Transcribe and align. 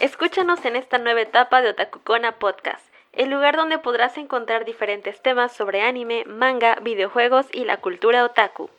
Escúchanos 0.00 0.64
en 0.64 0.76
esta 0.76 0.96
nueva 0.96 1.20
etapa 1.20 1.60
de 1.60 1.68
Otakukona 1.68 2.38
Podcast, 2.38 2.82
el 3.12 3.28
lugar 3.28 3.56
donde 3.56 3.78
podrás 3.78 4.16
encontrar 4.16 4.64
diferentes 4.64 5.20
temas 5.20 5.52
sobre 5.52 5.82
anime, 5.82 6.24
manga, 6.24 6.76
videojuegos 6.76 7.44
y 7.52 7.66
la 7.66 7.76
cultura 7.76 8.24
otaku. 8.24 8.70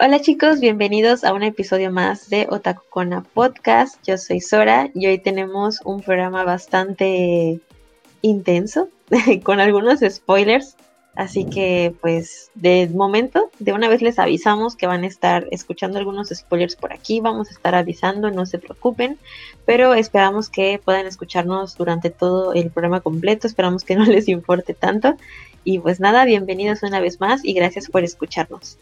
Hola 0.00 0.18
chicos, 0.20 0.60
bienvenidos 0.60 1.24
a 1.24 1.34
un 1.34 1.42
episodio 1.42 1.92
más 1.92 2.30
de 2.30 2.46
Otakukona 2.48 3.22
Podcast. 3.34 4.02
Yo 4.06 4.16
soy 4.16 4.40
Sora 4.40 4.88
y 4.94 5.06
hoy 5.08 5.18
tenemos 5.18 5.82
un 5.84 6.00
programa 6.00 6.44
bastante 6.44 7.60
intenso, 8.22 8.88
con 9.44 9.60
algunos 9.60 10.00
spoilers. 10.00 10.74
Así 11.16 11.46
que, 11.46 11.94
pues, 12.02 12.50
de 12.54 12.88
momento, 12.88 13.50
de 13.58 13.72
una 13.72 13.88
vez 13.88 14.02
les 14.02 14.18
avisamos 14.18 14.76
que 14.76 14.86
van 14.86 15.02
a 15.02 15.06
estar 15.06 15.48
escuchando 15.50 15.98
algunos 15.98 16.28
spoilers 16.28 16.76
por 16.76 16.92
aquí. 16.92 17.20
Vamos 17.20 17.48
a 17.48 17.52
estar 17.52 17.74
avisando, 17.74 18.30
no 18.30 18.44
se 18.44 18.58
preocupen. 18.58 19.18
Pero 19.64 19.94
esperamos 19.94 20.50
que 20.50 20.78
puedan 20.84 21.06
escucharnos 21.06 21.76
durante 21.76 22.10
todo 22.10 22.52
el 22.52 22.70
programa 22.70 23.00
completo. 23.00 23.46
Esperamos 23.46 23.82
que 23.82 23.96
no 23.96 24.04
les 24.04 24.28
importe 24.28 24.74
tanto. 24.74 25.16
Y 25.64 25.78
pues 25.78 26.00
nada, 26.00 26.26
bienvenidos 26.26 26.82
una 26.82 27.00
vez 27.00 27.18
más 27.18 27.42
y 27.42 27.54
gracias 27.54 27.88
por 27.88 28.04
escucharnos. 28.04 28.76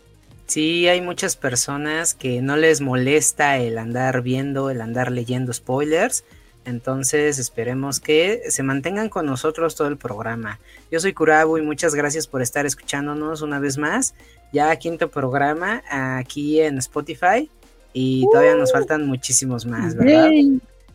Sí, 0.47 0.89
hay 0.89 1.01
muchas 1.01 1.37
personas 1.37 2.15
que 2.15 2.43
no 2.43 2.57
les 2.57 2.81
molesta 2.81 3.59
el 3.59 3.79
andar 3.79 4.23
viendo, 4.23 4.71
el 4.71 4.81
andar 4.81 5.13
leyendo 5.13 5.53
spoilers 5.53 6.25
entonces 6.65 7.39
esperemos 7.39 8.01
que 8.01 8.43
se 8.49 8.63
mantengan 8.63 9.09
con 9.09 9.27
nosotros 9.27 9.75
todo 9.75 9.89
el 9.89 9.97
programa. 9.97 10.61
Yo 10.91 11.01
soy 11.01 11.13
Kurabu 11.13 11.59
y 11.59 11.63
muchas 11.63 11.95
gracias 11.95 12.27
por 12.27 12.43
estar 12.43 12.67
escuchándonos 12.67 13.43
una 13.43 13.59
vez 13.59 13.79
más. 13.79 14.15
Ya 14.53 14.75
quinto 14.77 15.11
programa 15.11 15.83
aquí 15.91 16.61
en 16.61 16.79
Spotify 16.79 17.51
y 17.93 18.27
todavía 18.33 18.55
nos 18.55 18.73
faltan 18.73 19.07
muchísimos 19.07 19.67
más, 19.67 19.95
¿verdad? 19.95 20.31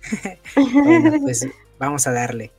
pues 1.22 1.48
vamos 1.78 2.08
a 2.08 2.12
darle. 2.12 2.52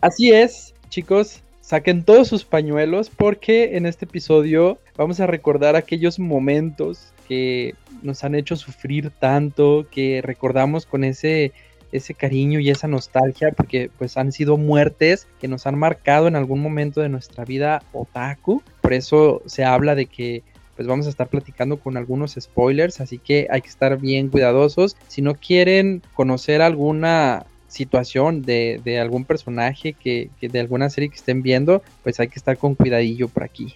Así 0.00 0.32
es, 0.32 0.74
chicos. 0.88 1.42
Saquen 1.60 2.02
todos 2.02 2.28
sus 2.28 2.44
pañuelos 2.44 3.10
porque 3.10 3.76
en 3.76 3.84
este 3.84 4.06
episodio 4.06 4.78
vamos 4.96 5.20
a 5.20 5.26
recordar 5.26 5.76
aquellos 5.76 6.18
momentos 6.18 7.12
que 7.28 7.74
nos 8.02 8.24
han 8.24 8.34
hecho 8.34 8.56
sufrir 8.56 9.10
tanto, 9.10 9.86
que 9.90 10.22
recordamos 10.22 10.86
con 10.86 11.04
ese 11.04 11.52
ese 11.92 12.14
cariño 12.14 12.60
y 12.60 12.70
esa 12.70 12.88
nostalgia 12.88 13.52
porque 13.52 13.90
pues 13.98 14.16
han 14.16 14.32
sido 14.32 14.56
muertes 14.56 15.26
que 15.40 15.48
nos 15.48 15.66
han 15.66 15.78
marcado 15.78 16.28
en 16.28 16.36
algún 16.36 16.60
momento 16.60 17.00
de 17.00 17.08
nuestra 17.08 17.44
vida 17.44 17.82
otaku. 17.92 18.62
Por 18.80 18.92
eso 18.92 19.42
se 19.46 19.64
habla 19.64 19.94
de 19.94 20.06
que 20.06 20.42
pues 20.76 20.86
vamos 20.86 21.06
a 21.06 21.10
estar 21.10 21.26
platicando 21.26 21.80
con 21.80 21.96
algunos 21.96 22.36
spoilers, 22.38 23.00
así 23.00 23.18
que 23.18 23.48
hay 23.50 23.62
que 23.62 23.68
estar 23.68 23.98
bien 23.98 24.28
cuidadosos. 24.28 24.96
Si 25.08 25.22
no 25.22 25.34
quieren 25.34 26.02
conocer 26.14 26.62
alguna 26.62 27.46
situación 27.66 28.42
de, 28.42 28.80
de 28.84 29.00
algún 29.00 29.24
personaje 29.24 29.92
que, 29.92 30.30
que, 30.40 30.48
de 30.48 30.60
alguna 30.60 30.88
serie 30.88 31.10
que 31.10 31.16
estén 31.16 31.42
viendo, 31.42 31.82
pues 32.04 32.20
hay 32.20 32.28
que 32.28 32.38
estar 32.38 32.56
con 32.58 32.76
cuidadillo 32.76 33.28
por 33.28 33.42
aquí. 33.42 33.74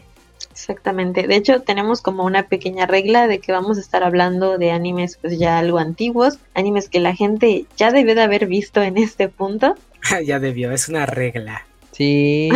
Exactamente. 0.53 1.27
De 1.27 1.35
hecho, 1.35 1.63
tenemos 1.63 2.03
como 2.03 2.25
una 2.25 2.45
pequeña 2.45 2.87
regla 2.87 3.27
de 3.27 3.39
que 3.39 3.53
vamos 3.53 3.79
a 3.79 3.81
estar 3.81 4.03
hablando 4.05 4.59
de 4.59 4.71
animes 4.71 5.17
pues 5.21 5.39
ya 5.39 5.59
algo 5.59 5.79
antiguos, 5.79 6.39
animes 6.55 6.91
que 6.91 7.01
la 7.01 7.15
gente 7.15 7.65
ya 7.77 7.91
debió 7.91 8.15
de 8.15 8.23
haber 8.23 8.47
visto 8.47 8.83
en 8.83 8.99
este 8.99 9.29
punto. 9.29 9.75
ya 10.27 10.39
debió, 10.39 10.71
es 10.71 10.89
una 10.91 11.07
regla. 11.07 11.67
Sí. 11.93 12.51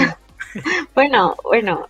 bueno, 0.95 1.37
bueno, 1.43 1.89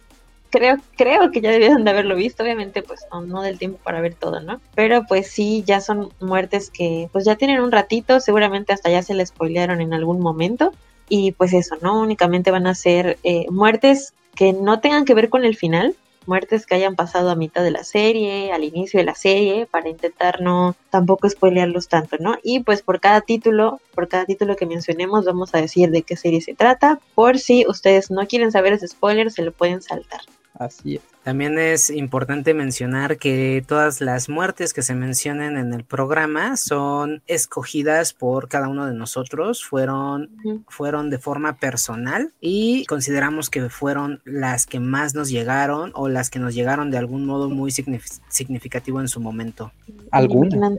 creo, 0.51 0.77
creo 0.97 1.33
que 1.33 1.41
ya 1.41 1.51
debieron 1.51 1.83
de 1.83 1.91
haberlo 1.91 2.15
visto, 2.15 2.45
obviamente 2.45 2.83
pues 2.83 3.01
no, 3.11 3.23
no, 3.23 3.43
del 3.43 3.59
tiempo 3.59 3.79
para 3.83 4.01
ver 4.01 4.15
todo, 4.15 4.41
¿no? 4.41 4.61
Pero 4.77 5.05
pues 5.09 5.29
sí, 5.29 5.65
ya 5.67 5.81
son 5.81 6.11
muertes 6.21 6.71
que 6.71 7.09
pues 7.11 7.25
ya 7.25 7.35
tienen 7.35 7.61
un 7.61 7.73
ratito, 7.73 8.21
seguramente 8.21 8.73
hasta 8.73 8.91
ya 8.91 9.03
se 9.03 9.15
les 9.15 9.31
spoilearon 9.31 9.81
en 9.81 9.93
algún 9.93 10.21
momento. 10.21 10.73
Y 11.09 11.33
pues 11.33 11.53
eso, 11.53 11.77
¿no? 11.83 12.01
Únicamente 12.01 12.51
van 12.51 12.67
a 12.67 12.75
ser 12.75 13.19
eh, 13.23 13.47
muertes 13.51 14.13
que 14.37 14.53
no 14.53 14.81
tengan 14.81 15.05
que 15.05 15.15
ver 15.15 15.31
con 15.31 15.45
el 15.45 15.57
final, 15.57 15.97
muertes 16.27 16.67
que 16.67 16.75
hayan 16.75 16.97
pasado 16.97 17.31
a 17.31 17.37
mitad 17.37 17.63
de 17.63 17.71
la 17.71 17.85
serie, 17.85 18.53
al 18.53 18.65
inicio 18.65 18.99
de 18.99 19.07
la 19.07 19.15
serie, 19.15 19.67
para 19.67 19.89
intentar 19.89 20.41
no 20.41 20.77
tampoco 20.91 21.29
spoilearlos 21.29 21.89
tanto, 21.89 22.17
¿no? 22.19 22.37
Y 22.43 22.61
pues 22.61 22.83
por 22.83 23.01
cada 23.01 23.21
título, 23.21 23.81
por 23.95 24.09
cada 24.09 24.25
título 24.25 24.57
que 24.57 24.67
mencionemos, 24.67 25.25
vamos 25.25 25.55
a 25.55 25.61
decir 25.61 25.91
de 25.91 26.03
qué 26.03 26.17
serie 26.17 26.41
se 26.41 26.55
trata, 26.55 27.01
por 27.15 27.39
si 27.39 27.65
ustedes 27.67 28.11
no 28.11 28.27
quieren 28.27 28.53
saber 28.53 28.75
ese 28.75 28.89
spoiler, 28.89 29.31
se 29.31 29.43
lo 29.43 29.53
pueden 29.53 29.83
saltar. 29.83 30.21
Así 30.59 30.97
es. 30.97 31.03
También 31.23 31.59
es 31.59 31.91
importante 31.91 32.55
mencionar 32.55 33.19
que 33.19 33.65
todas 33.67 34.01
las 34.01 34.29
muertes 34.29 34.73
que 34.73 34.83
se 34.83 34.95
mencionen 34.95 35.57
en 35.57 35.75
el 35.75 35.83
programa 35.83 36.57
son 36.57 37.21
escogidas 37.27 38.13
por 38.13 38.49
cada 38.49 38.69
uno 38.69 38.87
de 38.87 38.95
nosotros, 38.95 39.65
fueron, 39.65 40.31
fueron 40.69 41.11
de 41.11 41.19
forma 41.19 41.57
personal 41.57 42.33
y 42.41 42.85
consideramos 42.87 43.51
que 43.51 43.69
fueron 43.71 44.23
las 44.25 44.67
que 44.67 44.79
más 44.79 45.17
nos 45.17 45.29
llegaron 45.29 45.91
o 45.95 46.09
las 46.09 46.31
que 46.31 46.39
nos 46.39 46.55
llegaron 46.55 46.93
de 46.93 46.99
algún 46.99 47.27
modo 47.27 47.51
muy 47.51 47.73
significativo 47.73 49.01
en 49.01 49.09
su 49.09 49.19
momento. 49.19 49.73
¿Alguna? 50.13 50.71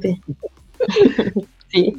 sí, 1.68 1.94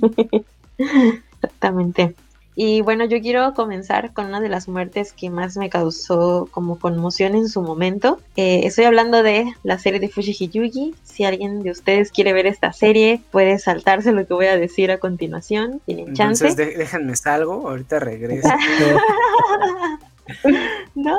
exactamente. 0.78 2.15
Y 2.60 2.80
bueno, 2.80 3.04
yo 3.04 3.20
quiero 3.20 3.54
comenzar 3.54 4.12
con 4.12 4.26
una 4.26 4.41
de 4.41 4.48
las 4.48 4.66
muertes 4.66 5.12
que 5.12 5.30
más 5.30 5.56
me 5.56 5.70
causó 5.70 6.48
como 6.50 6.80
conmoción 6.80 7.36
en 7.36 7.48
su 7.48 7.62
momento. 7.62 8.19
Eh, 8.34 8.62
estoy 8.64 8.86
hablando 8.86 9.22
de 9.22 9.54
la 9.62 9.78
serie 9.78 10.00
de 10.00 10.08
Fushigi 10.08 10.92
Si 11.04 11.22
alguien 11.22 11.62
de 11.62 11.70
ustedes 11.70 12.10
quiere 12.10 12.32
ver 12.32 12.48
esta 12.48 12.72
serie, 12.72 13.20
puede 13.30 13.60
saltarse 13.60 14.10
lo 14.10 14.26
que 14.26 14.34
voy 14.34 14.47
a 14.47 14.56
decir 14.56 14.91
a 14.91 14.98
continuación. 14.98 15.80
Tienen 15.86 16.14
chance. 16.14 16.48
Entonces 16.48 16.76
déjenme 16.76 17.14
salgo, 17.14 17.68
ahorita 17.68 18.00
regreso. 18.00 18.48
no, 20.97 21.16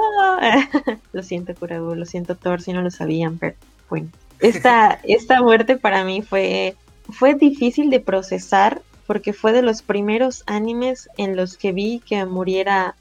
lo 1.13 1.23
siento, 1.23 1.55
Kurabu, 1.55 1.95
lo 1.95 2.05
siento, 2.05 2.35
Thor, 2.35 2.61
si 2.61 2.73
no 2.73 2.81
lo 2.81 2.91
sabían, 2.91 3.38
pero 3.38 3.55
bueno. 3.89 4.09
Esta, 4.41 4.99
esta 5.03 5.41
muerte 5.41 5.78
para 5.78 6.03
mí 6.03 6.22
fue, 6.22 6.75
fue 7.09 7.35
difícil 7.35 7.89
de 7.91 8.01
procesar 8.01 8.81
porque 9.09 9.34
fue 9.34 9.53
de 9.53 9.64
los 9.64 9.81
primeros 9.81 10.44
animes 10.46 11.09
en 11.18 11.36
los 11.36 11.58
que 11.58 11.72
vi 11.72 12.00
que 12.00 12.25
muriera 12.25 12.94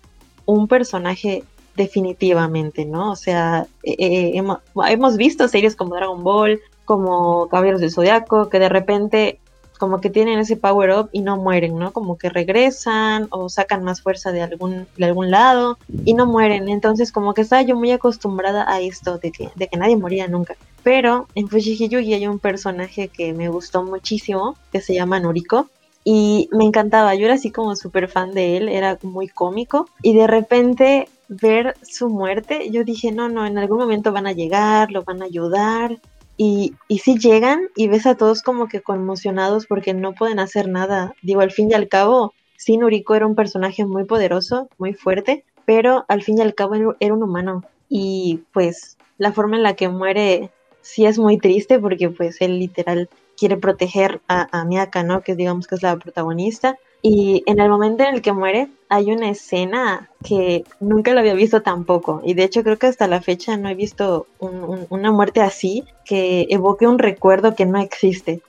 un 0.47 0.67
personaje 0.67 1.45
definitivamente, 1.77 2.87
¿no? 2.87 3.13
O 3.13 3.15
sea, 3.15 3.67
eh, 3.83 3.95
eh, 3.99 4.43
hemos, 4.75 5.17
visto 5.19 5.47
series 5.49 5.77
como 5.77 5.97
Dragon 5.97 6.25
Ball, 6.25 6.61
como 6.87 7.47
Caballeros 7.49 7.83
del 7.83 7.93
Zodiaco, 7.93 8.49
que 8.49 8.59
de 8.59 8.71
repente 8.71 9.39
como 9.79 10.01
que 10.01 10.09
tienen 10.09 10.39
ese 10.39 10.57
power 10.57 10.93
up 10.93 11.11
y 11.13 11.21
no 11.21 11.37
mueren, 11.37 11.79
¿no? 11.79 11.93
Como 11.93 12.17
que 12.17 12.31
regresan 12.31 13.29
o 13.29 13.51
sacan 13.51 13.85
más 13.85 14.01
fuerza 14.01 14.33
de 14.33 14.41
algún, 14.41 14.87
de 14.97 15.05
algún 15.05 15.31
lado 15.31 15.77
y 16.07 16.15
no 16.15 16.25
mueren. 16.25 16.71
Entonces 16.71 17.13
como 17.13 17.35
que 17.35 17.43
estaba 17.43 17.61
yo 17.61 17.77
muy 17.77 17.93
acostumbrada 17.93 18.65
a 18.67 18.81
esto 18.81 19.19
de 19.19 19.31
que, 19.31 19.51
de 19.57 19.69
que 19.69 19.77
nadie 19.77 19.99
moría 19.99 20.27
nunca. 20.27 20.57
Pero 20.83 21.29
en 21.35 21.49
Fushigi 21.49 21.95
hay 21.95 22.27
un 22.27 22.39
personaje 22.39 23.09
que 23.09 23.35
me 23.35 23.51
gustó 23.51 23.85
muchísimo, 23.85 24.57
que 24.73 24.81
se 24.81 24.95
llama 24.95 25.21
Noriko, 25.21 25.69
y 26.11 26.49
me 26.53 26.65
encantaba, 26.65 27.15
yo 27.15 27.27
era 27.27 27.35
así 27.35 27.51
como 27.51 27.77
súper 27.77 28.09
fan 28.09 28.33
de 28.33 28.57
él, 28.57 28.71
era 28.71 28.99
muy 29.03 29.29
cómico. 29.29 29.91
Y 30.01 30.17
de 30.17 30.27
repente 30.27 31.07
ver 31.29 31.75
su 31.83 32.09
muerte, 32.09 32.71
yo 32.71 32.83
dije, 32.83 33.13
no, 33.13 33.29
no, 33.29 33.45
en 33.45 33.59
algún 33.59 33.77
momento 33.77 34.11
van 34.11 34.27
a 34.27 34.33
llegar, 34.33 34.91
lo 34.91 35.05
van 35.05 35.21
a 35.21 35.27
ayudar 35.27 35.99
y, 36.39 36.73
y 36.89 37.01
sí 37.01 37.19
llegan 37.19 37.69
y 37.77 37.89
ves 37.89 38.07
a 38.07 38.15
todos 38.15 38.41
como 38.41 38.69
que 38.69 38.81
conmocionados 38.81 39.67
porque 39.67 39.93
no 39.93 40.15
pueden 40.15 40.39
hacer 40.39 40.67
nada. 40.67 41.13
Digo, 41.21 41.43
al 41.43 41.51
fin 41.51 41.71
y 41.71 41.75
al 41.75 41.89
cabo, 41.89 42.33
sí, 42.57 42.79
Noriko 42.79 43.15
era 43.15 43.27
un 43.27 43.35
personaje 43.35 43.85
muy 43.85 44.05
poderoso, 44.05 44.71
muy 44.79 44.95
fuerte, 44.95 45.45
pero 45.67 46.07
al 46.09 46.23
fin 46.23 46.39
y 46.39 46.41
al 46.41 46.55
cabo 46.55 46.97
era 47.01 47.13
un 47.13 47.23
humano. 47.23 47.65
Y 47.91 48.45
pues 48.55 48.97
la 49.19 49.33
forma 49.33 49.59
en 49.59 49.63
la 49.63 49.77
que 49.77 49.91
muere 49.91 50.53
sí 50.81 51.05
es 51.05 51.19
muy 51.19 51.37
triste 51.37 51.79
porque 51.79 52.09
pues 52.09 52.41
él 52.41 52.59
literal 52.59 53.11
quiere 53.39 53.57
proteger 53.57 54.21
a, 54.29 54.49
a 54.59 54.65
Miyaka, 54.65 55.03
¿no? 55.03 55.23
Que 55.23 55.35
digamos 55.35 55.67
que 55.67 55.77
es 55.77 55.83
la 55.83 55.97
protagonista. 55.97 56.77
Y 57.01 57.45
en 57.47 57.61
el 57.61 57.69
momento 57.69 58.03
en 58.03 58.17
el 58.17 58.23
que 58.23 58.33
muere, 58.33 58.69
hay 58.89 59.13
una 59.13 59.31
escena 59.31 60.11
que 60.25 60.65
nunca 60.81 61.15
la 61.15 61.21
había 61.21 61.35
visto 61.35 61.63
tampoco. 61.63 62.21
Y 62.25 62.35
de 62.35 62.45
hecho 62.45 62.65
creo 62.65 62.77
que 62.77 62.89
hasta 62.89 63.07
la 63.07 63.21
fecha 63.21 63.57
no 63.57 63.69
he 63.69 63.75
visto 63.75 64.27
una 64.41 65.13
muerte 65.13 65.41
así 65.41 65.85
que 66.05 66.47
evoque 66.51 66.87
un 66.87 66.99
recuerdo 66.99 67.55
que 67.55 67.67
no 67.67 67.79
existe. 67.81 68.43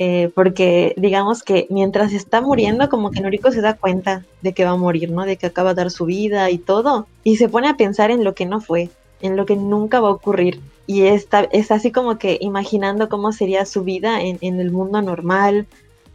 Eh, 0.00 0.32
porque 0.34 0.92
digamos 0.96 1.44
que 1.44 1.68
mientras 1.70 2.12
está 2.12 2.40
muriendo, 2.40 2.88
como 2.88 3.12
que 3.12 3.20
Noriko 3.20 3.52
se 3.52 3.60
da 3.60 3.74
cuenta 3.74 4.24
de 4.42 4.52
que 4.52 4.64
va 4.64 4.72
a 4.72 4.76
morir, 4.76 5.10
¿no? 5.12 5.24
De 5.24 5.36
que 5.36 5.46
acaba 5.46 5.70
de 5.70 5.82
dar 5.82 5.90
su 5.90 6.04
vida 6.04 6.50
y 6.50 6.58
todo. 6.58 7.06
Y 7.22 7.36
se 7.36 7.48
pone 7.48 7.68
a 7.68 7.76
pensar 7.76 8.10
en 8.10 8.24
lo 8.24 8.34
que 8.34 8.44
no 8.44 8.60
fue, 8.60 8.90
en 9.22 9.36
lo 9.36 9.46
que 9.46 9.56
nunca 9.56 10.00
va 10.00 10.08
a 10.08 10.12
ocurrir 10.12 10.60
y 10.86 11.02
está, 11.02 11.48
es 11.52 11.70
así 11.70 11.92
como 11.92 12.18
que 12.18 12.38
imaginando 12.40 13.08
cómo 13.08 13.32
sería 13.32 13.64
su 13.64 13.84
vida 13.84 14.20
en, 14.20 14.38
el 14.42 14.70
mundo 14.70 15.00
normal, 15.02 15.66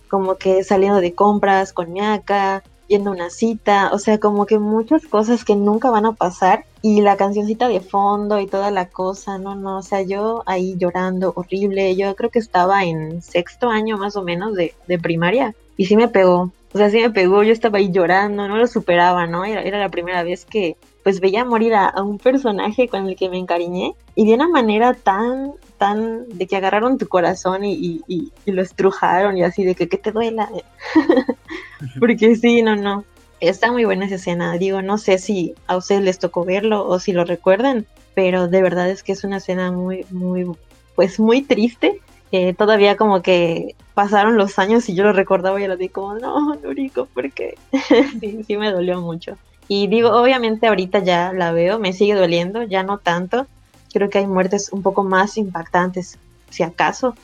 como 0.10 0.36
que 0.36 0.64
saliendo 0.64 1.02
de 1.02 1.14
compras 1.14 1.74
con 1.74 1.92
Miaka, 1.92 2.64
yendo 2.88 3.12
a 3.12 3.14
una 3.14 3.30
cita, 3.30 3.92
o 3.94 4.00
sea, 4.00 4.20
como 4.20 4.46
que 4.46 4.60
muchas 4.60 5.06
cosas 5.06 5.46
que 5.46 5.56
nunca 5.56 5.92
van 5.92 6.06
a 6.06 6.14
pasar 6.14 6.66
y 6.82 7.02
la 7.02 7.18
cancioncita 7.18 7.68
de 7.68 7.82
fondo 7.82 8.40
y 8.40 8.48
toda 8.48 8.72
la 8.72 8.90
cosa, 8.90 9.38
no, 9.38 9.56
no, 9.56 9.78
o 9.78 9.82
sea, 9.84 10.02
yo 10.02 10.44
ahí 10.46 10.76
llorando 10.78 11.34
horrible, 11.36 11.96
yo 11.96 12.16
creo 12.16 12.30
que 12.30 12.40
estaba 12.40 12.84
en 12.84 13.22
sexto 13.22 13.70
año 13.70 13.98
más 13.98 14.16
o 14.16 14.24
menos 14.24 14.56
de, 14.56 14.74
de 14.88 15.00
primaria 15.00 15.56
y 15.78 15.86
sí 15.86 15.96
me 15.96 16.08
pegó, 16.08 16.52
o 16.74 16.78
sea, 16.78 16.90
sí 16.90 17.00
me 17.00 17.10
pegó, 17.10 17.44
yo 17.44 17.54
estaba 17.54 17.80
ahí 17.80 17.92
llorando, 17.92 18.48
no 18.48 18.58
lo 18.58 18.68
superaba, 18.68 19.26
¿no? 19.28 19.46
Era, 19.46 19.62
era 19.62 19.80
la 19.80 19.90
primera 19.90 20.24
vez 20.24 20.46
que 20.46 20.78
pues 21.10 21.22
veía 21.22 21.44
morir 21.44 21.74
a, 21.74 21.88
a, 21.88 22.04
un 22.04 22.20
personaje 22.20 22.88
con 22.88 23.08
el 23.08 23.16
que 23.16 23.30
me 23.30 23.40
encariñé 23.40 23.96
y 24.14 24.28
de 24.28 24.36
una 24.36 24.48
manera 24.48 24.94
tan, 24.94 25.54
tan, 25.80 26.30
de 26.30 26.46
que 26.46 26.56
agarraron 26.56 27.00
tu 27.00 27.08
corazón 27.08 27.66
y, 27.66 27.74
y, 27.74 28.02
y, 28.08 28.32
y 28.46 28.52
lo 28.52 28.62
estrujaron 28.62 29.36
y 29.36 29.44
así, 29.44 29.64
de 29.64 29.74
que, 29.74 29.90
que 29.90 29.98
te 29.98 30.12
duela. 30.12 30.48
Porque 32.00 32.36
sí, 32.36 32.62
no, 32.62 32.76
no. 32.76 33.06
Está 33.40 33.72
muy 33.72 33.86
buena 33.86 34.06
esa 34.06 34.16
escena. 34.16 34.56
Digo, 34.60 34.84
no 34.84 35.00
sé 35.00 35.18
si 35.18 35.56
a 35.66 35.78
ustedes 35.78 36.04
les 36.04 36.20
tocó 36.20 36.46
verlo 36.46 36.88
o 36.88 37.00
si 37.00 37.12
lo 37.12 37.26
recuerdan, 37.26 37.88
pero 38.14 38.48
de 38.48 38.62
verdad 38.62 38.88
es 38.88 39.02
que 39.02 39.14
es 39.14 39.24
una 39.24 39.38
escena 39.38 39.72
muy, 39.72 40.06
muy, 40.12 40.46
pues 40.94 41.20
muy 41.20 41.42
triste. 41.42 42.02
Eh, 42.32 42.54
todavía 42.54 42.98
como 42.98 43.24
que 43.24 43.74
pasaron 43.96 44.38
los 44.38 44.60
años 44.60 44.88
y 44.90 44.94
yo 44.94 45.06
lo 45.06 45.14
recordaba 45.14 45.60
y 45.60 45.64
era 45.64 45.76
de 45.76 45.90
como, 45.90 46.20
no, 46.20 46.54
Nuriko, 46.54 47.08
porque 47.16 47.58
sí, 48.20 48.44
sí 48.44 48.58
me 48.58 48.72
dolió 48.72 49.02
mucho. 49.02 49.40
Y 49.72 49.86
digo, 49.86 50.10
obviamente 50.10 50.66
ahorita 50.66 51.00
ya 51.00 51.32
la 51.32 51.52
veo, 51.52 51.78
me 51.78 51.94
sigue 51.94 52.16
doliendo, 52.16 52.64
ya 52.64 52.82
no 52.82 52.98
tanto. 52.98 53.46
Creo 53.94 54.10
que 54.10 54.18
hay 54.18 54.26
muertes 54.26 54.74
un 54.74 54.82
poco 54.82 55.04
más 55.04 55.38
impactantes, 55.38 56.18
si 56.50 56.64
acaso. 56.64 57.16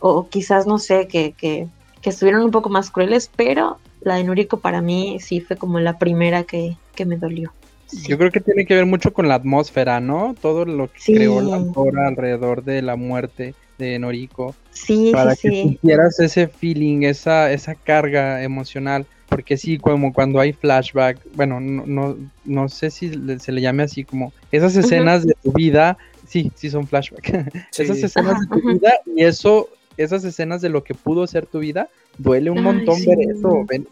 O 0.00 0.26
quizás, 0.28 0.66
no 0.66 0.78
sé, 0.78 1.06
que, 1.06 1.32
que, 1.32 1.68
que 2.00 2.10
estuvieron 2.10 2.42
un 2.42 2.50
poco 2.50 2.70
más 2.70 2.90
crueles, 2.90 3.30
pero 3.36 3.78
la 4.00 4.16
de 4.16 4.24
Nuriko 4.24 4.58
para 4.58 4.80
mí 4.80 5.18
sí 5.20 5.42
fue 5.42 5.56
como 5.56 5.80
la 5.80 5.98
primera 5.98 6.44
que, 6.44 6.78
que 6.94 7.04
me 7.04 7.18
dolió. 7.18 7.52
Sí. 7.86 8.08
Yo 8.08 8.16
creo 8.16 8.30
que 8.30 8.40
tiene 8.40 8.64
que 8.64 8.74
ver 8.74 8.86
mucho 8.86 9.12
con 9.12 9.28
la 9.28 9.34
atmósfera, 9.34 10.00
¿no? 10.00 10.34
Todo 10.40 10.64
lo 10.64 10.90
que 10.90 10.98
sí. 10.98 11.12
creó 11.14 11.42
la 11.42 11.56
autora 11.56 12.08
alrededor 12.08 12.64
de 12.64 12.80
la 12.80 12.96
muerte 12.96 13.54
de 13.76 13.98
Noriko. 13.98 14.54
Sí, 14.70 15.10
para 15.12 15.34
sí, 15.34 15.42
que 15.42 15.62
sintieras 15.62 16.18
ese 16.20 16.48
feeling, 16.48 17.02
esa, 17.02 17.52
esa 17.52 17.74
carga 17.74 18.42
emocional. 18.42 19.04
Porque 19.34 19.56
sí, 19.56 19.78
como 19.78 20.12
cuando 20.12 20.40
hay 20.40 20.52
flashback, 20.52 21.18
bueno, 21.34 21.60
no, 21.60 21.84
no, 21.86 22.16
no 22.44 22.68
sé 22.68 22.90
si 22.90 23.10
se 23.38 23.52
le 23.52 23.60
llame 23.60 23.82
así, 23.82 24.04
como 24.04 24.32
esas 24.50 24.76
escenas 24.76 25.22
uh 25.22 25.24
-huh. 25.24 25.28
de 25.28 25.34
tu 25.42 25.52
vida, 25.52 25.96
sí, 26.26 26.52
sí 26.54 26.70
son 26.70 26.86
flashback. 26.86 27.22
Sí. 27.70 27.82
esas 27.82 28.02
escenas 28.02 28.32
Ajá, 28.32 28.40
de 28.40 28.46
tu 28.46 28.54
uh 28.54 28.70
-huh. 28.70 28.74
vida 28.74 28.92
y 29.06 29.24
eso, 29.24 29.68
esas 29.96 30.24
escenas 30.24 30.60
de 30.60 30.68
lo 30.68 30.84
que 30.84 30.94
pudo 30.94 31.26
ser 31.26 31.46
tu 31.46 31.60
vida, 31.60 31.88
duele 32.18 32.50
un 32.50 32.58
Ay, 32.58 32.64
montón 32.64 32.96
sí. 32.96 33.06
ver 33.08 33.30
eso. 33.30 33.64
Ven, 33.66 33.86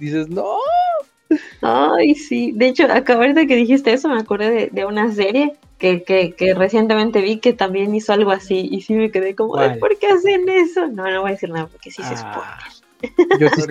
dices, 0.00 0.28
no, 0.28 0.56
Ay, 1.60 2.14
sí. 2.14 2.52
De 2.54 2.68
hecho, 2.68 2.84
acabar 2.90 3.34
de 3.34 3.46
que 3.46 3.56
dijiste 3.56 3.92
eso, 3.92 4.08
me 4.08 4.20
acordé 4.20 4.50
de, 4.50 4.66
de 4.72 4.84
una 4.84 5.12
serie 5.12 5.54
que, 5.78 6.02
que, 6.02 6.34
que, 6.34 6.54
recientemente 6.54 7.20
vi 7.20 7.38
que 7.38 7.52
también 7.52 7.94
hizo 7.94 8.12
algo 8.12 8.30
así. 8.30 8.68
Y 8.70 8.80
sí 8.80 8.94
me 8.94 9.10
quedé 9.10 9.34
como, 9.34 9.54
¿por 9.78 9.98
qué 9.98 10.08
hacen 10.08 10.48
eso? 10.48 10.88
No, 10.88 11.10
no 11.10 11.20
voy 11.22 11.30
a 11.30 11.34
decir 11.34 11.50
nada 11.50 11.66
porque 11.66 11.90
sí 11.90 12.02
se 12.02 12.14
ah. 12.16 12.58
Yo 13.38 13.48
sí 13.50 13.62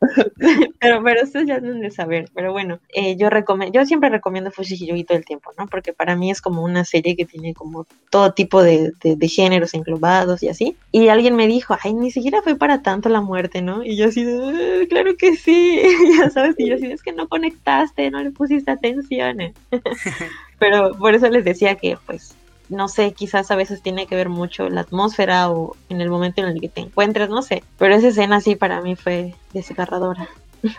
pero, 0.80 1.02
pero 1.02 1.22
ustedes 1.22 1.46
ya 1.46 1.60
deben 1.60 1.80
de 1.80 1.90
saber. 1.90 2.28
Pero 2.34 2.52
bueno, 2.52 2.80
eh, 2.92 3.16
yo 3.16 3.30
recomiendo, 3.30 3.78
yo 3.78 3.86
siempre 3.86 4.10
recomiendo 4.10 4.50
Fushigi 4.50 5.04
todo 5.04 5.18
el 5.18 5.24
tiempo, 5.24 5.52
¿no? 5.58 5.66
Porque 5.66 5.92
para 5.92 6.16
mí 6.16 6.30
es 6.30 6.40
como 6.40 6.62
una 6.62 6.84
serie 6.84 7.16
que 7.16 7.24
tiene 7.24 7.54
como 7.54 7.86
todo 8.10 8.32
tipo 8.32 8.62
de, 8.62 8.92
de, 9.02 9.16
de, 9.16 9.28
géneros 9.28 9.74
englobados 9.74 10.42
y 10.42 10.48
así. 10.48 10.76
Y 10.92 11.08
alguien 11.08 11.36
me 11.36 11.46
dijo, 11.46 11.76
ay, 11.82 11.94
ni 11.94 12.10
siquiera 12.10 12.42
fue 12.42 12.56
para 12.56 12.82
tanto 12.82 13.08
la 13.08 13.20
muerte, 13.20 13.62
¿no? 13.62 13.84
Y 13.84 13.96
yo 13.96 14.08
así, 14.08 14.24
eh, 14.26 14.86
claro 14.88 15.16
que 15.16 15.36
sí, 15.36 15.80
ya 16.18 16.30
sabes, 16.30 16.54
y 16.58 16.68
yo 16.68 16.76
así, 16.76 16.90
es 16.90 17.02
que 17.02 17.12
no 17.12 17.28
conectaste, 17.28 18.10
no 18.10 18.22
le 18.22 18.30
pusiste 18.30 18.70
atención. 18.70 19.38
pero 20.58 20.94
por 20.96 21.14
eso 21.14 21.28
les 21.28 21.44
decía 21.44 21.76
que, 21.76 21.96
pues, 22.06 22.36
no 22.68 22.88
sé, 22.88 23.12
quizás 23.12 23.50
a 23.50 23.56
veces 23.56 23.82
tiene 23.82 24.06
que 24.06 24.16
ver 24.16 24.28
mucho 24.28 24.68
la 24.68 24.82
atmósfera 24.82 25.50
o 25.50 25.76
en 25.88 26.00
el 26.00 26.10
momento 26.10 26.40
en 26.40 26.48
el 26.48 26.60
que 26.60 26.68
te 26.68 26.80
encuentres, 26.80 27.28
no 27.28 27.42
sé. 27.42 27.62
Pero 27.78 27.94
esa 27.94 28.08
escena 28.08 28.40
sí 28.40 28.56
para 28.56 28.80
mí 28.80 28.96
fue 28.96 29.34
desgarradora. 29.52 30.28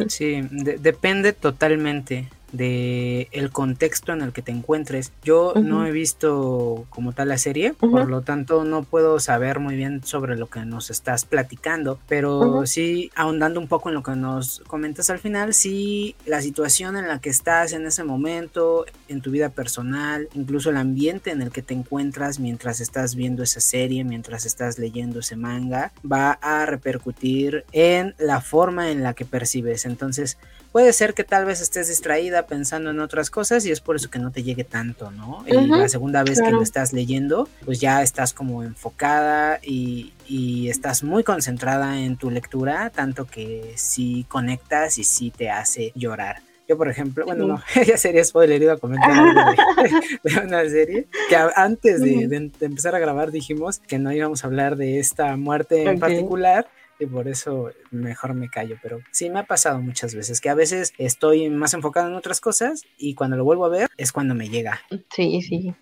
Sí, 0.08 0.42
de 0.50 0.78
depende 0.78 1.32
totalmente 1.34 2.28
de 2.56 3.28
el 3.32 3.52
contexto 3.52 4.14
en 4.14 4.22
el 4.22 4.34
que 4.34 4.42
te 4.42 4.52
encuentres. 4.52 5.12
Yo 5.24 5.54
uh 5.56 5.60
-huh. 5.60 5.64
no 5.64 5.86
he 5.86 5.92
visto 5.92 6.86
como 6.90 7.14
tal 7.14 7.30
la 7.30 7.38
serie, 7.38 7.72
uh 7.72 7.88
-huh. 7.88 7.92
por 7.92 8.10
lo 8.10 8.22
tanto 8.22 8.64
no 8.64 8.84
puedo 8.84 9.20
saber 9.20 9.60
muy 9.60 9.76
bien 9.76 10.04
sobre 10.04 10.36
lo 10.36 10.48
que 10.48 10.66
nos 10.66 10.90
estás 10.90 11.26
platicando, 11.26 12.00
pero 12.08 12.40
uh 12.40 12.62
-huh. 12.62 12.66
sí 12.66 13.12
ahondando 13.16 13.60
un 13.60 13.68
poco 13.68 13.90
en 13.90 13.96
lo 13.96 14.04
que 14.04 14.16
nos 14.16 14.62
comentas 14.68 15.10
al 15.10 15.20
final, 15.20 15.54
sí 15.54 16.16
la 16.26 16.42
situación 16.42 16.98
en 16.98 17.08
la 17.08 17.20
que 17.20 17.30
estás 17.30 17.74
en 17.74 17.86
ese 17.86 18.04
momento, 18.04 18.86
en 19.08 19.22
tu 19.22 19.32
vida 19.32 19.50
personal, 19.50 20.28
incluso 20.34 20.70
el 20.70 20.78
ambiente 20.78 21.32
en 21.32 21.42
el 21.42 21.52
que 21.52 21.62
te 21.62 21.74
encuentras 21.74 22.40
mientras 22.40 22.80
estás 22.80 23.16
viendo 23.16 23.44
esa 23.44 23.60
serie, 23.60 24.04
mientras 24.04 24.46
estás 24.46 24.80
leyendo 24.80 25.20
ese 25.20 25.36
manga, 25.36 25.92
va 26.10 26.32
a 26.42 26.66
repercutir 26.66 27.66
en 27.72 28.16
la 28.18 28.42
forma 28.42 28.92
en 28.92 29.04
la 29.04 29.14
que 29.14 29.26
percibes. 29.26 29.86
Entonces, 29.86 30.38
puede 30.76 30.92
ser 30.92 31.14
que 31.14 31.24
tal 31.24 31.46
vez 31.46 31.62
estés 31.62 31.88
distraída 31.88 32.48
pensando 32.48 32.90
en 32.90 33.00
otras 33.00 33.30
cosas 33.30 33.66
y 33.66 33.72
es 33.72 33.80
por 33.80 33.96
eso 33.96 34.10
que 34.10 34.20
no 34.20 34.32
te 34.34 34.44
llegue 34.44 34.66
tanto, 34.66 35.10
¿no? 35.10 35.38
Uh 35.38 35.44
-huh, 35.46 35.64
y 35.64 35.68
la 35.70 35.88
segunda 35.88 36.22
vez 36.22 36.38
claro. 36.38 36.52
que 36.52 36.56
lo 36.58 36.64
estás 36.64 36.92
leyendo, 36.92 37.48
pues 37.64 37.80
ya 37.80 38.04
estás 38.04 38.34
como 38.34 38.62
enfocada 38.62 39.58
y, 39.64 40.12
y, 40.28 40.68
estás 40.68 41.02
muy 41.02 41.24
concentrada 41.24 42.02
en 42.02 42.18
tu 42.18 42.30
lectura, 42.30 42.90
tanto 42.90 43.24
que 43.24 43.72
sí 43.78 44.26
conectas 44.28 44.98
y 44.98 45.06
sí 45.06 45.32
te 45.32 45.50
hace 45.50 45.94
llorar. 45.96 46.42
Yo, 46.68 46.78
por 46.78 46.90
ejemplo, 46.90 47.24
bueno, 47.24 47.48
no, 47.48 47.64
ya 47.88 47.96
sería 47.96 48.26
spoiler, 48.26 48.62
iba 48.62 48.74
a 48.74 48.78
comentar 48.78 49.12
algo 49.12 49.32
de, 49.32 50.30
de, 50.30 50.40
una 50.46 50.62
serie 50.70 51.08
que 51.30 51.38
antes 51.56 52.02
de, 52.02 52.28
de, 52.28 52.52
de, 52.60 52.66
empezar 52.66 52.96
a 52.96 53.00
grabar 53.00 53.32
dijimos 53.32 53.80
que 53.80 53.98
no 53.98 54.12
íbamos 54.12 54.44
a 54.44 54.48
hablar 54.48 54.76
de 54.76 55.00
esta 55.00 55.38
muerte 55.38 55.84
en 55.84 55.88
okay. 55.88 56.00
particular, 56.00 56.68
y 57.00 57.06
por 57.06 57.28
eso 57.28 57.72
mejor 57.92 58.34
me 58.34 58.50
callo, 58.50 58.78
pero 58.82 59.00
sí 59.12 59.30
me 59.30 59.40
ha 59.40 59.44
pasado 59.44 59.80
muchas 59.80 60.16
veces 60.16 60.42
que 60.42 60.50
a 60.50 60.56
veces 60.56 60.94
estoy 60.98 61.50
más 61.50 61.74
enfocado 61.74 62.08
en 62.08 62.16
otras 62.16 62.42
cosas 62.42 62.84
y 62.98 63.16
cuando 63.16 63.38
lo 63.38 63.44
vuelvo 63.44 63.66
a 63.66 63.70
ver 63.70 63.90
es 63.98 64.12
cuando 64.12 64.36
me 64.36 64.50
llega. 64.50 64.82
Sí, 65.14 65.42
sí, 65.42 65.74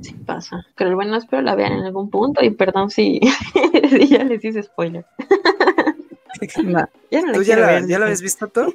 sí 0.00 0.14
pasa. 0.26 0.66
Pero 0.76 0.94
bueno, 0.94 1.16
espero 1.16 1.42
la 1.42 1.54
vean 1.54 1.72
en 1.72 1.84
algún 1.84 2.10
punto 2.10 2.44
y 2.44 2.50
perdón 2.50 2.90
si, 2.90 3.20
si 3.90 4.06
ya 4.08 4.24
les 4.24 4.44
hice 4.44 4.62
spoiler. 4.62 5.04
no, 6.64 6.88
ya 7.10 7.22
no 7.22 7.32
¿Tú 7.32 7.42
ya, 7.42 7.56
la, 7.56 7.66
ver, 7.66 7.86
ya 7.86 7.98
lo 7.98 8.04
habías 8.04 8.22
visto 8.22 8.48
todo? 8.48 8.72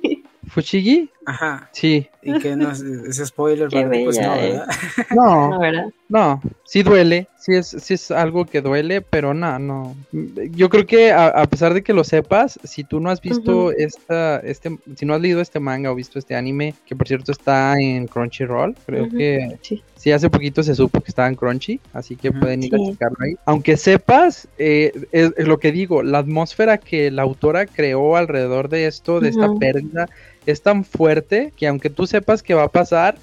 ¿Fushigi? 0.52 1.10
Ajá. 1.26 1.70
Sí. 1.72 2.08
Y 2.22 2.38
que 2.40 2.56
no 2.56 2.72
es, 2.72 2.82
es 2.82 3.26
spoiler 3.28 3.70
para 3.70 3.88
pues 3.90 4.20
no, 4.20 4.36
¿verdad? 4.36 4.68
No, 5.16 5.50
no, 5.50 5.60
¿verdad? 5.60 5.86
no, 6.10 6.42
sí 6.66 6.84
duele, 6.84 7.28
sí 7.38 7.56
es, 7.56 7.68
sí 7.68 7.94
es 7.94 8.12
algo 8.12 8.46
que 8.46 8.62
duele, 8.62 9.02
pero 9.02 9.34
no, 9.34 9.58
no. 9.58 9.96
Yo 10.12 10.70
creo 10.70 10.86
que 10.86 11.12
a, 11.12 11.28
a 11.28 11.46
pesar 11.46 11.74
de 11.74 11.84
que 11.84 11.94
lo 11.94 12.04
sepas, 12.04 12.60
si 12.64 12.84
tú 12.84 13.00
no 13.00 13.10
has 13.10 13.22
visto 13.22 13.66
uh 13.66 13.72
-huh. 13.72 13.76
esta, 13.78 14.40
este, 14.40 14.78
si 14.96 15.06
no 15.06 15.14
has 15.14 15.22
leído 15.22 15.40
este 15.40 15.60
manga 15.60 15.92
o 15.92 15.96
visto 15.96 16.20
este 16.20 16.36
anime, 16.36 16.76
que 16.86 16.96
por 16.96 17.08
cierto 17.08 17.32
está 17.32 17.80
en 17.80 18.08
Crunchyroll, 18.08 18.76
creo 18.86 19.06
uh 19.06 19.08
-huh. 19.08 19.18
que 19.18 19.58
sí. 19.62 19.82
Sí. 20.04 20.12
hace 20.12 20.30
poquito 20.30 20.64
se 20.64 20.76
supo 20.76 21.02
que 21.02 21.10
estaba 21.10 21.28
en 21.28 21.36
Crunchy, 21.36 21.80
así 21.94 22.16
que 22.16 22.30
uh 22.30 22.34
-huh. 22.34 22.40
pueden 22.40 22.64
ir 22.64 22.70
sí. 22.70 22.76
a 22.76 22.92
checarlo 22.92 23.18
ahí. 23.20 23.36
Aunque 23.46 23.78
sepas, 23.78 24.48
eh, 24.58 24.92
es, 25.12 25.32
es, 25.38 25.48
lo 25.48 25.60
que 25.60 25.72
digo, 25.72 26.04
la 26.04 26.20
atmósfera 26.20 26.78
que 26.78 27.12
la 27.12 27.22
autora 27.22 27.66
creó 27.66 28.16
alrededor 28.16 28.70
de 28.70 28.88
esto, 28.88 29.20
de 29.20 29.30
esta 29.30 29.54
pérdida, 29.56 30.10
es 30.46 30.62
tan 30.62 30.84
fuerte 30.84 31.54
que 31.56 31.68
aunque 31.68 31.90
tú 31.90 32.08
sepas 32.08 32.42
que 32.42 32.54
va 32.54 32.64
a 32.64 32.72
pasar, 32.72 33.16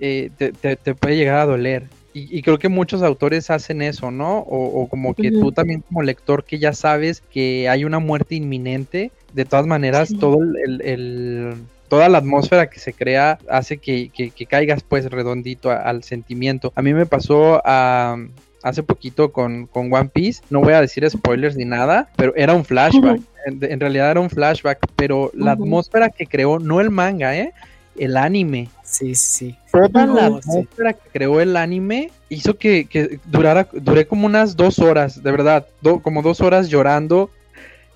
eh, 0.00 0.30
te, 0.36 0.52
te, 0.52 0.76
te, 0.76 0.94
puede 0.94 1.16
llegar 1.16 1.38
a 1.38 1.46
doler. 1.46 1.84
Y, 2.14 2.36
y, 2.36 2.42
creo 2.42 2.58
que 2.58 2.68
muchos 2.68 3.02
autores 3.02 3.48
hacen 3.50 3.80
eso, 3.80 4.10
¿no? 4.10 4.38
O, 4.40 4.82
o 4.82 4.88
como 4.88 5.14
que 5.14 5.28
uh 5.28 5.30
-huh. 5.30 5.40
tú 5.40 5.52
también 5.52 5.80
como 5.80 6.02
lector 6.02 6.44
que 6.44 6.58
ya 6.58 6.72
sabes 6.74 7.22
que 7.30 7.68
hay 7.68 7.84
una 7.84 8.00
muerte 8.00 8.34
inminente, 8.34 9.12
de 9.32 9.44
todas 9.44 9.66
maneras 9.66 10.08
sí. 10.08 10.18
todo 10.18 10.38
el, 10.42 10.82
el, 10.82 11.54
toda 11.92 12.08
la 12.08 12.16
atmósfera 12.16 12.70
que 12.70 12.80
se 12.80 12.94
crea 12.94 13.38
hace 13.50 13.76
que, 13.76 14.08
que, 14.08 14.30
que 14.30 14.46
caigas 14.46 14.82
pues 14.82 15.10
redondito 15.10 15.70
a, 15.70 15.76
al 15.76 16.04
sentimiento. 16.04 16.72
A 16.74 16.80
mí 16.80 16.94
me 16.94 17.04
pasó 17.04 17.60
a, 17.66 18.16
hace 18.62 18.82
poquito 18.82 19.30
con, 19.30 19.66
con, 19.66 19.92
One 19.92 20.08
Piece. 20.08 20.42
No 20.48 20.62
voy 20.62 20.72
a 20.72 20.80
decir 20.80 21.06
spoilers 21.10 21.54
ni 21.54 21.66
nada, 21.66 22.08
pero 22.16 22.34
era 22.34 22.54
un 22.54 22.64
flashback. 22.64 23.20
En, 23.44 23.58
en, 23.60 23.78
realidad 23.78 24.10
era 24.10 24.20
un 24.20 24.30
flashback, 24.30 24.78
pero 24.96 25.30
la 25.34 25.52
atmósfera 25.52 26.08
que 26.08 26.26
creó, 26.26 26.58
no 26.58 26.80
el 26.80 26.88
manga, 26.88 27.36
¿eh? 27.36 27.52
El 27.98 28.16
anime. 28.16 28.70
Sí, 28.82 29.14
sí. 29.14 29.54
Toda 29.70 30.06
la 30.06 30.26
atmósfera 30.28 30.94
que 30.94 31.10
creó 31.12 31.42
el 31.42 31.58
anime 31.58 32.10
hizo 32.30 32.56
que, 32.56 32.86
que, 32.86 33.20
durara, 33.26 33.68
duré 33.70 34.06
como 34.06 34.24
unas 34.24 34.56
dos 34.56 34.78
horas, 34.78 35.22
de 35.22 35.30
verdad, 35.30 35.66
do, 35.82 36.00
como 36.00 36.22
dos 36.22 36.40
horas 36.40 36.70
llorando 36.70 37.28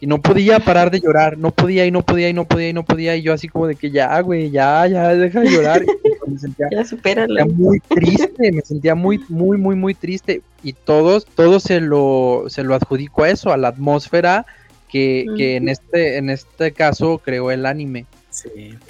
y 0.01 0.07
no 0.07 0.21
podía 0.21 0.61
parar 0.61 0.91
de 0.91 1.01
llorar, 1.01 1.39
no 1.39 1.51
podía 1.51 1.87
y 1.87 1.91
no 1.91 2.03
podía 2.03 2.29
y 2.29 2.33
no 2.33 2.45
podía 2.45 2.69
y 2.69 2.73
no 2.73 2.85
podía 2.85 3.17
y 3.17 3.23
yo 3.23 3.33
así 3.33 3.49
como 3.49 3.67
de 3.67 3.77
que 3.77 3.91
ya, 3.91 4.21
güey, 4.21 4.51
ya, 4.51 4.87
ya, 4.87 5.15
deja 5.15 5.41
de 5.41 5.51
llorar. 5.51 5.83
Y 5.83 6.31
me 6.31 6.39
sentía, 6.39 6.69
ya 6.71 6.85
supéralo. 6.85 7.35
Me 7.35 7.41
sentía 7.41 7.57
muy 7.57 7.81
triste, 7.81 8.53
me 8.53 8.61
sentía 8.61 8.95
muy, 8.95 9.21
muy, 9.29 9.57
muy, 9.57 9.75
muy 9.75 9.95
triste 9.95 10.43
y 10.63 10.75
todos, 10.75 11.25
todos 11.25 11.63
se 11.63 11.81
lo, 11.81 12.45
se 12.49 12.63
lo 12.63 12.75
adjudico 12.75 13.23
a 13.23 13.31
eso, 13.31 13.53
a 13.53 13.57
la 13.57 13.69
atmósfera 13.69 14.45
que, 14.89 15.27
que 15.37 15.57
en, 15.57 15.69
este, 15.69 16.17
en 16.17 16.31
este 16.31 16.73
caso 16.73 17.19
creó 17.25 17.51
el 17.51 17.67
anime. 17.67 18.07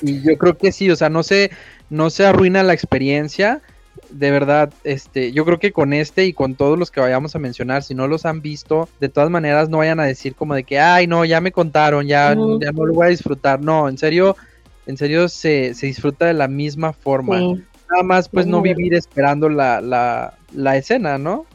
Y 0.02 0.22
yo 0.22 0.36
creo 0.38 0.56
que 0.56 0.72
sí, 0.72 0.90
o 0.90 0.96
sea, 0.96 1.08
no 1.08 1.22
se, 1.22 1.50
no 1.90 2.10
se 2.10 2.26
arruina 2.26 2.62
la 2.62 2.72
experiencia. 2.72 3.60
De 4.10 4.30
verdad, 4.30 4.72
este, 4.84 5.32
yo 5.32 5.44
creo 5.44 5.58
que 5.58 5.72
con 5.72 5.92
este 5.92 6.26
y 6.26 6.32
con 6.32 6.54
todos 6.54 6.78
los 6.78 6.90
que 6.90 7.00
vayamos 7.00 7.34
a 7.34 7.38
mencionar, 7.38 7.82
si 7.82 7.94
no 7.94 8.08
los 8.08 8.24
han 8.26 8.40
visto, 8.40 8.88
de 9.00 9.08
todas 9.08 9.30
maneras 9.30 9.68
no 9.68 9.78
vayan 9.78 10.00
a 10.00 10.04
decir 10.04 10.34
como 10.34 10.54
de 10.54 10.64
que, 10.64 10.78
ay, 10.78 11.06
no, 11.06 11.24
ya 11.24 11.40
me 11.40 11.52
contaron, 11.52 12.06
ya, 12.06 12.30
ya 12.30 12.72
no 12.72 12.86
lo 12.86 12.94
voy 12.94 13.06
a 13.06 13.10
disfrutar. 13.10 13.60
No, 13.60 13.88
en 13.88 13.98
serio, 13.98 14.36
en 14.86 14.96
serio 14.96 15.28
se, 15.28 15.74
se 15.74 15.86
disfruta 15.86 16.26
de 16.26 16.34
la 16.34 16.48
misma 16.48 16.92
forma. 16.92 17.38
Nada 17.38 18.02
más, 18.02 18.28
pues, 18.28 18.46
no 18.46 18.62
vivir 18.62 18.94
esperando 18.94 19.48
la, 19.48 19.80
la, 19.80 20.34
la 20.52 20.76
escena, 20.76 21.18
¿no? 21.18 21.46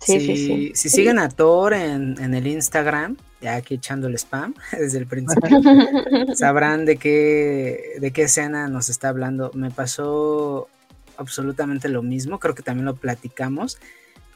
sí, 0.00 0.20
sí, 0.20 0.36
sí, 0.36 0.72
Si 0.74 0.88
siguen 0.88 1.18
a 1.18 1.28
Thor 1.28 1.74
en, 1.74 2.16
en 2.20 2.34
el 2.34 2.46
Instagram, 2.46 3.16
ya 3.42 3.56
aquí 3.56 3.74
echando 3.74 4.06
el 4.06 4.14
spam 4.14 4.54
desde 4.78 4.98
el 4.98 5.06
principio, 5.06 5.60
sabrán 6.34 6.84
de 6.84 6.96
qué, 6.96 7.96
de 8.00 8.10
qué 8.12 8.22
escena 8.22 8.68
nos 8.68 8.88
está 8.88 9.08
hablando. 9.08 9.50
Me 9.54 9.70
pasó 9.70 10.68
absolutamente 11.22 11.88
lo 11.88 12.02
mismo, 12.02 12.38
creo 12.38 12.54
que 12.54 12.62
también 12.62 12.86
lo 12.86 12.96
platicamos, 12.96 13.78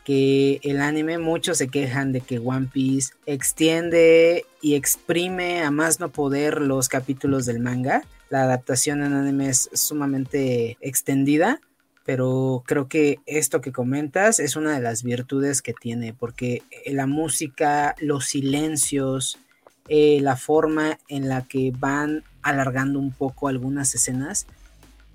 que 0.05 0.61
el 0.63 0.81
anime 0.81 1.19
muchos 1.19 1.59
se 1.59 1.69
quejan 1.69 2.13
de 2.13 2.21
que 2.21 2.39
One 2.39 2.69
Piece 2.73 3.13
extiende 3.27 4.47
y 4.63 4.75
exprime 4.75 5.63
a 5.63 5.71
más 5.71 6.01
no 6.01 6.11
poder 6.11 6.61
los 6.61 6.89
capítulos 6.89 7.45
del 7.45 7.61
manga. 7.61 8.03
La 8.31 8.43
adaptación 8.43 9.03
en 9.03 9.13
anime 9.13 9.49
es 9.49 9.69
sumamente 9.73 10.79
extendida 10.81 11.61
pero 12.07 12.63
creo 12.65 12.89
que 12.89 13.19
esto 13.27 13.61
que 13.61 13.73
comentas 13.73 14.39
es 14.39 14.55
una 14.55 14.73
de 14.73 14.81
las 14.81 15.03
virtudes 15.03 15.61
que 15.61 15.75
tiene, 15.75 16.15
porque 16.15 16.63
eh, 16.71 16.95
la 16.95 17.07
música, 17.07 17.97
los 17.99 18.27
silencios, 18.27 19.41
eh, 19.89 20.21
la 20.23 20.37
forma 20.37 20.99
en 21.09 21.29
la 21.29 21.43
que 21.43 21.73
van 21.77 22.23
alargando 22.43 23.01
un 23.01 23.11
poco 23.11 23.49
algunas 23.49 23.93
escenas, 23.97 24.47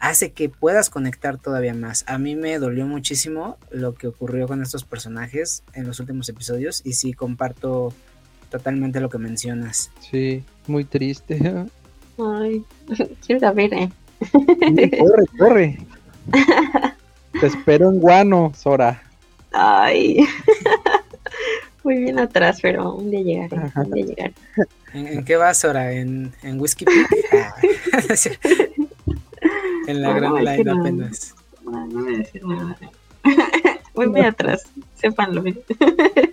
hace 0.02 0.32
que 0.32 0.50
puedas 0.50 0.90
conectar 0.90 1.38
todavía 1.38 1.74
más. 1.74 2.04
A 2.08 2.18
mí 2.18 2.36
me 2.36 2.58
dolió 2.58 2.86
muchísimo 2.86 3.58
lo 3.70 3.94
que 3.94 4.08
ocurrió 4.08 4.48
con 4.48 4.62
estos 4.62 4.84
personajes 4.84 5.64
en 5.74 5.88
los 5.88 6.00
últimos 6.00 6.28
episodios 6.28 6.82
y 6.84 6.94
sí 6.94 7.14
comparto 7.14 7.94
totalmente 8.50 9.00
lo 9.00 9.10
que 9.10 9.20
mencionas. 9.20 9.92
Sí, 10.00 10.44
muy 10.68 10.84
triste. 10.84 11.40
Ay, 12.18 12.66
quiero 13.26 13.54
ver, 13.54 13.74
eh. 13.74 13.90
corre, 15.00 15.26
corre. 15.38 15.78
Te 17.40 17.48
espero 17.48 17.90
en 17.90 18.00
Guano, 18.00 18.52
Sora. 18.56 19.02
Ay. 19.52 20.26
Muy 21.84 21.98
bien 21.98 22.20
atrás, 22.20 22.60
pero 22.62 22.94
un 22.94 23.10
día 23.10 23.22
llegaré. 23.22 23.72
Un 23.76 23.92
día 23.92 24.06
llegaré. 24.06 24.34
¿En, 24.94 25.26
qué 25.26 25.36
vas, 25.36 25.58
Sora? 25.58 25.94
¿En, 25.94 26.32
en 26.44 26.60
Whiskey 26.60 26.86
Peak? 26.86 27.08
En 29.88 30.02
la 30.02 30.14
Gran 30.14 30.36
Line 30.36 30.72
apenas. 30.72 31.36
No, 31.64 31.88
no 31.88 32.04
voy 32.04 32.16
a 32.16 32.18
decir 32.18 32.46
nada. 32.46 32.78
Muy 33.94 34.22
atrás, 34.22 34.64
sépanlo. 34.96 35.44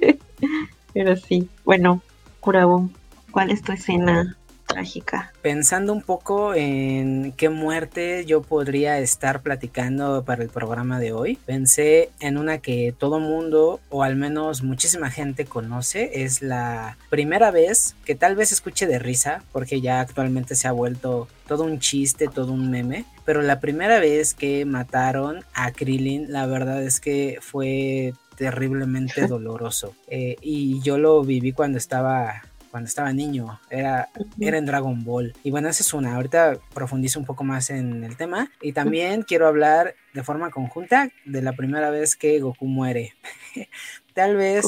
pero 0.94 1.16
sí. 1.16 1.48
Bueno, 1.64 2.02
Curabón, 2.40 2.92
¿cuál 3.30 3.50
es 3.50 3.62
tu 3.62 3.72
escena 3.72 4.37
trágica. 4.68 5.32
Pensando 5.42 5.92
un 5.92 6.02
poco 6.02 6.54
en 6.54 7.32
qué 7.32 7.48
muerte 7.48 8.24
yo 8.24 8.42
podría 8.42 8.98
estar 9.00 9.40
platicando 9.42 10.22
para 10.24 10.42
el 10.42 10.48
programa 10.48 11.00
de 11.00 11.12
hoy, 11.12 11.38
pensé 11.44 12.10
en 12.20 12.38
una 12.38 12.58
que 12.58 12.94
todo 12.96 13.18
mundo, 13.18 13.80
o 13.88 14.04
al 14.04 14.14
menos 14.14 14.62
muchísima 14.62 15.10
gente 15.10 15.44
conoce, 15.44 16.22
es 16.22 16.42
la 16.42 16.96
primera 17.10 17.50
vez 17.50 17.96
que 18.04 18.14
tal 18.14 18.36
vez 18.36 18.52
escuche 18.52 18.86
de 18.86 18.98
risa, 18.98 19.42
porque 19.52 19.80
ya 19.80 20.00
actualmente 20.00 20.54
se 20.54 20.68
ha 20.68 20.72
vuelto 20.72 21.26
todo 21.48 21.64
un 21.64 21.80
chiste, 21.80 22.28
todo 22.28 22.52
un 22.52 22.70
meme, 22.70 23.06
pero 23.24 23.42
la 23.42 23.58
primera 23.58 23.98
vez 23.98 24.34
que 24.34 24.64
mataron 24.64 25.44
a 25.54 25.72
Krillin, 25.72 26.30
la 26.30 26.46
verdad 26.46 26.82
es 26.82 27.00
que 27.00 27.38
fue 27.40 28.12
terriblemente 28.36 29.26
doloroso. 29.28 29.94
Eh, 30.06 30.36
y 30.40 30.80
yo 30.80 30.96
lo 30.96 31.22
viví 31.22 31.52
cuando 31.52 31.76
estaba 31.76 32.42
cuando 32.70 32.88
estaba 32.88 33.12
niño, 33.12 33.60
era, 33.70 34.08
era 34.38 34.58
en 34.58 34.66
Dragon 34.66 35.04
Ball. 35.04 35.34
Y 35.42 35.50
bueno, 35.50 35.68
esa 35.68 35.82
es 35.82 35.92
una, 35.94 36.14
ahorita 36.14 36.58
profundizo 36.74 37.18
un 37.18 37.26
poco 37.26 37.44
más 37.44 37.70
en 37.70 38.04
el 38.04 38.16
tema. 38.16 38.50
Y 38.60 38.72
también 38.72 39.22
quiero 39.22 39.46
hablar 39.46 39.94
de 40.12 40.22
forma 40.22 40.50
conjunta 40.50 41.10
de 41.24 41.42
la 41.42 41.52
primera 41.52 41.90
vez 41.90 42.16
que 42.16 42.40
Goku 42.40 42.66
muere. 42.66 43.14
Tal 44.14 44.36
vez 44.36 44.64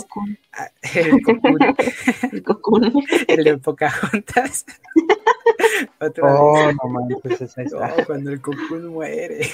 el 0.95 1.11
Goku, 1.23 1.59
el, 2.33 2.43
Goku. 2.43 2.81
el 3.29 3.45
de 3.45 3.59
Pocahontas. 3.59 4.65
oh, 6.23 6.73
no 6.73 6.89
manches, 6.89 7.57
oh, 7.75 8.05
cuando 8.07 8.31
el 8.31 8.39
Goku 8.39 8.77
muere. 8.91 9.49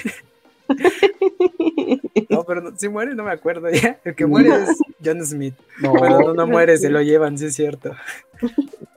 No, 2.28 2.44
pero 2.44 2.76
si 2.76 2.88
muere 2.88 3.14
no 3.14 3.24
me 3.24 3.30
acuerdo 3.30 3.70
ya. 3.70 4.00
El 4.04 4.14
que 4.14 4.26
muere 4.26 4.50
es 4.50 4.78
John 5.04 5.24
Smith. 5.24 5.54
No, 5.80 5.92
bueno, 5.92 6.34
no, 6.34 6.46
muere, 6.46 6.76
se 6.76 6.90
lo 6.90 7.00
llevan, 7.00 7.38
sí 7.38 7.46
es 7.46 7.54
cierto. 7.54 7.92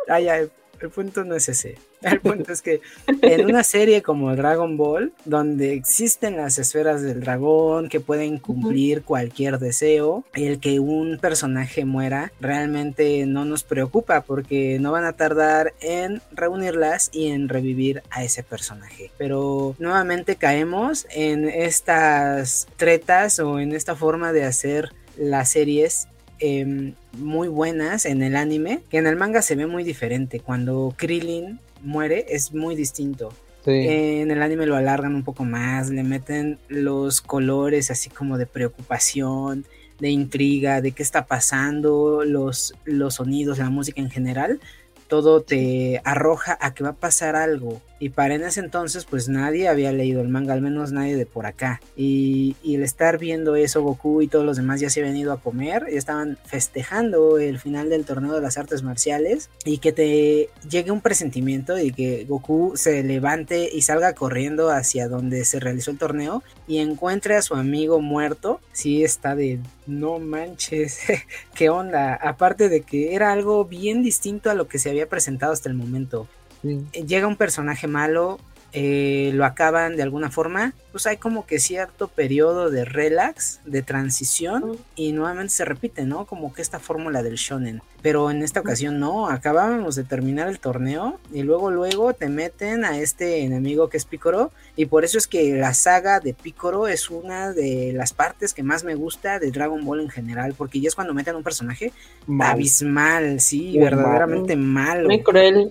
Ah, 0.07 0.19
ya, 0.19 0.39
el 0.81 0.89
punto 0.89 1.23
no 1.23 1.35
es 1.35 1.49
ese. 1.49 1.77
El 2.01 2.21
punto 2.21 2.53
es 2.53 2.61
que 2.61 2.79
en 3.21 3.45
una 3.45 3.63
serie 3.63 4.01
como 4.01 4.33
Dragon 4.33 4.77
Ball, 4.77 5.11
donde 5.25 5.73
existen 5.73 6.37
las 6.37 6.57
esferas 6.57 7.01
del 7.01 7.19
dragón 7.19 7.89
que 7.89 7.99
pueden 7.99 8.39
cumplir 8.39 9.03
cualquier 9.03 9.59
deseo, 9.59 10.23
el 10.33 10.61
que 10.61 10.79
un 10.79 11.17
personaje 11.19 11.83
muera 11.83 12.31
realmente 12.39 13.25
no 13.25 13.43
nos 13.43 13.63
preocupa 13.63 14.21
porque 14.21 14.77
no 14.79 14.93
van 14.93 15.03
a 15.03 15.13
tardar 15.13 15.73
en 15.81 16.21
reunirlas 16.31 17.09
y 17.11 17.27
en 17.27 17.49
revivir 17.49 18.01
a 18.11 18.23
ese 18.23 18.43
personaje. 18.43 19.11
Pero 19.17 19.75
nuevamente 19.77 20.37
caemos 20.37 21.05
en 21.11 21.49
estas 21.49 22.67
tretas 22.77 23.39
o 23.39 23.59
en 23.59 23.73
esta 23.73 23.95
forma 23.95 24.31
de 24.31 24.45
hacer 24.45 24.93
las 25.17 25.51
series 25.51 26.07
Em, 26.39 26.93
muy 27.17 27.49
buenas 27.49 28.05
en 28.05 28.23
el 28.23 28.37
anime, 28.37 28.81
que 28.89 28.97
en 28.97 29.07
el 29.07 29.17
manga 29.17 29.41
se 29.41 29.55
ve 29.55 29.67
muy 29.67 29.83
diferente. 29.83 30.39
Cuando 30.39 30.93
Krillin 30.95 31.59
muere 31.81 32.25
es 32.29 32.53
muy 32.53 32.75
distinto. 32.75 33.33
En 33.65 34.31
el 34.31 34.41
anime 34.41 34.65
lo 34.65 34.75
alargan 34.75 35.13
un 35.13 35.23
poco 35.23 35.43
más, 35.43 35.91
le 35.91 36.01
meten 36.01 36.57
los 36.69 37.21
colores 37.21 37.91
así 37.91 38.09
como 38.09 38.39
de 38.39 38.47
preocupación, 38.47 39.63
de 39.99 40.09
intriga, 40.09 40.81
de 40.81 40.91
qué 40.91 41.03
está 41.03 41.27
pasando, 41.27 42.23
los, 42.25 42.73
los 42.85 43.15
sonidos, 43.15 43.59
la 43.59 43.69
música 43.69 44.01
en 44.01 44.09
general, 44.09 44.59
todo 45.07 45.41
te 45.41 46.01
arroja 46.03 46.57
a 46.59 46.73
que 46.73 46.83
va 46.83 46.91
a 46.91 46.93
pasar 46.93 47.35
algo. 47.35 47.79
Y 47.99 48.09
para 48.09 48.35
en 48.35 48.43
ese 48.43 48.61
entonces, 48.61 49.05
pues 49.05 49.27
nadie 49.27 49.67
había 49.67 49.91
leído 49.91 50.21
el 50.21 50.29
manga, 50.29 50.53
al 50.53 50.61
menos 50.61 50.91
nadie 50.91 51.15
de 51.15 51.25
por 51.25 51.45
acá. 51.45 51.81
Y, 51.95 52.55
el 52.63 52.83
estar 52.83 53.17
viendo 53.17 53.55
eso, 53.55 53.81
Goku 53.81 54.21
y 54.21 54.27
todos 54.27 54.45
los 54.45 54.55
demás 54.55 54.79
ya 54.79 54.89
se 54.89 55.01
habían 55.01 55.17
ido 55.17 55.33
a 55.33 55.41
comer, 55.41 55.87
y 55.91 55.97
estaban 55.97 56.37
festejando 56.45 57.39
el 57.39 57.59
final 57.59 57.89
del 57.89 58.05
torneo 58.05 58.33
de 58.33 58.41
las 58.41 58.57
artes 58.57 58.83
marciales. 58.83 59.49
Y 59.65 59.79
que 59.79 59.91
te 59.91 60.49
llegue 60.69 60.91
un 60.91 61.01
presentimiento 61.01 61.77
y 61.77 61.91
que 61.91 62.25
Goku 62.25 62.73
se 62.75 63.03
levante 63.03 63.69
y 63.71 63.81
salga 63.81 64.13
corriendo 64.13 64.69
hacia 64.69 65.07
donde 65.07 65.43
se 65.45 65.59
realizó 65.59 65.91
el 65.91 65.97
torneo 65.97 66.43
y 66.67 66.77
encuentre 66.77 67.35
a 67.35 67.41
su 67.41 67.55
amigo 67.55 67.99
muerto. 67.99 68.61
Sí, 68.71 69.03
está 69.03 69.35
de 69.35 69.59
no 69.87 70.19
manches, 70.19 70.99
qué 71.55 71.69
onda. 71.69 72.13
Aparte 72.15 72.69
de 72.69 72.81
que 72.81 73.15
era 73.15 73.31
algo 73.31 73.65
bien 73.65 74.03
distinto 74.03 74.49
a 74.49 74.53
lo 74.53 74.67
que 74.67 74.79
se 74.79 74.89
había 74.89 75.09
presentado 75.09 75.51
hasta 75.51 75.69
el 75.69 75.75
momento. 75.75 76.27
Eh, 76.63 77.05
llega 77.05 77.27
un 77.27 77.35
personaje 77.35 77.87
malo, 77.87 78.39
eh, 78.71 79.31
lo 79.33 79.45
acaban 79.45 79.95
de 79.95 80.03
alguna 80.03 80.29
forma, 80.29 80.73
pues 80.91 81.07
hay 81.07 81.17
como 81.17 81.47
que 81.47 81.59
cierto 81.59 82.07
periodo 82.07 82.69
de 82.69 82.85
relax, 82.85 83.61
de 83.65 83.81
transición, 83.81 84.77
y 84.95 85.11
nuevamente 85.11 85.53
se 85.53 85.65
repite, 85.65 86.03
¿no? 86.05 86.25
Como 86.25 86.53
que 86.53 86.61
esta 86.61 86.79
fórmula 86.79 87.23
del 87.23 87.35
shonen. 87.35 87.81
Pero 88.03 88.29
en 88.29 88.43
esta 88.43 88.59
ocasión 88.59 88.99
no, 88.99 89.27
acabábamos 89.27 89.95
de 89.95 90.03
terminar 90.03 90.47
el 90.47 90.59
torneo 90.59 91.19
y 91.33 91.41
luego 91.41 91.71
luego 91.71 92.13
te 92.13 92.29
meten 92.29 92.85
a 92.85 92.97
este 92.99 93.43
enemigo 93.43 93.89
que 93.89 93.97
es 93.97 94.05
Picoro 94.05 94.51
y 94.77 94.85
por 94.85 95.03
eso 95.03 95.17
es 95.17 95.27
que 95.27 95.57
la 95.57 95.73
saga 95.73 96.19
de 96.19 96.33
Picoro 96.33 96.87
es 96.87 97.09
una 97.09 97.51
de 97.51 97.91
las 97.93 98.13
partes 98.13 98.53
que 98.53 98.63
más 98.63 98.83
me 98.83 98.95
gusta 98.95 99.39
de 99.39 99.51
Dragon 99.51 99.83
Ball 99.83 100.01
en 100.01 100.09
general, 100.09 100.53
porque 100.55 100.79
ya 100.79 100.89
es 100.89 100.95
cuando 100.95 101.13
meten 101.13 101.33
a 101.33 101.37
un 101.37 101.43
personaje 101.43 101.91
abismal, 102.39 103.41
sí, 103.41 103.77
verdaderamente 103.79 104.55
malo. 104.55 105.07
Muy 105.07 105.23
cruel. 105.23 105.67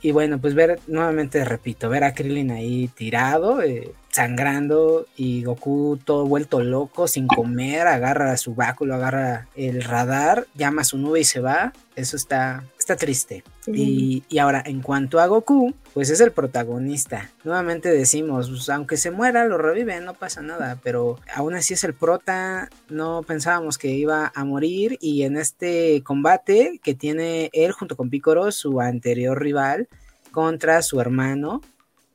Y 0.00 0.10
bueno, 0.12 0.40
pues 0.40 0.54
ver, 0.54 0.80
nuevamente 0.86 1.44
repito, 1.44 1.88
ver 1.88 2.04
a 2.04 2.14
Krillin 2.14 2.50
ahí 2.50 2.88
tirado, 2.88 3.62
eh, 3.62 3.92
sangrando 4.10 5.06
y 5.16 5.44
Goku 5.44 5.98
todo 6.04 6.26
vuelto 6.26 6.60
loco, 6.60 7.06
sin 7.06 7.26
comer, 7.26 7.86
agarra 7.86 8.36
su 8.36 8.54
báculo, 8.54 8.94
agarra 8.94 9.46
el 9.54 9.82
radar, 9.82 10.46
llama 10.54 10.82
a 10.82 10.84
su 10.84 10.98
nube 10.98 11.20
y 11.20 11.24
se 11.24 11.40
va. 11.40 11.72
Eso 11.96 12.16
está, 12.16 12.64
está 12.90 13.06
triste. 13.06 13.44
Y, 13.66 14.24
y, 14.28 14.38
ahora, 14.38 14.62
en 14.66 14.80
cuanto 14.80 15.20
a 15.20 15.26
Goku, 15.26 15.74
pues 15.94 16.10
es 16.10 16.20
el 16.20 16.32
protagonista. 16.32 17.30
Nuevamente 17.44 17.88
decimos, 17.88 18.48
pues, 18.48 18.68
aunque 18.68 18.96
se 18.96 19.12
muera, 19.12 19.44
lo 19.44 19.58
revive, 19.58 20.00
no 20.00 20.14
pasa 20.14 20.42
nada, 20.42 20.78
pero 20.82 21.18
aún 21.32 21.54
así 21.54 21.74
es 21.74 21.84
el 21.84 21.94
prota, 21.94 22.68
no 22.88 23.22
pensábamos 23.22 23.78
que 23.78 23.88
iba 23.88 24.32
a 24.34 24.44
morir 24.44 24.98
y 25.00 25.22
en 25.22 25.36
este 25.36 26.02
combate 26.02 26.80
que 26.82 26.94
tiene 26.94 27.50
él 27.52 27.72
junto 27.72 27.96
con 27.96 28.10
Picoro, 28.10 28.50
su 28.50 28.80
anterior 28.80 29.40
rival, 29.40 29.88
contra 30.32 30.82
su 30.82 31.00
hermano, 31.00 31.60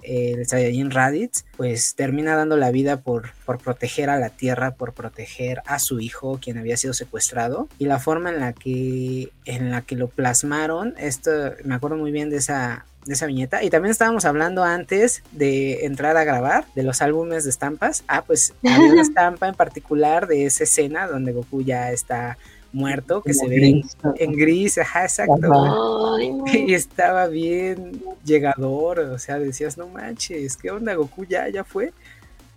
el 0.06 0.46
Saiyajin 0.46 0.92
Raditz, 0.92 1.46
pues 1.58 1.96
termina 1.96 2.36
dando 2.36 2.58
la 2.58 2.72
vida 2.72 3.02
por, 3.02 3.32
por 3.46 3.60
proteger 3.60 4.10
a 4.10 4.20
la 4.20 4.30
Tierra, 4.30 4.76
por 4.76 4.94
proteger 4.94 5.62
a 5.66 5.80
su 5.80 6.00
hijo, 6.00 6.40
quien 6.42 6.58
había 6.58 6.78
sido 6.78 6.94
secuestrado. 6.94 7.68
Y 7.78 7.86
la 7.86 8.00
forma 8.00 8.30
en 8.30 8.40
la 8.40 8.54
que, 8.54 9.32
en 9.46 9.72
la 9.72 9.82
que 9.82 9.96
lo 9.96 10.08
plasmaron, 10.08 10.96
esto 10.98 11.32
me 11.64 11.76
acuerdo 11.76 11.98
muy 11.98 12.12
bien 12.12 12.30
de 12.30 12.38
esa, 12.38 12.86
de 13.06 13.14
esa 13.14 13.26
viñeta. 13.26 13.64
Y 13.64 13.70
también 13.70 13.92
estábamos 13.92 14.26
hablando 14.26 14.64
antes 14.64 15.24
de 15.32 15.86
entrar 15.86 16.18
a 16.18 16.24
grabar 16.24 16.66
de 16.76 16.84
los 16.84 17.02
álbumes 17.02 17.44
de 17.44 17.50
estampas. 17.50 18.04
Ah, 18.08 18.24
pues 18.24 18.54
había 18.64 18.92
una 18.92 19.02
estampa 19.02 19.48
en 19.48 19.56
particular 19.56 20.28
de 20.28 20.46
esa 20.46 20.64
escena 20.64 21.08
donde 21.08 21.32
Goku 21.32 21.62
ya 21.62 21.92
está 21.92 22.38
muerto, 22.76 23.22
que 23.22 23.34
se 23.34 23.48
ve 23.48 23.82
en, 24.18 24.34
gris, 24.34 24.78
ajá, 24.78 25.04
exacto. 25.04 26.18
Y 26.54 26.74
estaba 26.74 27.28
bien 27.28 28.04
llegador, 28.24 29.00
o 29.00 29.18
sea, 29.18 29.40
decías, 29.40 29.78
no 29.78 29.88
manches, 29.88 30.58
¿qué 30.58 30.70
onda? 30.70 30.94
Goku 30.94 31.26
ya, 31.26 31.48
ya 31.50 31.64
fue. 31.64 31.94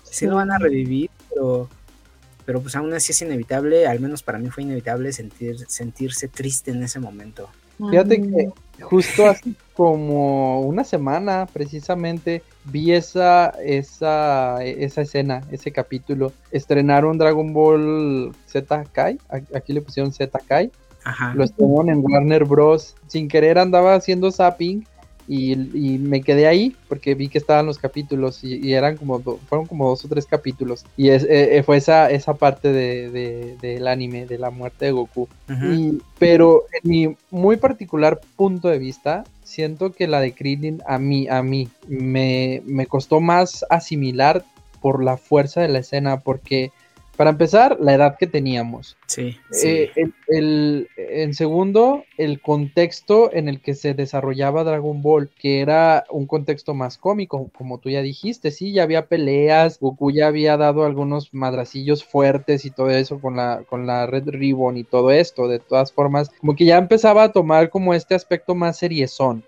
Sí, 0.03 0.27
lo 0.27 0.37
van 0.37 0.51
a 0.51 0.59
revivir, 0.59 1.11
pero, 1.31 1.69
pero 2.45 2.61
pues 2.61 2.75
aún 2.77 2.93
así 2.93 3.13
es 3.13 3.23
inevitable, 3.23 3.87
al 3.87 4.01
menos 4.01 4.23
para 4.23 4.39
mí 4.39 4.51
fue 4.51 4.65
inevitable 4.65 5.13
sentir, 5.13 5.65
sentirse 5.69 6.29
triste 6.29 6.71
en 6.71 6.83
ese 6.83 6.99
momento. 6.99 7.49
Fíjate 7.79 8.21
que 8.21 8.51
justo 8.83 9.29
hace 9.29 9.53
como 9.79 10.63
una 10.63 10.83
semana 10.83 11.47
precisamente 11.53 12.43
vi 12.65 12.95
esa, 12.95 13.51
esa, 13.65 14.61
esa 14.65 15.03
escena, 15.03 15.43
ese 15.53 15.71
capítulo. 15.71 16.33
Estrenaron 16.51 17.17
Dragon 17.17 17.53
Ball 17.53 18.33
Z 18.45 18.87
Kai, 18.91 19.21
aquí 19.55 19.73
le 19.73 19.81
pusieron 19.81 20.13
Z 20.13 20.37
Kai. 20.49 20.73
Lo 21.33 21.45
estrenaron 21.45 21.91
en 21.91 22.03
Warner 22.05 22.45
Bros. 22.45 22.97
Sin 23.07 23.29
querer 23.29 23.57
andaba 23.57 23.95
haciendo 23.95 24.33
zapping 24.33 24.85
y, 25.29 25.55
me 26.01 26.23
quedé 26.23 26.49
ahí 26.49 26.75
porque 26.89 27.15
vi 27.15 27.29
que 27.29 27.39
estaban 27.39 27.67
los 27.67 27.79
capítulos 27.79 28.43
y, 28.43 28.73
eran 28.73 28.97
como 28.97 29.21
fueron 29.21 29.69
como 29.69 29.89
dos 29.89 30.05
o 30.05 30.09
tres 30.09 30.27
capítulos 30.27 30.87
y 30.97 31.11
es, 31.11 31.23
eh, 31.23 31.59
eh, 31.59 31.63
fue 31.63 31.77
esa, 31.77 32.11
esa 32.11 32.35
parte 32.35 32.73
de, 32.73 33.57
del 33.61 33.87
anime 33.87 34.25
de 34.25 34.39
la 34.39 34.49
muerte 34.49 34.87
de 34.87 34.93
Goku 34.93 35.29
pero 36.19 36.65
en 36.73 36.91
mi 36.91 37.17
muy 37.31 37.59
particular 37.59 38.19
punto 38.37 38.69
de 38.69 38.79
vista 38.79 39.25
siento 39.49 39.93
que 39.93 40.07
la 40.07 40.21
de 40.21 40.35
Krillin 40.35 40.83
a 40.87 40.99
mí 40.99 41.27
a 41.29 41.43
mí 41.43 41.71
me, 41.89 42.63
me 42.67 42.87
costó 42.87 43.21
más 43.21 43.65
asimilar 43.71 44.45
por 44.83 45.03
la 45.03 45.17
fuerza 45.17 45.63
de 45.63 45.69
la 45.69 45.79
escena 45.79 46.21
porque 46.21 46.71
para 47.19 47.31
empezar, 47.31 47.79
la 47.81 47.95
edad 47.95 48.17
que 48.17 48.29
teníamos. 48.29 48.97
Sí. 49.09 49.37
Eh, 49.65 49.91
el, 50.29 50.89
en 50.97 51.35
segundo, 51.35 52.05
el 52.17 52.41
contexto 52.41 53.33
en 53.33 53.49
el 53.49 53.61
que 53.61 53.75
se 53.75 53.93
desarrollaba 53.93 54.63
Dragon 54.63 55.03
Ball, 55.03 55.29
que 55.29 55.59
era 55.61 56.05
un 56.11 56.29
contexto 56.29 56.75
más 56.75 56.97
cómico, 56.97 57.51
como 57.59 57.79
tú 57.79 57.91
ya 57.91 58.03
dijiste, 58.03 58.53
sí, 58.53 58.73
ya 58.73 58.85
había 58.85 59.07
peleas, 59.07 59.81
Goku 59.81 60.13
ya 60.13 60.29
había 60.29 60.57
dado 60.57 60.85
algunos 60.85 61.35
madracillos 61.35 62.05
fuertes 62.05 62.65
y 62.65 62.71
todo 62.71 62.91
eso 62.91 63.21
con 63.21 63.35
la, 63.35 63.65
con 63.69 63.85
la 63.89 64.07
Red 64.07 64.29
Ribbon 64.29 64.77
y 64.77 64.85
todo 64.85 65.11
esto, 65.11 65.49
de 65.49 65.59
todas 65.59 65.93
formas, 65.93 66.31
como 66.39 66.55
que 66.55 66.67
ya 66.67 66.79
empezaba 66.79 67.25
a 67.25 67.33
tomar 67.33 67.69
como 67.69 67.95
este 67.95 68.15
aspecto 68.15 68.55
más 68.55 68.79
seriezón. 68.79 69.43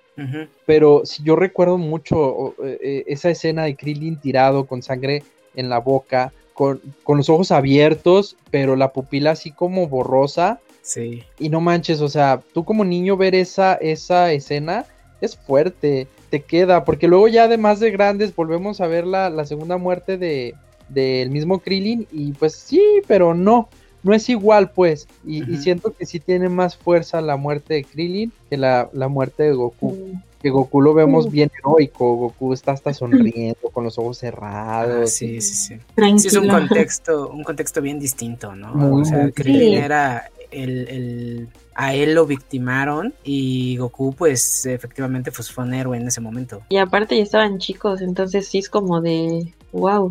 Pero 0.67 1.03
si 1.05 1.23
yo 1.23 1.35
recuerdo 1.37 1.79
mucho 1.79 2.57
eh, 2.65 2.79
eh, 2.83 3.05
esa 3.07 3.31
escena 3.31 3.62
de 3.62 3.77
Krillin 3.77 4.21
tirado 4.21 4.67
con 4.67 4.83
sangre 4.83 5.23
en 5.55 5.71
la 5.71 5.79
boca, 5.79 6.33
con, 6.61 7.17
los 7.17 7.31
ojos 7.31 7.52
abiertos, 7.52 8.37
pero 8.50 8.76
la 8.76 8.93
pupila 8.93 9.31
así 9.31 9.50
como 9.50 9.88
borrosa. 9.88 10.61
Sí. 10.83 11.23
Y 11.38 11.49
no 11.49 11.61
manches, 11.62 12.02
o 12.02 12.09
sea, 12.09 12.43
tú 12.52 12.64
como 12.64 12.85
niño 12.85 13.17
ver 13.17 13.35
esa, 13.35 13.75
esa 13.75 14.33
escena 14.33 14.85
es 15.23 15.37
fuerte, 15.37 16.07
te 16.29 16.43
queda, 16.43 16.85
porque 16.85 17.09
luego 17.09 17.29
ya 17.29 17.45
además 17.45 17.81
de 17.81 17.90
grandes 17.90 18.35
volvemos 18.35 18.81
a 18.81 18.87
ver 18.87 19.07
la, 19.07 19.45
segunda 19.47 19.79
muerte 19.79 20.19
de 20.19 20.55
del 20.88 21.31
mismo 21.31 21.61
Krillin 21.61 22.09
y 22.11 22.33
pues 22.33 22.55
sí, 22.55 22.83
pero 23.07 23.33
no, 23.33 23.69
no 24.02 24.12
es 24.12 24.29
igual 24.29 24.73
pues, 24.73 25.07
y, 25.25 25.43
siento 25.59 25.95
que 25.95 26.05
sí 26.05 26.19
tiene 26.19 26.49
más 26.49 26.76
fuerza 26.76 27.21
la 27.21 27.37
muerte 27.37 27.75
de 27.75 27.85
Krillin 27.85 28.32
que 28.50 28.56
la, 28.56 28.91
muerte 29.08 29.45
de 29.45 29.52
Goku. 29.52 30.21
Que 30.41 30.50
Goku 30.50 30.81
lo 30.81 30.95
vemos 30.95 31.31
bien 31.31 31.50
heroico, 31.59 32.17
Goku 32.17 32.53
está 32.53 32.73
hasta 32.73 32.95
sonriendo 32.95 33.69
con 33.73 33.85
los 33.85 33.99
ojos 33.99 34.19
cerrados. 34.19 35.03
Ah, 35.03 35.07
sí, 35.07 35.41
sí, 35.41 35.55
sí. 35.55 35.81
sí. 36.19 36.29
es 36.29 36.37
un 36.37 36.49
contexto, 36.49 37.31
un 37.31 37.45
contexto 37.45 37.83
bien 37.83 37.99
distinto, 37.99 38.55
¿no? 38.55 38.97
o 38.97 39.05
sea, 39.05 39.31
Krillin 39.31 39.75
era 39.75 40.31
el, 40.50 41.49
a 41.75 41.95
él 41.95 42.15
lo 42.15 42.26
victimaron 42.26 43.15
y 43.23 43.76
Goku 43.76 44.13
pues 44.15 44.67
efectivamente 44.67 45.31
pues, 45.31 45.50
fue 45.50 45.65
un 45.65 45.75
héroe 45.75 45.97
en 45.97 46.09
ese 46.09 46.21
momento. 46.21 46.63
Y 46.71 46.79
aparte 46.79 47.17
ya 47.17 47.23
estaban 47.23 47.59
chicos, 47.59 48.00
entonces 48.00 48.49
sí 48.49 48.59
es 48.59 48.69
como 48.69 49.00
de 49.00 49.53
wow. 49.73 50.11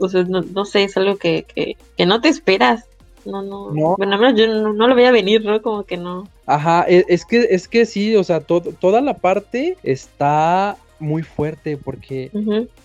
O 0.00 0.08
sea, 0.08 0.22
no, 0.22 0.64
sé, 0.64 0.84
es 0.84 0.96
algo 0.96 1.16
que, 1.16 1.42
que, 1.42 1.76
que 1.96 2.06
no 2.06 2.20
te 2.20 2.28
esperas 2.28 2.84
no, 3.24 3.42
no, 3.42 3.96
Bueno, 3.96 4.14
al 4.14 4.20
menos 4.20 4.38
yo 4.38 4.72
no, 4.72 4.88
lo 4.88 4.94
veía 4.94 5.10
venir, 5.10 5.44
¿no? 5.44 5.60
Como 5.62 5.84
que 5.84 5.96
no. 5.96 6.28
Ajá, 6.48 6.86
e, 6.88 7.04
es, 7.08 7.26
que, 7.26 7.46
es 7.50 7.68
que 7.68 7.84
sí, 7.84 8.16
o 8.16 8.24
sea, 8.24 8.40
toda 8.40 9.02
la 9.02 9.14
parte 9.18 9.76
está 9.82 10.78
muy 10.98 11.22
fuerte 11.22 11.76
porque 11.76 12.30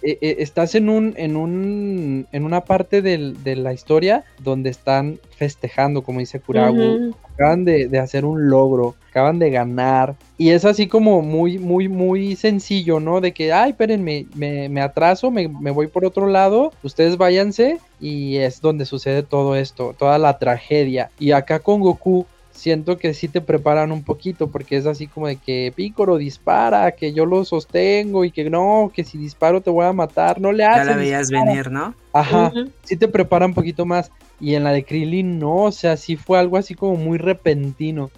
e, 0.02 0.36
estás 0.40 0.76
en 0.76 0.90
un, 0.90 1.14
en 1.18 1.38
un, 1.38 2.28
en 2.34 2.44
una 2.44 2.66
parte 2.66 3.02
de 3.02 3.56
la 3.56 3.74
historia 3.74 4.26
donde 4.40 4.70
están 4.70 5.18
festejando, 5.38 6.04
como 6.04 6.20
dice 6.20 6.42
Kuragu, 6.42 7.16
acaban 7.34 7.64
de, 7.64 7.98
hacer 8.00 8.26
un 8.26 8.50
logro, 8.50 8.96
acaban 9.10 9.40
de 9.40 9.50
ganar 9.50 10.16
y 10.38 10.50
es 10.50 10.66
así 10.66 10.88
como 10.88 11.22
muy, 11.22 11.58
muy, 11.58 11.88
muy 11.88 12.36
sencillo, 12.36 13.00
¿no? 13.00 13.22
De 13.22 13.32
que, 13.32 13.54
ay, 13.54 13.72
espérenme, 13.72 14.28
me, 14.36 14.68
me 14.68 14.82
atraso, 14.82 15.32
me, 15.32 15.48
me 15.48 15.72
voy 15.72 15.88
por 15.88 16.04
otro 16.04 16.28
lado, 16.28 16.74
ustedes 16.84 17.16
váyanse 17.16 17.80
y 18.02 18.36
es 18.38 18.60
donde 18.60 18.86
sucede 18.86 19.24
todo 19.24 19.56
esto, 19.56 19.96
toda 19.98 20.18
la 20.18 20.38
tragedia. 20.38 21.10
Y 21.18 21.32
acá 21.32 21.60
con 21.60 21.80
Goku 21.80 22.26
siento 22.54 22.98
que 22.98 23.14
sí 23.14 23.28
te 23.28 23.42
preparan 23.42 23.92
un 23.92 24.04
poquito 24.04 24.50
porque 24.50 24.78
es 24.78 24.86
así 24.86 25.08
como 25.08 25.28
de 25.28 25.38
que 25.38 25.74
Pícoro 25.76 26.18
dispara, 26.18 26.92
que 26.92 27.14
yo 27.14 27.26
lo 27.26 27.44
sostengo 27.46 28.24
y 28.24 28.32
que 28.32 28.50
no, 28.50 28.92
que 28.94 29.04
si 29.04 29.18
disparo 29.18 29.62
te 29.62 29.70
voy 29.70 29.86
a 29.86 29.94
matar, 29.94 30.40
no 30.40 30.52
le 30.52 30.64
haces. 30.64 30.86
Ya 30.86 30.92
la 30.92 30.98
veías 30.98 31.30
venir, 31.30 31.72
¿no? 31.72 31.96
Ajá, 32.14 32.52
sí 32.84 32.96
te 32.96 33.08
prepara 33.08 33.46
un 33.46 33.54
poquito 33.54 33.86
más. 33.86 34.12
Y 34.40 34.56
en 34.56 34.64
la 34.64 34.72
de 34.72 34.84
Krillin 34.84 35.40
no, 35.40 35.64
o 35.64 35.72
sea, 35.72 35.98
sí 35.98 36.16
fue 36.16 36.40
algo 36.40 36.58
así 36.58 36.76
como 36.76 36.96
muy 36.96 37.18
repentino. 37.18 38.12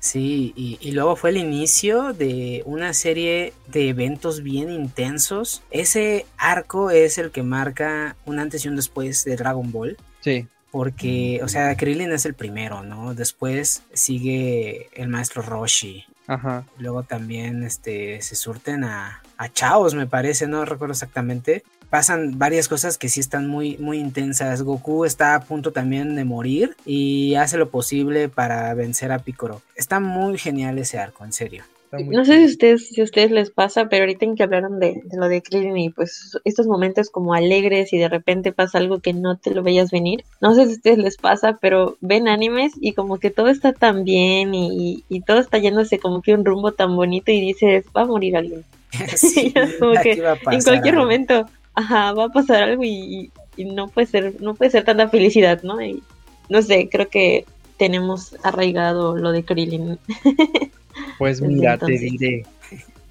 Sí, 0.00 0.52
y, 0.54 0.78
y, 0.80 0.92
luego 0.92 1.16
fue 1.16 1.30
el 1.30 1.38
inicio 1.38 2.12
de 2.12 2.62
una 2.66 2.94
serie 2.94 3.52
de 3.66 3.88
eventos 3.88 4.44
bien 4.44 4.70
intensos. 4.70 5.62
Ese 5.72 6.24
arco 6.36 6.90
es 6.90 7.18
el 7.18 7.32
que 7.32 7.42
marca 7.42 8.14
un 8.24 8.38
antes 8.38 8.64
y 8.64 8.68
un 8.68 8.76
después 8.76 9.24
de 9.24 9.34
Dragon 9.34 9.72
Ball. 9.72 9.96
Sí. 10.20 10.46
Porque, 10.70 11.40
o 11.42 11.48
sea, 11.48 11.74
Krillin 11.76 12.12
es 12.12 12.26
el 12.26 12.34
primero, 12.34 12.82
¿no? 12.82 13.14
Después 13.14 13.82
sigue 13.92 14.88
el 14.92 15.08
maestro 15.08 15.42
Roshi. 15.42 16.04
Ajá. 16.26 16.64
Luego 16.78 17.04
también 17.04 17.62
este, 17.62 18.20
se 18.20 18.36
surten 18.36 18.84
a, 18.84 19.22
a 19.38 19.48
Chaos, 19.48 19.94
me 19.94 20.06
parece, 20.06 20.46
no 20.46 20.64
recuerdo 20.66 20.92
exactamente. 20.92 21.64
Pasan 21.88 22.38
varias 22.38 22.68
cosas 22.68 22.98
que 22.98 23.08
sí 23.08 23.20
están 23.20 23.48
muy, 23.48 23.78
muy 23.78 23.98
intensas. 23.98 24.60
Goku 24.60 25.06
está 25.06 25.34
a 25.34 25.40
punto 25.40 25.72
también 25.72 26.16
de 26.16 26.24
morir 26.26 26.76
y 26.84 27.34
hace 27.36 27.56
lo 27.56 27.70
posible 27.70 28.28
para 28.28 28.74
vencer 28.74 29.10
a 29.10 29.20
Piccolo. 29.20 29.62
Está 29.74 29.98
muy 29.98 30.36
genial 30.36 30.78
ese 30.78 30.98
arco, 30.98 31.24
en 31.24 31.32
serio. 31.32 31.64
No 31.90 32.24
sé 32.24 32.38
si 32.38 32.44
ustedes, 32.44 32.88
si 32.88 33.00
a 33.00 33.04
ustedes 33.04 33.30
les 33.30 33.50
pasa, 33.50 33.88
pero 33.88 34.02
ahorita 34.02 34.26
en 34.26 34.36
que 34.36 34.42
hablaron 34.42 34.78
de, 34.78 35.02
lo 35.12 35.28
de 35.28 35.40
Krillin 35.40 35.76
y 35.78 35.90
pues 35.90 36.38
estos 36.44 36.66
momentos 36.66 37.08
como 37.08 37.32
alegres 37.32 37.92
y 37.94 37.98
de 37.98 38.08
repente 38.08 38.52
pasa 38.52 38.78
algo 38.78 39.00
que 39.00 39.14
no 39.14 39.38
te 39.38 39.54
lo 39.54 39.62
veías 39.62 39.90
venir. 39.90 40.24
No 40.40 40.54
sé 40.54 40.66
si 40.66 40.72
a 40.72 40.74
ustedes 40.74 40.98
les 40.98 41.16
pasa, 41.16 41.58
pero 41.60 41.96
ven 42.00 42.28
animes 42.28 42.72
y 42.80 42.92
como 42.92 43.18
que 43.18 43.30
todo 43.30 43.48
está 43.48 43.72
tan 43.72 44.04
bien 44.04 44.54
y, 44.54 45.02
todo 45.26 45.40
está 45.40 45.58
yéndose 45.58 45.98
como 45.98 46.22
que 46.22 46.32
un 46.32 46.44
rumbo 46.44 46.72
tan 46.72 46.94
bonito 46.94 47.32
y 47.32 47.40
dices, 47.40 47.84
va 47.96 48.02
a 48.02 48.06
morir 48.06 48.36
alguien. 48.36 48.64
Sí, 49.16 49.52
en 49.54 50.62
cualquier 50.62 50.96
momento, 50.96 51.46
ajá, 51.74 52.12
va 52.12 52.24
a 52.24 52.28
pasar 52.28 52.62
algo 52.64 52.84
y, 52.84 53.30
no 53.56 53.88
puede 53.88 54.06
ser, 54.06 54.40
no 54.40 54.54
puede 54.54 54.70
ser 54.70 54.84
tanta 54.84 55.08
felicidad, 55.08 55.62
¿no? 55.62 55.82
Y 55.82 56.02
no 56.48 56.62
sé, 56.62 56.88
creo 56.90 57.08
que 57.08 57.44
tenemos 57.76 58.36
arraigado 58.42 59.16
lo 59.16 59.32
de 59.32 59.44
Krillin. 59.44 59.98
Pues 61.18 61.40
mira, 61.40 61.78
te 61.78 61.92
diré, 61.92 62.44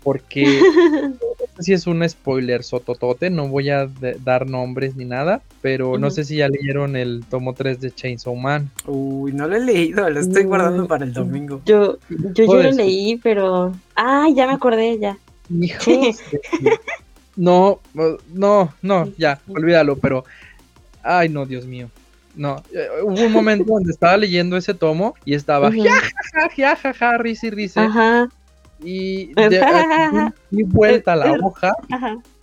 porque 0.04 0.45
sé 1.58 1.63
si 1.63 1.73
es 1.73 1.88
un 1.88 2.08
spoiler 2.08 2.63
sototote, 2.63 3.30
no 3.30 3.47
voy 3.47 3.69
a 3.69 3.89
dar 4.23 4.47
nombres 4.47 4.95
ni 4.95 5.06
nada, 5.06 5.41
pero 5.62 5.97
no 5.97 6.12
sé 6.12 6.23
si 6.23 6.38
ya 6.38 6.47
leyeron 6.47 6.95
el 6.95 7.26
tomo 7.30 7.54
3 7.54 7.82
de 7.82 7.91
Chainsaw 7.91 8.36
Man. 8.36 8.69
Uy, 8.86 9.34
no 9.34 9.47
lo 9.47 9.56
he 9.56 9.60
leído, 9.60 10.10
lo 10.10 10.19
estoy 10.19 10.43
guardando 10.43 10.88
para 10.88 11.06
el 11.06 11.13
domingo. 11.13 11.62
Yo, 11.65 11.97
yo, 12.10 12.45
yo 12.45 12.63
lo 12.63 12.71
leí, 12.71 13.17
pero... 13.17 13.73
Ah, 13.95 14.28
ya 14.34 14.47
me 14.47 14.54
acordé, 14.54 14.97
ya. 15.00 15.17
Hijos 15.50 15.88
No, 17.36 17.80
no, 18.34 18.73
no, 18.82 19.12
ya, 19.17 19.39
olvídalo, 19.47 19.97
pero... 19.97 20.26
Ay, 21.04 21.30
no, 21.30 21.45
Dios 21.45 21.65
mío. 21.65 21.89
No, 22.38 22.63
eh, 22.71 22.88
hubo 23.04 23.26
un 23.26 23.32
momento 23.32 23.73
donde 23.73 23.91
estaba 23.91 24.15
leyendo 24.15 24.58
ese 24.58 24.76
tomo 24.76 25.15
y 25.26 25.34
estaba 25.34 25.71
ja, 25.71 25.78
ja, 26.34 26.50
ja, 26.56 26.76
ja, 26.76 26.93
ja, 26.93 27.17
risa 27.17 27.47
y. 27.47 27.52
Y 28.80 29.32
di 30.52 30.63
vuelta 30.63 31.13
a 31.13 31.15
la 31.15 31.32
hoja, 31.34 31.73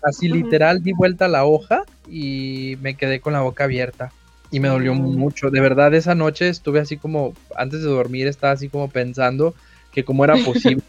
así 0.02 0.28
literal, 0.28 0.82
di 0.82 0.92
vuelta 0.92 1.26
a 1.26 1.28
la 1.28 1.44
hoja 1.44 1.84
y 2.08 2.76
me 2.82 2.96
quedé 2.96 3.20
con 3.20 3.34
la 3.34 3.42
boca 3.42 3.64
abierta. 3.64 4.10
Y 4.50 4.60
me 4.60 4.68
dolió 4.68 4.94
mucho. 4.94 5.50
De 5.50 5.60
verdad, 5.60 5.94
esa 5.94 6.14
noche 6.14 6.48
estuve 6.48 6.80
así 6.80 6.96
como, 6.96 7.34
antes 7.56 7.82
de 7.82 7.88
dormir, 7.88 8.26
estaba 8.26 8.52
así 8.52 8.68
como 8.68 8.88
pensando 8.88 9.54
que 9.92 10.04
cómo 10.04 10.24
era 10.24 10.34
posible. 10.44 10.82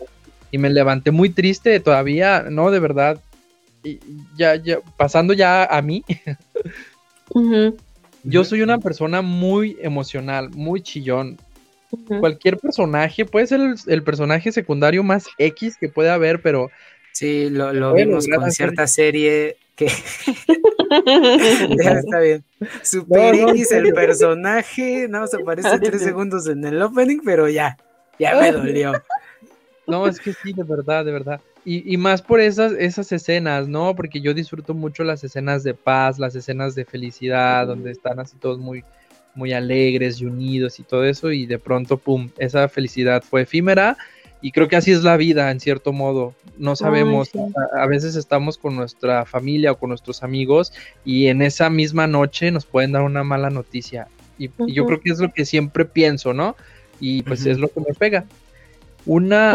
y 0.51 0.57
me 0.57 0.69
levanté 0.69 1.11
muy 1.11 1.29
triste 1.29 1.79
todavía, 1.79 2.45
no, 2.49 2.71
de 2.71 2.79
verdad. 2.79 3.19
Y 3.83 3.99
ya, 4.35 4.55
ya, 4.55 4.79
pasando 4.97 5.33
ya 5.33 5.63
a 5.65 5.81
mí. 5.83 6.03
Yo 8.25 8.43
soy 8.43 8.61
una 8.61 8.79
persona 8.79 9.21
muy 9.21 9.77
emocional, 9.81 10.49
muy 10.49 10.81
chillón. 10.81 11.37
Cualquier 12.19 12.57
personaje, 12.57 13.23
puede 13.25 13.47
ser 13.47 13.61
el, 13.87 14.03
personaje 14.03 14.51
secundario 14.51 15.03
más 15.03 15.27
X 15.37 15.77
que 15.79 15.89
pueda 15.89 16.15
haber, 16.15 16.41
pero... 16.41 16.69
Sí, 17.13 17.49
lo, 17.49 17.93
vimos 17.93 18.27
con 18.27 18.51
cierta 18.51 18.87
serie 18.87 19.57
que... 19.75 19.85
ya 21.79 21.91
está 21.91 22.19
bien. 22.19 22.43
Super 22.81 23.35
X 23.35 23.71
el 23.71 23.93
personaje, 23.93 25.07
no, 25.07 25.25
se 25.27 25.37
aparece 25.37 25.79
tres 25.79 26.01
segundos 26.03 26.47
en 26.47 26.65
el 26.65 26.81
opening, 26.81 27.19
pero 27.23 27.47
ya, 27.47 27.77
ya 28.19 28.39
me 28.41 28.51
dolió. 28.51 28.93
No, 29.87 30.07
es 30.07 30.19
que 30.19 30.33
sí, 30.33 30.51
de 30.51 30.63
verdad, 30.63 31.05
de 31.05 31.11
verdad. 31.11 31.39
Y, 31.67 31.97
más 31.97 32.21
por 32.21 32.41
esas, 32.41 32.73
esas 32.73 33.11
escenas, 33.11 33.67
¿no? 33.67 33.95
Porque 33.95 34.21
yo 34.21 34.35
disfruto 34.35 34.75
mucho 34.75 35.03
las 35.03 35.23
escenas 35.23 35.63
de 35.63 35.73
paz, 35.73 36.19
las 36.19 36.35
escenas 36.35 36.75
de 36.75 36.85
felicidad, 36.85 37.65
donde 37.65 37.89
están 37.89 38.19
así 38.19 38.37
todos 38.37 38.59
muy, 38.59 38.83
muy 39.33 39.51
alegres 39.51 40.21
y 40.21 40.25
unidos 40.25 40.79
y 40.79 40.83
todo 40.83 41.05
eso, 41.05 41.31
y 41.31 41.47
de 41.47 41.57
pronto, 41.57 41.97
¡pum!, 41.97 42.29
esa 42.37 42.69
felicidad 42.69 43.23
fue 43.23 43.41
efímera. 43.41 43.97
Y 44.41 44.51
creo 44.51 44.67
que 44.67 44.75
así 44.75 44.91
es 44.91 45.01
la 45.01 45.17
vida, 45.17 45.49
en 45.49 45.59
cierto 45.59 45.91
modo. 45.91 46.35
No 46.55 46.75
sabemos, 46.75 47.31
a, 47.75 47.87
veces 47.87 48.15
estamos 48.15 48.59
con 48.59 48.75
nuestra 48.75 49.25
familia 49.25 49.71
o 49.71 49.79
con 49.79 49.89
nuestros 49.89 50.21
amigos 50.21 50.71
y 51.03 51.27
en 51.27 51.41
esa 51.41 51.71
misma 51.71 52.05
noche 52.05 52.51
nos 52.51 52.67
pueden 52.67 52.91
dar 52.91 53.01
una 53.01 53.23
mala 53.23 53.49
noticia. 53.49 54.07
Y, 54.37 54.51
yo 54.67 54.85
creo 54.85 54.99
que 54.99 55.09
es 55.09 55.19
lo 55.19 55.33
que 55.33 55.45
siempre 55.45 55.83
pienso, 55.83 56.31
¿no? 56.35 56.55
Y 56.99 57.23
pues 57.23 57.43
es 57.47 57.57
lo 57.57 57.69
que 57.69 57.79
me 57.79 57.95
pega. 57.97 58.25
Una... 59.07 59.53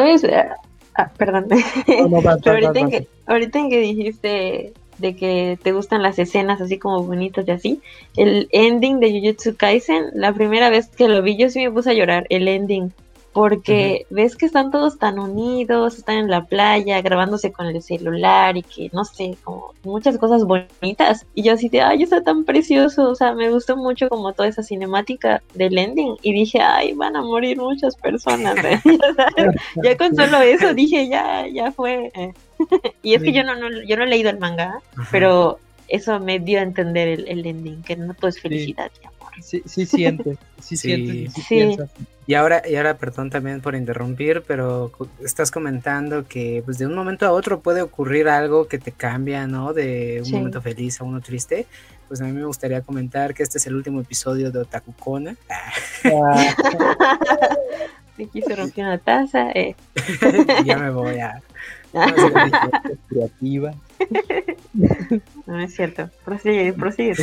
Ah, 0.95 1.11
perdón. 1.17 1.47
ahorita, 2.47 2.79
en 2.79 2.91
que, 2.91 3.09
ahorita 3.27 3.59
en 3.59 3.71
que 3.71 3.79
dijiste 3.81 4.73
de 4.99 5.17
que 5.17 5.59
te 5.63 5.73
gustan 5.73 6.03
las 6.03 6.19
escenas 6.19 6.61
así 6.61 6.79
como 6.79 7.03
bonitas 7.03 7.47
y 7.49 7.51
así, 7.51 7.81
el 8.17 8.49
ending 8.53 9.01
de 9.01 9.11
Jujutsu 9.11 9.57
Kaisen, 9.57 10.11
la 10.15 10.33
primera 10.33 10.69
vez 10.69 10.89
que 10.89 11.09
lo 11.09 11.23
vi 11.23 11.37
yo 11.37 11.49
sí 11.49 11.61
me 11.61 11.71
puse 11.71 11.91
a 11.91 11.95
llorar, 11.95 12.27
el 12.29 12.49
ending 12.49 12.93
porque 13.33 14.07
ves 14.11 14.35
que 14.35 14.47
están 14.47 14.71
todos 14.71 14.99
tan 14.99 15.19
unidos, 15.19 15.99
están 15.99 16.17
en 16.17 16.31
la 16.31 16.45
playa 16.47 17.01
grabándose 17.01 17.53
con 17.53 17.67
el 17.67 17.81
celular 17.81 18.57
y 18.57 18.63
que 18.63 18.91
no 18.93 19.05
sé, 19.05 19.37
como 19.45 19.73
muchas 19.85 20.19
cosas 20.19 20.45
bonitas. 20.45 21.27
Y 21.35 21.43
yo 21.43 21.53
así 21.53 21.69
de, 21.69 21.81
ay, 21.81 22.03
está 22.03 22.23
tan 22.23 22.45
precioso, 22.45 23.11
o 23.11 23.15
sea, 23.15 23.35
me 23.35 23.51
gustó 23.51 23.77
mucho 23.77 24.09
como 24.09 24.33
toda 24.33 24.49
esa 24.49 24.63
cinemática 24.63 25.43
del 25.55 25.79
ending 25.79 26.17
y 26.23 26.33
dije, 26.33 26.61
ay, 26.61 26.93
van 26.95 27.17
a 27.17 27.23
morir 27.23 27.59
muchas 27.59 27.95
personas. 27.97 28.57
¿eh? 28.65 28.81
ya 29.83 29.97
con 29.97 30.15
solo 30.17 30.41
eso 30.41 30.75
dije, 30.75 31.09
ya, 31.09 31.47
ya 31.47 31.71
fue. 31.71 32.11
Eh". 32.15 32.33
y 33.03 33.15
es 33.15 33.23
que 33.23 33.33
yo 33.33 33.45
no, 33.45 33.55
no, 33.55 33.69
yo 33.87 33.97
no 33.97 34.05
he 34.05 34.09
leído 34.09 34.31
el 34.31 34.39
manga, 34.39 34.81
pero 35.11 35.59
eso 35.89 36.19
me 36.21 36.39
dio 36.39 36.59
a 36.59 36.63
entender 36.63 37.09
el, 37.27 37.47
ending, 37.47 37.83
que 37.83 37.97
no 37.97 38.15
todo 38.15 38.29
es 38.29 38.41
felicidad 38.41 38.91
y 39.03 39.07
amor. 39.07 39.20
Sí, 39.41 39.63
sí 39.65 39.87
siente, 39.87 40.37
sí, 40.61 40.77
siente, 40.77 41.31
sí, 41.31 41.77
y 42.27 42.35
ahora, 42.35 42.63
y 42.65 42.77
ahora, 42.77 42.97
perdón 42.97 43.29
también 43.29 43.61
por 43.61 43.75
interrumpir, 43.75 44.45
pero 44.47 44.93
estás 45.25 45.51
comentando 45.51 46.29
que 46.29 46.63
pues 46.65 46.79
de 46.79 46.87
un 46.87 46.95
momento 46.95 47.27
a 47.27 47.33
otro 47.33 47.61
puede 47.61 47.83
ocurrir 47.83 48.29
algo 48.29 48.69
que 48.69 48.79
te 48.79 48.93
cambia, 48.93 49.49
¿no? 49.49 49.73
De 49.73 50.23
un 50.25 50.31
momento 50.31 50.63
feliz 50.63 51.01
a 51.01 51.05
uno 51.05 51.21
triste. 51.21 51.67
Pues 52.07 52.21
a 52.21 52.25
mí 52.25 52.33
me 52.33 52.45
gustaría 52.45 52.83
comentar 52.83 53.35
que 53.35 53.43
este 53.43 53.59
es 53.59 53.67
el 53.67 53.75
último 53.75 54.01
episodio 54.01 54.53
de 54.53 54.61
Otakukona. 54.61 55.37
Ah. 56.05 56.55
Aquí 58.23 58.43
se 58.43 58.55
rompió 58.55 58.85
una 58.85 58.99
taza. 58.99 59.51
Eh. 59.51 59.75
ya 60.65 60.77
me 60.77 60.91
voy 60.91 61.19
a... 61.19 61.43
creativa. 63.09 63.73
No 65.47 65.61
es 65.61 65.75
cierto. 65.75 66.11
Prosigue, 66.25 66.73
prosigue. 66.75 67.15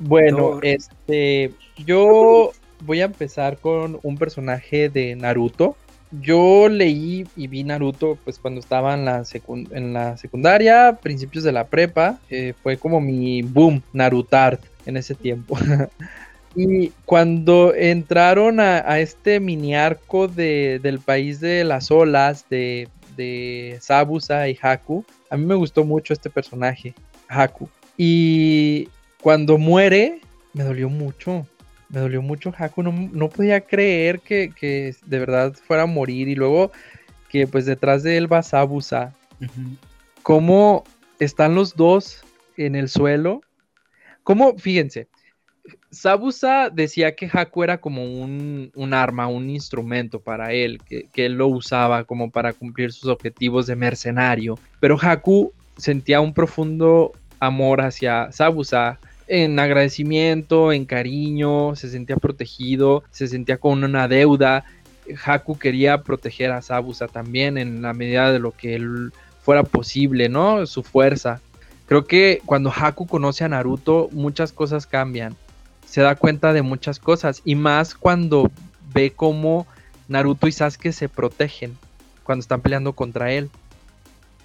Bueno, 0.00 0.60
este, 0.62 1.52
yo 1.84 2.52
voy 2.84 3.02
a 3.02 3.04
empezar 3.04 3.58
con 3.58 4.00
un 4.02 4.16
personaje 4.16 4.88
de 4.88 5.14
Naruto. 5.14 5.76
Yo 6.10 6.68
leí 6.68 7.26
y 7.36 7.46
vi 7.46 7.62
Naruto 7.62 8.18
pues 8.24 8.38
cuando 8.38 8.60
estaba 8.60 8.94
en 8.94 9.04
la, 9.04 9.22
en 9.70 9.92
la 9.92 10.16
secundaria, 10.16 10.98
principios 11.00 11.44
de 11.44 11.52
la 11.52 11.66
prepa. 11.66 12.18
Eh, 12.30 12.54
fue 12.62 12.78
como 12.78 13.00
mi 13.00 13.42
boom, 13.42 13.82
Narutart 13.92 14.62
en 14.86 14.96
ese 14.96 15.14
tiempo. 15.14 15.58
y 16.56 16.88
cuando 17.04 17.74
entraron 17.74 18.58
a, 18.58 18.98
este 18.98 19.38
mini 19.38 19.76
arco 19.76 20.28
de, 20.28 20.80
del 20.82 20.98
país 20.98 21.40
de 21.40 21.62
las 21.62 21.90
olas 21.90 22.46
de, 22.48 22.88
de 23.16 23.76
Sabusa 23.82 24.48
y 24.48 24.58
Haku, 24.60 25.04
a 25.28 25.36
mí 25.36 25.44
me 25.44 25.54
gustó 25.54 25.84
mucho 25.84 26.14
este 26.14 26.30
personaje, 26.30 26.94
Haku. 27.28 27.68
Y 27.98 28.88
cuando 29.20 29.58
muere, 29.58 30.20
me 30.52 30.64
dolió 30.64 30.88
mucho 30.88 31.46
me 31.90 32.00
dolió 32.00 32.22
mucho 32.22 32.52
Haku, 32.56 32.82
no, 32.82 33.28
podía 33.28 33.60
creer 33.60 34.20
que, 34.20 34.94
de 35.04 35.18
verdad 35.18 35.52
fuera 35.54 35.82
a 35.82 35.86
morir 35.86 36.28
y 36.28 36.34
luego 36.34 36.70
que 37.28 37.46
pues 37.46 37.66
detrás 37.66 38.02
de 38.02 38.16
él 38.16 38.32
va 38.32 38.42
Sabusa. 38.42 39.12
¿Cómo 40.22 40.84
están 41.18 41.54
los 41.54 41.74
dos 41.74 42.24
en 42.56 42.76
el 42.76 42.88
suelo? 42.88 43.40
¿Cómo? 44.22 44.56
Fíjense, 44.58 45.08
Sabusa 45.90 46.70
decía 46.70 47.16
que 47.16 47.28
Haku 47.32 47.64
era 47.64 47.80
como 47.80 48.04
un, 48.04 48.70
arma, 48.92 49.26
un 49.26 49.50
instrumento 49.50 50.20
para 50.20 50.52
él, 50.52 50.80
que, 50.84 51.08
que, 51.12 51.26
él 51.26 51.34
lo 51.34 51.48
usaba 51.48 52.04
como 52.04 52.30
para 52.30 52.52
cumplir 52.52 52.92
sus 52.92 53.10
objetivos 53.10 53.66
de 53.66 53.76
mercenario, 53.76 54.58
pero 54.78 54.96
Haku 55.00 55.52
sentía 55.76 56.20
un 56.20 56.34
profundo 56.34 57.12
amor 57.40 57.80
hacia 57.80 58.30
Sabusa 58.30 59.00
en 59.30 59.60
agradecimiento, 59.60 60.72
en 60.72 60.84
cariño, 60.84 61.76
se 61.76 61.88
sentía 61.88 62.16
protegido, 62.16 63.04
se 63.12 63.28
sentía 63.28 63.58
con 63.58 63.84
una 63.84 64.08
deuda. 64.08 64.64
Haku 65.24 65.56
quería 65.56 66.02
proteger 66.02 66.50
a 66.50 66.62
Sabusa 66.62 67.06
también 67.06 67.56
en 67.56 67.80
la 67.80 67.92
medida 67.94 68.32
de 68.32 68.40
lo 68.40 68.50
que 68.50 68.74
él 68.74 69.12
fuera 69.42 69.62
posible, 69.62 70.28
¿no? 70.28 70.66
Su 70.66 70.82
fuerza. 70.82 71.40
Creo 71.86 72.06
que 72.06 72.42
cuando 72.44 72.72
Haku 72.72 73.06
conoce 73.06 73.44
a 73.44 73.48
Naruto, 73.48 74.08
muchas 74.10 74.52
cosas 74.52 74.88
cambian. 74.88 75.36
Se 75.86 76.00
da 76.00 76.16
cuenta 76.16 76.52
de 76.52 76.62
muchas 76.62 76.98
cosas. 76.98 77.40
Y 77.44 77.54
más 77.54 77.94
cuando 77.94 78.50
ve 78.92 79.12
cómo 79.14 79.68
Naruto 80.08 80.48
y 80.48 80.52
Sasuke 80.52 80.92
se 80.92 81.08
protegen 81.08 81.78
cuando 82.24 82.40
están 82.40 82.62
peleando 82.62 82.94
contra 82.94 83.30
él. 83.30 83.48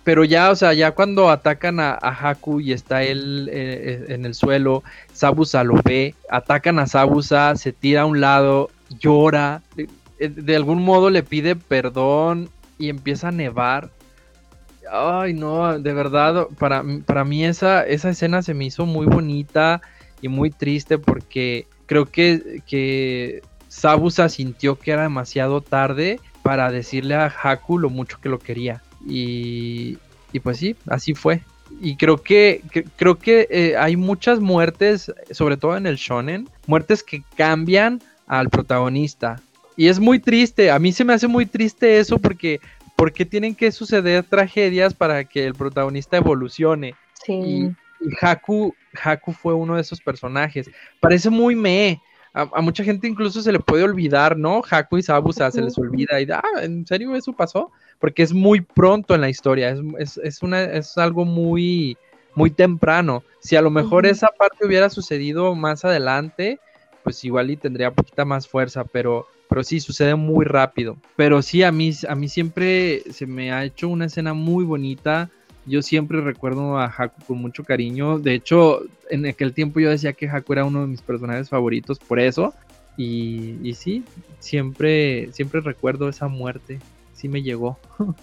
Pero 0.06 0.24
ya, 0.24 0.52
o 0.52 0.56
sea, 0.56 0.74
ya 0.74 0.92
cuando 0.92 1.32
atacan 1.32 1.80
a, 1.80 1.98
Haku 2.00 2.62
y 2.62 2.74
está 2.74 3.02
él 3.02 3.50
eh, 3.52 4.06
eh, 4.08 4.14
en 4.14 4.26
el 4.26 4.36
suelo, 4.36 4.84
Sabusa 5.12 5.64
lo 5.64 5.82
ve, 5.84 6.14
atacan 6.30 6.78
a 6.78 6.86
Sabusa, 6.86 7.56
se 7.56 7.74
tira 7.74 8.04
a 8.04 8.06
un 8.06 8.22
lado, 8.22 8.70
llora, 9.00 9.64
eh, 9.78 9.88
de, 10.30 10.56
algún 10.56 10.84
modo 10.84 11.10
le 11.10 11.24
pide 11.24 11.56
perdón 11.56 12.50
y 12.78 12.90
empieza 12.90 13.30
a 13.30 13.32
nevar. 13.32 13.90
Ay, 14.92 15.34
no, 15.34 15.80
de 15.80 15.94
verdad, 15.94 16.50
para, 16.60 16.84
para 17.08 17.26
mí 17.26 17.44
esa, 17.44 17.84
esa 17.84 18.12
escena 18.12 18.44
se 18.44 18.54
me 18.54 18.66
hizo 18.66 18.86
muy 18.86 19.08
bonita 19.08 19.82
y 20.22 20.28
muy 20.28 20.52
triste 20.52 21.00
porque 21.00 21.66
creo 21.88 22.06
que, 22.06 22.62
que 22.68 23.42
Sabusa 23.70 24.30
sintió 24.30 24.78
que 24.78 24.92
era 24.92 25.02
demasiado 25.02 25.62
tarde 25.62 26.20
para 26.44 26.70
decirle 26.70 27.16
a 27.16 27.26
Haku 27.26 27.80
lo 27.80 27.90
mucho 27.90 28.20
que 28.22 28.30
lo 28.30 28.38
quería. 28.38 28.84
Y, 29.06 29.98
pues 30.44 30.58
sí, 30.58 30.76
así 30.88 31.14
fue. 31.14 31.42
Y 31.82 31.96
creo 31.96 32.18
que, 32.22 32.62
creo 32.96 33.18
que 33.18 33.48
eh, 33.50 33.76
hay 33.78 33.96
muchas 33.96 34.40
muertes, 34.40 35.12
sobre 35.32 35.58
todo 35.58 35.78
en 35.78 35.88
el 35.88 35.96
shonen, 35.96 36.50
muertes 36.68 37.04
que 37.04 37.24
cambian 37.36 38.02
al 38.28 38.50
protagonista. 38.50 39.42
Y 39.78 39.88
es 39.88 40.00
muy 40.00 40.20
triste, 40.20 40.72
a 40.72 40.80
mí 40.80 40.92
se 40.92 41.04
me 41.04 41.14
hace 41.14 41.28
muy 41.28 41.46
triste 41.46 42.00
eso 42.00 42.18
porque 42.18 42.62
¿por 42.96 43.12
qué 43.12 43.26
tienen 43.26 43.56
que 43.56 43.72
suceder 43.72 44.24
tragedias 44.24 44.94
para 44.94 45.26
que 45.26 45.46
el 45.46 45.54
protagonista 45.54 46.18
evolucione? 46.18 46.96
Sí. 47.26 47.34
Y, 47.34 47.66
y 48.00 48.14
Haku, 48.22 48.74
Haku 49.04 49.34
fue 49.34 49.54
uno 49.54 49.76
de 49.76 49.82
esos 49.82 50.00
personajes. 50.00 50.70
Parece 51.00 51.30
muy 51.30 51.56
me. 51.56 52.02
A, 52.36 52.50
a 52.54 52.62
mucha 52.62 52.84
gente 52.84 53.08
incluso 53.08 53.42
se 53.42 53.52
le 53.52 53.60
puede 53.60 53.84
olvidar, 53.84 54.38
¿no? 54.38 54.62
Haku 54.70 54.98
y 54.98 55.04
Sabusa 55.04 55.50
se 55.50 55.62
les 55.62 55.78
olvida 55.78 56.22
y, 56.22 56.28
ah, 56.30 56.44
¿en 56.62 56.86
serio 56.86 57.16
eso 57.16 57.34
pasó? 57.34 57.72
Porque 57.98 58.22
es 58.22 58.34
muy 58.34 58.62
pronto 58.62 59.16
en 59.16 59.22
la 59.22 59.30
historia, 59.30 59.70
es, 59.70 59.80
es, 59.98 60.18
es 60.18 60.44
una, 60.44 60.62
es 60.64 60.98
algo 60.98 61.26
muy, 61.26 61.98
muy 62.36 62.52
temprano. 62.52 63.24
Si 63.40 63.56
a 63.56 63.62
lo 63.62 63.72
mejor 63.72 64.06
esa 64.06 64.28
parte 64.38 64.66
hubiera 64.66 64.90
sucedido 64.90 65.56
más 65.56 65.86
adelante, 65.86 66.60
pues 67.04 67.24
igual 67.24 67.50
y 67.52 67.58
tendría 67.58 67.92
poquita 67.92 68.26
más 68.26 68.48
fuerza, 68.48 68.84
pero, 68.84 69.28
pero 69.48 69.64
sí, 69.64 69.80
sucede 69.80 70.16
muy 70.16 70.44
rápido. 70.46 70.98
Pero 71.16 71.42
sí, 71.42 71.64
a 71.64 71.72
mí, 71.72 71.92
a 72.08 72.16
mí 72.16 72.28
siempre 72.28 73.04
se 73.12 73.26
me 73.26 73.52
ha 73.52 73.64
hecho 73.64 73.88
una 73.88 74.06
escena 74.06 74.34
muy 74.34 74.66
bonita. 74.66 75.30
Yo 75.66 75.82
siempre 75.82 76.22
recuerdo 76.22 76.78
a 76.78 76.86
Haku 76.86 77.24
con 77.26 77.38
mucho 77.40 77.64
cariño. 77.64 78.20
De 78.20 78.34
hecho, 78.34 78.82
en 79.10 79.26
aquel 79.26 79.54
tiempo 79.54 79.80
yo 79.80 79.90
decía 79.90 80.14
que 80.14 80.30
Haku 80.30 80.54
era 80.54 80.66
uno 80.66 80.82
de 80.82 80.88
mis 80.88 81.02
personajes 81.02 81.50
favoritos 81.50 82.00
por 82.00 82.20
eso. 82.20 82.54
Y, 82.98 83.58
y 83.62 83.74
sí, 83.74 84.04
siempre, 84.40 85.32
siempre 85.34 85.62
recuerdo 85.62 86.08
esa 86.08 86.28
muerte. 86.28 86.80
Sí 87.14 87.28
me 87.28 87.42
llegó. 87.42 87.80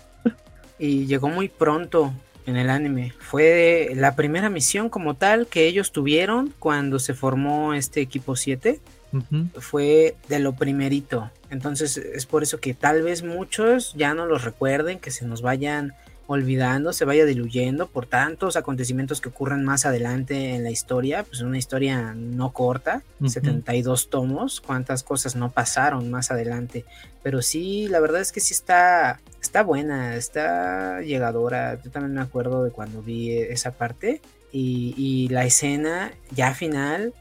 Y 0.79 1.07
llegó 1.07 1.29
muy 1.29 1.49
pronto 1.49 2.13
en 2.45 2.57
el 2.57 2.69
anime. 2.69 3.13
Fue 3.21 3.93
la 3.95 4.17
primera 4.17 4.51
misión 4.51 4.89
como 4.89 5.15
tal 5.15 5.47
que 5.47 5.67
ellos 5.69 5.93
tuvieron 5.93 6.53
cuando 6.59 6.99
se 6.99 7.15
formó 7.15 7.73
este 7.75 8.01
equipo 8.01 8.35
7. 8.35 8.81
Ujú. 9.13 9.61
Fue 9.61 10.17
de 10.29 10.41
lo 10.41 10.55
primerito. 10.55 11.31
Entonces 11.51 11.97
es 11.99 12.27
por 12.27 12.43
eso 12.43 12.59
que 12.59 12.75
tal 12.75 13.03
vez 13.03 13.23
muchos 13.23 13.95
ya 13.95 14.15
no 14.15 14.27
los 14.27 14.43
recuerden, 14.43 14.99
que 14.99 15.11
se 15.11 15.25
nos 15.25 15.43
vayan 15.43 15.93
olvidando, 16.27 16.93
se 16.93 17.05
vaya 17.05 17.25
diluyendo 17.25 17.87
por 17.87 18.07
tantos 18.07 18.57
acontecimientos 18.57 19.21
que 19.21 19.29
ocurren 19.29 19.65
más 19.65 19.85
adelante 19.87 20.55
en 20.55 20.65
la 20.65 20.71
historia. 20.71 21.25
Pues 21.25 21.41
una 21.41 21.59
historia 21.59 22.15
no 22.15 22.53
corta, 22.53 23.03
Ujú. 23.21 23.31
72 23.31 24.11
tomos, 24.11 24.61
cuántas 24.61 25.03
cosas 25.03 25.37
no 25.37 25.51
pasaron 25.51 26.11
más 26.11 26.31
adelante. 26.31 26.85
Pero 27.23 27.43
sí, 27.43 27.89
la 27.89 28.01
verdad 28.01 28.21
es 28.21 28.33
que 28.33 28.41
sí 28.41 28.55
está, 28.55 29.21
está 29.41 29.63
buena, 29.63 30.17
está 30.17 31.01
llegadora. 31.01 31.81
Yo 31.83 31.91
también 31.91 32.15
me 32.15 32.23
acuerdo 32.23 32.65
de 32.65 32.71
cuando 32.71 33.03
vi 33.03 33.37
esa 33.37 33.73
parte. 33.73 34.21
Y, 34.53 34.95
y 34.99 35.29
la 35.29 35.45
escena 35.45 36.13
ya 36.31 36.55
final 36.55 37.15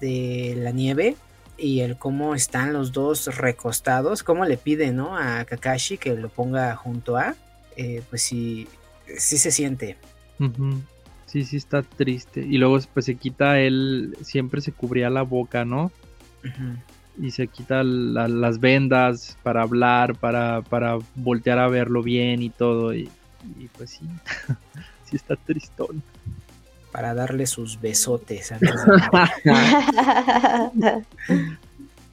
de 0.00 0.54
la 0.58 0.72
nieve 0.72 1.16
y 1.56 1.80
el 1.80 1.96
cómo 1.96 2.34
están 2.34 2.72
los 2.72 2.92
dos 2.92 3.36
recostados, 3.36 4.22
cómo 4.22 4.44
le 4.44 4.56
pide, 4.56 4.92
¿no? 4.92 5.16
A 5.16 5.44
Kakashi 5.44 5.98
que 5.98 6.14
lo 6.14 6.28
ponga 6.28 6.74
junto 6.76 7.16
a, 7.16 7.34
eh, 7.76 8.02
pues 8.10 8.22
sí, 8.22 8.68
sí 9.18 9.38
se 9.38 9.50
siente. 9.50 9.96
Sí, 11.26 11.44
sí 11.44 11.56
está 11.56 11.82
triste. 11.82 12.40
Y 12.40 12.58
luego 12.58 12.78
pues 12.92 13.06
se 13.06 13.14
quita 13.14 13.58
él, 13.60 14.16
siempre 14.22 14.60
se 14.60 14.72
cubría 14.72 15.10
la 15.10 15.22
boca, 15.22 15.64
¿no? 15.64 15.90
Y 17.20 17.30
se 17.32 17.48
quita 17.48 17.82
la- 17.82 18.28
las 18.28 18.60
vendas 18.60 19.36
para 19.42 19.62
hablar, 19.62 20.16
para, 20.16 20.62
para 20.62 20.98
voltear 21.14 21.58
a 21.58 21.68
verlo 21.68 22.02
bien 22.02 22.42
y 22.42 22.50
todo. 22.50 22.94
Y, 22.94 23.08
y, 23.58 23.68
pues 23.76 23.90
sí, 23.90 24.04
sí 25.08 25.16
está 25.16 25.36
tristón. 25.36 26.02
Para 26.92 27.14
darle 27.14 27.46
sus 27.46 27.80
besotes 27.80 28.50
antes 28.50 28.74
de. 28.74 28.82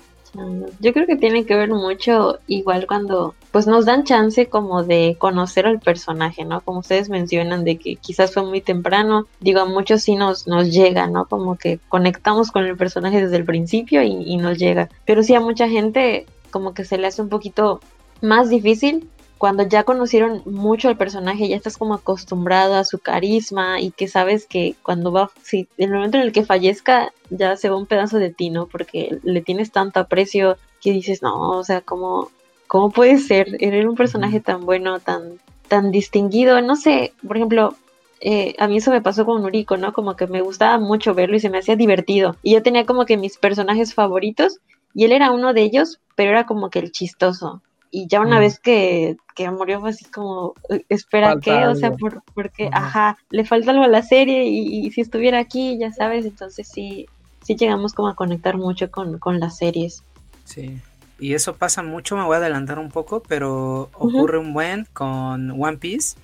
Yo 0.80 0.94
creo 0.94 1.06
que 1.06 1.16
tiene 1.16 1.46
que 1.46 1.56
ver 1.56 1.70
mucho 1.70 2.40
igual 2.48 2.88
cuando 2.88 3.36
pues 3.52 3.68
nos 3.68 3.86
dan 3.86 4.04
chance 4.04 4.48
como 4.48 4.84
de 4.84 5.16
conocer 5.20 5.68
al 5.68 5.80
personaje, 5.80 6.44
¿no? 6.44 6.62
Como 6.62 6.80
ustedes 6.80 7.10
mencionan 7.10 7.64
de 7.64 7.78
que 7.78 7.98
quizás 7.98 8.34
fue 8.34 8.44
muy 8.44 8.60
temprano, 8.60 9.28
digo, 9.40 9.60
a 9.60 9.66
muchos 9.66 10.02
sí 10.02 10.16
nos, 10.16 10.48
nos 10.48 10.72
llega, 10.72 11.08
¿no? 11.08 11.26
Como 11.26 11.56
que 11.56 11.80
conectamos 11.88 12.52
con 12.52 12.66
el 12.66 12.76
personaje 12.76 13.22
desde 13.22 13.38
el 13.38 13.46
principio 13.46 14.02
y, 14.02 14.24
y 14.26 14.38
nos 14.38 14.58
llega. 14.58 14.90
Pero 15.06 15.22
sí 15.22 15.36
a 15.36 15.40
mucha 15.40 15.70
gente 15.70 16.26
como 16.50 16.74
que 16.74 16.84
se 16.84 16.98
le 16.98 17.08
hace 17.08 17.22
un 17.22 17.30
poquito 17.30 17.80
más 18.22 18.50
difícil 18.50 19.10
cuando 19.44 19.68
ya 19.68 19.84
conocieron 19.84 20.42
mucho 20.46 20.88
al 20.88 20.96
personaje, 20.96 21.50
ya 21.50 21.58
estás 21.58 21.78
como 21.78 21.96
acostumbrado 21.96 22.76
a 22.76 22.86
su 22.86 23.00
carisma 23.00 23.82
y 23.82 23.92
que 23.92 24.08
sabes 24.08 24.46
que 24.46 24.76
cuando 24.82 25.12
va, 25.12 25.32
si 25.42 25.68
en 25.78 25.90
el 25.90 25.96
momento 25.96 26.16
en 26.16 26.24
el 26.24 26.32
que 26.32 26.46
fallezca, 26.46 27.12
ya 27.30 27.58
se 27.58 27.68
va 27.68 27.76
un 27.76 27.86
pedazo 27.86 28.20
de 28.20 28.30
ti, 28.30 28.50
¿no? 28.50 28.68
Porque 28.68 29.20
le 29.22 29.42
tienes 29.42 29.74
tanto 29.74 30.00
aprecio 30.00 30.56
que 30.80 30.94
dices, 30.94 31.22
no, 31.22 31.58
o 31.58 31.64
sea, 31.66 31.82
¿cómo, 31.82 32.32
cómo 32.68 32.92
puede 32.92 33.18
ser? 33.18 33.58
Era 33.60 33.90
un 33.90 33.98
personaje 33.98 34.40
tan 34.40 34.66
bueno, 34.66 35.02
tan, 35.02 35.42
tan 35.68 35.92
distinguido, 35.92 36.62
no 36.62 36.78
sé, 36.78 37.12
por 37.28 37.36
ejemplo, 37.36 37.76
eh, 38.22 38.56
a 38.60 38.70
mí 38.70 38.78
eso 38.78 38.92
me 38.92 39.02
pasó 39.02 39.26
con 39.26 39.44
Uriko, 39.44 39.76
¿no? 39.76 39.92
Como 39.92 40.16
que 40.16 40.26
me 40.26 40.40
gustaba 40.40 40.80
mucho 40.80 41.14
verlo 41.14 41.36
y 41.36 41.42
se 41.42 41.50
me 41.50 41.58
hacía 41.58 41.76
divertido. 41.76 42.38
Y 42.44 42.54
yo 42.54 42.64
tenía 42.64 42.86
como 42.86 43.06
que 43.06 43.18
mis 43.18 43.38
personajes 43.38 43.94
favoritos 43.94 44.62
y 44.94 45.04
él 45.04 45.12
era 45.12 45.34
uno 45.34 45.54
de 45.54 45.64
ellos, 45.64 46.00
pero 46.16 46.30
era 46.30 46.46
como 46.46 46.70
que 46.70 46.80
el 46.80 46.94
chistoso. 46.94 47.62
Y 47.96 48.08
ya 48.08 48.22
una 48.22 48.38
Mm. 48.38 48.40
vez 48.40 48.60
que, 48.60 49.18
que 49.36 49.52
murió 49.52 49.80
fue 49.80 49.92
así 49.92 50.06
como, 50.06 50.56
eh, 50.70 50.84
espera, 50.90 51.34
Falta 51.34 51.42
¿qué? 51.42 51.68
O 51.68 51.76
sea, 51.76 51.92
por, 51.92 52.24
porque, 52.34 52.68
Ajá. 52.74 52.88
ajá, 52.88 53.18
le 53.30 53.46
falta 53.46 53.70
algo 53.70 53.84
a 53.84 53.88
la 53.88 54.02
serie 54.02 54.46
y, 54.46 54.88
y 54.88 54.92
si 54.92 55.02
estuviera 55.02 55.38
aquí, 55.38 55.78
ya 55.78 55.92
sabes, 55.94 56.26
entonces 56.26 56.68
sí, 56.68 57.06
sí 57.44 57.56
llegamos 57.56 57.94
como 57.94 58.08
a 58.08 58.16
conectar 58.16 58.58
mucho 58.58 58.90
con, 58.90 59.20
con 59.20 59.40
las 59.40 59.58
series. 59.58 60.04
Sí. 60.44 60.76
Y 61.20 61.36
eso 61.36 61.56
pasa 61.56 61.84
mucho, 61.84 62.18
me 62.18 62.24
voy 62.24 62.34
a 62.34 62.40
adelantar 62.40 62.80
un 62.80 62.90
poco, 62.90 63.22
pero 63.28 63.92
ocurre 63.94 64.40
un 64.40 64.54
buen 64.54 64.88
con 64.94 65.52
One 65.52 65.78
Piece. 65.78 66.18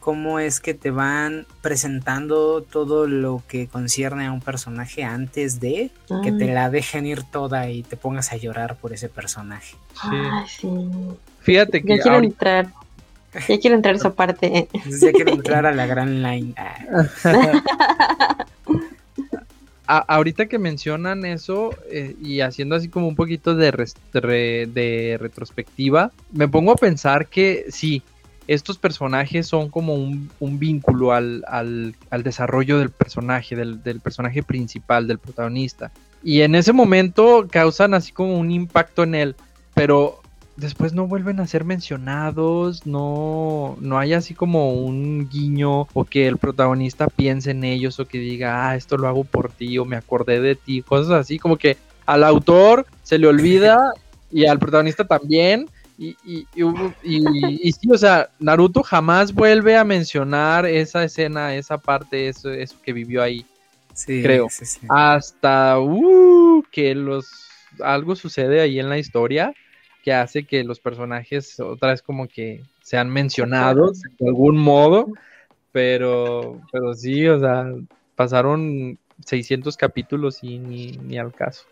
Cómo 0.00 0.40
es 0.40 0.58
que 0.58 0.74
te 0.74 0.90
van 0.90 1.46
presentando 1.60 2.62
todo 2.62 3.06
lo 3.06 3.40
que 3.46 3.68
concierne 3.68 4.26
a 4.26 4.32
un 4.32 4.40
personaje 4.40 5.04
antes 5.04 5.60
de 5.60 5.90
que 6.24 6.32
te 6.32 6.52
la 6.52 6.70
dejen 6.70 7.06
ir 7.06 7.22
toda 7.22 7.70
y 7.70 7.82
te 7.84 7.96
pongas 7.96 8.32
a 8.32 8.36
llorar 8.36 8.76
por 8.76 8.92
ese 8.92 9.08
personaje. 9.08 9.76
ay, 10.02 10.44
sí. 10.48 10.68
Fíjate 11.40 11.82
que 11.82 11.96
Ya 11.96 12.02
quiero 12.02 12.16
ahorita- 12.16 12.58
entrar. 12.60 12.66
Ya 13.48 13.58
quiero 13.60 13.76
entrar 13.76 13.94
a 13.94 13.98
esa 13.98 14.12
parte. 14.14 14.68
Ya 15.00 15.12
quiero 15.12 15.32
entrar 15.32 15.66
a 15.66 15.72
la 15.72 15.86
gran 15.86 16.22
line. 16.22 16.54
Ah, 16.56 16.78
a- 19.86 19.98
ahorita 20.14 20.46
que 20.46 20.58
mencionan 20.58 21.24
eso 21.24 21.70
eh, 21.90 22.16
y 22.22 22.40
haciendo 22.40 22.74
así 22.76 22.88
como 22.88 23.06
un 23.08 23.14
poquito 23.16 23.54
de, 23.54 23.70
res- 23.70 23.96
re- 24.12 24.66
de 24.66 25.16
retrospectiva, 25.20 26.10
me 26.32 26.48
pongo 26.48 26.72
a 26.72 26.76
pensar 26.76 27.26
que 27.26 27.66
sí, 27.70 28.02
estos 28.46 28.78
personajes 28.78 29.46
son 29.46 29.70
como 29.70 29.94
un, 29.94 30.30
un 30.40 30.58
vínculo 30.58 31.12
al, 31.12 31.44
al- 31.48 31.94
al 32.10 32.22
desarrollo 32.22 32.78
del 32.78 32.90
personaje, 32.90 33.56
del, 33.56 33.82
del 33.82 34.00
personaje 34.00 34.42
principal, 34.42 35.06
del 35.06 35.18
protagonista. 35.18 35.90
Y 36.22 36.40
en 36.42 36.54
ese 36.54 36.72
momento 36.72 37.46
causan 37.50 37.94
así 37.94 38.12
como 38.12 38.38
un 38.38 38.50
impacto 38.50 39.02
en 39.02 39.14
él, 39.14 39.36
pero 39.74 40.20
después 40.56 40.92
no 40.92 41.06
vuelven 41.06 41.40
a 41.40 41.46
ser 41.46 41.64
mencionados, 41.64 42.86
no, 42.86 43.76
no 43.80 43.98
hay 43.98 44.12
así 44.12 44.34
como 44.34 44.72
un 44.74 45.28
guiño 45.28 45.88
o 45.92 46.04
que 46.04 46.26
el 46.28 46.38
protagonista 46.38 47.08
piense 47.08 47.50
en 47.50 47.64
ellos 47.64 47.98
o 47.98 48.06
que 48.06 48.18
diga, 48.18 48.68
ah, 48.68 48.76
esto 48.76 48.96
lo 48.96 49.08
hago 49.08 49.24
por 49.24 49.50
ti 49.50 49.76
o 49.78 49.84
me 49.84 49.96
acordé 49.96 50.40
de 50.40 50.54
ti, 50.54 50.82
cosas 50.82 51.12
así, 51.12 51.38
como 51.38 51.56
que 51.56 51.76
al 52.06 52.22
autor 52.24 52.86
se 53.02 53.18
le 53.18 53.26
olvida 53.26 53.90
y 54.30 54.46
al 54.46 54.58
protagonista 54.58 55.04
también. 55.04 55.68
Y, 55.96 56.16
y, 56.24 56.46
y, 57.02 57.72
sí, 57.72 57.90
o 57.90 57.96
sea, 57.96 58.28
Naruto 58.40 58.82
jamás 58.82 59.32
vuelve 59.32 59.76
a 59.76 59.84
mencionar 59.84 60.66
esa 60.66 61.04
escena, 61.04 61.54
esa 61.54 61.78
parte, 61.78 62.28
eso, 62.28 62.50
eso 62.50 62.76
que 62.82 62.92
vivió 62.92 63.22
ahí. 63.22 63.46
sí, 63.92 64.22
Creo. 64.22 64.48
sí, 64.50 64.66
sí. 64.66 64.86
Hasta 64.88 65.78
uh, 65.78 66.64
que 66.70 66.94
los 66.94 67.30
algo 67.80 68.16
sucede 68.16 68.60
ahí 68.60 68.78
en 68.78 68.88
la 68.88 68.98
historia 68.98 69.52
que 70.04 70.12
hace 70.12 70.44
que 70.44 70.62
los 70.64 70.80
personajes 70.80 71.58
otra 71.60 71.90
vez 71.90 72.02
como 72.02 72.28
que 72.28 72.62
sean 72.82 73.08
mencionados 73.08 74.02
de 74.02 74.28
algún 74.28 74.58
modo, 74.58 75.08
pero 75.72 76.60
pero 76.70 76.92
sí, 76.92 77.26
o 77.26 77.40
sea, 77.40 77.72
pasaron 78.14 78.98
600 79.24 79.76
capítulos 79.76 80.40
y 80.42 80.58
ni, 80.58 80.92
ni 80.92 81.18
al 81.18 81.32
caso. 81.32 81.64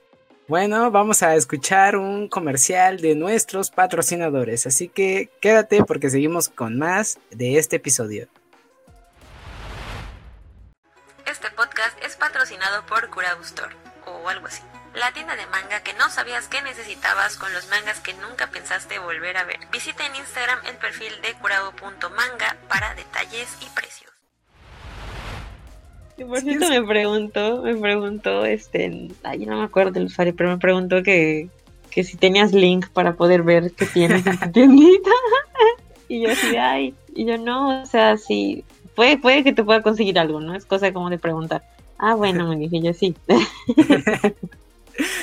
Bueno, 0.52 0.90
vamos 0.90 1.22
a 1.22 1.34
escuchar 1.34 1.96
un 1.96 2.28
comercial 2.28 3.00
de 3.00 3.14
nuestros 3.14 3.70
patrocinadores, 3.70 4.66
así 4.66 4.86
que 4.86 5.30
quédate 5.40 5.82
porque 5.82 6.10
seguimos 6.10 6.50
con 6.50 6.78
más 6.78 7.18
de 7.30 7.56
este 7.56 7.76
episodio. 7.76 8.28
Este 11.24 11.50
podcast 11.52 11.96
es 12.04 12.16
patrocinado 12.16 12.84
por 12.84 13.08
Kurabu 13.08 13.40
Store 13.40 13.74
o 14.04 14.28
algo 14.28 14.46
así. 14.46 14.60
La 14.92 15.10
tienda 15.14 15.36
de 15.36 15.46
manga 15.46 15.82
que 15.82 15.94
no 15.94 16.10
sabías 16.10 16.48
que 16.48 16.60
necesitabas 16.60 17.38
con 17.38 17.50
los 17.54 17.70
mangas 17.70 18.00
que 18.00 18.12
nunca 18.12 18.50
pensaste 18.50 18.98
volver 18.98 19.38
a 19.38 19.44
ver. 19.44 19.58
Visita 19.72 20.04
en 20.04 20.16
Instagram 20.16 20.58
el 20.66 20.76
perfil 20.76 21.14
de 21.22 21.32
kurabu.manga 21.32 22.58
para 22.68 22.94
detalles 22.94 23.48
y 23.62 23.70
precios. 23.70 24.12
Por 26.26 26.40
cierto 26.40 26.68
me 26.68 26.82
preguntó, 26.82 27.62
me 27.62 27.76
preguntó, 27.76 28.44
este, 28.44 29.08
ay, 29.22 29.46
no 29.46 29.58
me 29.58 29.64
acuerdo 29.64 29.92
del 29.92 30.04
usuario, 30.04 30.34
pero 30.36 30.50
me 30.50 30.58
preguntó 30.58 31.02
que, 31.02 31.48
que 31.90 32.04
si 32.04 32.16
tenías 32.16 32.52
link 32.52 32.88
para 32.88 33.14
poder 33.14 33.42
ver 33.42 33.72
qué 33.72 33.86
tienes 33.86 34.26
en 34.26 34.38
tu 34.38 34.50
tiendita. 34.52 35.10
y 36.08 36.22
yo 36.22 36.30
así, 36.30 36.56
ay, 36.56 36.94
y 37.14 37.24
yo 37.24 37.38
no, 37.38 37.82
o 37.82 37.86
sea, 37.86 38.16
sí, 38.16 38.64
puede, 38.94 39.18
puede 39.18 39.44
que 39.44 39.52
te 39.52 39.64
pueda 39.64 39.82
conseguir 39.82 40.18
algo, 40.18 40.40
¿no? 40.40 40.54
Es 40.54 40.66
cosa 40.66 40.92
como 40.92 41.10
de 41.10 41.18
preguntar. 41.18 41.62
Ah, 41.98 42.14
bueno, 42.14 42.48
me 42.48 42.56
dije 42.56 42.80
yo 42.80 42.92
sí. 42.92 43.14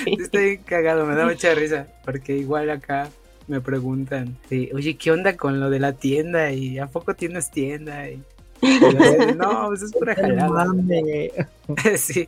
Estoy 0.05 0.59
cagado, 0.59 1.05
me 1.05 1.15
da 1.15 1.25
mucha 1.25 1.53
risa, 1.53 1.87
porque 2.05 2.37
igual 2.37 2.69
acá 2.69 3.09
me 3.47 3.61
preguntan, 3.61 4.37
oye, 4.73 4.95
¿qué 4.95 5.11
onda 5.11 5.35
con 5.35 5.59
lo 5.59 5.69
de 5.69 5.79
la 5.79 5.93
tienda? 5.93 6.51
¿Y 6.51 6.79
a 6.79 6.87
poco 6.87 7.15
tienes 7.15 7.51
tienda? 7.51 8.09
Y, 8.09 8.23
no, 9.37 9.67
pues 9.67 9.81
es 9.81 9.91
pura 9.91 10.15
jalada. 10.15 10.67
sí. 11.97 12.27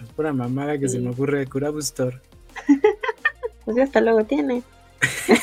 Es 0.00 0.08
pura 0.16 0.32
mamada 0.32 0.78
que 0.78 0.88
se 0.88 0.98
me 1.00 1.10
ocurre 1.10 1.40
de 1.40 1.46
Curabu 1.46 1.78
Store. 1.80 2.18
Pues 3.64 3.76
ya 3.76 3.84
hasta 3.84 4.00
luego 4.00 4.24
tiene. 4.24 4.62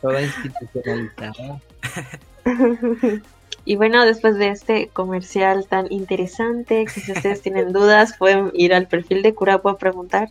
Toda 0.00 0.22
institucionalizada. 0.22 1.60
Y 3.64 3.76
bueno, 3.76 4.04
después 4.04 4.36
de 4.36 4.48
este 4.48 4.88
comercial 4.88 5.66
tan 5.68 5.86
interesante, 5.92 6.84
que 6.84 7.00
si 7.00 7.12
ustedes 7.12 7.42
tienen 7.42 7.72
dudas, 7.72 8.16
pueden 8.18 8.50
ir 8.54 8.74
al 8.74 8.88
perfil 8.88 9.22
de 9.22 9.34
Curapo 9.34 9.68
a 9.68 9.78
preguntar 9.78 10.30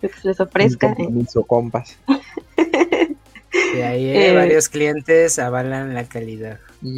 lo 0.00 0.08
que 0.08 0.20
se 0.20 0.28
les 0.28 0.38
ofrezca. 0.38 0.94
Mis 1.10 1.34
compas. 1.46 1.98
Y 3.76 3.80
ahí 3.80 4.10
eh, 4.10 4.34
varios 4.34 4.68
clientes 4.68 5.38
avalan 5.38 5.94
la 5.94 6.04
calidad. 6.04 6.58
Y, 6.82 6.96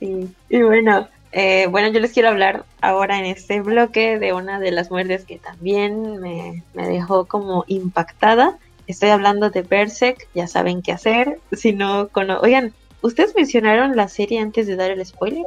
y 0.48 0.62
bueno, 0.62 1.08
eh, 1.32 1.66
bueno, 1.68 1.88
yo 1.88 2.00
les 2.00 2.12
quiero 2.12 2.28
hablar 2.28 2.64
ahora 2.80 3.18
en 3.18 3.26
este 3.26 3.60
bloque 3.60 4.18
de 4.18 4.32
una 4.32 4.60
de 4.60 4.70
las 4.70 4.90
muertes 4.90 5.24
que 5.24 5.38
también 5.38 6.20
me, 6.20 6.62
me 6.74 6.88
dejó 6.88 7.26
como 7.26 7.64
impactada. 7.66 8.58
Estoy 8.86 9.10
hablando 9.10 9.50
de 9.50 9.62
Berserk, 9.62 10.28
ya 10.34 10.46
saben 10.46 10.82
qué 10.82 10.92
hacer. 10.92 11.38
Si 11.52 11.72
no, 11.72 12.08
con... 12.08 12.30
oigan, 12.30 12.74
¿Ustedes 13.04 13.34
mencionaron 13.36 13.96
la 13.96 14.08
serie 14.08 14.40
antes 14.40 14.66
de 14.66 14.76
dar 14.76 14.90
el 14.90 15.04
spoiler? 15.04 15.44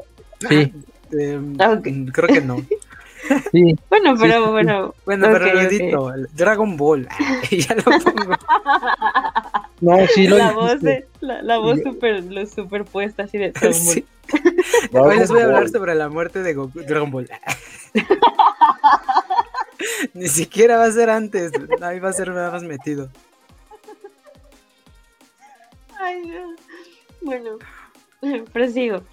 Sí. 0.47 0.71
Em, 1.11 1.57
ah, 1.59 1.81
creo 1.81 2.27
que 2.27 2.41
no. 2.41 2.57
Sí. 3.51 3.75
Bueno, 3.89 4.15
pero 4.17 4.51
bueno. 4.51 4.93
Bueno, 5.05 5.27
pero 5.33 5.53
lo 5.53 5.59
edito. 5.59 6.13
Dragon 6.33 6.77
Ball. 6.77 7.09
ya 7.51 7.75
lo 7.75 7.83
pongo. 7.83 8.35
No, 9.79 10.07
sí 10.07 10.27
lo 10.27 10.37
La 10.37 10.53
voz, 10.53 10.81
de, 10.81 11.07
la, 11.19 11.41
la 11.43 11.59
voz 11.59 11.79
super, 11.83 12.23
lo 12.23 12.45
superpuesta 12.45 13.23
así 13.23 13.37
de 13.37 13.51
Dragon 13.51 13.85
Ball. 13.85 14.05
Hoy 14.91 15.19
les 15.19 15.29
voy 15.29 15.41
a 15.41 15.45
hablar 15.45 15.69
sobre 15.69 15.95
la 15.95 16.09
muerte 16.09 16.41
de 16.41 16.53
Goku, 16.53 16.81
Dragon 16.81 17.11
Ball. 17.11 17.29
Ni 20.13 20.27
siquiera 20.27 20.77
va 20.77 20.85
a 20.85 20.91
ser 20.91 21.09
antes. 21.09 21.51
Ahí 21.81 21.99
va 21.99 22.09
a 22.09 22.13
ser 22.13 22.29
nada 22.29 22.51
más 22.51 22.63
metido. 22.63 23.09
Ay, 25.99 26.25
no. 26.25 26.55
Bueno, 27.21 27.57
prosigo. 28.51 29.03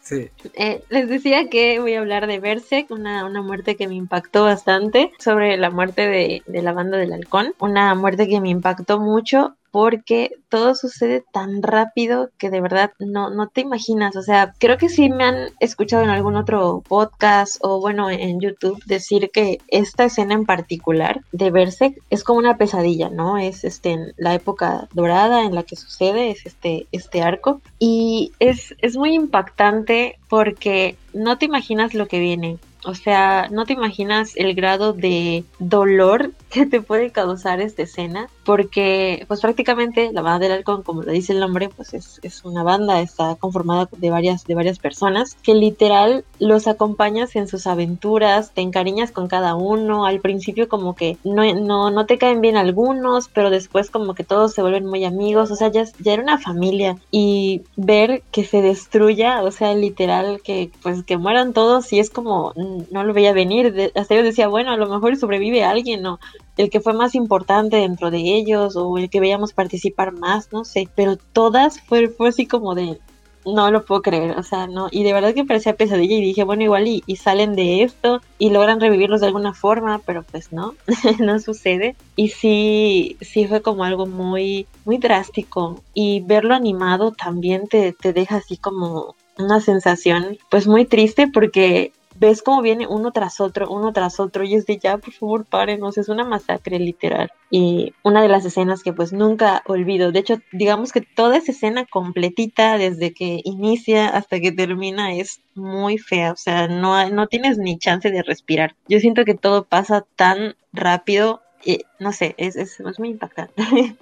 Sí. 0.00 0.30
Eh, 0.54 0.82
les 0.88 1.08
decía 1.08 1.48
que 1.50 1.80
voy 1.80 1.94
a 1.94 1.98
hablar 1.98 2.26
de 2.26 2.38
Berserk, 2.38 2.90
una, 2.90 3.26
una 3.26 3.42
muerte 3.42 3.76
que 3.76 3.88
me 3.88 3.96
impactó 3.96 4.44
bastante, 4.44 5.12
sobre 5.18 5.56
la 5.56 5.70
muerte 5.70 6.06
de, 6.06 6.42
de 6.46 6.62
la 6.62 6.72
banda 6.72 6.96
del 6.96 7.12
halcón, 7.12 7.54
una 7.58 7.94
muerte 7.96 8.28
que 8.28 8.40
me 8.40 8.50
impactó 8.50 9.00
mucho 9.00 9.56
porque 9.76 10.30
todo 10.48 10.74
sucede 10.74 11.22
tan 11.34 11.62
rápido 11.62 12.30
que 12.38 12.48
de 12.48 12.62
verdad 12.62 12.92
no, 12.98 13.28
no 13.28 13.48
te 13.48 13.60
imaginas. 13.60 14.16
O 14.16 14.22
sea, 14.22 14.54
creo 14.58 14.78
que 14.78 14.88
sí 14.88 15.10
me 15.10 15.24
han 15.24 15.50
escuchado 15.60 16.02
en 16.02 16.08
algún 16.08 16.34
otro 16.34 16.82
podcast 16.88 17.58
o 17.60 17.78
bueno 17.78 18.08
en 18.08 18.40
YouTube 18.40 18.82
decir 18.86 19.28
que 19.30 19.58
esta 19.68 20.06
escena 20.06 20.32
en 20.32 20.46
particular 20.46 21.20
de 21.32 21.50
Berserk 21.50 21.94
es 22.08 22.24
como 22.24 22.38
una 22.38 22.56
pesadilla, 22.56 23.10
¿no? 23.10 23.36
Es 23.36 23.64
este 23.64 23.90
en 23.90 24.14
la 24.16 24.32
época 24.32 24.88
dorada 24.94 25.44
en 25.44 25.54
la 25.54 25.62
que 25.62 25.76
sucede, 25.76 26.30
es 26.30 26.46
este, 26.46 26.86
este 26.90 27.20
arco. 27.20 27.60
Y 27.78 28.32
es, 28.38 28.74
es 28.80 28.96
muy 28.96 29.12
impactante 29.12 30.18
porque 30.30 30.96
no 31.12 31.36
te 31.36 31.44
imaginas 31.44 31.92
lo 31.92 32.08
que 32.08 32.18
viene. 32.18 32.56
O 32.86 32.94
sea, 32.94 33.48
no 33.50 33.66
te 33.66 33.72
imaginas 33.72 34.36
el 34.36 34.54
grado 34.54 34.92
de 34.92 35.44
dolor 35.58 36.32
que 36.50 36.66
te 36.66 36.80
puede 36.80 37.10
causar 37.10 37.60
esta 37.60 37.82
escena, 37.82 38.28
porque 38.46 39.24
pues 39.26 39.40
prácticamente 39.40 40.12
la 40.12 40.22
banda 40.22 40.46
del 40.46 40.52
halcón, 40.52 40.84
como 40.84 41.02
lo 41.02 41.10
dice 41.10 41.32
el 41.32 41.40
nombre, 41.40 41.68
pues 41.68 41.92
es, 41.94 42.20
es, 42.22 42.44
una 42.44 42.62
banda, 42.62 43.00
está 43.00 43.34
conformada 43.34 43.88
de 43.96 44.10
varias, 44.10 44.44
de 44.44 44.54
varias 44.54 44.78
personas, 44.78 45.36
que 45.42 45.54
literal 45.54 46.24
los 46.38 46.68
acompañas 46.68 47.34
en 47.34 47.48
sus 47.48 47.66
aventuras, 47.66 48.52
te 48.52 48.60
encariñas 48.60 49.10
con 49.10 49.26
cada 49.26 49.56
uno, 49.56 50.06
al 50.06 50.20
principio 50.20 50.68
como 50.68 50.94
que 50.94 51.18
no, 51.24 51.42
no, 51.54 51.90
no 51.90 52.06
te 52.06 52.18
caen 52.18 52.40
bien 52.40 52.56
algunos, 52.56 53.28
pero 53.28 53.50
después 53.50 53.90
como 53.90 54.14
que 54.14 54.22
todos 54.22 54.54
se 54.54 54.62
vuelven 54.62 54.86
muy 54.86 55.04
amigos, 55.04 55.50
o 55.50 55.56
sea, 55.56 55.68
ya, 55.68 55.84
ya 55.98 56.12
era 56.12 56.22
una 56.22 56.38
familia, 56.38 56.96
y 57.10 57.62
ver 57.74 58.22
que 58.30 58.44
se 58.44 58.62
destruya, 58.62 59.42
o 59.42 59.50
sea, 59.50 59.74
literal, 59.74 60.40
que 60.44 60.70
pues 60.82 61.02
que 61.02 61.16
mueran 61.16 61.52
todos, 61.52 61.92
y 61.92 61.98
es 61.98 62.10
como 62.10 62.52
no 62.92 63.02
lo 63.02 63.12
veía 63.12 63.32
venir. 63.32 63.92
hasta 63.96 64.14
yo 64.14 64.22
decía, 64.22 64.46
bueno, 64.46 64.70
a 64.70 64.76
lo 64.76 64.88
mejor 64.88 65.16
sobrevive 65.16 65.64
alguien, 65.64 66.06
o 66.06 66.20
el 66.56 66.70
que 66.70 66.80
fue 66.80 66.92
más 66.92 67.14
importante 67.14 67.76
dentro 67.76 68.10
de 68.10 68.18
ellos, 68.18 68.76
o 68.76 68.98
el 68.98 69.10
que 69.10 69.20
veíamos 69.20 69.52
participar 69.52 70.12
más, 70.12 70.52
no 70.52 70.64
sé. 70.64 70.88
Pero 70.94 71.16
todas 71.16 71.80
fue, 71.80 72.08
fue 72.08 72.28
así 72.28 72.46
como 72.46 72.74
de, 72.74 72.98
no 73.46 73.70
lo 73.70 73.84
puedo 73.84 74.02
creer, 74.02 74.36
o 74.38 74.42
sea, 74.42 74.66
no. 74.66 74.88
Y 74.90 75.04
de 75.04 75.12
verdad 75.12 75.34
que 75.34 75.44
parecía 75.44 75.76
pesadilla 75.76 76.16
y 76.16 76.20
dije, 76.20 76.44
bueno, 76.44 76.62
igual 76.62 76.88
y, 76.88 77.02
y 77.06 77.16
salen 77.16 77.54
de 77.54 77.82
esto 77.82 78.20
y 78.38 78.50
logran 78.50 78.80
revivirlos 78.80 79.20
de 79.20 79.28
alguna 79.28 79.54
forma, 79.54 80.00
pero 80.04 80.22
pues 80.22 80.52
no, 80.52 80.74
no 81.20 81.38
sucede. 81.38 81.96
Y 82.16 82.28
sí, 82.28 83.16
sí 83.20 83.46
fue 83.46 83.62
como 83.62 83.84
algo 83.84 84.06
muy, 84.06 84.66
muy 84.84 84.98
drástico. 84.98 85.82
Y 85.94 86.20
verlo 86.20 86.54
animado 86.54 87.12
también 87.12 87.68
te, 87.68 87.92
te 87.92 88.12
deja 88.12 88.36
así 88.36 88.56
como 88.56 89.14
una 89.38 89.60
sensación 89.60 90.38
pues 90.50 90.66
muy 90.66 90.86
triste 90.86 91.28
porque 91.28 91.92
ves 92.18 92.42
cómo 92.42 92.62
viene 92.62 92.86
uno 92.86 93.12
tras 93.12 93.40
otro, 93.40 93.68
uno 93.70 93.92
tras 93.92 94.20
otro, 94.20 94.44
y 94.44 94.54
es 94.54 94.66
de 94.66 94.78
ya, 94.78 94.98
por 94.98 95.12
favor, 95.12 95.44
párenos, 95.44 95.98
es 95.98 96.08
una 96.08 96.24
masacre 96.24 96.78
literal. 96.78 97.30
Y 97.50 97.94
una 98.02 98.22
de 98.22 98.28
las 98.28 98.44
escenas 98.44 98.82
que 98.82 98.92
pues 98.92 99.12
nunca 99.12 99.62
olvido, 99.66 100.12
de 100.12 100.20
hecho, 100.20 100.38
digamos 100.52 100.92
que 100.92 101.00
toda 101.00 101.36
esa 101.36 101.52
escena 101.52 101.86
completita, 101.86 102.78
desde 102.78 103.12
que 103.12 103.40
inicia 103.44 104.08
hasta 104.08 104.40
que 104.40 104.52
termina, 104.52 105.14
es 105.14 105.40
muy 105.54 105.98
fea, 105.98 106.32
o 106.32 106.36
sea, 106.36 106.68
no, 106.68 107.08
no 107.10 107.26
tienes 107.26 107.58
ni 107.58 107.78
chance 107.78 108.10
de 108.10 108.22
respirar. 108.22 108.74
Yo 108.88 109.00
siento 109.00 109.24
que 109.24 109.34
todo 109.34 109.64
pasa 109.64 110.04
tan 110.16 110.56
rápido, 110.72 111.42
y, 111.64 111.84
no 111.98 112.12
sé, 112.12 112.34
es, 112.38 112.56
es, 112.56 112.80
muy 112.98 113.10
impactante. 113.10 113.62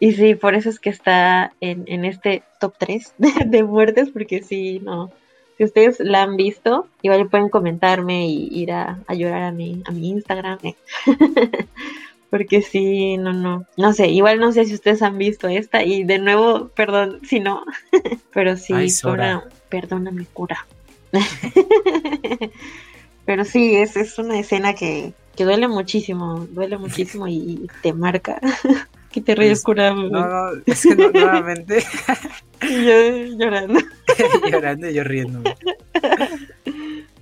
Y 0.00 0.12
sí, 0.12 0.34
por 0.34 0.54
eso 0.54 0.68
es 0.68 0.80
que 0.80 0.90
está 0.90 1.52
en, 1.60 1.84
en 1.86 2.04
este 2.04 2.42
top 2.60 2.74
3 2.78 3.14
de, 3.16 3.32
de, 3.46 3.62
muertes, 3.62 4.10
porque 4.10 4.42
sí, 4.42 4.80
no, 4.80 5.10
si 5.56 5.64
ustedes 5.64 6.00
la 6.00 6.22
han 6.22 6.36
visto, 6.36 6.88
igual 7.02 7.28
pueden 7.28 7.48
comentarme 7.48 8.26
y 8.26 8.48
ir 8.50 8.72
a, 8.72 8.98
llorar 9.10 9.42
a 9.42 9.52
mi, 9.52 9.82
a 9.86 9.90
mi 9.92 10.10
Instagram. 10.10 10.58
eh. 10.62 10.76
Porque 12.30 12.62
sí, 12.62 13.16
no, 13.16 13.32
no. 13.32 13.64
No 13.76 13.92
sé, 13.92 14.08
igual 14.08 14.40
no 14.40 14.50
sé 14.50 14.64
si 14.64 14.74
ustedes 14.74 15.02
han 15.02 15.18
visto 15.18 15.46
esta. 15.46 15.84
Y 15.84 16.02
de 16.02 16.18
nuevo, 16.18 16.68
perdón 16.74 17.20
si 17.22 17.38
no. 17.38 17.64
Pero 18.32 18.56
sí, 18.56 18.72
Ay, 18.72 18.88
cura, 19.00 19.44
perdóname, 19.68 20.26
cura. 20.32 20.66
Pero 23.24 23.44
sí, 23.44 23.76
es, 23.76 23.96
es 23.96 24.18
una 24.18 24.36
escena 24.40 24.74
que, 24.74 25.12
que 25.36 25.44
duele 25.44 25.68
muchísimo. 25.68 26.46
Duele 26.50 26.76
muchísimo 26.76 27.28
y, 27.28 27.34
y 27.36 27.68
te 27.82 27.92
marca. 27.92 28.40
Que 29.14 29.20
te 29.20 29.36
ríes, 29.36 29.62
cura. 29.62 29.94
No, 29.94 30.08
no, 30.08 30.62
es 30.66 30.82
que 30.82 30.96
no, 30.96 31.08
nuevamente. 31.08 31.84
y 32.62 32.84
yo 32.84 33.36
llorando. 33.38 33.78
llorando 34.50 34.90
y 34.90 34.94
yo 34.94 35.04
riéndome. 35.04 35.56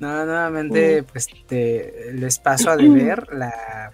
No, 0.02 0.26
nuevamente, 0.26 1.04
pues 1.04 1.28
te, 1.46 2.10
les 2.12 2.40
paso 2.40 2.70
a 2.70 2.76
deber 2.76 3.28
la, 3.32 3.92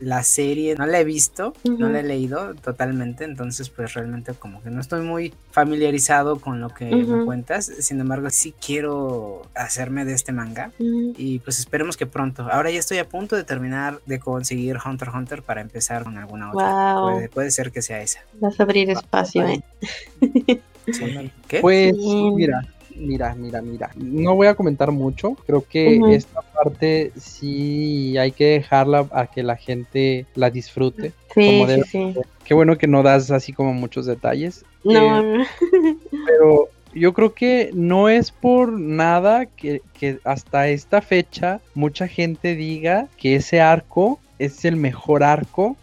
la 0.00 0.22
serie. 0.22 0.74
No 0.74 0.86
la 0.86 1.00
he 1.00 1.04
visto, 1.04 1.52
no 1.64 1.90
la 1.90 2.00
he 2.00 2.02
leído 2.02 2.54
totalmente, 2.54 3.24
entonces 3.24 3.68
pues 3.68 3.92
realmente 3.92 4.32
como 4.32 4.62
que 4.62 4.70
no 4.70 4.80
estoy 4.80 5.02
muy 5.02 5.34
familiarizado 5.50 6.40
con 6.40 6.62
lo 6.62 6.70
que 6.70 6.86
me 6.86 7.26
cuentas. 7.26 7.66
Sin 7.66 8.00
embargo, 8.00 8.30
sí 8.30 8.54
quiero 8.58 9.42
hacerme 9.54 10.06
de 10.06 10.14
este 10.14 10.32
manga 10.32 10.72
y 10.78 11.40
pues 11.40 11.58
esperemos 11.58 11.98
que 11.98 12.06
pronto. 12.06 12.48
Ahora 12.50 12.70
ya 12.70 12.78
estoy 12.78 12.96
a 12.96 13.06
punto 13.06 13.36
de 13.36 13.44
terminar 13.44 14.00
de 14.06 14.20
conseguir 14.20 14.78
Hunter 14.82 15.08
x 15.08 15.14
Hunter 15.14 15.42
para 15.42 15.60
empezar 15.60 16.04
con 16.04 16.16
alguna 16.16 16.52
otra. 16.52 16.94
Wow. 16.94 17.12
Puede, 17.12 17.28
puede 17.28 17.50
ser 17.50 17.70
que 17.70 17.82
sea 17.82 18.00
esa. 18.00 18.20
Vas 18.40 18.58
a 18.58 18.62
abrir 18.62 18.88
espacio, 18.88 19.46
¿eh? 19.46 19.62
Sí. 20.90 21.30
¿Qué? 21.48 21.60
Pues 21.60 21.94
mira, 21.94 22.62
mira, 22.98 23.34
mira, 23.34 23.62
mira. 23.62 23.90
No 23.96 24.34
voy 24.34 24.46
a 24.46 24.54
comentar 24.54 24.90
mucho. 24.92 25.36
Creo 25.46 25.64
que 25.66 26.00
esta 26.14 26.42
parte 26.42 27.12
sí 27.16 28.16
hay 28.18 28.32
que 28.32 28.46
dejarla 28.46 29.08
a 29.12 29.26
que 29.26 29.42
la 29.42 29.56
gente 29.56 30.26
la 30.34 30.50
disfrute. 30.50 31.12
Sí, 31.34 31.46
Como 31.46 31.68
sí, 31.68 31.82
sí. 31.84 32.14
Qué 32.44 32.54
bueno 32.54 32.78
que 32.78 32.86
no 32.86 33.02
das 33.02 33.30
así 33.30 33.52
como 33.52 33.72
muchos 33.74 34.06
detalles. 34.06 34.64
No, 34.84 35.20
Eh, 35.20 35.46
pero 36.26 36.68
yo 36.94 37.12
creo 37.12 37.34
que 37.34 37.70
no 37.74 38.08
es 38.08 38.30
por 38.30 38.72
nada 38.72 39.46
que, 39.46 39.82
que 39.98 40.18
hasta 40.24 40.68
esta 40.68 41.00
fecha 41.02 41.60
mucha 41.74 42.08
gente 42.08 42.54
diga 42.54 43.08
que 43.18 43.36
ese 43.36 43.60
arco 43.60 44.18
es 44.38 44.64
el 44.64 44.76
mejor 44.76 45.22
arco 45.22 45.76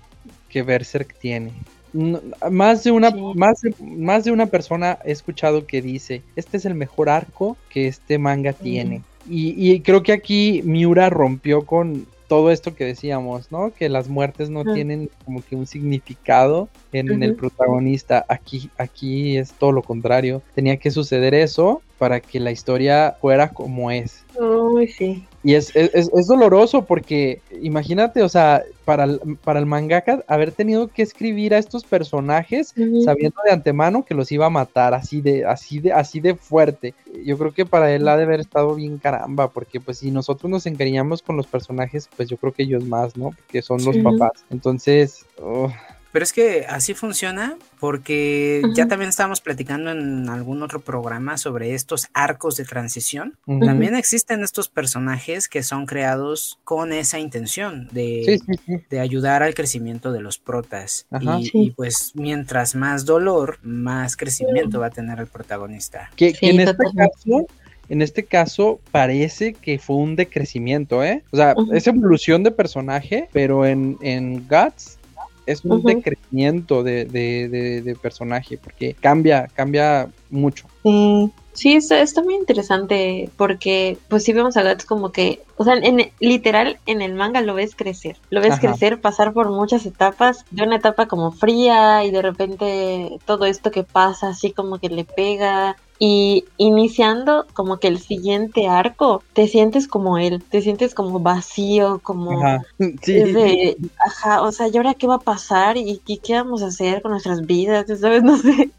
que 0.49 0.63
Berserk 0.63 1.13
tiene. 1.19 1.51
No, 1.97 2.19
más 2.51 2.83
de 2.83 2.91
una 2.91 3.09
Sí. 3.11 3.21
más, 3.35 3.61
de, 3.61 3.73
más 3.79 4.25
de 4.25 4.31
una 4.31 4.47
persona 4.47 4.97
he 5.05 5.11
escuchado 5.13 5.65
que 5.65 5.81
dice 5.81 6.23
este 6.35 6.57
es 6.57 6.65
el 6.65 6.75
mejor 6.75 7.07
arco 7.07 7.55
que 7.69 7.87
este 7.87 8.17
manga 8.19 8.51
tiene 8.51 9.01
y, 9.29 9.53
y 9.71 9.79
creo 9.79 10.03
que 10.03 10.11
aquí 10.11 10.61
Miura 10.65 11.09
rompió 11.09 11.65
con 11.65 12.05
todo 12.27 12.51
esto 12.51 12.75
que 12.75 12.83
decíamos 12.83 13.49
no 13.51 13.71
que 13.71 13.87
las 13.87 14.09
muertes 14.09 14.49
no 14.49 14.65
tienen 14.73 15.09
como 15.23 15.41
que 15.41 15.55
un 15.55 15.67
significado 15.67 16.67
en 16.91 17.23
el 17.23 17.35
protagonista. 17.35 18.25
Aquí 18.27 18.69
aquí 18.77 19.37
es 19.37 19.53
todo 19.53 19.71
lo 19.71 19.81
contrario. 19.83 20.41
Tenía 20.53 20.77
que 20.77 20.91
suceder 20.91 21.33
eso 21.33 21.81
para 21.97 22.19
que 22.19 22.39
la 22.39 22.51
historia 22.51 23.15
fuera 23.21 23.49
como 23.49 23.89
es. 23.91 24.23
Uy, 24.39 24.87
sí. 24.87 25.23
Y 25.45 25.53
es, 25.53 25.71
es, 25.75 26.09
es- 26.11 26.27
doloroso 26.27 26.85
porque 26.85 27.41
imagínate, 27.61 28.23
o 28.23 28.29
sea, 28.29 28.63
para 28.83 29.03
el, 29.03 29.19
para 29.43 29.59
el 29.59 29.67
mangaka 29.67 30.23
haber 30.27 30.51
tenido 30.51 30.87
que 30.87 31.03
escribir 31.03 31.53
a 31.53 31.59
estos 31.59 31.83
personajes 31.85 32.73
sabiendo 33.03 33.37
de 33.45 33.51
antemano 33.51 34.03
que 34.05 34.15
los 34.15 34.31
iba 34.31 34.47
a 34.47 34.49
matar 34.49 34.93
así 34.95 35.21
de, 35.21 35.45
así 35.45 35.79
de, 35.79 35.93
así 35.93 36.19
de 36.19 36.35
fuerte. 36.35 36.95
Yo 37.23 37.37
creo 37.37 37.53
que 37.53 37.65
para 37.65 37.93
él 37.93 38.07
ha 38.07 38.17
de 38.17 38.23
haber 38.23 38.39
estado 38.39 38.73
bien 38.75 38.97
caramba, 38.97 39.51
porque 39.51 39.79
pues 39.79 39.99
si 39.99 40.11
nosotros 40.11 40.49
nos 40.49 40.65
encariñamos 40.65 41.21
con 41.21 41.37
los 41.37 41.47
personajes, 41.47 42.09
pues 42.15 42.27
yo 42.27 42.37
creo 42.37 42.51
que 42.53 42.63
ellos 42.63 42.83
más, 42.85 43.15
¿no? 43.15 43.29
Porque 43.31 43.61
son 43.61 43.83
los 43.85 43.97
papás. 44.03 44.45
Entonces, 44.49 45.25
oh, 45.39 45.71
Pero 46.15 46.23
es 46.23 46.31
que 46.31 46.65
así 46.69 46.93
funciona 46.93 47.57
porque 47.77 48.61
ya 48.73 48.87
también 48.87 49.09
estábamos 49.09 49.41
platicando 49.41 49.91
en 49.91 50.29
algún 50.29 50.63
otro 50.63 50.79
programa 50.79 51.37
sobre 51.37 51.73
estos 51.73 52.07
arcos 52.13 52.55
de 52.55 52.63
transición. 52.63 53.35
También 53.45 53.95
existen 53.95 54.41
estos 54.41 54.69
personajes 54.69 55.49
que 55.49 55.61
son 55.61 55.85
creados 55.85 56.57
con 56.63 56.93
esa 56.93 57.19
intención 57.19 57.89
de, 57.91 58.23
sí, 58.25 58.39
sí, 58.39 58.59
sí. 58.65 58.85
de 58.89 59.01
ayudar 59.01 59.43
al 59.43 59.53
crecimiento 59.55 60.13
de 60.13 60.21
los 60.21 60.37
protas. 60.37 61.05
Ajá. 61.11 61.37
y, 61.41 61.47
Sí. 61.47 61.51
y, 61.53 61.71
pues 61.71 62.13
mientras 62.15 62.75
más 62.75 63.03
dolor, 63.03 63.59
más 63.61 64.15
crecimiento 64.15 64.79
va 64.79 64.85
a 64.85 64.91
tener 64.91 65.19
el 65.19 65.27
protagonista. 65.27 66.11
Que, 66.15 66.33
en 66.39 66.61
este 66.61 66.85
caso, 66.95 67.47
en 67.89 68.01
este 68.01 68.23
caso 68.23 68.79
parece 68.91 69.53
que 69.53 69.79
fue 69.79 69.97
un 69.97 70.15
decrecimiento, 70.15 71.03
¿eh? 71.03 71.23
O 71.31 71.35
sea, 71.35 71.55
es 71.73 71.87
evolución 71.87 72.41
de 72.43 72.51
personaje, 72.51 73.27
pero 73.33 73.65
en, 73.65 73.97
en 74.01 74.47
Guts 74.47 74.97
es 75.45 75.63
un 75.63 75.81
decrecimiento 75.83 76.83
de, 76.83 77.05
de, 77.05 77.49
de- 77.49 77.81
de 77.81 77.95
personaje, 77.95 78.57
porque 78.57 78.95
cambia, 78.99 79.47
cambia 79.53 80.09
mucho. 80.29 80.67
Sí, 80.83 81.31
sí, 81.53 81.73
está, 81.73 82.01
está 82.01 82.21
muy 82.23 82.35
interesante 82.35 83.29
porque 83.37 83.97
pues 84.09 84.23
sí 84.23 84.33
vemos 84.33 84.57
a 84.57 84.63
Guts 84.63 84.85
como 84.85 85.11
que, 85.11 85.41
o 85.57 85.63
sea, 85.63 85.75
en, 85.75 86.11
literal 86.19 86.77
en 86.85 87.01
el 87.01 87.13
manga 87.13 87.41
lo 87.41 87.53
ves 87.53 87.75
crecer, 87.75 88.17
lo 88.29 88.41
ves 88.41 88.53
Ajá. 88.53 88.61
crecer, 88.61 89.01
pasar 89.01 89.33
por 89.33 89.49
muchas 89.49 89.85
etapas, 89.85 90.45
de 90.51 90.63
una 90.63 90.75
etapa 90.77 91.07
como 91.07 91.31
fría 91.31 92.03
y 92.03 92.11
de 92.11 92.21
repente 92.21 93.17
todo 93.25 93.45
esto 93.45 93.71
que 93.71 93.83
pasa 93.83 94.29
así 94.29 94.51
como 94.51 94.79
que 94.79 94.89
le 94.89 95.05
pega 95.05 95.77
y 95.97 96.45
iniciando 96.57 97.45
como 97.53 97.77
que 97.77 97.87
el 97.87 97.99
siguiente 97.99 98.67
arco, 98.67 99.23
te 99.33 99.47
sientes 99.47 99.87
como 99.87 100.17
él, 100.17 100.43
te 100.43 100.61
sientes 100.61 100.93
como 100.93 101.19
vacío, 101.19 101.99
como... 102.03 102.43
Ajá. 102.43 102.63
Sí. 103.01 103.17
Es 103.17 103.33
de, 103.33 103.77
ajá, 104.05 104.41
o 104.41 104.51
sea, 104.51 104.67
¿y 104.67 104.75
ahora 104.77 104.93
qué 104.93 105.07
va 105.07 105.15
a 105.15 105.19
pasar? 105.19 105.77
¿Y, 105.77 106.01
y 106.05 106.17
qué 106.17 106.33
vamos 106.33 106.63
a 106.63 106.67
hacer 106.67 107.01
con 107.01 107.11
nuestras 107.11 107.45
vidas? 107.45 107.85
¿Sabes? 107.99 108.23
No 108.23 108.37
sé. 108.37 108.71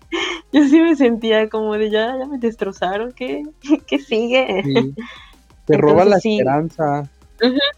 Yo 0.53 0.65
sí 0.69 0.81
me 0.81 0.97
sentía 0.97 1.49
como 1.49 1.75
de 1.75 1.91
ya, 1.91 2.17
ya 2.19 2.27
me 2.27 2.39
destrozaron, 2.39 3.13
¿qué, 3.13 3.45
qué 3.87 3.99
sigue? 3.99 4.63
sí. 4.65 4.95
Te 5.67 5.77
roba 5.77 6.05
la 6.05 6.17
Entonces, 6.17 6.23
sí. 6.23 6.39
esperanza. 6.39 7.11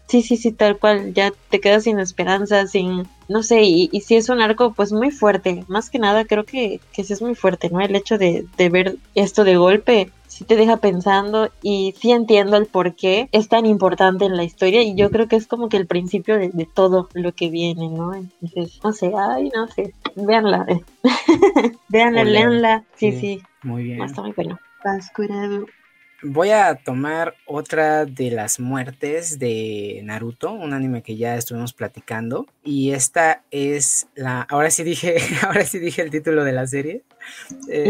Sí, 0.07 0.21
sí, 0.21 0.37
sí, 0.37 0.51
tal 0.51 0.77
cual, 0.79 1.13
ya 1.13 1.31
te 1.49 1.59
quedas 1.59 1.83
sin 1.83 1.99
esperanza, 1.99 2.65
sin, 2.65 3.07
no 3.27 3.43
sé, 3.43 3.61
y, 3.63 3.89
y 3.91 4.01
sí 4.01 4.15
es 4.15 4.29
un 4.29 4.41
arco 4.41 4.73
pues 4.73 4.91
muy 4.91 5.11
fuerte, 5.11 5.63
más 5.67 5.89
que 5.89 5.99
nada 5.99 6.25
creo 6.25 6.45
que, 6.45 6.79
que 6.93 7.03
sí 7.03 7.13
es 7.13 7.21
muy 7.21 7.35
fuerte, 7.35 7.69
¿no? 7.69 7.79
El 7.79 7.95
hecho 7.95 8.17
de, 8.17 8.45
de 8.57 8.69
ver 8.69 8.95
esto 9.15 9.43
de 9.43 9.57
golpe, 9.57 10.09
sí 10.27 10.45
te 10.45 10.55
deja 10.55 10.77
pensando 10.77 11.49
y 11.61 11.93
sí 11.99 12.11
entiendo 12.11 12.55
el 12.57 12.65
por 12.67 12.95
qué 12.95 13.27
es 13.31 13.49
tan 13.49 13.65
importante 13.65 14.25
en 14.25 14.37
la 14.37 14.43
historia 14.43 14.81
y 14.81 14.95
yo 14.95 15.11
creo 15.11 15.27
que 15.27 15.35
es 15.35 15.45
como 15.45 15.69
que 15.69 15.77
el 15.77 15.87
principio 15.87 16.37
de, 16.39 16.49
de 16.49 16.65
todo 16.65 17.09
lo 17.13 17.33
que 17.33 17.49
viene, 17.49 17.89
¿no? 17.89 18.13
Entonces, 18.15 18.79
no 18.83 18.93
sé, 18.93 19.11
ay, 19.15 19.51
no 19.55 19.67
sé, 19.67 19.93
véanla, 20.15 20.65
véanla, 21.89 22.23
leanla, 22.23 22.83
sí, 22.95 23.11
Sí. 23.11 23.19
sí, 23.19 23.41
Muy 23.63 23.83
bien. 23.83 24.01
está 24.01 24.21
muy 24.21 24.31
bueno. 24.31 24.57
Pascurado. 24.83 25.65
Voy 26.21 26.49
a 26.49 26.75
tomar 26.75 27.35
otra 27.45 28.05
de 28.05 28.31
las 28.31 28.59
muertes 28.59 29.39
de 29.39 30.01
Naruto, 30.03 30.51
un 30.51 30.73
anime 30.73 31.01
que 31.01 31.15
ya 31.15 31.35
estuvimos 31.35 31.73
platicando. 31.73 32.45
Y 32.63 32.91
esta 32.91 33.43
es 33.51 34.07
la. 34.15 34.41
Ahora 34.41 34.69
sí 34.69 34.83
dije, 34.83 35.17
ahora 35.43 35.65
sí 35.65 35.79
dije 35.79 36.01
el 36.01 36.11
título 36.11 36.43
de 36.43 36.51
la 36.51 36.67
serie. 36.67 37.03
Eh, 37.69 37.89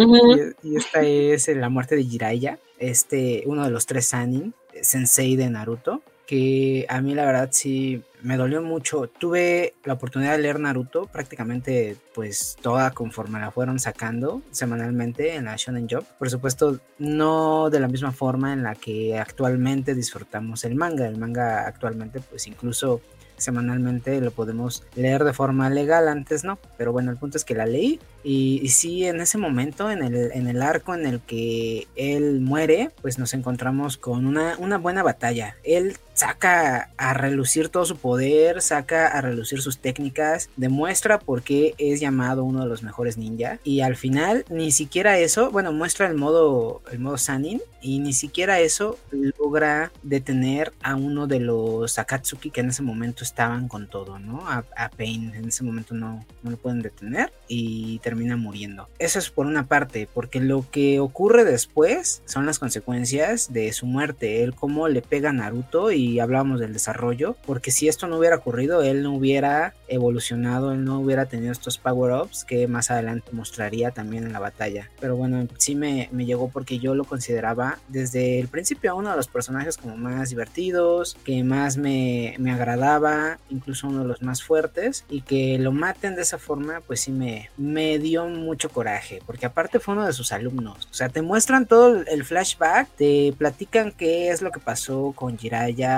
y, 0.63 0.69
y 0.69 0.77
esta 0.77 1.01
es 1.01 1.47
la 1.47 1.69
muerte 1.69 1.95
de 1.95 2.03
Jiraiya, 2.03 2.59
este, 2.77 3.43
uno 3.45 3.63
de 3.63 3.71
los 3.71 3.85
tres 3.85 4.07
Sanin, 4.07 4.53
sensei 4.81 5.35
de 5.35 5.49
Naruto. 5.49 6.03
Que 6.29 6.85
a 6.89 7.01
mí 7.01 7.15
la 7.15 7.25
verdad 7.25 7.49
sí 7.51 8.03
me 8.21 8.37
dolió 8.37 8.61
mucho. 8.61 9.07
Tuve 9.07 9.73
la 9.83 9.93
oportunidad 9.93 10.33
de 10.33 10.43
leer 10.43 10.59
Naruto 10.59 11.07
prácticamente 11.07 11.97
pues 12.13 12.55
toda 12.61 12.91
conforme 12.91 13.39
la 13.39 13.49
fueron 13.49 13.79
sacando 13.79 14.43
semanalmente 14.51 15.33
en 15.33 15.45
la 15.45 15.55
Shonen 15.55 15.87
Jump. 15.89 16.03
Por 16.19 16.29
supuesto, 16.29 16.79
no 16.99 17.71
de 17.71 17.79
la 17.79 17.87
misma 17.87 18.11
forma 18.11 18.53
en 18.53 18.61
la 18.61 18.75
que 18.75 19.17
actualmente 19.17 19.95
disfrutamos 19.95 20.63
el 20.65 20.75
manga. 20.75 21.07
El 21.07 21.17
manga 21.17 21.65
actualmente 21.65 22.19
pues 22.19 22.45
incluso 22.45 23.01
semanalmente 23.37 24.21
lo 24.21 24.29
podemos 24.29 24.83
leer 24.95 25.23
de 25.23 25.33
forma 25.33 25.69
legal, 25.69 26.07
antes 26.07 26.43
no, 26.43 26.59
pero 26.77 26.91
bueno, 26.91 27.09
el 27.09 27.17
punto 27.17 27.37
es 27.37 27.45
que 27.45 27.55
la 27.55 27.65
leí 27.65 27.99
y, 28.23 28.59
y 28.61 28.67
sí, 28.69 29.05
en 29.05 29.21
ese 29.21 29.37
momento, 29.37 29.89
en 29.89 30.03
el, 30.03 30.31
en 30.33 30.47
el 30.47 30.61
arco 30.61 30.93
en 30.93 31.05
el 31.05 31.21
que 31.21 31.87
él 31.95 32.41
muere, 32.41 32.91
pues 33.01 33.17
nos 33.17 33.33
encontramos 33.33 33.97
con 33.97 34.25
una, 34.25 34.57
una 34.57 34.77
buena 34.77 35.03
batalla. 35.03 35.55
Él 35.63 35.97
saca 36.19 36.89
a 36.97 37.13
relucir 37.13 37.69
todo 37.69 37.85
su 37.85 37.95
poder, 37.95 38.61
saca 38.61 39.07
a 39.07 39.21
relucir 39.21 39.61
sus 39.61 39.77
técnicas, 39.77 40.49
demuestra 40.57 41.17
por 41.17 41.43
qué 41.43 41.75
es 41.77 42.01
llamado 42.01 42.43
uno 42.43 42.61
de 42.61 42.67
los 42.67 42.83
mejores 42.83 43.17
ninja 43.17 43.59
y 43.63 43.79
al 43.79 43.95
final 43.95 44.43
ni 44.49 44.71
siquiera 44.71 45.17
eso, 45.17 45.49
bueno, 45.49 45.71
muestra 45.71 46.07
el 46.07 46.15
modo 46.15 46.81
el 46.91 46.99
modo 46.99 47.17
Sanin 47.17 47.61
y 47.81 47.99
ni 47.99 48.11
siquiera 48.11 48.59
eso 48.59 48.97
logra 49.11 49.93
detener 50.03 50.73
a 50.81 50.95
uno 50.95 51.25
de 51.25 51.39
los 51.39 51.97
Akatsuki 51.97 52.51
que 52.51 52.59
en 52.59 52.69
ese 52.69 52.83
momento 52.83 53.23
estaban 53.23 53.69
con 53.69 53.87
todo, 53.87 54.19
¿no? 54.19 54.45
A, 54.49 54.65
a 54.75 54.89
Pain 54.89 55.33
en 55.33 55.47
ese 55.47 55.63
momento 55.63 55.95
no, 55.95 56.25
no 56.43 56.51
lo 56.51 56.57
pueden 56.57 56.81
detener 56.81 57.31
y 57.47 57.99
termina 57.99 58.35
muriendo. 58.35 58.89
Eso 58.99 59.19
es 59.19 59.29
por 59.29 59.45
una 59.45 59.67
parte, 59.67 60.09
porque 60.13 60.41
lo 60.41 60.65
que 60.69 60.99
ocurre 60.99 61.45
después 61.45 62.21
son 62.25 62.45
las 62.45 62.59
consecuencias 62.59 63.53
de 63.53 63.71
su 63.71 63.85
muerte, 63.85 64.43
él 64.43 64.53
cómo 64.53 64.89
le 64.89 65.01
pega 65.01 65.29
a 65.29 65.33
Naruto 65.33 65.91
y 65.91 66.08
hablábamos 66.17 66.59
del 66.59 66.73
desarrollo, 66.73 67.35
porque 67.45 67.69
si 67.69 67.87
esto 67.87 68.07
no 68.07 68.17
hubiera 68.17 68.37
ocurrido, 68.37 68.81
él 68.81 69.03
no 69.03 69.13
hubiera 69.13 69.75
evolucionado, 69.87 70.71
él 70.71 70.83
no 70.83 70.99
hubiera 70.99 71.27
tenido 71.27 71.51
estos 71.51 71.77
power-ups 71.77 72.43
que 72.45 72.67
más 72.67 72.89
adelante 72.89 73.29
mostraría 73.33 73.91
también 73.91 74.23
en 74.23 74.33
la 74.33 74.39
batalla. 74.39 74.89
Pero 74.99 75.15
bueno, 75.15 75.47
sí 75.57 75.75
me, 75.75 76.09
me 76.11 76.25
llegó 76.25 76.49
porque 76.49 76.79
yo 76.79 76.95
lo 76.95 77.03
consideraba 77.03 77.77
desde 77.87 78.39
el 78.39 78.47
principio 78.47 78.95
uno 78.95 79.11
de 79.11 79.17
los 79.17 79.27
personajes 79.27 79.77
como 79.77 79.97
más 79.97 80.29
divertidos, 80.29 81.17
que 81.23 81.43
más 81.43 81.77
me, 81.77 82.35
me 82.39 82.51
agradaba, 82.51 83.39
incluso 83.49 83.87
uno 83.87 84.01
de 84.01 84.07
los 84.07 84.21
más 84.21 84.43
fuertes, 84.43 85.05
y 85.09 85.21
que 85.21 85.57
lo 85.59 85.71
maten 85.71 86.15
de 86.15 86.21
esa 86.21 86.37
forma, 86.37 86.81
pues 86.85 87.01
sí 87.01 87.11
me, 87.11 87.49
me 87.57 87.99
dio 87.99 88.27
mucho 88.27 88.69
coraje, 88.69 89.21
porque 89.25 89.45
aparte 89.45 89.79
fue 89.79 89.93
uno 89.95 90.05
de 90.05 90.13
sus 90.13 90.31
alumnos. 90.31 90.87
O 90.91 90.93
sea, 90.93 91.09
te 91.09 91.21
muestran 91.21 91.65
todo 91.65 92.01
el 92.05 92.23
flashback, 92.23 92.87
te 92.95 93.33
platican 93.37 93.91
qué 93.91 94.29
es 94.29 94.41
lo 94.41 94.51
que 94.51 94.59
pasó 94.59 95.13
con 95.15 95.37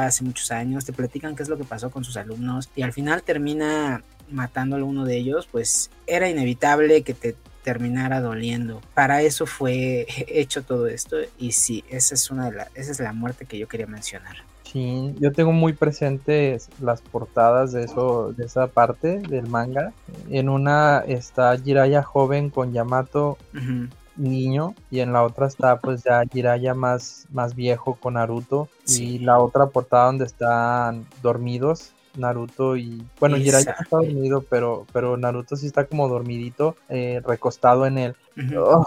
Hace 0.06 0.24
muchos 0.24 0.52
años, 0.52 0.86
te 0.86 0.94
platican 0.94 1.36
qué 1.36 1.44
es 1.44 1.50
lo 1.50 1.58
que 1.58 1.64
pasó 1.64 1.90
con 1.92 2.04
sus 2.04 2.18
alumnos, 2.18 2.70
y 2.76 2.82
al 2.82 2.94
final 2.94 3.24
termina 3.24 4.04
matándolo 4.30 4.86
uno 4.86 5.06
de 5.06 5.18
ellos, 5.18 5.48
pues 5.52 5.92
era 6.08 6.30
inevitable 6.30 7.04
que 7.04 7.14
te 7.14 7.36
terminara 7.64 8.22
doliendo. 8.22 8.82
Para 8.94 9.22
eso 9.22 9.46
fue 9.46 10.06
hecho 10.28 10.64
todo 10.64 10.88
esto 10.88 11.18
y 11.38 11.52
sí, 11.52 11.84
esa 11.90 12.16
es 12.16 12.32
una 12.32 12.50
de 12.50 12.58
la, 12.58 12.68
esa 12.76 12.92
es 12.92 13.00
la 13.00 13.14
muerte 13.14 13.46
que 13.46 13.58
yo 13.58 13.68
quería 13.68 13.88
mencionar. 13.88 14.38
Sí, 14.64 15.14
yo 15.20 15.34
tengo 15.34 15.52
muy 15.52 15.74
presentes 15.74 16.70
las 16.80 17.02
portadas 17.02 17.74
de 17.74 17.84
eso, 17.84 18.32
de 18.32 18.46
esa 18.46 18.68
parte 18.68 19.20
del 19.20 19.48
manga. 19.48 19.92
En 20.30 20.48
una 20.48 21.00
está 21.00 21.58
Jiraiya 21.58 22.04
joven 22.04 22.50
con 22.50 22.72
Yamato 22.72 23.38
Ujú. 23.54 23.90
Niño 24.18 24.76
y 24.90 25.00
en 25.00 25.14
la 25.14 25.24
otra 25.24 25.48
está 25.48 25.80
pues 25.80 26.04
ya 26.04 26.24
Jiraiya 26.32 26.74
más, 26.74 27.28
más 27.32 27.56
viejo 27.56 27.96
con 27.96 28.16
Naruto 28.16 28.68
Sí. 28.84 29.16
y 29.16 29.20
la 29.20 29.40
otra 29.40 29.68
portada 29.68 30.06
donde 30.08 30.26
están 30.26 31.06
dormidos 31.22 31.94
Naruto 32.18 32.76
y 32.76 33.04
bueno 33.20 33.38
Jiraiya 33.38 33.76
está 33.80 33.98
dormido 33.98 34.44
pero 34.50 34.86
pero 34.92 35.16
Naruto 35.18 35.56
sí 35.56 35.66
está 35.68 35.86
como 35.86 36.08
dormidito 36.10 36.76
eh, 36.90 37.22
recostado 37.26 37.86
en 37.86 37.98
él. 37.98 38.16
Oh, 38.58 38.86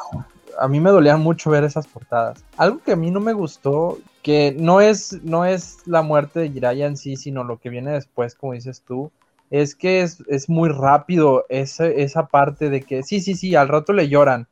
a 0.59 0.69
mí 0.69 0.79
me 0.81 0.91
dolía 0.91 1.17
mucho 1.17 1.51
ver 1.51 1.65
esas 1.65 1.87
portadas. 1.87 2.45
Algo 2.57 2.79
que 2.85 2.93
a 2.93 2.97
mí 2.97 3.11
no 3.11 3.21
me 3.21 3.33
gustó, 3.33 3.99
que 4.23 4.55
no 4.59 4.81
es, 4.81 5.23
no 5.25 5.45
es 5.45 5.79
la 5.87 6.03
muerte 6.03 6.41
de 6.41 6.51
Jiraiya 6.51 6.87
en 6.87 6.97
sí, 6.97 7.17
sino 7.17 7.45
lo 7.45 7.59
que 7.59 7.71
viene 7.71 7.93
después, 7.93 8.35
como 8.35 8.53
dices 8.53 8.83
tú, 8.87 9.11
es 9.51 9.75
que 9.75 10.03
es, 10.03 10.23
es 10.29 10.49
muy 10.49 10.69
rápido 10.71 11.45
esa, 11.49 11.87
esa 11.87 12.27
parte 12.27 12.71
de 12.71 12.83
que 12.83 13.03
sí, 13.03 13.21
sí, 13.21 13.35
sí, 13.35 13.55
al 13.55 13.69
rato 13.69 13.93
le 13.93 14.09
lloran. 14.09 14.47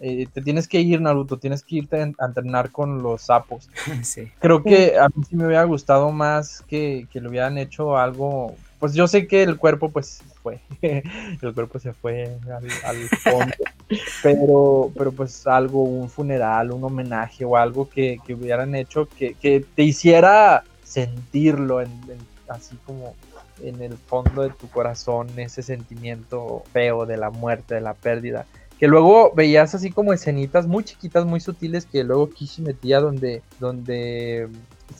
Eh, 0.00 0.28
te 0.32 0.42
tienes 0.42 0.68
que 0.68 0.80
ir, 0.80 1.00
Naruto, 1.00 1.38
tienes 1.38 1.62
que 1.64 1.76
irte 1.76 2.00
a 2.00 2.24
entrenar 2.26 2.70
con 2.70 3.02
los 3.02 3.22
sapos. 3.22 3.68
Sí. 4.04 4.28
Creo 4.38 4.62
que 4.62 4.96
a 4.98 5.08
mí 5.08 5.24
sí 5.28 5.34
me 5.36 5.46
hubiera 5.46 5.64
gustado 5.64 6.12
más 6.12 6.62
que, 6.68 7.06
que 7.12 7.20
le 7.20 7.28
hubieran 7.28 7.58
hecho 7.58 7.96
algo. 7.96 8.54
Pues 8.78 8.94
yo 8.94 9.08
sé 9.08 9.26
que 9.26 9.42
el 9.42 9.56
cuerpo, 9.56 9.90
pues 9.90 10.22
fue. 10.42 10.60
el 10.82 11.52
cuerpo 11.54 11.78
se 11.80 11.92
fue 11.92 12.36
al, 12.46 12.68
al 12.84 13.08
fondo. 13.22 13.52
pero, 14.22 14.92
pero 14.96 15.12
pues 15.12 15.46
algo, 15.46 15.82
un 15.82 16.08
funeral, 16.08 16.70
un 16.70 16.84
homenaje 16.84 17.44
o 17.44 17.56
algo 17.56 17.88
que, 17.88 18.18
que 18.24 18.34
hubieran 18.34 18.74
hecho 18.76 19.08
que, 19.08 19.34
que 19.34 19.64
te 19.74 19.82
hiciera 19.82 20.62
sentirlo 20.84 21.80
en- 21.80 21.90
en- 22.08 22.28
así 22.48 22.76
como 22.86 23.14
en 23.62 23.82
el 23.82 23.94
fondo 23.98 24.42
de 24.42 24.50
tu 24.50 24.68
corazón, 24.70 25.28
ese 25.36 25.62
sentimiento 25.62 26.62
feo 26.72 27.04
de 27.04 27.16
la 27.16 27.30
muerte, 27.30 27.74
de 27.74 27.80
la 27.80 27.94
pérdida 27.94 28.46
que 28.78 28.86
luego 28.88 29.32
veías 29.34 29.74
así 29.74 29.90
como 29.90 30.12
escenitas 30.12 30.66
muy 30.66 30.84
chiquitas, 30.84 31.24
muy 31.26 31.40
sutiles 31.40 31.84
que 31.86 32.04
luego 32.04 32.30
Kishi 32.30 32.62
metía 32.62 33.00
donde, 33.00 33.42
donde 33.58 34.48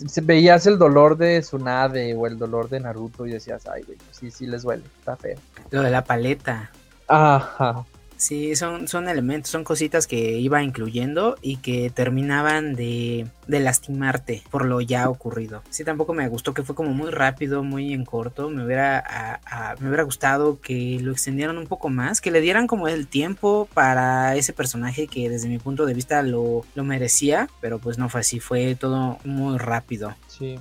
se- 0.07 0.21
veías 0.21 0.67
el 0.67 0.79
dolor 0.79 1.17
de 1.17 1.41
Tsunade 1.41 2.15
o 2.15 2.27
el 2.27 2.39
dolor 2.39 2.69
de 2.69 2.81
Naruto 2.81 3.27
y 3.27 3.33
decías, 3.33 3.67
ay, 3.69 3.83
güey, 3.85 3.99
sí, 4.11 4.31
sí 4.31 4.47
les 4.47 4.63
duele, 4.63 4.85
está 4.99 5.17
feo. 5.17 5.39
Lo 5.71 5.83
de 5.83 5.91
la 5.91 6.03
paleta. 6.05 6.71
Ajá. 7.07 7.85
Sí, 8.19 8.57
son, 8.57 8.89
son 8.89 9.09
elementos, 9.09 9.51
son 9.51 9.63
cositas 9.63 10.09
que 10.09 10.39
iba 10.39 10.63
incluyendo 10.63 11.37
y 11.41 11.57
que 11.59 11.89
terminaban 11.89 12.75
de, 12.75 13.29
de 13.47 13.61
lastimarte 13.61 14.43
por 14.51 14.65
lo 14.65 14.81
ya 14.81 15.09
ocurrido. 15.09 15.63
Sí, 15.71 15.85
tampoco 15.85 16.15
me 16.15 16.29
gustó 16.29 16.53
que 16.53 16.65
fue 16.65 16.75
como 16.75 16.91
muy 16.91 17.11
rápido, 17.11 17.63
muy 17.63 17.93
en 17.95 18.05
corto. 18.05 18.51
Me 18.51 18.65
hubiera, 18.65 19.41
me 19.79 19.87
hubiera 19.87 20.03
gustado 20.03 20.61
que 20.61 20.99
lo 21.01 21.13
extendieran 21.13 21.59
un 21.59 21.69
poco 21.69 21.91
más, 21.91 22.21
que 22.21 22.33
le 22.33 22.41
dieran 22.41 22.67
como 22.67 22.89
el 22.89 23.07
tiempo 23.07 23.69
para 23.73 24.35
ese 24.35 24.53
personaje 24.53 25.07
que 25.07 25.31
desde 25.31 25.49
mi 25.49 25.59
punto 25.59 25.87
de 25.87 25.95
vista 25.95 26.21
lo, 26.23 26.67
lo 26.75 26.85
merecía, 26.85 27.49
pero 27.61 27.79
pues 27.79 27.99
no 27.99 28.09
fue 28.09 28.21
así, 28.21 28.41
fue 28.41 28.75
todo 28.75 29.19
muy 29.25 29.59
rápido. 29.59 30.15
Sí. 30.27 30.59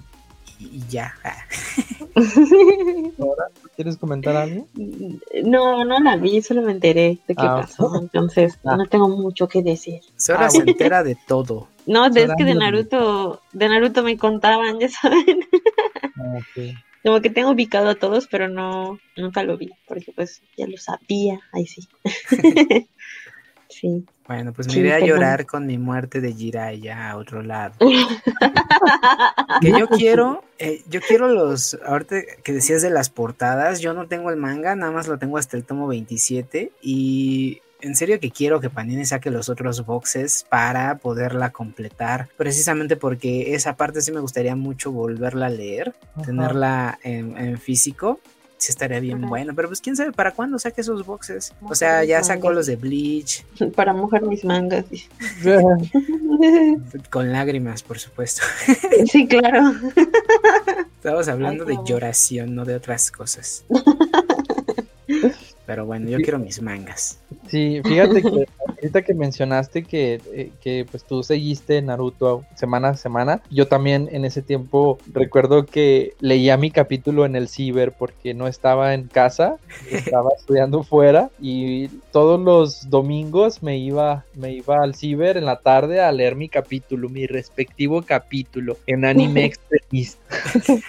Y, 0.59 0.81
ya. 0.89 1.13
ah. 1.23 1.35
¿Quieres 3.75 3.97
comentar 3.97 4.35
algo? 4.35 4.67
No, 5.43 5.85
no 5.85 5.99
la 5.99 6.17
vi, 6.17 6.41
solo 6.41 6.61
me 6.63 6.71
enteré 6.71 7.19
de 7.27 7.35
qué 7.35 7.45
Ah. 7.45 7.61
pasó, 7.61 7.91
entonces 7.99 8.57
Ah. 8.65 8.75
no 8.75 8.85
tengo 8.87 9.07
mucho 9.09 9.47
que 9.47 9.61
decir. 9.61 10.01
Sora 10.15 10.45
Ah, 10.47 10.49
se 10.49 10.57
bueno. 10.59 10.71
entera 10.71 11.03
de 11.03 11.15
todo. 11.27 11.67
No, 11.85 12.09
de- 12.09 12.23
es 12.23 12.31
que 12.37 12.43
de 12.43 12.55
Naruto, 12.55 13.41
de 13.53 13.69
Naruto 13.69 14.03
me 14.03 14.17
contaban, 14.17 14.79
ya 14.79 14.89
saben. 14.89 15.41
Ah. 16.17 16.39
Como 17.03 17.21
que 17.21 17.29
tengo 17.29 17.51
ubicado 17.51 17.89
a 17.89 17.95
todos, 17.95 18.27
pero 18.27 18.49
no, 18.49 18.99
nunca 19.15 19.43
lo 19.43 19.57
vi, 19.57 19.69
porque 19.87 20.11
pues 20.13 20.41
ya 20.57 20.67
lo 20.67 20.77
sabía, 20.77 21.39
ahí 21.53 21.65
sí. 21.67 21.87
sí. 23.69 24.05
Bueno, 24.27 24.51
pues 24.53 24.67
me 24.67 24.73
Sí, 24.73 24.79
iré 24.79 24.93
a 24.93 24.99
llorar 24.99 25.45
con 25.45 25.65
mi 25.65 25.77
muerte 25.77 26.19
de 26.19 26.33
Jiraiya 26.33 27.11
a 27.11 27.17
otro 27.17 27.41
lado. 27.43 27.75
Que 29.61 29.71
yo 29.71 29.87
quiero, 29.87 30.43
eh, 30.59 30.81
yo 30.87 31.01
quiero 31.01 31.27
los, 31.29 31.77
ahorita 31.85 32.17
que 32.43 32.53
decías 32.53 32.81
de 32.81 32.89
las 32.89 33.09
portadas, 33.09 33.79
yo 33.79 33.93
no 33.93 34.07
tengo 34.07 34.29
el 34.29 34.37
manga, 34.37 34.75
nada 34.75 34.91
más 34.91 35.07
lo 35.07 35.17
tengo 35.17 35.37
hasta 35.37 35.57
el 35.57 35.63
tomo 35.63 35.87
27 35.87 36.71
y 36.81 37.61
en 37.81 37.95
serio 37.95 38.19
que 38.19 38.31
quiero 38.31 38.59
que 38.59 38.69
Panini 38.69 39.05
saque 39.05 39.31
los 39.31 39.49
otros 39.49 39.85
boxes 39.85 40.45
para 40.49 40.97
poderla 40.97 41.51
completar, 41.51 42.27
precisamente 42.37 42.97
porque 42.97 43.55
esa 43.55 43.75
parte 43.75 44.01
sí 44.01 44.11
me 44.11 44.19
gustaría 44.19 44.55
mucho 44.55 44.91
volverla 44.91 45.47
a 45.47 45.49
leer, 45.49 45.95
Ajá. 46.15 46.25
tenerla 46.25 46.99
en, 47.03 47.37
en 47.37 47.57
físico. 47.57 48.19
Sí 48.59 48.71
estaría 48.71 48.99
bien 48.99 49.19
Ajá. 49.19 49.27
bueno, 49.27 49.53
pero 49.55 49.67
pues 49.67 49.81
quién 49.81 49.95
sabe 49.95 50.11
para 50.11 50.31
cuándo 50.31 50.57
saque 50.57 50.81
esos 50.81 51.05
boxes. 51.05 51.53
O 51.61 51.75
sea, 51.75 52.03
ya 52.03 52.23
sacó 52.23 52.47
mangas. 52.47 52.55
los 52.55 52.65
de 52.65 52.75
Bleach, 52.75 53.45
Para 53.75 53.93
mojar 53.93 54.23
mis 54.23 54.43
mangas. 54.43 54.85
con 57.11 57.31
lágrimas, 57.31 57.83
por 57.83 57.99
supuesto. 57.99 58.41
sí, 59.11 59.27
claro. 59.27 59.73
Estamos 60.97 61.27
hablando 61.27 61.65
Ay, 61.67 61.75
de 61.77 61.83
lloración, 61.85 62.55
no 62.55 62.65
de 62.65 62.75
otras 62.75 63.11
cosas. 63.11 63.63
Pero 65.65 65.85
bueno, 65.85 66.09
yo 66.09 66.17
Sí. 66.17 66.23
quiero 66.23 66.39
mis 66.39 66.61
mangas. 66.61 67.19
Sí, 67.49 67.81
fíjate 67.83 68.21
que 68.23 68.47
ahorita 68.77 69.01
que 69.01 69.13
mencionaste 69.13 69.83
que, 69.83 70.21
eh, 70.33 70.51
que 70.61 70.85
pues 70.89 71.03
tú 71.03 71.23
seguiste 71.23 71.81
Naruto 71.81 72.45
semana 72.55 72.89
a 72.89 72.97
semana, 72.97 73.41
yo 73.49 73.67
también 73.67 74.07
en 74.11 74.25
ese 74.25 74.41
tiempo 74.41 74.99
recuerdo 75.13 75.65
que 75.65 76.13
leía 76.19 76.57
mi 76.57 76.71
capítulo 76.71 77.25
en 77.25 77.35
el 77.35 77.47
ciber 77.47 77.91
porque 77.91 78.33
no 78.33 78.47
estaba 78.47 78.93
en 78.93 79.07
casa, 79.07 79.57
estaba 79.91 80.29
estudiando 80.37 80.83
fuera 80.83 81.29
y 81.39 81.87
todos 82.11 82.39
los 82.39 82.89
domingos 82.89 83.63
me 83.63 83.77
iba, 83.77 84.25
me 84.35 84.53
iba 84.53 84.83
al 84.83 84.95
ciber 84.95 85.37
en 85.37 85.45
la 85.45 85.59
tarde 85.59 86.01
a 86.01 86.11
leer 86.11 86.35
mi 86.35 86.49
capítulo, 86.49 87.09
mi 87.09 87.25
respectivo 87.25 88.01
capítulo 88.03 88.77
en 88.85 89.05
anime 89.05 89.45
extremista. 89.45 90.21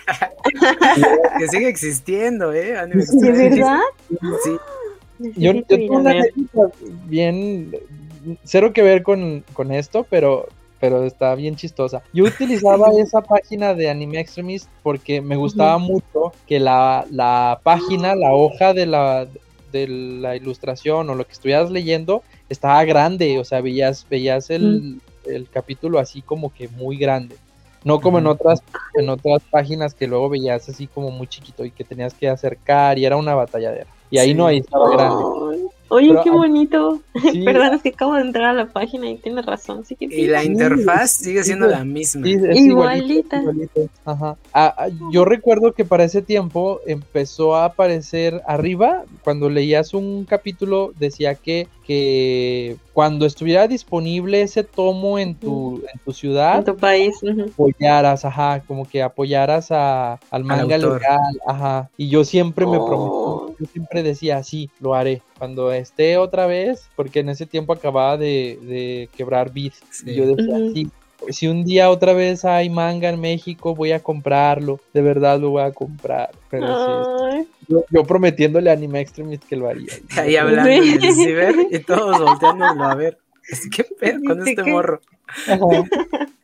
Que 1.39 1.49
sigue 1.49 1.69
existiendo, 1.69 2.53
¿eh? 2.53 2.77
Anime 2.77 3.05
¿De 3.07 3.31
verdad? 3.31 3.81
Sí, 4.43 4.57
Yo, 5.19 5.53
yo 5.53 5.63
tengo 5.65 5.97
una 5.97 6.11
anécdota 6.11 6.75
bien, 7.07 7.73
cero 8.45 8.73
que 8.73 8.83
ver 8.83 9.03
con, 9.03 9.45
con 9.53 9.73
esto, 9.73 10.07
pero, 10.09 10.49
pero 10.81 11.05
está 11.05 11.35
bien 11.35 11.57
chistosa. 11.57 12.03
Yo 12.13 12.25
utilizaba 12.25 12.89
esa 12.99 13.21
página 13.21 13.75
de 13.75 13.91
Anime 13.91 14.21
Extremist 14.21 14.69
porque 14.83 15.21
me 15.21 15.37
gustaba 15.37 15.79
mucho 15.79 16.33
que 16.47 16.61
la, 16.61 17.05
la 17.11 17.61
página, 17.63 18.15
la 18.15 18.33
hoja 18.33 18.75
de 18.75 18.87
la, 18.87 19.27
de 19.73 19.89
la 19.89 20.37
ilustración 20.37 21.11
o 21.11 21.15
lo 21.15 21.27
que 21.27 21.33
estuvieras 21.33 21.71
leyendo 21.71 22.23
estaba 22.49 22.85
grande, 22.85 23.39
o 23.39 23.45
sea, 23.45 23.61
veías, 23.61 24.07
veías 24.09 24.51
el, 24.51 25.01
el 25.27 25.49
capítulo 25.51 25.99
así 25.99 26.23
como 26.23 26.53
que 26.53 26.69
muy 26.69 26.97
grande. 26.97 27.37
No 27.85 28.01
como 28.01 28.19
en 28.19 28.27
otras, 28.27 28.61
en 28.95 29.09
otras 29.09 29.43
páginas 29.51 29.95
que 29.95 30.09
luego 30.09 30.29
veías 30.29 30.69
así 30.69 30.89
como 30.89 31.11
muy 31.11 31.29
chiquito 31.29 31.65
y 31.65 31.71
que 31.71 31.85
tenías 31.85 32.13
que 32.13 32.29
acercar 32.29 32.99
y 32.99 33.05
era 33.05 33.17
una 33.17 33.35
batalladera. 33.35 33.87
Y 34.11 34.19
ahí 34.19 34.29
Sí. 34.29 34.35
no, 34.35 34.47
ahí 34.47 34.59
estaba 34.59 34.91
grande. 34.91 35.25
Oye, 35.91 36.09
Pero 36.11 36.23
qué 36.23 36.31
bonito. 36.31 37.01
Sí, 37.33 37.43
Perdón, 37.45 37.75
es 37.75 37.83
que 37.83 37.89
acabo 37.89 38.15
de 38.15 38.21
entrar 38.23 38.45
a 38.47 38.53
la 38.53 38.67
página 38.67 39.11
y 39.11 39.17
tienes 39.17 39.45
razón. 39.45 39.85
Sí 39.85 39.97
que 39.97 40.05
y 40.05 40.27
la 40.29 40.43
Sí, 40.43 40.47
interfaz 40.49 41.11
sigue 41.11 41.43
siendo 41.43 41.67
sí, 41.67 41.73
la 41.73 41.85
misma. 41.85 42.25
sí, 42.27 42.39
Igualita. 42.55 43.43
Ajá. 44.05 44.37
Ah, 44.53 44.75
ah, 44.79 44.89
yo 45.13 45.25
recuerdo 45.25 45.73
que 45.73 45.85
para 45.85 46.05
ese 46.05 46.23
tiempo 46.23 46.81
empezó 46.87 47.57
a 47.57 47.65
aparecer 47.67 48.41
arriba, 48.47 49.05
cuando 49.25 49.51
leías 49.51 49.95
un 49.95 50.25
capítulo, 50.25 50.93
decía 50.99 51.35
que, 51.35 51.67
que 51.85 52.77
cuando 52.93 53.27
estuviera 53.27 53.67
disponible 53.67 54.43
ese 54.43 54.63
tomo 54.65 55.19
en 55.19 55.35
tu, 55.35 55.83
en 55.93 56.01
tu 56.05 56.13
ciudad, 56.13 56.59
En 56.59 56.65
tu 56.65 56.77
país. 56.77 57.17
apoyaras, 57.53 58.25
ajá, 58.25 58.63
como 58.67 58.85
que 58.87 59.03
apoyaras 59.03 59.71
a, 59.71 60.21
al 60.31 60.45
manga 60.45 60.77
autor. 60.77 61.01
legal, 61.01 61.41
ajá. 61.47 61.91
Y 61.97 62.09
yo 62.09 62.25
siempre 62.25 62.65
me 62.67 62.77
prometí, 62.79 63.09
Oh. 63.11 63.55
yo 63.59 63.67
siempre 63.67 64.03
decía, 64.03 64.43
sí, 64.45 64.71
lo 64.81 64.95
haré. 64.95 65.23
Cuando 65.39 65.73
esté 65.73 66.17
otra 66.17 66.47
vez, 66.47 66.89
porque 66.97 67.21
en 67.21 67.29
ese 67.29 67.47
tiempo 67.47 67.73
acababa 67.73 68.17
de, 68.17 68.59
de 68.63 69.09
quebrar 69.17 69.53
Beat. 69.53 69.75
Sí. 69.91 70.11
Y 70.11 70.15
yo 70.17 70.27
decía, 70.27 70.57
Ujú. 70.57 70.73
sí, 70.75 70.91
si 71.31 71.49
un 71.49 71.65
día 71.65 71.91
otra 71.91 72.13
vez 72.13 72.45
hay 72.45 72.71
manga 72.71 73.09
en 73.09 73.21
México, 73.21 73.75
voy 73.75 73.93
a 73.93 74.01
comprarlo. 74.01 74.81
De 74.93 75.03
verdad 75.03 75.39
lo 75.41 75.51
voy 75.51 75.63
a 75.63 75.73
comprar. 75.73 76.31
Pero 76.51 76.85
sí, 76.85 77.43
yo, 77.69 77.85
yo 77.91 78.05
prometiéndole 78.05 78.71
a 78.71 78.75
Anime 78.75 79.01
Extremist 79.01 79.45
que 79.45 79.57
lo 79.57 79.69
haría. 79.69 79.93
Ahí 80.17 80.37
hablando 80.37 80.71
en 80.71 81.03
el 81.03 81.13
ciber 81.15 81.55
y 81.71 81.79
todos 81.81 82.21
volteándolo 82.21 82.85
a 82.85 82.95
ver. 82.95 83.19
¿Qué 83.75 83.85
pedo 83.99 84.21
con 84.27 84.45
¿Sí 84.45 84.51
este 84.51 84.65
morro? 84.65 85.01
Ajá. 85.47 85.85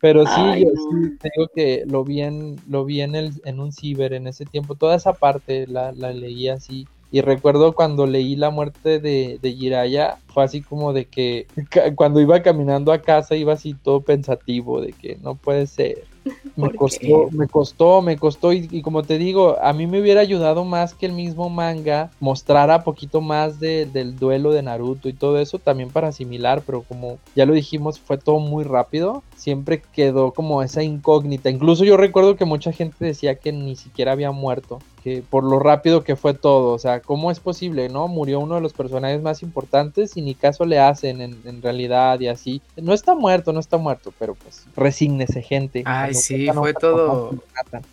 Pero 0.01 0.27
sí, 0.27 0.33
Ay, 0.37 0.65
yo 0.65 0.71
sí 0.71 1.17
digo 1.35 1.49
que 1.55 1.85
lo 1.87 2.05
vi 2.05 2.21
en, 2.21 2.57
lo 2.69 2.85
vi 2.85 3.01
en, 3.01 3.15
el, 3.15 3.33
en 3.45 3.61
un 3.61 3.73
ciber 3.73 4.13
en 4.13 4.27
ese 4.27 4.45
tiempo. 4.45 4.75
Toda 4.75 4.97
esa 4.97 5.15
parte 5.15 5.67
la, 5.67 5.93
la 5.93 6.13
leí 6.13 6.49
así. 6.49 6.87
Y 7.15 7.21
recuerdo 7.21 7.75
cuando 7.75 8.07
leí 8.09 8.35
la 8.35 8.51
muerte 8.51 8.99
de, 8.99 9.39
de 9.41 9.53
Jiraya, 9.53 10.17
fue 10.27 10.43
así 10.43 10.63
como 10.63 10.93
de 10.93 11.05
que 11.05 11.47
cuando 11.95 12.21
iba 12.21 12.43
caminando 12.43 12.91
a 12.91 13.03
casa 13.03 13.37
iba 13.37 13.53
así 13.53 13.73
todo 13.73 14.01
pensativo, 14.01 14.81
de 14.81 14.93
que 14.95 15.17
no 15.23 15.37
puede 15.37 15.69
ser. 15.69 16.03
Me 16.57 16.71
¿Por 16.71 16.75
costó, 16.77 17.29
me 17.31 17.47
costó, 17.47 18.03
me 18.03 18.17
costó. 18.17 18.53
Y, 18.53 18.67
y 18.71 18.83
como 18.83 19.05
te 19.05 19.19
digo, 19.19 19.57
a 19.63 19.73
mí 19.73 19.87
me 19.87 20.01
hubiera 20.01 20.23
ayudado 20.23 20.65
más 20.65 20.93
que 20.95 21.07
el 21.07 21.13
mismo 21.13 21.51
manga 21.51 22.11
mostrara 22.19 22.83
poquito 22.83 23.21
más 23.21 23.61
de- 23.61 23.87
del 23.87 24.17
duelo 24.17 24.51
de 24.51 24.63
Naruto 24.63 25.09
y 25.09 25.13
todo 25.13 25.39
eso 25.39 25.61
también 25.61 25.91
para 25.91 26.09
asimilar, 26.09 26.63
pero 26.67 26.83
como 26.83 27.19
ya 27.37 27.47
lo 27.47 27.53
dijimos, 27.55 28.01
fue 28.01 28.19
todo 28.19 28.41
muy 28.41 28.65
rápido. 28.65 29.23
Siempre 29.37 29.83
quedó 29.93 30.33
como 30.33 30.63
esa 30.65 30.83
incógnita. 30.83 31.49
Incluso 31.49 31.85
yo 31.85 31.97
recuerdo 31.97 32.35
que 32.35 32.45
mucha 32.45 32.73
gente 32.73 33.05
decía 33.05 33.37
que 33.37 33.53
ni 33.53 33.77
siquiera 33.77 34.11
había 34.13 34.33
muerto, 34.33 34.81
porque 35.05 35.23
por 35.29 35.45
lo 35.45 35.59
rápido 35.59 36.03
que 36.03 36.17
fue 36.17 36.33
todo, 36.33 36.73
o 36.73 36.79
sea, 36.79 37.01
¿cómo 37.01 37.31
es 37.31 37.39
posible, 37.39 37.91
no? 37.91 38.09
Murió 38.09 38.41
uno 38.41 38.55
de 38.55 38.63
los 38.63 38.73
personajes 38.73 39.21
más 39.21 39.43
importantes 39.43 40.17
y 40.17 40.23
ni 40.23 40.35
caso 40.35 40.65
le 40.65 40.79
hacen 40.79 41.21
en, 41.21 41.63
realidad 41.63 42.19
y 42.21 42.29
así. 42.29 42.63
No 42.77 42.95
está 42.95 43.15
muerto, 43.15 43.53
no 43.53 43.61
está 43.61 43.77
muerto, 43.77 44.15
pero 44.19 44.35
pues 44.35 44.65
resígnese 44.75 45.43
gente. 45.43 45.83
Ay, 45.85 46.15
sí, 46.15 46.49
fue 46.55 46.73
todo, 46.73 47.35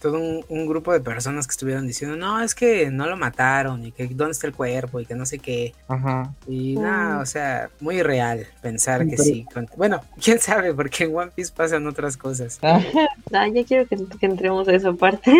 todo 0.01 0.19
un, 0.47 0.65
grupo 0.65 0.93
de 0.93 1.01
personas 1.01 1.47
que 1.47 1.51
estuvieron 1.51 1.85
diciendo, 1.85 2.15
no, 2.15 2.41
es 2.41 2.55
que 2.55 2.89
no 2.89 3.07
lo 3.07 3.17
mataron 3.17 3.85
y 3.85 3.91
que 3.91 4.07
dónde 4.07 4.31
está 4.31 4.47
el 4.47 4.53
cuerpo 4.53 5.01
y 5.01 5.05
que 5.05 5.15
no 5.15 5.25
sé 5.25 5.39
qué. 5.39 5.73
Ajá. 5.89 6.33
Y 6.47 6.75
nada, 6.75 7.17
mm. 7.17 7.21
o 7.21 7.25
sea, 7.25 7.69
muy 7.81 8.01
real 8.03 8.47
pensar 8.61 9.05
que 9.05 9.17
sí. 9.17 9.45
Bueno, 9.75 9.99
quién 10.23 10.39
sabe, 10.39 10.73
porque 10.73 11.03
en 11.03 11.15
One 11.15 11.31
Piece 11.35 11.51
pasan 11.53 11.87
otras 11.87 12.15
cosas. 12.15 12.59
Ah, 13.33 13.47
ya 13.47 13.63
quiero 13.63 13.87
que, 13.87 13.97
entremos 14.25 14.67
a 14.67 14.73
esa 14.73 14.91
parte. 14.91 15.31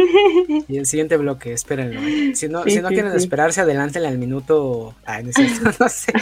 Y 0.70 0.78
el 0.78 0.86
siguiente 0.86 1.18
bloque, 1.18 1.52
espérenlo. 1.62 2.02
¿eh? 2.02 2.32
Si 2.36 2.48
no, 2.50 2.64
si 2.64 2.82
no 2.82 2.90
quieren 2.90 3.14
esperarse, 3.14 3.62
adelántenle 3.62 4.08
al 4.08 4.18
minuto. 4.18 4.96
Ay, 5.06 5.24
no 5.24 5.32
sé. 5.90 6.14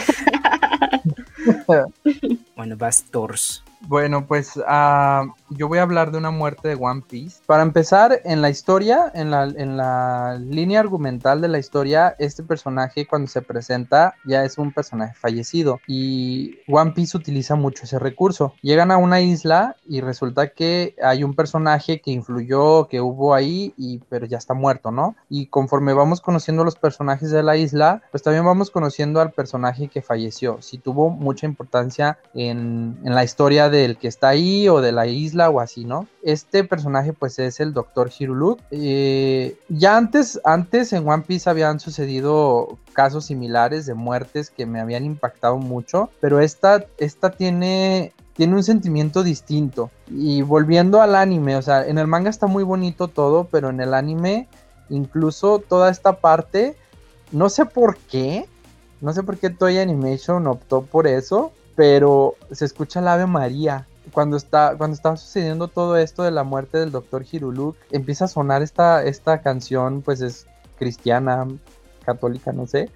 bueno, 2.56 2.76
vas 2.76 3.04
Tors. 3.10 3.62
Bueno, 3.82 4.26
pues 4.26 4.56
uh, 4.56 5.32
yo 5.48 5.68
voy 5.68 5.78
a 5.78 5.82
hablar 5.82 6.12
de 6.12 6.18
una 6.18 6.30
muerte 6.30 6.68
de 6.68 6.74
One 6.74 7.02
Piece. 7.08 7.40
Para 7.46 7.62
empezar, 7.62 8.20
en 8.24 8.42
la 8.42 8.50
historia, 8.50 9.10
en 9.14 9.30
la, 9.30 10.36
línea 10.38 10.80
argumental 10.80 11.40
de 11.40 11.48
la 11.48 11.58
historia, 11.58 12.14
este 12.18 12.42
personaje 12.42 13.06
cuando 13.06 13.28
se 13.28 13.42
presenta 13.42 14.14
ya 14.24 14.44
es 14.44 14.58
un 14.58 14.72
personaje 14.72 15.14
fallecido 15.14 15.80
y 15.86 16.58
One 16.68 16.92
Piece 16.92 17.16
utiliza 17.16 17.54
mucho 17.54 17.84
ese 17.84 17.98
recurso. 17.98 18.54
Llegan 18.62 18.90
a 18.90 18.98
una 18.98 19.20
isla 19.20 19.76
y 19.88 20.00
resulta 20.00 20.48
que 20.48 20.94
hay 21.02 21.24
un 21.24 21.34
personaje 21.34 22.00
que 22.00 22.10
influyó, 22.10 22.86
que 22.86 23.00
hubo 23.00 23.34
ahí, 23.34 23.72
y, 23.76 23.98
pero 24.08 24.26
ya 24.26 24.38
está 24.38 24.54
muerto, 24.54 24.90
¿no? 24.90 25.16
Y 25.28 25.46
conforme 25.46 25.94
vamos 25.94 26.20
conociendo 26.20 26.64
los 26.64 26.76
personajes 26.76 27.30
de 27.30 27.42
la 27.42 27.56
isla, 27.56 28.02
pues 28.10 28.22
también 28.22 28.44
vamos 28.44 28.70
conociendo 28.70 29.20
al 29.20 29.32
personaje 29.32 29.88
que 29.88 30.02
falleció. 30.02 30.60
Si 30.60 30.78
tuvo 30.78 31.08
mucha 31.10 31.46
importancia 31.46 32.18
en, 32.34 32.98
en 33.04 33.14
la 33.14 33.24
historia 33.24 33.69
del 33.70 33.96
que 33.96 34.08
está 34.08 34.28
ahí 34.28 34.68
o 34.68 34.80
de 34.80 34.92
la 34.92 35.06
isla 35.06 35.50
o 35.50 35.60
así, 35.60 35.84
¿no? 35.84 36.06
Este 36.22 36.64
personaje 36.64 37.12
pues 37.12 37.38
es 37.38 37.60
el 37.60 37.72
Doctor 37.72 38.10
Hiruluk. 38.16 38.60
Eh, 38.70 39.56
ya 39.68 39.96
antes, 39.96 40.40
antes 40.44 40.92
en 40.92 41.08
One 41.08 41.24
Piece 41.26 41.48
habían 41.48 41.80
sucedido 41.80 42.78
casos 42.92 43.26
similares 43.26 43.86
de 43.86 43.94
muertes 43.94 44.50
que 44.50 44.66
me 44.66 44.80
habían 44.80 45.04
impactado 45.04 45.58
mucho, 45.58 46.10
pero 46.20 46.40
esta, 46.40 46.84
esta 46.98 47.30
tiene 47.30 48.12
tiene 48.40 48.54
un 48.54 48.62
sentimiento 48.62 49.22
distinto. 49.22 49.90
Y 50.08 50.40
volviendo 50.40 51.02
al 51.02 51.14
anime, 51.14 51.56
o 51.56 51.62
sea, 51.62 51.86
en 51.86 51.98
el 51.98 52.06
manga 52.06 52.30
está 52.30 52.46
muy 52.46 52.64
bonito 52.64 53.08
todo, 53.08 53.44
pero 53.44 53.68
en 53.68 53.82
el 53.82 53.92
anime, 53.92 54.48
incluso 54.88 55.58
toda 55.58 55.90
esta 55.90 56.20
parte, 56.20 56.74
no 57.32 57.50
sé 57.50 57.66
por 57.66 57.98
qué, 57.98 58.46
no 59.02 59.12
sé 59.12 59.22
por 59.22 59.36
qué 59.36 59.50
Toy 59.50 59.78
Animation 59.78 60.46
optó 60.46 60.80
por 60.80 61.06
eso, 61.06 61.52
pero 61.80 62.36
se 62.50 62.66
escucha 62.66 63.00
la 63.00 63.14
Ave 63.14 63.26
María. 63.26 63.86
Cuando 64.12 64.36
está, 64.36 64.74
cuando 64.76 64.94
está 64.94 65.16
sucediendo 65.16 65.66
todo 65.66 65.96
esto 65.96 66.22
de 66.22 66.30
la 66.30 66.44
muerte 66.44 66.76
del 66.76 66.92
doctor 66.92 67.24
Hiruluk, 67.24 67.74
empieza 67.90 68.26
a 68.26 68.28
sonar 68.28 68.60
esta, 68.60 69.02
esta 69.02 69.40
canción, 69.40 70.02
pues 70.02 70.20
es 70.20 70.46
cristiana, 70.78 71.48
católica, 72.04 72.52
no 72.52 72.66
sé. 72.66 72.90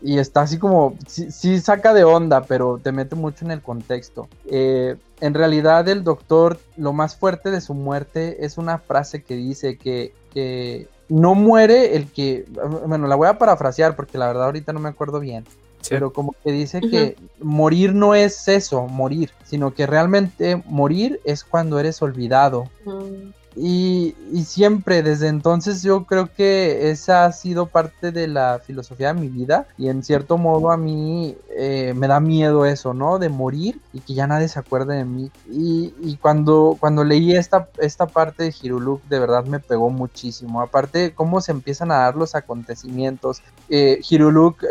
Y 0.00 0.18
está 0.18 0.40
así 0.40 0.56
como, 0.56 0.96
sí, 1.06 1.60
saca 1.60 1.92
de 1.92 2.04
onda, 2.04 2.44
pero 2.44 2.80
te 2.82 2.92
mete 2.92 3.14
mucho 3.14 3.44
en 3.44 3.50
el 3.50 3.60
contexto. 3.60 4.26
Eh, 4.46 4.96
en 5.20 5.34
realidad 5.34 5.86
el 5.86 6.02
doctor, 6.02 6.58
lo 6.78 6.94
más 6.94 7.14
fuerte 7.14 7.50
de 7.50 7.60
su 7.60 7.74
muerte 7.74 8.46
es 8.46 8.56
una 8.56 8.78
frase 8.78 9.22
que 9.22 9.36
dice 9.36 9.76
que, 9.76 10.14
que 10.32 10.88
no 11.10 11.34
muere 11.34 11.94
el 11.94 12.10
que, 12.10 12.46
bueno, 12.86 13.06
la 13.06 13.16
voy 13.16 13.28
a 13.28 13.36
parafrasear 13.36 13.96
porque 13.96 14.16
la 14.16 14.28
verdad 14.28 14.44
ahorita 14.44 14.72
no 14.72 14.80
me 14.80 14.88
acuerdo 14.88 15.20
bien, 15.20 15.44
pero 15.88 16.12
como 16.12 16.34
que 16.42 16.52
dice 16.52 16.80
que 16.80 17.16
morir 17.40 17.94
no 17.94 18.14
es 18.14 18.48
eso, 18.48 18.86
morir, 18.86 19.30
sino 19.44 19.74
que 19.74 19.86
realmente 19.86 20.62
morir 20.66 21.20
es 21.24 21.44
cuando 21.44 21.78
eres 21.78 22.02
olvidado. 22.02 22.68
Mm. 22.84 23.30
Y, 23.56 24.14
siempre, 24.44 25.02
desde 25.02 25.28
entonces, 25.28 25.82
yo 25.82 26.04
creo 26.04 26.28
que 26.32 26.90
esa 26.90 27.24
ha 27.24 27.32
sido 27.32 27.66
parte 27.66 28.12
de 28.12 28.28
la 28.28 28.60
filosofía 28.62 29.14
de 29.14 29.20
mi 29.20 29.28
vida. 29.28 29.66
Y 29.78 29.88
en 29.88 30.04
cierto 30.04 30.36
modo, 30.36 30.70
a 30.70 30.76
mí 30.76 31.34
eh, 31.56 31.94
me 31.96 32.06
da 32.06 32.20
miedo 32.20 32.66
eso, 32.66 32.92
¿no? 32.92 33.18
De 33.18 33.30
morir 33.30 33.80
y 33.94 34.00
que 34.00 34.12
ya 34.12 34.26
nadie 34.26 34.48
se 34.48 34.58
acuerde 34.58 34.96
de 34.96 35.04
mí. 35.06 35.30
Y, 35.50 36.16
cuando, 36.20 36.76
cuando 36.78 37.02
leí 37.02 37.34
esta, 37.34 37.68
esta 37.78 38.06
parte 38.06 38.42
de 38.44 38.54
Hiruluk, 38.60 39.02
de 39.04 39.18
verdad 39.18 39.46
me 39.46 39.58
pegó 39.58 39.88
muchísimo. 39.88 40.60
Aparte, 40.60 41.14
cómo 41.14 41.40
se 41.40 41.52
empiezan 41.52 41.90
a 41.90 42.00
dar 42.00 42.14
los 42.14 42.34
acontecimientos. 42.34 43.42
Eh, 43.70 44.00
Hiruluk 44.06 44.64
eh, 44.64 44.66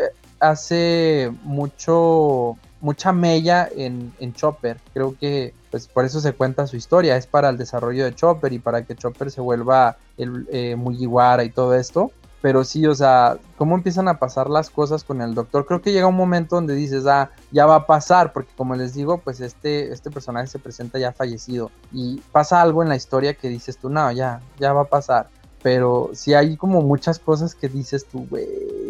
hace 0.49 1.31
mucho 1.43 2.57
mucha 2.85 3.11
mella 3.11 3.67
en, 3.75 4.13
Chopper. 4.33 4.77
Creo 4.93 5.15
que 5.19 5.53
pues 5.71 5.87
por 5.87 6.05
eso 6.05 6.19
se 6.19 6.33
cuenta 6.33 6.67
su 6.67 6.75
historia, 6.77 7.17
es 7.17 7.25
para 7.25 7.49
el 7.49 7.57
desarrollo 7.57 8.05
de 8.05 8.13
Chopper 8.13 8.53
y 8.53 8.59
para 8.59 8.83
que 8.83 8.95
Chopper 8.95 9.31
se 9.31 9.41
vuelva 9.41 9.97
el 10.17 10.47
eh, 10.51 10.75
Mugiwara 10.75 11.43
y 11.43 11.49
todo 11.49 11.73
esto. 11.73 12.11
Pero 12.41 12.63
sí, 12.63 12.85
o 12.85 12.93
sea, 12.93 13.39
cómo 13.57 13.73
empiezan 13.73 14.07
a 14.07 14.19
pasar 14.19 14.51
las 14.51 14.69
cosas 14.69 15.03
con 15.03 15.19
el 15.21 15.33
doctor. 15.33 15.65
Creo 15.65 15.81
que 15.81 15.91
llega 15.91 16.05
un 16.05 16.15
momento 16.15 16.57
donde 16.57 16.75
dices, 16.75 17.07
ah, 17.07 17.31
ya 17.51 17.65
va 17.65 17.75
a 17.75 17.85
pasar, 17.87 18.33
porque 18.33 18.51
como 18.55 18.75
les 18.75 18.93
digo, 18.93 19.17
pues 19.17 19.41
este, 19.41 19.91
este 19.91 20.11
personaje 20.11 20.45
se 20.45 20.59
presenta 20.59 20.99
ya 20.99 21.11
fallecido. 21.11 21.71
Y 21.91 22.21
pasa 22.31 22.61
algo 22.61 22.83
en 22.83 22.89
la 22.89 22.95
historia 22.95 23.33
que 23.33 23.49
dices 23.49 23.79
tú, 23.79 23.89
no, 23.89 24.11
ya, 24.11 24.41
ya 24.59 24.73
va 24.73 24.81
a 24.81 24.85
pasar 24.85 25.27
pero 25.66 26.11
sí 26.13 26.36
hay 26.36 26.57
como 26.57 26.84
muchas 26.84 27.18
cosas 27.18 27.55
que 27.55 27.68
dices 27.68 28.05
tú, 28.05 28.28
güey, 28.30 28.45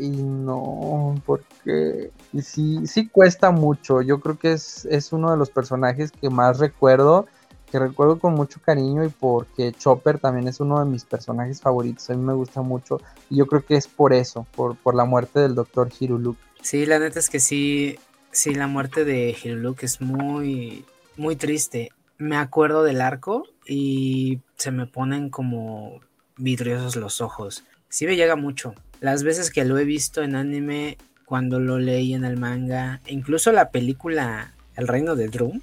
no, 0.10 1.16
porque 1.26 2.12
y 2.34 2.42
sí, 2.42 2.86
sí 2.86 3.08
cuesta 3.08 3.52
mucho. 3.52 4.02
Yo 4.02 4.20
creo 4.20 4.38
que 4.38 4.52
es, 4.52 4.84
es 4.84 5.14
uno 5.14 5.32
de 5.32 5.38
los 5.38 5.50
personajes 5.50 6.12
que 6.12 6.30
más 6.30 6.60
recuerdo, 6.60 7.28
que 7.72 7.80
recuerdo 7.80 8.20
con 8.20 8.34
mucho 8.34 8.60
cariño 8.60 9.06
y 9.06 9.08
porque 9.08 9.72
Chopper 9.72 10.20
también 10.20 10.50
es 10.50 10.60
uno 10.60 10.78
de 10.84 10.92
mis 10.92 11.06
personajes 11.06 11.62
favoritos. 11.62 12.10
A 12.10 12.14
mí 12.14 12.22
me 12.22 12.34
gusta 12.34 12.62
mucho 12.62 13.00
y 13.30 13.38
yo 13.38 13.48
creo 13.48 13.66
que 13.66 13.78
es 13.78 13.88
por 13.88 14.12
eso, 14.12 14.46
por, 14.54 14.76
por 14.76 14.96
la 14.96 15.06
muerte 15.06 15.40
del 15.40 15.56
doctor 15.56 15.90
Hiruluk. 15.98 16.36
Sí, 16.62 16.86
la 16.86 17.00
neta 17.00 17.20
es 17.20 17.30
que 17.30 17.40
sí, 17.40 17.98
sí, 18.32 18.54
la 18.54 18.68
muerte 18.68 19.06
de 19.06 19.34
Hiruluk 19.42 19.82
es 19.84 20.02
muy, 20.02 20.84
muy 21.16 21.38
triste. 21.38 21.94
Me 22.18 22.36
acuerdo 22.36 22.84
del 22.84 23.00
arco 23.00 23.46
y 23.66 24.42
se 24.58 24.72
me 24.72 24.88
ponen 24.88 25.30
como 25.30 26.02
vidriosos 26.38 26.96
los 26.96 27.22
ojos. 27.22 27.64
Sí 27.90 28.06
me 28.06 28.16
llega 28.16 28.36
mucho. 28.36 28.74
Las 29.00 29.24
veces 29.24 29.52
que 29.52 29.66
lo 29.66 29.78
he 29.78 29.86
visto 29.86 30.22
en 30.24 30.36
anime, 30.36 30.98
cuando 31.26 31.60
lo 31.60 31.80
leí 31.80 32.14
en 32.14 32.26
el 32.26 32.38
manga, 32.38 33.02
incluso 33.08 33.52
la 33.52 33.70
película 33.72 34.54
El 34.76 34.88
Reino 34.88 35.16
de 35.16 35.28
Drum, 35.28 35.62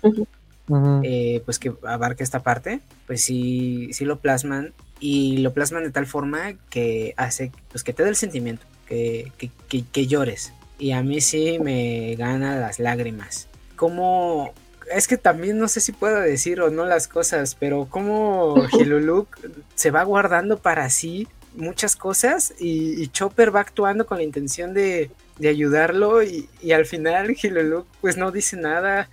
eh, 1.02 1.42
pues 1.44 1.58
que 1.58 1.72
abarca 1.86 2.24
esta 2.24 2.42
parte, 2.42 2.80
pues 3.06 3.22
sí, 3.24 3.90
sí 3.92 4.04
lo 4.04 4.18
plasman 4.18 4.72
y 5.00 5.38
lo 5.38 5.52
plasman 5.52 5.84
de 5.84 5.90
tal 5.90 6.06
forma 6.06 6.54
que 6.70 7.14
hace 7.16 7.52
pues 7.70 7.84
que 7.84 7.92
te 7.92 8.02
dé 8.02 8.08
el 8.08 8.16
sentimiento, 8.16 8.64
que, 8.86 9.32
que, 9.38 9.84
que 9.84 10.06
llores. 10.06 10.52
Y 10.78 10.92
a 10.92 11.02
mí 11.02 11.20
sí 11.20 11.58
me 11.60 12.16
gana 12.16 12.58
las 12.58 12.78
lágrimas. 12.78 13.48
Como 13.76 14.52
es 14.90 15.06
que 15.06 15.16
también 15.16 15.58
no 15.58 15.68
sé 15.68 15.80
si 15.80 15.92
puedo 15.92 16.20
decir 16.20 16.60
o 16.60 16.70
no 16.70 16.84
las 16.84 17.08
cosas, 17.08 17.54
pero 17.54 17.86
como 17.86 18.54
Hiluluk 18.72 19.38
se 19.74 19.90
va 19.90 20.02
guardando 20.02 20.58
para 20.58 20.88
sí 20.90 21.28
muchas 21.54 21.96
cosas 21.96 22.54
y, 22.58 23.06
Chopper 23.08 23.54
va 23.54 23.60
actuando 23.60 24.06
con 24.06 24.18
la 24.18 24.24
intención 24.24 24.72
de, 24.72 25.10
ayudarlo 25.40 26.22
y, 26.22 26.48
al 26.72 26.86
final 26.86 27.36
Hiluluk 27.40 27.86
pues 28.00 28.16
no 28.16 28.30
dice 28.30 28.56
nada 28.56 29.08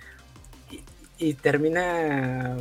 y, 1.18 1.34
termina 1.34 2.56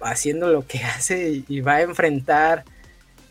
haciendo 0.00 0.48
lo 0.48 0.66
que 0.66 0.78
hace 0.84 1.44
y, 1.46 1.60
va 1.60 1.76
a 1.76 1.82
enfrentar 1.82 2.64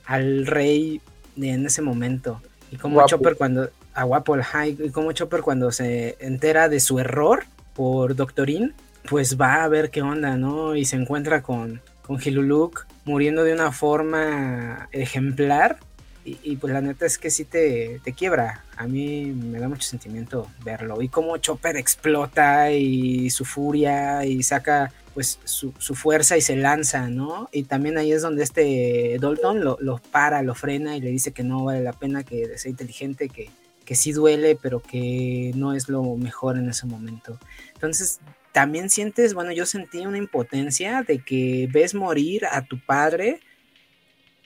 al 0.06 0.46
rey 0.46 1.02
en 1.36 1.66
ese 1.66 1.82
momento. 1.82 2.42
Y 2.72 2.78
como 2.78 3.06
Chopper 3.08 3.36
cuando 3.36 3.70
a 3.94 4.04
Guapo 4.04 4.38
y 4.64 4.90
como 4.92 5.12
Chopper 5.12 5.42
cuando 5.42 5.72
se 5.72 6.18
entera 6.20 6.70
de 6.70 6.80
su 6.80 7.00
error 7.00 7.46
por 7.78 8.16
Doctorín, 8.16 8.74
pues 9.08 9.40
va 9.40 9.64
a 9.64 9.68
ver 9.68 9.92
qué 9.92 10.02
onda, 10.02 10.36
¿no? 10.36 10.76
Y 10.76 10.84
se 10.84 10.96
encuentra 10.96 11.44
con, 11.44 11.80
con 12.02 12.20
Hiluluk 12.20 12.88
muriendo 13.06 13.44
de 13.44 13.54
una 13.54 13.72
forma 13.72 14.90
ejemplar. 14.92 15.78
Y, 16.26 16.58
pues 16.58 16.74
la 16.74 16.82
neta 16.82 17.06
es 17.06 17.18
que 17.18 17.30
sí 17.30 17.46
te, 17.46 18.02
te, 18.04 18.12
quiebra. 18.12 18.66
A 18.76 18.86
mí 18.86 19.28
me 19.28 19.60
da 19.60 19.70
mucho 19.70 19.84
sentimiento 19.84 20.50
verlo. 20.66 21.02
Y 21.02 21.08
cómo 21.08 21.38
Chopper 21.38 21.78
explota 21.78 22.70
y 22.70 23.30
su 23.30 23.46
furia 23.46 24.26
y 24.26 24.44
saca 24.44 24.92
pues 25.14 25.40
su, 25.46 25.72
fuerza 25.96 26.36
y 26.36 26.42
se 26.42 26.58
lanza, 26.58 27.08
¿no? 27.08 27.48
Y 27.54 27.64
también 27.64 27.98
ahí 27.98 28.12
es 28.12 28.24
donde 28.24 28.44
este 28.44 29.18
Dalton 29.22 29.64
lo, 29.64 29.78
lo, 29.80 30.00
para, 30.00 30.42
lo 30.42 30.54
frena 30.54 30.98
y 30.98 31.02
le 31.02 31.12
dice 31.12 31.32
que 31.32 31.44
no 31.44 31.64
vale 31.64 31.82
la 31.82 31.94
pena, 31.94 32.24
que 32.24 32.58
sea 32.58 32.70
inteligente, 32.70 33.30
que, 33.30 33.50
que 33.88 33.96
sí 33.96 34.12
duele, 34.12 34.56
pero 34.62 34.80
que 34.80 35.52
no 35.56 35.74
es 35.74 35.90
lo 35.90 36.04
mejor 36.16 36.58
en 36.58 36.70
ese 36.70 36.86
momento. 36.86 37.40
Entonces, 37.74 38.20
también 38.52 38.92
sientes, 38.92 39.34
bueno, 39.34 39.52
yo 39.52 39.66
sentí 39.66 40.06
una 40.06 40.20
impotencia 40.20 41.02
de 41.02 41.24
que 41.24 41.68
ves 41.72 41.96
morir 41.96 42.46
a 42.46 42.64
tu 42.66 42.80
padre 42.80 43.40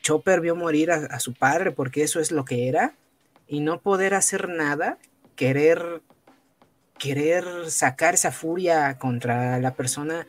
Chopper 0.01 0.41
vio 0.41 0.55
morir 0.55 0.91
a, 0.91 1.19
su 1.19 1.33
padre 1.33 1.71
porque 1.71 2.03
eso 2.03 2.19
es 2.19 2.31
lo 2.31 2.43
que 2.43 2.67
era 2.67 2.95
y 3.47 3.59
no 3.59 3.81
poder 3.81 4.13
hacer 4.13 4.49
nada, 4.49 4.97
querer 5.35 6.01
querer 6.97 7.45
sacar 7.69 8.13
esa 8.13 8.31
furia 8.31 8.97
contra 8.99 9.59
la 9.59 9.73
persona 9.73 10.27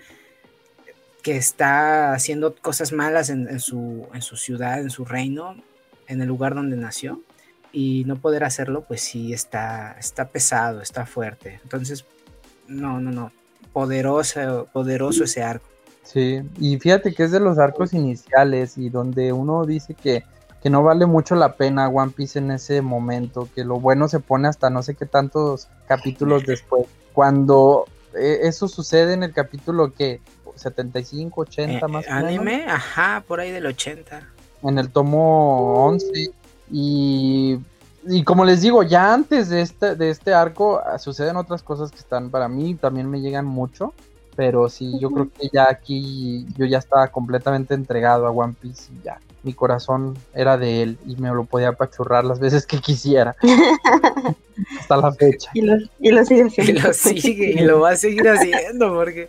que 1.22 1.36
está 1.36 2.14
haciendo 2.14 2.54
cosas 2.56 2.92
malas 2.92 3.28
en, 3.28 3.60
su, 3.60 4.08
en 4.14 4.22
su 4.22 4.36
ciudad, 4.36 4.80
en 4.80 4.90
su 4.90 5.04
reino, 5.04 5.62
en 6.08 6.22
el 6.22 6.28
lugar 6.28 6.54
donde 6.54 6.76
nació, 6.76 7.22
y 7.72 8.04
no 8.06 8.16
poder 8.16 8.44
hacerlo, 8.44 8.84
pues 8.86 9.00
sí 9.00 9.32
está, 9.32 9.96
está 9.98 10.26
pesado, 10.26 10.82
está 10.82 11.06
fuerte. 11.06 11.60
Entonces, 11.62 12.04
no, 12.68 13.00
no, 13.00 13.10
no, 13.10 13.32
poderoso, 13.72 14.68
poderoso 14.72 15.24
ese 15.24 15.42
arco. 15.42 15.66
Sí, 16.02 16.42
y 16.58 16.78
fíjate 16.78 17.14
que 17.14 17.24
es 17.24 17.30
de 17.30 17.40
los 17.40 17.58
arcos 17.58 17.92
iniciales 17.94 18.76
y 18.76 18.90
donde 18.90 19.32
uno 19.32 19.64
dice 19.64 19.94
que, 19.94 20.24
que 20.62 20.68
no 20.68 20.82
vale 20.82 21.06
mucho 21.06 21.34
la 21.34 21.54
pena 21.54 21.88
One 21.88 22.12
Piece 22.14 22.38
en 22.38 22.50
ese 22.50 22.82
momento, 22.82 23.48
que 23.54 23.64
lo 23.64 23.78
bueno 23.80 24.08
se 24.08 24.20
pone 24.20 24.48
hasta 24.48 24.68
no 24.68 24.82
sé 24.82 24.94
qué 24.94 25.06
tantos 25.06 25.68
capítulos 25.86 26.44
después. 26.44 26.86
Cuando 27.12 27.86
eh, 28.14 28.40
eso 28.42 28.68
sucede 28.68 29.14
en 29.14 29.22
el 29.22 29.32
capítulo 29.32 29.92
que 29.94 30.20
75, 30.56 31.40
80 31.42 31.86
eh, 31.86 31.88
más 31.88 32.08
anime, 32.08 32.66
ajá, 32.68 33.24
por 33.26 33.40
ahí 33.40 33.50
del 33.50 33.66
80. 33.66 34.28
En 34.64 34.78
el 34.78 34.90
tomo 34.90 35.86
11 35.86 36.32
y 36.72 37.58
y 38.04 38.24
como 38.24 38.44
les 38.44 38.62
digo, 38.62 38.82
ya 38.82 39.14
antes 39.14 39.48
de 39.48 39.62
este, 39.62 39.94
de 39.94 40.10
este 40.10 40.34
arco 40.34 40.80
ah, 40.84 40.98
suceden 40.98 41.36
otras 41.36 41.62
cosas 41.62 41.90
que 41.90 41.98
están 41.98 42.30
para 42.30 42.48
mí, 42.48 42.74
también 42.74 43.08
me 43.08 43.20
llegan 43.20 43.46
mucho. 43.46 43.94
Pero 44.34 44.70
sí, 44.70 44.98
yo 44.98 45.10
creo 45.10 45.28
que 45.30 45.50
ya 45.52 45.68
aquí 45.68 46.46
yo 46.56 46.64
ya 46.64 46.78
estaba 46.78 47.08
completamente 47.08 47.74
entregado 47.74 48.26
a 48.26 48.30
One 48.30 48.54
Piece 48.58 48.90
y 48.90 49.04
ya. 49.04 49.20
Mi 49.42 49.52
corazón 49.52 50.16
era 50.34 50.56
de 50.56 50.82
él 50.82 50.98
y 51.06 51.16
me 51.16 51.28
lo 51.28 51.44
podía 51.44 51.68
apachurrar 51.68 52.24
las 52.24 52.40
veces 52.40 52.64
que 52.64 52.78
quisiera. 52.78 53.36
Hasta 54.80 54.96
la 54.96 55.12
fecha. 55.12 55.50
Y 55.52 55.60
lo, 55.60 56.24
sigue 56.24 56.44
haciendo. 56.44 56.72
Y 56.72 56.82
lo 56.82 56.92
sigue 56.94 57.52
y 57.52 57.58
lo 57.64 57.80
va 57.80 57.90
a 57.90 57.96
seguir 57.96 58.26
haciendo 58.28 58.94
porque... 58.94 59.28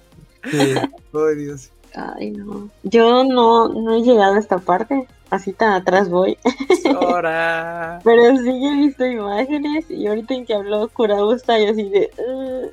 Sí. 0.50 0.76
Oh, 1.16 1.28
Dios. 1.28 1.70
Ay, 1.96 2.32
no. 2.32 2.70
Yo 2.84 3.24
no, 3.24 3.70
no 3.70 3.96
he 3.96 4.02
llegado 4.02 4.36
a 4.36 4.40
esta 4.40 4.58
parte 4.58 5.08
así 5.30 5.54
tan 5.54 5.74
atrás 5.74 6.10
voy. 6.10 6.38
Pero 8.04 8.38
sí 8.38 8.50
he 8.50 8.76
visto 8.78 9.06
imágenes 9.06 9.90
y 9.90 10.08
ahorita 10.08 10.34
en 10.34 10.46
que 10.46 10.54
habló 10.54 10.88
Kurabusta 10.90 11.60
y 11.60 11.66
así 11.66 11.90
de... 11.90 12.12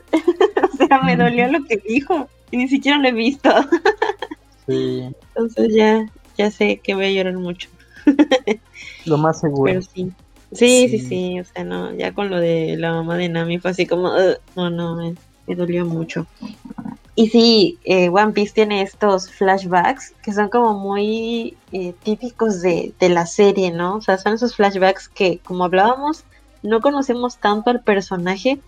o 0.72 0.86
sea, 0.86 1.00
me 1.02 1.16
dolió 1.16 1.48
lo 1.48 1.64
que 1.64 1.76
dijo 1.78 2.28
y 2.50 2.58
ni 2.58 2.68
siquiera 2.68 2.98
lo 2.98 3.08
he 3.08 3.12
visto. 3.12 3.50
sí. 4.66 5.02
Entonces 5.28 5.74
ya, 5.74 6.06
ya 6.36 6.50
sé 6.50 6.80
que 6.82 6.94
voy 6.94 7.06
a 7.06 7.12
llorar 7.12 7.36
mucho. 7.38 7.68
lo 9.04 9.18
más 9.18 9.40
seguro. 9.40 9.64
Pero 9.64 9.82
sí. 9.82 10.12
Sí, 10.52 10.88
sí, 10.88 10.98
sí, 10.98 11.40
o 11.40 11.44
sea, 11.44 11.62
no, 11.62 11.94
ya 11.94 12.12
con 12.12 12.28
lo 12.28 12.40
de 12.40 12.76
la 12.76 12.92
mamá 12.92 13.16
de 13.16 13.28
Nami 13.28 13.58
fue 13.58 13.70
así 13.70 13.86
como, 13.86 14.12
no, 14.56 14.68
no, 14.68 14.96
me 14.96 15.54
dolió 15.54 15.86
mucho. 15.86 16.26
Y 17.20 17.28
sí, 17.28 17.78
eh, 17.84 18.08
One 18.08 18.32
Piece 18.32 18.54
tiene 18.54 18.80
estos 18.80 19.30
flashbacks 19.30 20.14
que 20.22 20.32
son 20.32 20.48
como 20.48 20.72
muy 20.72 21.54
eh, 21.70 21.92
típicos 22.02 22.62
de, 22.62 22.94
la 22.98 23.26
serie, 23.26 23.70
¿no? 23.70 23.96
O 23.96 24.00
sea, 24.00 24.16
son 24.16 24.32
esos 24.32 24.56
flashbacks 24.56 25.10
que, 25.10 25.38
como 25.40 25.64
hablábamos, 25.64 26.24
no 26.62 26.80
conocemos 26.80 27.36
tanto 27.36 27.68
al 27.68 27.82
personaje, 27.82 28.58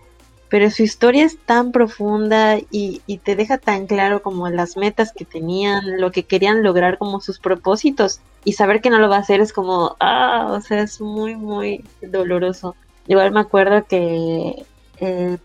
pero 0.50 0.70
su 0.70 0.82
historia 0.82 1.24
es 1.24 1.38
tan 1.38 1.72
profunda 1.72 2.58
y, 2.70 3.00
te 3.24 3.36
deja 3.36 3.56
tan 3.56 3.86
claro 3.86 4.20
como 4.20 4.50
las 4.50 4.76
metas 4.76 5.14
que 5.14 5.24
tenían, 5.24 5.98
lo 5.98 6.12
que 6.12 6.24
querían 6.24 6.62
lograr 6.62 6.98
como 6.98 7.22
sus 7.22 7.38
propósitos 7.38 8.20
y 8.44 8.52
saber 8.52 8.82
que 8.82 8.90
no 8.90 8.98
lo 8.98 9.08
va 9.08 9.16
a 9.16 9.20
hacer 9.20 9.40
es 9.40 9.54
como, 9.54 9.96
ah, 9.98 10.48
o 10.50 10.60
sea, 10.60 10.82
es 10.82 11.00
muy, 11.00 11.36
muy 11.36 11.82
doloroso. 12.02 12.76
Igual 13.06 13.32
me 13.32 13.40
acuerdo 13.40 13.86
que 13.86 14.66
eh, 14.98 15.38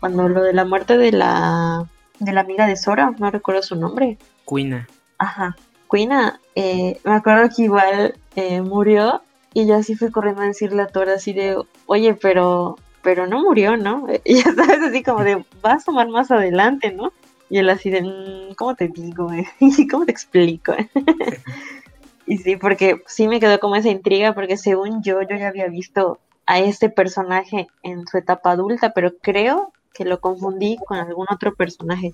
cuando 0.00 0.30
lo 0.30 0.42
de 0.42 0.54
la 0.54 0.64
muerte 0.64 0.96
de 0.96 1.12
la 1.12 1.90
de 2.24 2.32
la 2.32 2.40
amiga 2.40 2.66
de 2.66 2.76
Sora, 2.76 3.12
no 3.18 3.30
recuerdo 3.30 3.62
su 3.62 3.76
nombre. 3.76 4.18
Quina. 4.46 4.88
Ajá, 5.18 5.56
Quina, 5.90 6.40
eh, 6.54 6.98
me 7.04 7.12
acuerdo 7.12 7.48
que 7.54 7.62
igual 7.62 8.14
eh, 8.36 8.60
murió 8.62 9.22
y 9.52 9.66
yo 9.66 9.76
así 9.76 9.94
fui 9.94 10.10
corriendo 10.10 10.42
a 10.42 10.46
decirle 10.46 10.82
a 10.82 10.88
Tora 10.88 11.14
así 11.14 11.32
de, 11.32 11.56
oye, 11.86 12.14
pero, 12.14 12.76
pero 13.02 13.26
no 13.26 13.42
murió, 13.42 13.76
¿no? 13.76 14.06
Y 14.24 14.42
ya 14.42 14.52
sabes, 14.52 14.80
así 14.82 15.02
como 15.02 15.22
de, 15.22 15.44
va 15.64 15.74
a 15.74 15.80
sumar 15.80 16.08
más 16.08 16.30
adelante, 16.30 16.92
¿no? 16.92 17.12
Y 17.48 17.58
él 17.58 17.70
así 17.70 17.90
de, 17.90 18.02
mm, 18.02 18.54
¿cómo 18.56 18.74
te 18.74 18.88
digo? 18.88 19.30
y 19.60 19.86
¿Cómo 19.86 20.04
te 20.04 20.12
explico? 20.12 20.74
y 22.26 22.38
sí, 22.38 22.56
porque 22.56 23.02
sí 23.06 23.28
me 23.28 23.38
quedó 23.38 23.60
como 23.60 23.76
esa 23.76 23.90
intriga, 23.90 24.34
porque 24.34 24.56
según 24.56 25.02
yo, 25.02 25.22
yo 25.22 25.36
ya 25.36 25.48
había 25.48 25.68
visto 25.68 26.18
a 26.46 26.58
este 26.58 26.90
personaje 26.90 27.68
en 27.82 28.06
su 28.06 28.18
etapa 28.18 28.50
adulta, 28.50 28.92
pero 28.92 29.16
creo 29.18 29.72
que 29.94 30.04
lo 30.04 30.20
confundí 30.20 30.76
con 30.84 30.98
algún 30.98 31.26
otro 31.30 31.54
personaje. 31.54 32.12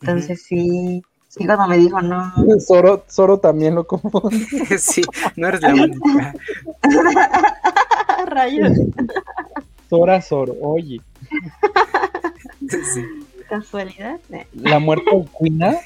Entonces 0.00 0.42
sí, 0.42 1.02
sí 1.28 1.46
cuando 1.46 1.68
me 1.68 1.78
dijo 1.78 2.00
no. 2.00 2.32
Zoro, 3.08 3.38
también 3.38 3.74
lo 3.76 3.86
confunde. 3.86 4.38
sí, 4.78 5.02
no 5.36 5.48
eres 5.48 5.60
la 5.60 5.68
única. 5.74 6.34
Rayos. 8.26 8.78
Zora 9.88 10.20
Zoro, 10.22 10.54
oye. 10.60 11.00
Sí. 12.68 13.04
Casualidad. 13.48 14.18
La 14.54 14.78
muerte 14.78 15.14
de 15.14 15.28
Quina, 15.38 15.76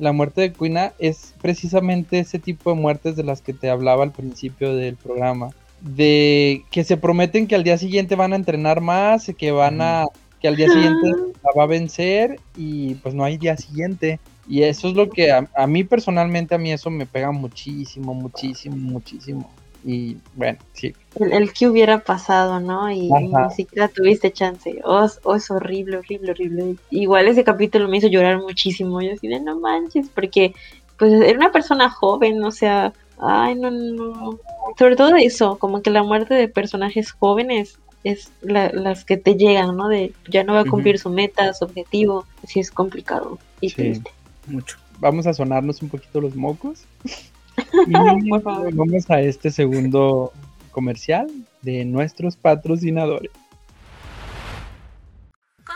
la 0.00 0.12
muerte 0.12 0.40
de 0.40 0.52
Quina 0.52 0.92
es 0.98 1.32
precisamente 1.40 2.18
ese 2.18 2.40
tipo 2.40 2.70
de 2.70 2.76
muertes 2.76 3.14
de 3.14 3.22
las 3.22 3.40
que 3.40 3.52
te 3.52 3.70
hablaba 3.70 4.02
al 4.02 4.10
principio 4.10 4.74
del 4.74 4.96
programa 4.96 5.50
de 5.84 6.64
que 6.70 6.82
se 6.82 6.96
prometen 6.96 7.46
que 7.46 7.54
al 7.54 7.62
día 7.62 7.76
siguiente 7.76 8.16
van 8.16 8.32
a 8.32 8.36
entrenar 8.36 8.80
más, 8.80 9.30
que 9.36 9.52
van 9.52 9.82
a 9.82 10.06
que 10.44 10.48
al 10.48 10.56
día 10.56 10.68
siguiente 10.68 11.08
la 11.42 11.50
va 11.56 11.62
a 11.62 11.66
vencer 11.66 12.38
y 12.54 12.96
pues 12.96 13.14
no 13.14 13.24
hay 13.24 13.38
día 13.38 13.56
siguiente. 13.56 14.20
Y 14.46 14.62
eso 14.62 14.88
es 14.88 14.94
lo 14.94 15.08
que 15.08 15.32
a, 15.32 15.66
mí 15.66 15.84
personalmente, 15.84 16.54
a 16.54 16.58
mí 16.58 16.70
eso 16.70 16.90
me 16.90 17.06
pega 17.06 17.30
muchísimo, 17.32 18.12
muchísimo, 18.12 18.76
muchísimo. 18.76 19.50
Y 19.86 20.18
bueno, 20.34 20.58
sí. 20.74 20.94
El, 21.18 21.50
que 21.54 21.66
hubiera 21.66 22.04
pasado, 22.04 22.60
¿no? 22.60 22.90
Y, 22.90 23.10
ni 23.10 23.54
siquiera 23.56 23.88
tuviste 23.88 24.32
chance. 24.32 24.82
Oh, 24.84 25.08
oh, 25.22 25.34
es 25.34 25.50
horrible, 25.50 25.96
horrible, 25.96 26.32
horrible. 26.32 26.76
Igual 26.90 27.26
ese 27.26 27.42
capítulo 27.42 27.88
me 27.88 27.96
hizo 27.96 28.08
llorar 28.08 28.36
muchísimo. 28.36 29.00
Yo 29.00 29.14
así 29.14 29.28
de 29.28 29.40
no 29.40 29.58
manches, 29.58 30.10
porque 30.10 30.54
pues 30.98 31.10
era 31.10 31.38
una 31.38 31.52
persona 31.52 31.88
joven, 31.88 32.44
o 32.44 32.50
sea, 32.50 32.92
ay, 33.18 33.54
no, 33.54 33.70
no. 33.70 34.38
Sobre 34.78 34.96
todo 34.96 35.16
eso, 35.16 35.56
como 35.58 35.80
que 35.80 35.88
la 35.88 36.02
muerte 36.02 36.34
de 36.34 36.48
personajes 36.48 37.12
jóvenes 37.12 37.78
es 38.04 38.30
las 38.42 39.04
que 39.04 39.16
te 39.16 39.34
llegan, 39.34 39.76
¿no? 39.76 39.88
De 39.88 40.12
ya 40.28 40.44
no 40.44 40.52
va 40.52 40.60
a 40.60 40.64
cumplir 40.64 40.98
su 40.98 41.10
meta, 41.10 41.52
su 41.54 41.64
objetivo, 41.64 42.26
sí 42.46 42.60
es 42.60 42.70
complicado 42.70 43.38
y 43.60 43.70
triste. 43.70 44.10
Mucho. 44.46 44.76
Vamos 45.00 45.26
a 45.26 45.34
sonarnos 45.34 45.82
un 45.82 45.88
poquito 45.88 46.20
los 46.20 46.36
mocos. 46.36 46.84
y 47.86 47.92
vamos 47.92 49.10
a 49.10 49.20
este 49.20 49.50
segundo 49.50 50.32
comercial 50.70 51.28
de 51.62 51.84
nuestros 51.84 52.36
patrocinadores. 52.36 53.30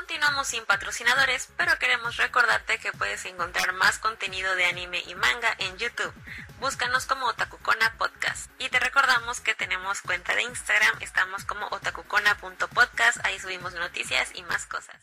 Continuamos 0.08 0.46
sin 0.46 0.64
patrocinadores, 0.64 1.50
pero 1.58 1.72
queremos 1.78 2.16
recordarte 2.16 2.78
que 2.78 2.92
puedes 2.96 3.26
encontrar 3.26 3.74
más 3.74 3.98
contenido 3.98 4.54
de 4.56 4.64
anime 4.64 5.02
y 5.06 5.14
manga 5.14 5.50
en 5.58 5.76
YouTube. 5.76 6.14
Búscanos 6.62 7.04
como 7.04 7.26
Otakukona 7.26 7.92
Podcast. 7.98 8.50
Y 8.58 8.70
te 8.70 8.80
recordamos 8.80 9.42
que 9.42 9.54
tenemos 9.54 10.00
cuenta 10.00 10.34
de 10.34 10.44
Instagram, 10.44 10.96
estamos 11.02 11.44
como 11.44 11.66
otakukona.podcast, 11.66 13.22
ahí 13.26 13.38
subimos 13.38 13.74
noticias 13.74 14.32
y 14.34 14.40
más 14.44 14.64
cosas. 14.64 14.96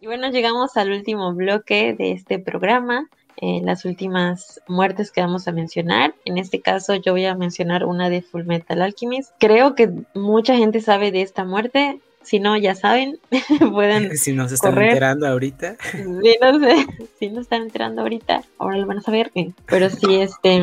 Y 0.00 0.06
bueno, 0.06 0.30
llegamos 0.30 0.78
al 0.78 0.90
último 0.90 1.34
bloque 1.34 1.94
de 1.98 2.12
este 2.12 2.38
programa. 2.38 3.06
Eh, 3.36 3.60
las 3.62 3.84
últimas 3.84 4.62
muertes 4.66 5.10
que 5.10 5.20
vamos 5.20 5.46
a 5.46 5.52
mencionar. 5.52 6.14
En 6.24 6.38
este 6.38 6.62
caso 6.62 6.94
yo 6.94 7.12
voy 7.12 7.26
a 7.26 7.34
mencionar 7.34 7.84
una 7.84 8.08
de 8.08 8.22
Full 8.22 8.44
Metal 8.44 8.80
Alchemist. 8.80 9.32
Creo 9.38 9.74
que 9.74 9.90
mucha 10.14 10.56
gente 10.56 10.80
sabe 10.80 11.10
de 11.10 11.20
esta 11.20 11.44
muerte. 11.44 12.00
Si 12.24 12.40
no, 12.40 12.56
ya 12.56 12.74
saben, 12.74 13.18
pueden. 13.72 14.16
si 14.16 14.32
no 14.32 14.48
se 14.48 14.54
están 14.54 14.76
enterando 14.78 15.26
ahorita. 15.28 15.76
Sí, 15.92 16.36
no 16.40 16.58
sé. 16.58 16.86
Si 17.18 17.28
no 17.28 17.40
están 17.40 17.62
enterando 17.62 18.02
ahorita, 18.02 18.42
ahora 18.58 18.78
lo 18.78 18.86
van 18.86 18.98
a 18.98 19.02
saber. 19.02 19.30
Pero 19.66 19.90
sí, 19.90 20.16
este. 20.16 20.62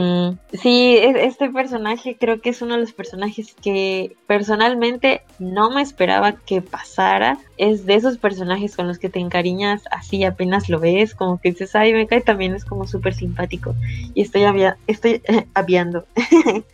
Sí, 0.53 0.97
este 0.99 1.49
personaje 1.49 2.18
creo 2.20 2.41
que 2.41 2.49
es 2.49 2.62
uno 2.62 2.76
de 2.76 2.82
los 2.82 2.93
personajes 2.93 3.55
que 3.62 4.16
personalmente 4.28 5.22
no 5.39 5.70
me 5.70 5.82
esperaba 5.82 6.34
que 6.34 6.62
pasara. 6.62 7.38
Es 7.57 7.86
de 7.86 7.95
esos 7.95 8.18
personajes 8.18 8.76
con 8.76 8.88
los 8.88 8.97
que 8.97 9.09
te 9.09 9.20
encariñas 9.20 9.84
así 9.91 10.24
apenas 10.24 10.70
lo 10.70 10.80
ves, 10.80 11.14
como 11.14 11.39
que 11.39 11.51
dices, 11.51 11.76
ay, 11.76 11.93
me 11.93 12.07
cae 12.07 12.22
también, 12.22 12.55
es 12.55 12.66
como 12.66 12.88
súper 12.88 13.14
simpático. 13.14 13.76
Y 14.14 14.22
estoy, 14.22 14.43
avia 14.43 14.78
estoy 14.88 15.22
aviando. 15.53 16.05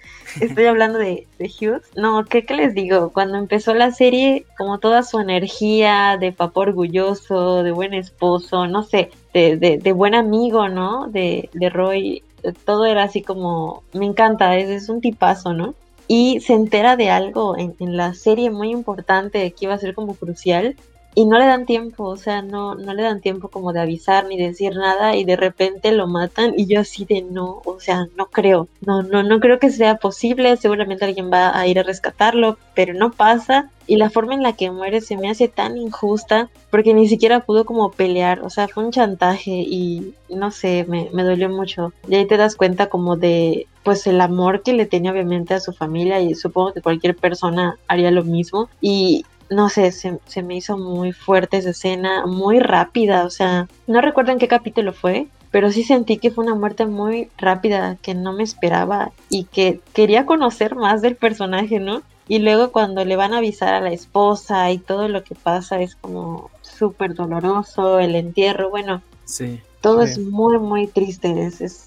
Estoy 0.41 0.65
hablando 0.65 0.99
de, 0.99 1.27
de 1.39 1.45
Hughes. 1.45 1.83
No, 1.95 2.25
¿qué, 2.25 2.45
¿qué, 2.45 2.55
les 2.55 2.73
digo? 2.73 3.11
Cuando 3.11 3.37
empezó 3.37 3.73
la 3.73 3.91
serie, 3.91 4.45
como 4.57 4.79
toda 4.79 5.03
su 5.03 5.19
energía 5.19 6.17
de 6.19 6.31
papá 6.31 6.61
orgulloso, 6.61 7.63
de 7.63 7.71
buen 7.71 7.93
esposo, 7.93 8.67
no 8.67 8.83
sé, 8.83 9.09
de, 9.33 9.57
de, 9.57 9.91
buen 9.91 10.15
amigo, 10.15 10.69
¿no? 10.69 11.07
De, 11.07 11.49
de 11.53 11.69
Roy, 11.69 12.23
todo 12.65 12.85
era 12.85 13.03
así 13.03 13.21
como, 13.21 13.83
me 13.93 14.05
encanta, 14.05 14.57
es, 14.57 14.69
es 14.69 14.89
un 14.89 15.01
tipazo, 15.01 15.53
¿no? 15.53 15.75
Y 16.07 16.39
se 16.39 16.53
entera 16.53 16.95
de 16.95 17.09
algo 17.09 17.57
en, 17.57 17.75
en 17.79 17.97
la 17.97 18.13
serie 18.13 18.49
muy 18.49 18.71
importante 18.71 19.51
que 19.51 19.65
iba 19.65 19.73
a 19.73 19.79
ser 19.79 19.93
como 19.93 20.15
crucial 20.15 20.75
y 21.15 21.25
no 21.25 21.39
le 21.39 21.45
dan 21.45 21.65
tiempo, 21.65 22.03
o 22.03 22.17
sea, 22.17 22.41
no, 22.41 22.75
no 22.75 22.93
le 22.93 23.03
dan 23.03 23.21
tiempo 23.21 23.47
como 23.49 23.73
de 23.73 23.79
avisar 23.79 24.27
ni 24.27 24.37
decir 24.37 24.75
nada 24.75 25.15
y 25.15 25.23
de 25.23 25.35
repente 25.35 25.91
lo 25.91 26.07
matan 26.07 26.53
y 26.55 26.67
yo 26.67 26.81
así 26.81 27.05
de 27.05 27.23
no, 27.23 27.61
o 27.65 27.79
sea, 27.79 28.07
no 28.15 28.27
creo, 28.27 28.67
no, 28.85 29.01
no, 29.01 29.23
no 29.23 29.39
creo 29.39 29.57
que 29.59 29.71
sea 29.71 29.95
posible, 29.95 30.57
seguramente 30.57 31.05
alguien 31.05 31.31
va 31.31 31.57
a 31.57 31.65
ir 31.67 31.79
a 31.79 31.83
rescatarlo, 31.83 32.57
pero 32.75 32.93
no 32.93 33.11
pasa 33.11 33.71
y 33.87 33.95
la 33.95 34.09
forma 34.09 34.35
en 34.35 34.43
la 34.43 34.53
que 34.53 34.69
muere 34.69 35.01
se 35.01 35.17
me 35.17 35.29
hace 35.29 35.47
tan 35.47 35.77
injusta 35.77 36.49
porque 36.69 36.93
ni 36.93 37.07
siquiera 37.07 37.39
pudo 37.39 37.65
como 37.65 37.89
pelear, 37.91 38.41
o 38.41 38.49
sea, 38.49 38.67
fue 38.67 38.85
un 38.85 38.91
chantaje 38.91 39.51
y 39.51 40.13
no 40.29 40.51
sé, 40.51 40.85
me, 40.87 41.09
me 41.13 41.23
dolió 41.23 41.49
mucho. 41.49 41.93
Y 42.07 42.15
ahí 42.15 42.27
te 42.27 42.37
das 42.37 42.55
cuenta 42.55 42.89
como 42.89 43.15
de 43.15 43.65
pues 43.83 44.05
el 44.05 44.19
amor 44.19 44.63
que 44.63 44.73
le 44.73 44.85
tenía 44.85 45.13
obviamente 45.13 45.53
a 45.53 45.61
su 45.61 45.71
familia 45.71 46.19
y 46.19 46.35
supongo 46.35 46.73
que 46.73 46.81
cualquier 46.81 47.15
persona 47.15 47.79
haría 47.87 48.11
lo 48.11 48.25
mismo 48.25 48.69
y 48.81 49.25
no 49.49 49.69
sé, 49.69 49.91
se, 49.91 50.19
se, 50.25 50.43
me 50.43 50.55
hizo 50.55 50.77
muy 50.77 51.11
fuerte 51.13 51.57
esa 51.57 51.71
escena, 51.71 52.25
muy 52.25 52.59
rápida, 52.59 53.25
o 53.25 53.29
sea, 53.29 53.67
no 53.87 54.01
recuerdo 54.01 54.31
en 54.31 54.39
qué 54.39 54.47
capítulo 54.47 54.93
fue, 54.93 55.27
pero 55.51 55.71
sí 55.71 55.83
sentí 55.83 56.17
que 56.17 56.31
fue 56.31 56.43
una 56.43 56.55
muerte 56.55 56.85
muy 56.85 57.29
rápida, 57.37 57.97
que 58.01 58.13
no 58.13 58.33
me 58.33 58.43
esperaba 58.43 59.11
y 59.29 59.45
que 59.45 59.79
quería 59.93 60.25
conocer 60.25 60.75
más 60.75 61.01
del 61.01 61.15
personaje, 61.15 61.79
¿no? 61.79 62.01
Y 62.27 62.39
luego 62.39 62.71
cuando 62.71 63.05
le 63.05 63.15
van 63.15 63.33
a 63.33 63.37
avisar 63.37 63.73
a 63.73 63.79
la 63.79 63.91
esposa 63.91 64.69
y 64.71 64.79
todo 64.79 65.07
lo 65.07 65.23
que 65.23 65.35
pasa 65.35 65.81
es 65.81 65.95
como 65.95 66.51
súper 66.61 67.13
doloroso, 67.13 67.99
el 67.99 68.15
entierro, 68.15 68.69
bueno, 68.69 69.01
sí, 69.23 69.61
todo 69.79 70.05
sí. 70.05 70.11
es 70.11 70.19
muy, 70.19 70.59
muy 70.59 70.87
triste, 70.87 71.45
es, 71.45 71.61
es 71.61 71.85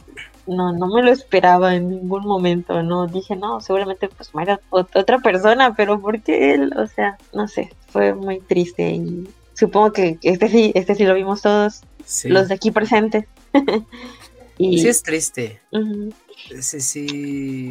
no, 0.51 0.73
no 0.73 0.89
me 0.89 1.03
lo 1.03 1.13
esperaba 1.13 1.77
en 1.77 1.89
ningún 1.89 2.27
momento, 2.27 2.83
no 2.83 3.07
dije, 3.07 3.37
no, 3.37 3.61
seguramente 3.61 4.09
pues 4.09 4.35
muera 4.35 4.61
otra 4.71 5.19
persona, 5.19 5.75
pero 5.75 6.01
¿por 6.01 6.21
qué 6.23 6.55
él? 6.55 6.73
O 6.77 6.87
sea, 6.87 7.17
no 7.33 7.47
sé, 7.47 7.71
fue 7.89 8.15
muy 8.15 8.41
triste 8.41 8.91
y 8.91 9.29
supongo 9.55 9.93
que 9.93 10.19
este 10.23 10.49
sí, 10.49 10.73
este 10.75 10.95
sí 10.97 11.05
lo 11.05 11.15
vimos 11.15 11.43
todos, 11.43 11.83
sí. 12.05 12.29
los 12.29 12.49
de 12.49 12.55
aquí 12.55 12.73
presentes. 12.73 13.27
y, 14.59 14.81
sí 14.81 14.89
es 14.89 15.03
triste, 15.03 15.61
uh 15.71 15.79
-huh. 15.79 16.15
sí, 16.61 16.81
sí, 16.81 17.71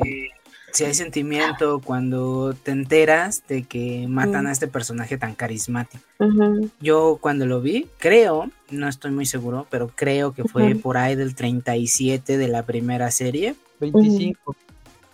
sí 0.72 0.86
hay 0.86 0.93
sentimiento 0.93 1.82
cuando 1.84 2.53
te 2.53 2.72
enteras 2.72 3.43
de 3.47 3.63
que 3.63 4.07
matan 4.07 4.45
-huh. 4.45 4.49
a 4.49 4.51
este 4.51 4.67
personaje 4.67 5.17
tan 5.17 5.36
carismático. 5.36 6.03
Uh 6.20 6.26
-huh. 6.26 6.70
Yo 6.80 7.17
cuando 7.22 7.45
lo 7.45 7.61
vi, 7.61 7.88
creo, 7.97 8.49
no 8.70 8.88
estoy 8.88 9.11
muy 9.11 9.26
seguro, 9.26 9.65
pero 9.70 9.89
creo 9.93 10.34
que 10.34 10.43
fue 10.43 10.76
por 10.76 10.97
ahí 10.97 11.15
del 11.15 11.36
37 11.36 12.38
de 12.38 12.47
la 12.47 12.63
primera 12.63 13.11
serie. 13.11 13.55
25. 13.80 14.55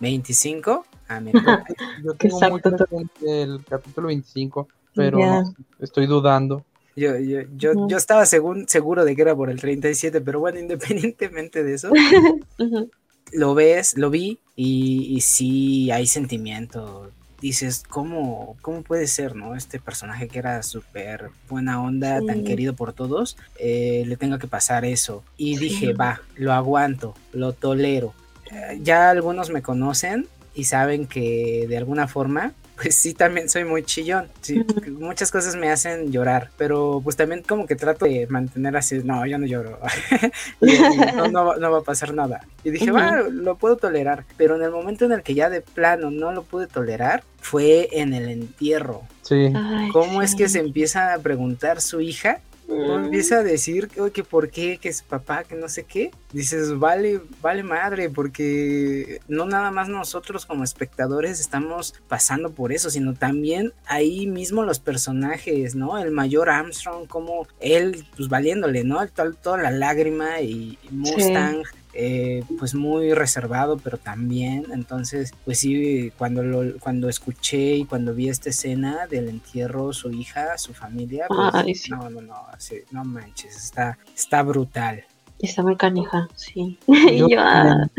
25. 0.00 0.86
Ah, 1.08 1.20
mira. 1.20 1.64
Yo 2.04 2.14
tengo 2.14 2.40
muy 2.50 2.60
presente 2.60 3.42
el 3.42 3.64
capítulo 3.64 4.08
25, 4.08 4.68
pero 4.94 5.18
yeah. 5.18 5.42
no, 5.42 5.54
estoy 5.78 6.06
dudando. 6.06 6.64
Yo, 6.96 7.18
yo, 7.18 7.40
yo, 7.56 7.72
uh 7.72 7.74
-huh. 7.74 7.90
yo 7.90 7.96
estaba 7.96 8.24
según, 8.24 8.66
seguro 8.68 9.04
de 9.04 9.14
que 9.14 9.22
era 9.22 9.36
por 9.36 9.50
el 9.50 9.60
37, 9.60 10.20
pero 10.22 10.40
bueno, 10.40 10.58
independientemente 10.64 11.62
de 11.62 11.74
eso, 11.74 11.90
uh 12.58 12.64
-huh. 12.64 12.90
Lo 13.32 13.54
ves, 13.54 13.96
lo 13.96 14.10
vi 14.10 14.38
y, 14.54 15.14
y 15.16 15.20
sí 15.20 15.90
hay 15.90 16.06
sentimiento. 16.06 17.10
Dices, 17.40 17.82
¿cómo, 17.88 18.56
¿cómo 18.62 18.82
puede 18.82 19.06
ser, 19.06 19.36
no? 19.36 19.54
Este 19.54 19.78
personaje 19.78 20.26
que 20.26 20.38
era 20.38 20.62
súper 20.62 21.30
buena 21.48 21.82
onda, 21.82 22.20
sí. 22.20 22.26
tan 22.26 22.44
querido 22.44 22.74
por 22.74 22.94
todos, 22.94 23.36
eh, 23.58 24.04
le 24.06 24.16
tenga 24.16 24.38
que 24.38 24.46
pasar 24.46 24.84
eso. 24.84 25.22
Y 25.36 25.56
sí. 25.56 25.64
dije, 25.64 25.92
va, 25.92 26.22
lo 26.34 26.52
aguanto, 26.52 27.14
lo 27.32 27.52
tolero. 27.52 28.14
Eh, 28.50 28.80
ya 28.82 29.10
algunos 29.10 29.50
me 29.50 29.60
conocen 29.60 30.26
y 30.54 30.64
saben 30.64 31.06
que 31.06 31.66
de 31.68 31.76
alguna 31.76 32.08
forma 32.08 32.54
pues 32.80 32.94
sí, 32.94 33.14
también 33.14 33.48
soy 33.48 33.64
muy 33.64 33.82
chillón. 33.82 34.28
Sí, 34.42 34.64
muchas 34.90 35.30
cosas 35.30 35.56
me 35.56 35.70
hacen 35.70 36.12
llorar, 36.12 36.50
pero 36.58 37.00
pues 37.02 37.16
también 37.16 37.42
como 37.42 37.66
que 37.66 37.74
trato 37.74 38.04
de 38.04 38.26
mantener 38.28 38.76
así, 38.76 39.00
no, 39.02 39.24
yo 39.26 39.38
no 39.38 39.46
lloro. 39.46 39.78
y, 40.60 40.74
y 40.74 40.78
no, 41.16 41.28
no, 41.28 41.56
no, 41.56 41.70
va 41.70 41.78
a 41.78 41.82
pasar 41.82 42.12
nada. 42.12 42.42
Y 42.64 42.70
dije, 42.70 42.92
uh 42.92 42.94
-huh. 42.94 43.24
va, 43.24 43.28
lo 43.30 43.56
puedo 43.56 43.76
tolerar. 43.76 44.24
Pero 44.36 44.56
en 44.56 44.62
el 44.62 44.70
momento 44.70 45.06
en 45.06 45.12
el 45.12 45.22
que 45.22 45.34
ya 45.34 45.48
de 45.48 45.62
plano 45.62 46.10
no 46.10 46.32
lo 46.32 46.42
pude 46.42 46.66
tolerar, 46.66 47.24
fue 47.40 47.88
en 47.92 48.12
el 48.12 48.28
entierro. 48.28 49.02
Sí. 49.22 49.52
Ay, 49.54 49.88
¿Cómo 49.92 50.20
sí. 50.20 50.26
es 50.26 50.34
que 50.34 50.48
se 50.48 50.60
empieza 50.60 51.14
a 51.14 51.18
preguntar 51.18 51.80
su 51.80 52.00
hija? 52.00 52.40
¿No? 52.68 52.96
empieza 52.98 53.38
a 53.38 53.42
decir 53.42 53.88
que, 53.88 54.10
que 54.10 54.24
por 54.24 54.50
qué, 54.50 54.78
que 54.78 54.92
su 54.92 55.04
papá, 55.04 55.44
que 55.44 55.54
no 55.54 55.68
sé 55.68 55.84
qué, 55.84 56.10
dices, 56.32 56.78
vale, 56.78 57.20
vale 57.40 57.62
madre, 57.62 58.10
porque 58.10 59.20
no 59.28 59.46
nada 59.46 59.70
más 59.70 59.88
nosotros 59.88 60.46
como 60.46 60.64
espectadores 60.64 61.40
estamos 61.40 61.94
pasando 62.08 62.50
por 62.50 62.72
eso, 62.72 62.90
sino 62.90 63.14
también 63.14 63.72
ahí 63.86 64.26
mismo 64.26 64.64
los 64.64 64.80
personajes, 64.80 65.74
¿no? 65.74 65.98
El 65.98 66.10
mayor 66.10 66.50
Armstrong, 66.50 67.06
como 67.06 67.46
él, 67.60 68.04
pues 68.16 68.28
valiéndole, 68.28 68.84
¿no? 68.84 69.06
Toda, 69.08 69.32
toda 69.32 69.58
la 69.58 69.70
lágrima 69.70 70.40
y 70.40 70.78
Mustang. 70.90 71.62
Sí. 71.64 71.85
Eh, 71.98 72.44
pues 72.58 72.74
muy 72.74 73.14
reservado, 73.14 73.78
pero 73.78 73.96
también, 73.96 74.66
entonces, 74.70 75.32
pues 75.46 75.60
sí, 75.60 76.12
cuando 76.18 76.42
lo, 76.42 76.78
cuando 76.78 77.08
escuché 77.08 77.76
y 77.76 77.84
cuando 77.86 78.12
vi 78.12 78.28
esta 78.28 78.50
escena 78.50 79.06
del 79.06 79.30
entierro, 79.30 79.94
su 79.94 80.10
hija, 80.10 80.58
su 80.58 80.74
familia, 80.74 81.24
pues, 81.26 81.54
Ay, 81.54 81.74
sí. 81.74 81.90
no, 81.90 82.10
no, 82.10 82.20
no, 82.20 82.34
sí, 82.58 82.80
no 82.90 83.02
manches, 83.02 83.56
está, 83.56 83.96
está 84.14 84.42
brutal. 84.42 85.04
Está 85.38 85.62
muy 85.62 85.76
canija, 85.76 86.28
sí. 86.34 86.78
Yo, 86.86 87.28
yo, 87.28 87.38
también, 87.38 87.90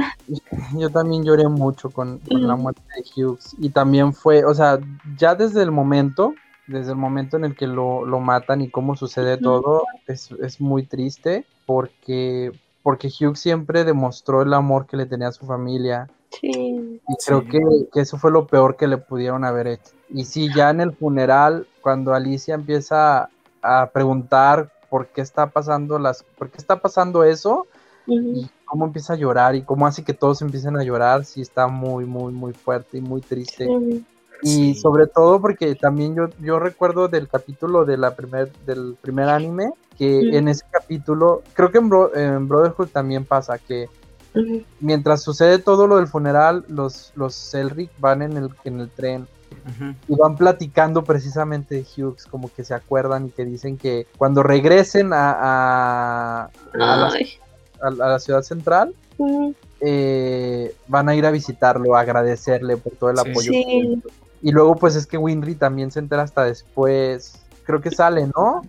yo 0.75 0.89
también, 0.91 1.23
lloré 1.23 1.47
mucho 1.47 1.89
con, 1.89 2.19
con 2.19 2.43
mm. 2.43 2.45
la 2.45 2.55
muerte 2.55 2.81
de 2.95 3.23
Hughes 3.23 3.55
y 3.57 3.69
también 3.69 4.13
fue, 4.13 4.45
o 4.45 4.53
sea, 4.53 4.77
ya 5.17 5.33
desde 5.33 5.63
el 5.63 5.71
momento, 5.71 6.35
desde 6.67 6.91
el 6.91 6.97
momento 6.97 7.35
en 7.35 7.45
el 7.45 7.55
que 7.55 7.65
lo, 7.65 8.05
lo 8.05 8.19
matan 8.19 8.61
y 8.61 8.69
cómo 8.69 8.95
sucede 8.95 9.37
mm. 9.37 9.41
todo, 9.41 9.85
es, 10.05 10.29
es 10.33 10.61
muy 10.61 10.83
triste 10.83 11.47
porque 11.65 12.51
porque 12.87 13.09
Hugh 13.09 13.35
siempre 13.35 13.83
demostró 13.83 14.41
el 14.41 14.53
amor 14.53 14.85
que 14.85 14.95
le 14.95 15.05
tenía 15.05 15.27
a 15.27 15.33
su 15.33 15.45
familia. 15.45 16.07
Sí. 16.29 17.01
Y 17.05 17.15
creo 17.25 17.41
sí. 17.41 17.47
que, 17.49 17.59
que, 17.91 17.99
eso 17.99 18.17
fue 18.17 18.31
lo 18.31 18.47
peor 18.47 18.77
que 18.77 18.87
le 18.87 18.95
pudieron 18.95 19.43
haber 19.43 19.67
hecho. 19.67 19.91
Y 20.07 20.23
sí, 20.23 20.47
ya 20.55 20.69
en 20.69 20.79
el 20.79 20.93
funeral, 20.93 21.67
cuando 21.81 22.13
Alicia 22.13 22.55
empieza 22.55 23.29
a 23.61 23.87
preguntar 23.87 24.71
por 24.89 25.07
qué 25.07 25.19
está 25.19 25.47
pasando 25.47 25.99
las, 25.99 26.23
por 26.37 26.49
qué 26.49 26.59
está 26.59 26.79
pasando 26.79 27.25
eso, 27.25 27.67
uh 28.07 28.13
-huh. 28.13 28.37
y 28.37 28.49
cómo 28.63 28.85
empieza 28.85 29.11
a 29.11 29.17
llorar 29.17 29.55
y 29.55 29.63
cómo 29.63 29.85
hace 29.85 30.05
que 30.05 30.13
todos 30.13 30.41
empiecen 30.41 30.77
a 30.77 30.83
llorar, 30.85 31.25
sí 31.25 31.41
está 31.41 31.67
muy, 31.67 32.05
muy, 32.05 32.31
muy 32.31 32.53
fuerte 32.53 32.99
y 32.99 33.01
muy 33.01 33.19
triste. 33.19 33.65
Sí. 33.65 34.05
Y 34.43 34.73
Sí. 34.73 34.75
sobre 34.75 35.07
todo 35.07 35.41
porque 35.41 35.75
también 35.75 36.15
yo, 36.15 36.29
yo 36.39 36.59
recuerdo 36.59 37.07
del 37.07 37.27
capítulo 37.27 37.85
de 37.85 37.97
la 37.97 38.15
primer, 38.15 38.51
del 38.65 38.95
primer 39.01 39.29
anime, 39.29 39.71
que 39.97 40.21
Mm. 40.31 40.35
en 40.35 40.47
ese 40.49 40.63
capítulo, 40.71 41.41
creo 41.53 41.71
que 41.71 41.79
en, 41.79 41.89
Bro- 41.89 42.15
en 42.15 42.47
Brotherhood 42.47 42.89
también 42.89 43.25
pasa, 43.25 43.57
que 43.57 43.87
mientras 44.79 45.23
sucede 45.23 45.57
todo 45.57 45.87
lo 45.87 45.97
del 45.97 46.07
funeral, 46.07 46.63
los, 46.67 47.11
los 47.15 47.53
Elric 47.55 47.89
van 47.99 48.21
en 48.21 48.37
el, 48.37 48.49
en 48.65 48.79
el 48.81 48.89
tren 48.91 49.27
y 50.07 50.15
van 50.15 50.35
platicando 50.35 51.03
precisamente 51.03 51.75
de 51.75 51.81
Hughes, 52.03 52.25
como 52.25 52.51
que 52.53 52.63
se 52.63 52.73
acuerdan 52.75 53.25
y 53.27 53.29
que 53.31 53.43
dicen 53.45 53.77
que 53.77 54.05
cuando 54.17 54.43
regresen 54.43 55.11
a, 55.13 55.31
a, 55.31 56.49
a 56.73 56.77
la, 56.77 57.09
Ay. 57.11 57.29
a 57.81 57.89
la- 57.89 58.05
a 58.05 58.09
la 58.09 58.19
ciudad 58.19 58.43
central, 58.43 58.93
eh, 59.81 60.75
van 60.87 61.09
a 61.09 61.15
ir 61.15 61.25
a 61.25 61.31
visitarlo, 61.31 61.95
a 61.95 62.01
agradecerle 62.01 62.77
por 62.77 62.93
todo 62.93 63.09
el 63.09 63.17
Sí. 63.17 63.29
apoyo. 63.29 63.51
Sí. 63.51 64.03
Y 64.41 64.51
luego 64.51 64.75
pues 64.75 64.95
es 64.95 65.07
que 65.07 65.17
Winry 65.17 65.55
también 65.55 65.91
se 65.91 65.99
entera 65.99 66.23
hasta 66.23 66.43
después, 66.43 67.39
creo 67.65 67.81
que 67.81 67.91
sale, 67.91 68.27
¿no? 68.35 68.61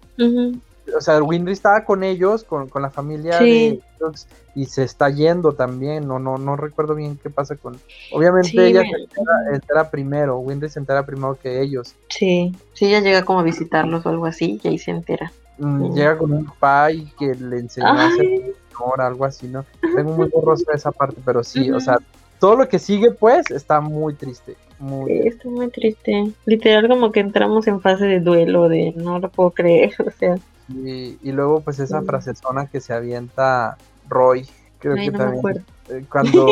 O 0.97 1.01
sea, 1.03 1.23
Winry 1.23 1.53
estaba 1.53 1.85
con 1.85 2.03
ellos, 2.03 2.45
con, 2.45 2.69
con 2.69 2.81
la 2.81 2.91
familia 2.91 3.39
Sí. 3.39 3.81
de 4.01 4.09
y 4.55 4.65
se 4.67 4.83
está 4.85 5.11
yendo 5.11 5.53
también, 5.53 6.07
no, 6.09 6.19
no, 6.19 6.39
no 6.39 6.57
recuerdo 6.57 6.95
bien 6.95 7.19
qué 7.23 7.31
pasa 7.31 7.57
con... 7.57 7.77
Obviamente 8.13 8.49
Sí, 8.51 8.59
ella 8.59 8.81
me- 8.83 8.89
se 8.91 8.97
entera, 9.03 9.33
entera 9.53 9.91
primero, 9.91 10.39
Winry 10.39 10.69
se 10.71 10.79
entera 10.79 11.05
primero 11.05 11.37
que 11.41 11.61
ellos. 11.61 11.95
Sí, 12.09 12.57
sí, 12.73 12.87
ella 12.87 13.01
llega 13.01 13.25
como 13.25 13.41
a 13.41 13.43
visitarlos 13.43 14.07
o 14.07 14.09
algo 14.09 14.27
así 14.27 14.59
y 14.63 14.69
ahí 14.69 14.79
se 14.79 14.93
entera. 14.93 15.31
Mm. 15.59 15.93
Llega 15.95 16.17
con 16.17 16.33
un 16.33 16.47
pai 16.59 17.13
que 17.19 17.35
le 17.35 17.59
enseñó 17.59 17.89
a 17.89 18.07
hacer 18.07 18.27
señor, 18.27 19.01
algo 19.01 19.25
así, 19.25 19.49
¿no? 19.49 19.65
Tengo 19.95 20.13
muy 20.13 20.29
borrosa 20.29 20.73
esa 20.73 20.93
parte, 20.93 21.21
pero 21.25 21.43
sí, 21.45 21.71
o 21.73 21.81
sea, 21.81 21.99
todo 22.39 22.57
lo 22.57 22.69
que 22.69 22.79
sigue 22.79 23.11
pues 23.11 23.51
está 23.51 23.81
muy 23.81 24.15
triste, 24.15 24.57
muy 24.79 25.11
sí, 25.23 25.29
está 25.29 25.49
muy 25.49 25.69
triste. 25.71 26.33
Literal 26.47 26.89
como 26.89 27.13
que 27.13 27.21
entramos 27.21 27.67
en 27.67 27.81
fase 27.81 28.07
de 28.07 28.21
duelo, 28.21 28.69
de 28.69 28.93
no 28.97 29.19
lo 29.19 29.29
puedo 29.31 29.51
creer, 29.51 29.93
o 30.07 30.11
sea, 30.11 30.37
Y, 30.69 31.17
y 31.23 31.33
luego, 31.33 31.61
pues, 31.61 31.79
esa 31.81 32.01
Sí. 32.01 32.07
frasezona 32.07 32.67
que 32.67 32.81
se 32.81 32.93
avienta 32.93 33.77
Roy, 34.09 34.47
creo 34.79 34.95
ay, 34.95 35.07
que 35.07 35.11
no 35.13 35.19
también, 35.19 35.65
eh, 35.91 36.05
cuando 36.11 36.47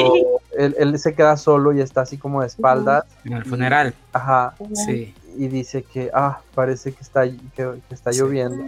él, 0.59 0.74
él 0.79 0.99
se 0.99 1.14
queda 1.14 1.37
solo 1.37 1.72
y 1.72 1.81
está 1.81 2.01
así 2.03 2.16
como 2.16 2.41
de 2.41 2.47
espaldas, 2.47 3.05
En 3.24 3.35
el 3.35 3.45
funeral, 3.45 3.95
ajá, 4.12 4.55
sí. 4.74 5.14
y 5.37 5.49
dice 5.49 5.83
que, 5.83 6.11
ah, 6.14 6.41
parece 6.55 6.93
que 6.93 7.03
está, 7.03 7.24
que, 7.29 7.41
que 7.55 7.95
está 7.95 8.12
Sí. 8.12 8.20
lloviendo. 8.20 8.64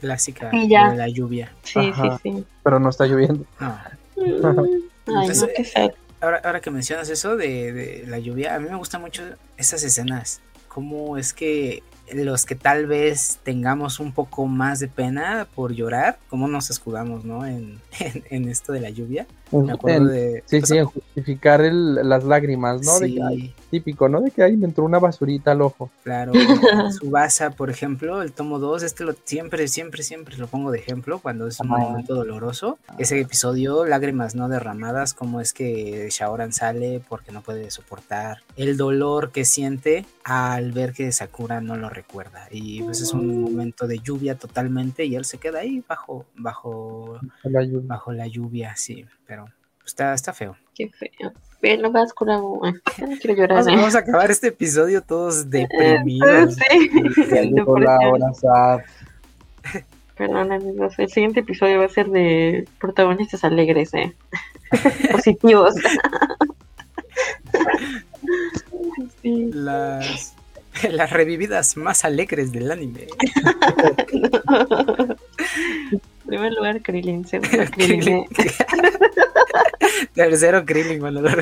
Clásica 0.00 0.50
de 0.50 0.68
la 0.96 1.08
lluvia. 1.08 1.52
Sí, 1.62 1.78
Ajá. 1.78 2.18
sí, 2.22 2.30
sí. 2.34 2.44
pero 2.62 2.80
no 2.80 2.90
está 2.90 3.06
lloviendo. 3.06 3.44
No, 3.60 3.74
Ay, 5.06 5.28
no, 5.28 5.46
qué 5.56 5.64
sad. 5.64 5.90
Ahora, 6.22 6.40
ahora 6.44 6.60
que 6.60 6.70
mencionas 6.70 7.10
eso 7.10 7.36
de, 7.36 7.72
de 7.72 8.04
la 8.06 8.20
lluvia, 8.20 8.54
a 8.54 8.60
mí 8.60 8.68
me 8.70 8.76
gustan 8.76 9.00
mucho 9.00 9.24
esas 9.56 9.82
escenas. 9.82 10.40
Cómo 10.68 11.18
es 11.18 11.32
que 11.32 11.82
los 12.14 12.46
que 12.46 12.54
tal 12.54 12.86
vez 12.86 13.40
tengamos 13.42 13.98
un 13.98 14.12
poco 14.12 14.46
más 14.46 14.78
de 14.78 14.86
pena 14.86 15.48
por 15.52 15.72
llorar, 15.72 16.20
cómo 16.28 16.46
nos 16.46 16.70
escudamos, 16.70 17.24
¿no? 17.24 17.44
En, 17.44 17.80
en, 17.98 18.22
en 18.30 18.48
esto 18.48 18.72
de 18.72 18.80
la 18.80 18.90
lluvia. 18.90 19.26
Me 19.52 19.72
acuerdo 19.72 20.06
de... 20.06 20.42
Sí, 20.46 20.58
pues, 20.60 20.68
sí, 20.68 20.80
justificar 20.80 21.60
el- 21.60 21.94
las 22.08 22.24
lágrimas, 22.24 22.82
¿no? 22.82 22.98
De 22.98 23.06
sí, 23.08 23.14
que, 23.14 23.22
ay, 23.22 23.54
típico, 23.70 24.08
¿no? 24.08 24.20
De 24.20 24.30
que 24.30 24.42
ahí 24.42 24.56
me 24.56 24.66
entró 24.66 24.84
una 24.84 24.98
basurita 24.98 25.52
al 25.52 25.60
ojo. 25.62 25.90
Claro, 26.04 26.32
Subasa, 26.90 27.50
por 27.50 27.70
ejemplo, 27.70 28.22
el 28.22 28.32
tomo 28.32 28.58
2, 28.58 28.82
este 28.82 29.04
lo 29.04 29.14
siempre, 29.24 29.68
siempre, 29.68 30.02
siempre 30.02 30.36
lo 30.36 30.46
pongo 30.46 30.70
de 30.70 30.78
ejemplo 30.78 31.18
cuando 31.20 31.46
es 31.46 31.60
un 31.60 31.68
momento 31.68 32.14
doloroso. 32.14 32.78
Ese 32.98 33.20
episodio, 33.20 33.84
lágrimas 33.84 34.34
no 34.34 34.48
derramadas, 34.48 35.14
como 35.14 35.40
es 35.40 35.52
que 35.52 36.08
Shaoran 36.10 36.52
sale 36.52 37.00
porque 37.08 37.32
no 37.32 37.42
puede 37.42 37.70
soportar 37.70 38.38
el 38.56 38.76
dolor 38.76 39.32
que 39.32 39.44
siente 39.44 40.06
al 40.24 40.72
ver 40.72 40.92
que 40.92 41.10
Sakura 41.12 41.60
no 41.60 41.76
lo 41.76 41.88
recuerda. 41.88 42.46
Y 42.50 42.82
pues 42.82 43.00
es 43.00 43.12
un 43.12 43.40
momento 43.42 43.86
de 43.86 43.98
lluvia 43.98 44.36
totalmente 44.36 45.04
y 45.04 45.16
él 45.16 45.24
se 45.24 45.38
queda 45.38 45.60
ahí 45.60 45.82
bajo, 45.88 46.26
bajo, 46.36 47.18
La 47.44 47.62
lluvia. 47.62 47.86
bajo 47.88 48.12
la 48.12 48.26
lluvia, 48.26 48.74
sí, 48.76 49.04
pero 49.26 49.41
está, 49.92 50.14
está 50.14 50.32
feo. 50.32 50.56
Qué 50.74 50.88
feo. 50.88 51.32
Bueno, 51.60 51.92
vas, 51.92 52.14
ya 52.98 53.06
no 53.06 53.16
quiero 53.20 53.36
llorar. 53.36 53.58
Vamos, 53.58 53.72
¿eh? 53.72 53.76
vamos 53.76 53.94
a 53.94 53.98
acabar 53.98 54.30
este 54.30 54.48
episodio 54.48 55.02
todos 55.02 55.50
deprimidos. 55.50 56.56
Sí. 56.64 56.90
La. 57.54 58.82
Perdón, 60.16 60.52
amigos. 60.52 60.98
El 60.98 61.10
siguiente 61.10 61.40
episodio 61.40 61.78
va 61.78 61.86
a 61.86 61.88
ser 61.88 62.08
de 62.08 62.68
protagonistas 62.80 63.44
alegres, 63.44 63.94
¿eh? 63.94 64.14
Positivos. 65.12 65.74
sí. 69.22 69.50
las, 69.52 70.34
las 70.90 71.10
revividas 71.10 71.76
más 71.76 72.04
alegres 72.04 72.50
del 72.50 72.72
anime. 72.72 73.06
En 75.92 76.00
primer 76.32 76.52
lugar, 76.54 76.80
Krillin. 76.80 77.26
Segundo, 77.28 77.64
Krillin. 77.72 78.08
¿eh? 78.08 78.26
Tercero 80.14 80.64
Krillin 80.64 80.98
cuando 80.98 81.20
lo. 81.20 81.28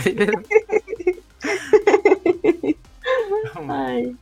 Ay. 3.68 4.16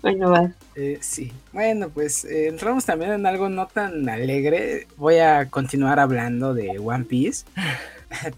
Bueno, 0.00 0.30
va. 0.30 0.52
Eh, 0.76 0.98
sí, 1.00 1.32
bueno, 1.52 1.88
pues 1.88 2.24
eh, 2.24 2.46
entramos 2.46 2.84
también 2.84 3.10
en 3.12 3.26
algo 3.26 3.48
no 3.48 3.66
tan 3.66 4.08
alegre. 4.08 4.86
Voy 4.96 5.16
a 5.18 5.50
continuar 5.50 5.98
hablando 5.98 6.54
de 6.54 6.78
One 6.78 7.04
Piece. 7.04 7.44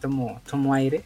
tomo, 0.00 0.40
tomo 0.48 0.72
aire. 0.72 1.04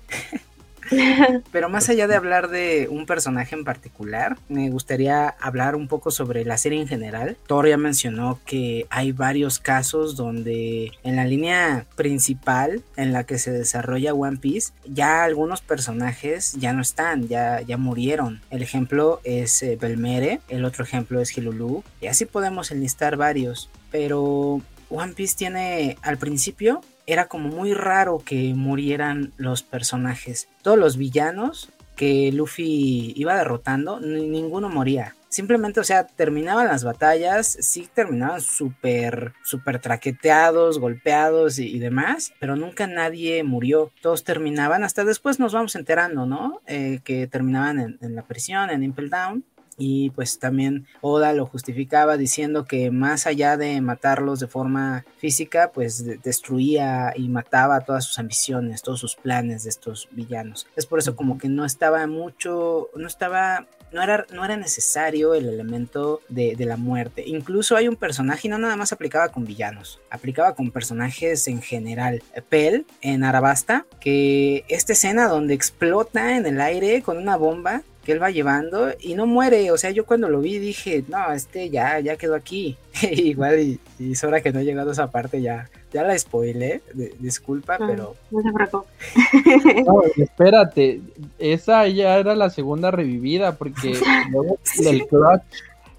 Pero 1.53 1.69
más 1.69 1.89
allá 1.89 2.07
de 2.07 2.15
hablar 2.15 2.49
de 2.49 2.89
un 2.91 3.07
personaje 3.07 3.55
en 3.55 3.65
particular, 3.65 4.37
me 4.49 4.71
gustaría 4.71 5.29
hablar 5.29 5.77
un 5.77 5.89
poco 5.89 6.11
sobre 6.11 6.45
la 6.45 6.57
serie 6.57 6.81
en 6.81 6.89
general. 6.89 7.37
Thor 7.47 7.69
ya 7.69 7.77
mencionó 7.77 8.41
que 8.45 8.87
hay 8.91 9.13
varios 9.13 9.59
casos 9.59 10.17
donde 10.17 10.93
en 11.03 11.17
la 11.17 11.25
línea 11.25 11.87
principal 11.97 12.83
en 12.97 13.13
la 13.13 13.25
que 13.25 13.39
se 13.39 13.53
desarrolla 13.53 14.15
One 14.15 14.39
Piece, 14.39 14.73
ya 14.87 15.25
algunos 15.25 15.61
personajes 15.61 16.53
ya 16.59 16.73
no 16.73 16.83
están, 16.83 17.29
ya, 17.29 17.61
ya 17.61 17.77
murieron. 17.77 18.41
El 18.51 18.63
ejemplo 18.63 19.21
es 19.25 19.63
eh, 19.63 19.79
Belmere, 19.81 20.41
el 20.49 20.65
otro 20.65 20.85
ejemplo 20.85 21.21
es 21.21 21.37
Hilulu, 21.37 21.85
y 22.01 22.07
así 22.07 22.25
podemos 22.25 22.71
enlistar 22.71 23.17
varios. 23.17 23.71
Pero 23.91 24.61
One 24.91 25.13
Piece 25.15 25.37
tiene 25.37 25.97
al 26.03 26.19
principio 26.19 26.81
era 27.07 27.27
como 27.27 27.49
muy 27.49 27.75
raro 27.75 28.23
que 28.25 28.55
murieran 28.55 29.33
los 29.37 29.63
personajes. 29.63 30.49
Todos 30.63 30.79
los 30.79 30.97
villanos 30.97 31.71
que 31.97 32.33
Luffy 32.33 33.13
iba 33.17 33.37
derrotando, 33.37 34.01
ni- 34.01 34.27
ninguno 34.29 34.69
moría. 34.69 35.15
Simplemente, 35.29 35.81
o 35.81 35.85
sea, 35.85 36.07
terminaban 36.07 36.69
las 36.69 36.85
batallas, 36.85 37.57
sí 37.61 37.89
terminaban 37.93 38.41
súper, 38.41 39.33
súper 39.45 39.81
traqueteados, 39.81 40.79
golpeados 40.79 41.59
y, 41.59 41.67
y 41.75 41.79
demás, 41.81 42.33
pero 42.39 42.55
nunca 42.55 42.87
nadie 42.87 43.43
murió. 43.43 43.91
Todos 44.01 44.23
terminaban, 44.23 44.85
hasta 44.85 45.05
después 45.05 45.41
nos 45.41 45.53
vamos 45.53 45.75
enterando, 45.75 46.25
¿no? 46.25 46.61
Eh, 46.67 47.01
que 47.03 47.27
terminaban 47.27 47.81
en, 47.81 47.99
en 48.01 48.15
la 48.15 48.23
prisión, 48.23 48.71
en 48.71 48.85
Impel 48.85 49.11
Down. 49.11 49.45
Y 49.79 50.11
pues 50.11 50.39
también 50.39 50.87
Oda 51.01 51.33
lo 51.33 51.47
justificaba 51.47 52.17
diciendo 52.17 52.65
que 52.65 52.91
más 52.91 53.27
allá 53.27 53.57
de 53.57 53.81
matarlos 53.81 54.41
de 54.41 54.47
forma 54.47 55.05
física, 55.19 55.71
pues 55.73 56.05
de- 56.05 56.19
destruía 56.19 57.13
y 57.17 57.29
mataba 57.29 57.81
todas 57.81 58.05
sus 58.05 58.19
ambiciones, 58.19 58.83
todos 58.83 59.01
sus 59.01 59.17
planes 59.17 59.65
de 59.65 59.71
estos 59.71 60.09
villanos. 60.13 60.67
Es 60.77 60.87
por 60.87 60.99
eso 60.99 61.17
como 61.17 61.39
que 61.39 61.49
no 61.49 61.65
estaba 61.65 62.07
mucho, 62.07 62.89
no 62.95 63.07
estaba, 63.07 63.67
no 63.93 64.03
era, 64.03 64.27
no 64.33 64.45
era 64.45 64.57
necesario 64.57 65.35
el 65.35 65.49
elemento 65.49 66.21
de, 66.29 66.55
de 66.57 66.65
la 66.67 66.77
muerte. 66.77 67.25
Incluso 67.27 67.77
hay 67.77 67.89
un 67.89 67.97
personaje, 67.97 68.49
y 68.49 68.51
no 68.51 68.59
nada 68.59 68.77
más 68.77 68.93
aplicaba 68.93 69.29
con 69.31 69.45
villanos, 69.45 70.01
aplicaba 70.11 70.55
con 70.55 70.71
personajes 70.71 71.49
en 71.49 71.63
general. 71.63 72.23
Pell 72.49 72.87
en 73.01 73.25
Arabasta, 73.25 73.87
que 74.01 74.65
esta 74.69 74.93
escena 74.93 75.29
donde 75.29 75.55
explota 75.55 76.37
en 76.37 76.47
el 76.47 76.61
aire 76.61 77.03
con 77.03 77.19
una 77.19 77.37
bomba 77.37 77.83
que 78.05 78.13
él 78.13 78.23
va 78.23 78.31
llevando 78.31 78.89
y 79.01 79.15
no 79.15 79.27
muere. 79.27 79.71
O 79.71 79.79
sea, 79.79 79.91
yo 79.91 80.05
cuando 80.07 80.29
lo 80.29 80.41
vi 80.41 80.59
dije, 80.59 81.05
no, 81.09 81.33
este 81.33 81.71
ya, 81.71 81.99
ya 82.01 82.17
quedó 82.17 82.35
aquí. 82.35 82.77
Igual 83.03 83.61
y, 83.61 83.81
y 83.99 84.13
es 84.13 84.23
hora 84.25 84.41
que 84.43 84.53
no 84.53 84.61
he 84.61 84.65
llegado 84.65 84.91
a 84.91 84.93
esa 84.93 85.11
parte 85.11 85.41
ya. 85.43 85.69
Ya 85.93 86.03
la 86.03 86.19
spoilé, 86.19 86.83
de- 86.93 87.15
disculpa, 87.21 87.77
Ah. 87.81 87.85
pero 87.87 88.17
No 88.31 88.43
se 88.43 88.53
preocupe. 88.53 89.83
No, 89.87 90.03
espérate, 90.17 91.01
esa 91.39 91.87
ya 91.89 92.19
era 92.19 92.35
la 92.35 92.51
segunda 92.51 92.91
revivida, 92.91 93.57
porque 93.57 93.93
luego 94.33 94.59
el 94.81 95.07
clutch, 95.07 95.43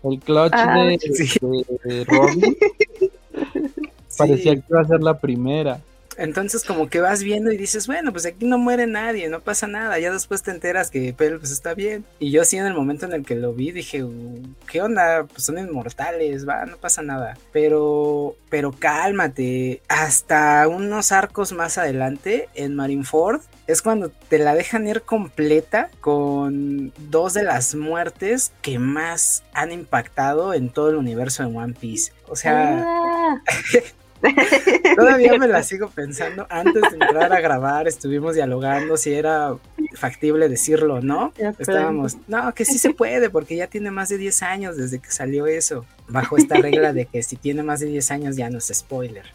el 0.03 0.19
clutch 0.19 0.53
Ah, 0.53 0.83
de, 0.85 0.99
sí. 0.99 1.39
de- 1.41 1.95
de 1.95 2.03
Robin 2.05 2.57
parecía 4.17 4.53
sí. 4.53 4.59
que 4.61 4.63
iba 4.69 4.81
a 4.81 4.85
ser 4.85 5.01
la 5.01 5.17
primera. 5.19 5.79
Entonces 6.17 6.63
como 6.63 6.89
que 6.89 7.01
vas 7.01 7.23
viendo 7.23 7.51
y 7.51 7.57
dices, 7.57 7.87
bueno, 7.87 8.11
pues 8.11 8.25
aquí 8.25 8.45
no 8.45 8.57
muere 8.57 8.87
nadie, 8.87 9.29
no 9.29 9.41
pasa 9.41 9.67
nada. 9.67 9.99
Ya 9.99 10.11
después 10.11 10.43
te 10.43 10.51
enteras 10.51 10.91
que 10.91 11.13
Pell 11.13 11.39
pues 11.39 11.51
está 11.51 11.73
bien. 11.73 12.05
Y 12.19 12.31
yo 12.31 12.43
sí 12.45 12.57
en 12.57 12.65
el 12.65 12.73
momento 12.73 13.05
en 13.05 13.13
el 13.13 13.25
que 13.25 13.35
lo 13.35 13.53
vi 13.53 13.71
dije, 13.71 14.03
"Uh, 14.03 14.41
¿qué 14.67 14.81
onda? 14.81 15.25
Pues 15.25 15.43
son 15.45 15.57
inmortales, 15.57 16.47
va, 16.47 16.65
no 16.65 16.77
pasa 16.77 17.01
nada. 17.01 17.37
Pero, 17.51 18.35
pero 18.49 18.71
cálmate. 18.71 19.81
Hasta 19.87 20.67
unos 20.67 21.11
arcos 21.11 21.51
más 21.53 21.77
adelante 21.77 22.49
en 22.55 22.75
Marineford 22.75 23.41
es 23.67 23.81
cuando 23.81 24.09
te 24.09 24.37
la 24.37 24.53
dejan 24.53 24.87
ir 24.87 25.01
completa 25.01 25.89
con 26.01 26.93
dos 27.09 27.33
de 27.33 27.43
las 27.43 27.75
muertes 27.75 28.51
que 28.61 28.79
más 28.79 29.43
han 29.53 29.71
impactado 29.71 30.53
en 30.53 30.69
todo 30.69 30.89
el 30.89 30.95
universo 30.95 31.43
de 31.43 31.55
One 31.55 31.73
Piece. 31.73 32.13
O 32.27 32.35
sea... 32.35 32.83
Ah. 32.85 33.41
Todavía 34.95 35.37
me 35.37 35.47
la 35.47 35.63
sigo 35.63 35.89
pensando. 35.89 36.47
Antes 36.49 36.81
de 36.81 36.89
entrar 36.93 37.31
a 37.33 37.41
grabar, 37.41 37.87
estuvimos 37.87 38.35
dialogando 38.35 38.97
si 38.97 39.13
era 39.13 39.55
factible 39.93 40.49
decirlo 40.49 40.95
o 40.95 41.01
no. 41.01 41.33
Estábamos, 41.59 42.17
no, 42.27 42.53
que 42.53 42.65
sí 42.65 42.77
se 42.77 42.93
puede, 42.93 43.29
porque 43.29 43.55
ya 43.55 43.67
tiene 43.67 43.91
más 43.91 44.09
de 44.09 44.17
10 44.17 44.43
años 44.43 44.77
desde 44.77 44.99
que 44.99 45.11
salió 45.11 45.47
eso. 45.47 45.85
Bajo 46.07 46.37
esta 46.37 46.55
regla 46.55 46.93
de 46.93 47.05
que 47.05 47.23
si 47.23 47.35
tiene 47.35 47.63
más 47.63 47.79
de 47.79 47.87
10 47.87 48.11
años 48.11 48.35
ya 48.35 48.49
no 48.49 48.59
es 48.59 48.71
spoiler. 48.73 49.25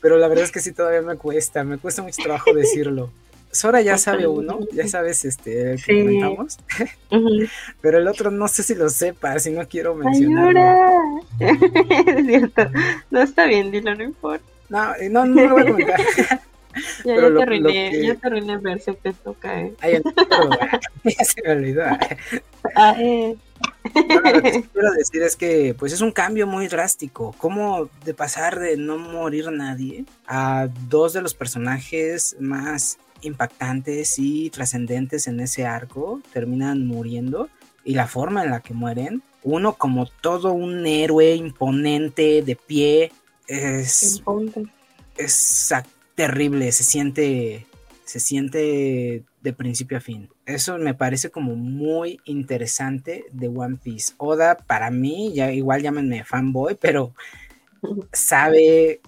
Pero 0.00 0.16
la 0.16 0.28
verdad 0.28 0.44
es 0.44 0.52
que 0.52 0.60
sí 0.60 0.72
todavía 0.72 1.02
me 1.02 1.16
cuesta, 1.16 1.64
me 1.64 1.78
cuesta 1.78 2.02
mucho 2.02 2.22
trabajo 2.22 2.52
decirlo. 2.54 3.10
Sora 3.50 3.80
ya 3.80 3.96
sabe 3.98 4.26
uno, 4.26 4.60
ya 4.72 4.86
sabes 4.88 5.24
este 5.24 5.76
que 5.76 5.78
Sí. 5.78 6.00
comentamos, 6.02 6.58
pero 7.80 7.98
el 7.98 8.06
otro 8.08 8.30
no 8.30 8.46
sé 8.48 8.62
si 8.62 8.74
lo 8.74 8.88
sepa, 8.90 9.38
si 9.38 9.50
no 9.50 9.66
quiero 9.66 9.94
mencionarlo. 9.94 11.22
Es 11.40 12.26
cierto. 12.26 12.62
No 13.10 13.22
está 13.22 13.46
bien, 13.46 13.70
dilo, 13.70 13.94
no 13.94 14.04
importa. 14.04 14.44
No, 14.68 14.94
eh, 14.96 15.08
no, 15.08 15.24
no 15.24 15.46
lo 15.46 15.54
voy 15.54 15.62
a 15.62 15.66
comentar. 15.66 16.00
Ya, 17.04 17.16
ya 17.16 17.22
lo- 17.22 17.36
te 17.38 17.42
arruiné, 17.42 17.90
que- 17.90 18.06
ya 18.06 18.14
te 18.14 18.26
arruiné 18.28 18.52
el 18.52 18.58
verso 18.60 18.96
que 19.02 19.12
toca, 19.12 19.60
eh. 19.62 19.74
Ay, 19.80 20.00
no, 20.04 20.50
ya 21.02 21.24
se 21.24 21.42
me 21.42 21.50
olvidó. 21.52 21.82
Ah, 22.76 22.94
eh. 23.00 23.34
Lo 23.94 24.22
que 24.42 24.62
quiero 24.72 24.92
decir 24.96 25.22
es 25.22 25.34
que 25.34 25.74
pues 25.76 25.92
es 25.92 26.02
un 26.02 26.12
cambio 26.12 26.46
muy 26.46 26.68
drástico. 26.68 27.34
Como 27.38 27.88
de 28.04 28.14
pasar 28.14 28.60
de 28.60 28.76
no 28.76 28.96
morir 28.96 29.50
nadie 29.50 30.04
a 30.28 30.68
dos 30.88 31.14
de 31.14 31.22
los 31.22 31.34
personajes 31.34 32.36
más 32.38 32.98
impactantes 33.22 34.18
y 34.18 34.50
trascendentes 34.50 35.26
en 35.26 35.40
ese 35.40 35.66
arco 35.66 36.20
terminan 36.32 36.86
muriendo 36.86 37.48
y 37.84 37.94
la 37.94 38.06
forma 38.06 38.44
en 38.44 38.50
la 38.50 38.60
que 38.60 38.74
mueren, 38.74 39.22
uno 39.42 39.74
como 39.74 40.06
todo 40.06 40.52
un 40.52 40.86
héroe 40.86 41.34
imponente 41.34 42.42
de 42.42 42.56
pie 42.56 43.12
es 43.46 44.22
es 45.18 45.72
terrible, 46.14 46.72
se 46.72 46.84
siente, 46.84 47.66
se 48.04 48.20
siente 48.20 49.24
de 49.42 49.52
principio 49.52 49.98
a 49.98 50.00
fin. 50.00 50.30
Eso 50.46 50.78
me 50.78 50.94
parece 50.94 51.30
como 51.30 51.54
muy 51.56 52.20
interesante 52.24 53.26
de 53.32 53.48
One 53.48 53.78
Piece. 53.82 54.14
Oda, 54.16 54.56
para 54.56 54.90
mí, 54.90 55.32
ya 55.34 55.52
igual 55.52 55.82
llámenme 55.82 56.24
fanboy, 56.24 56.76
pero 56.80 57.12
sabe 58.12 59.00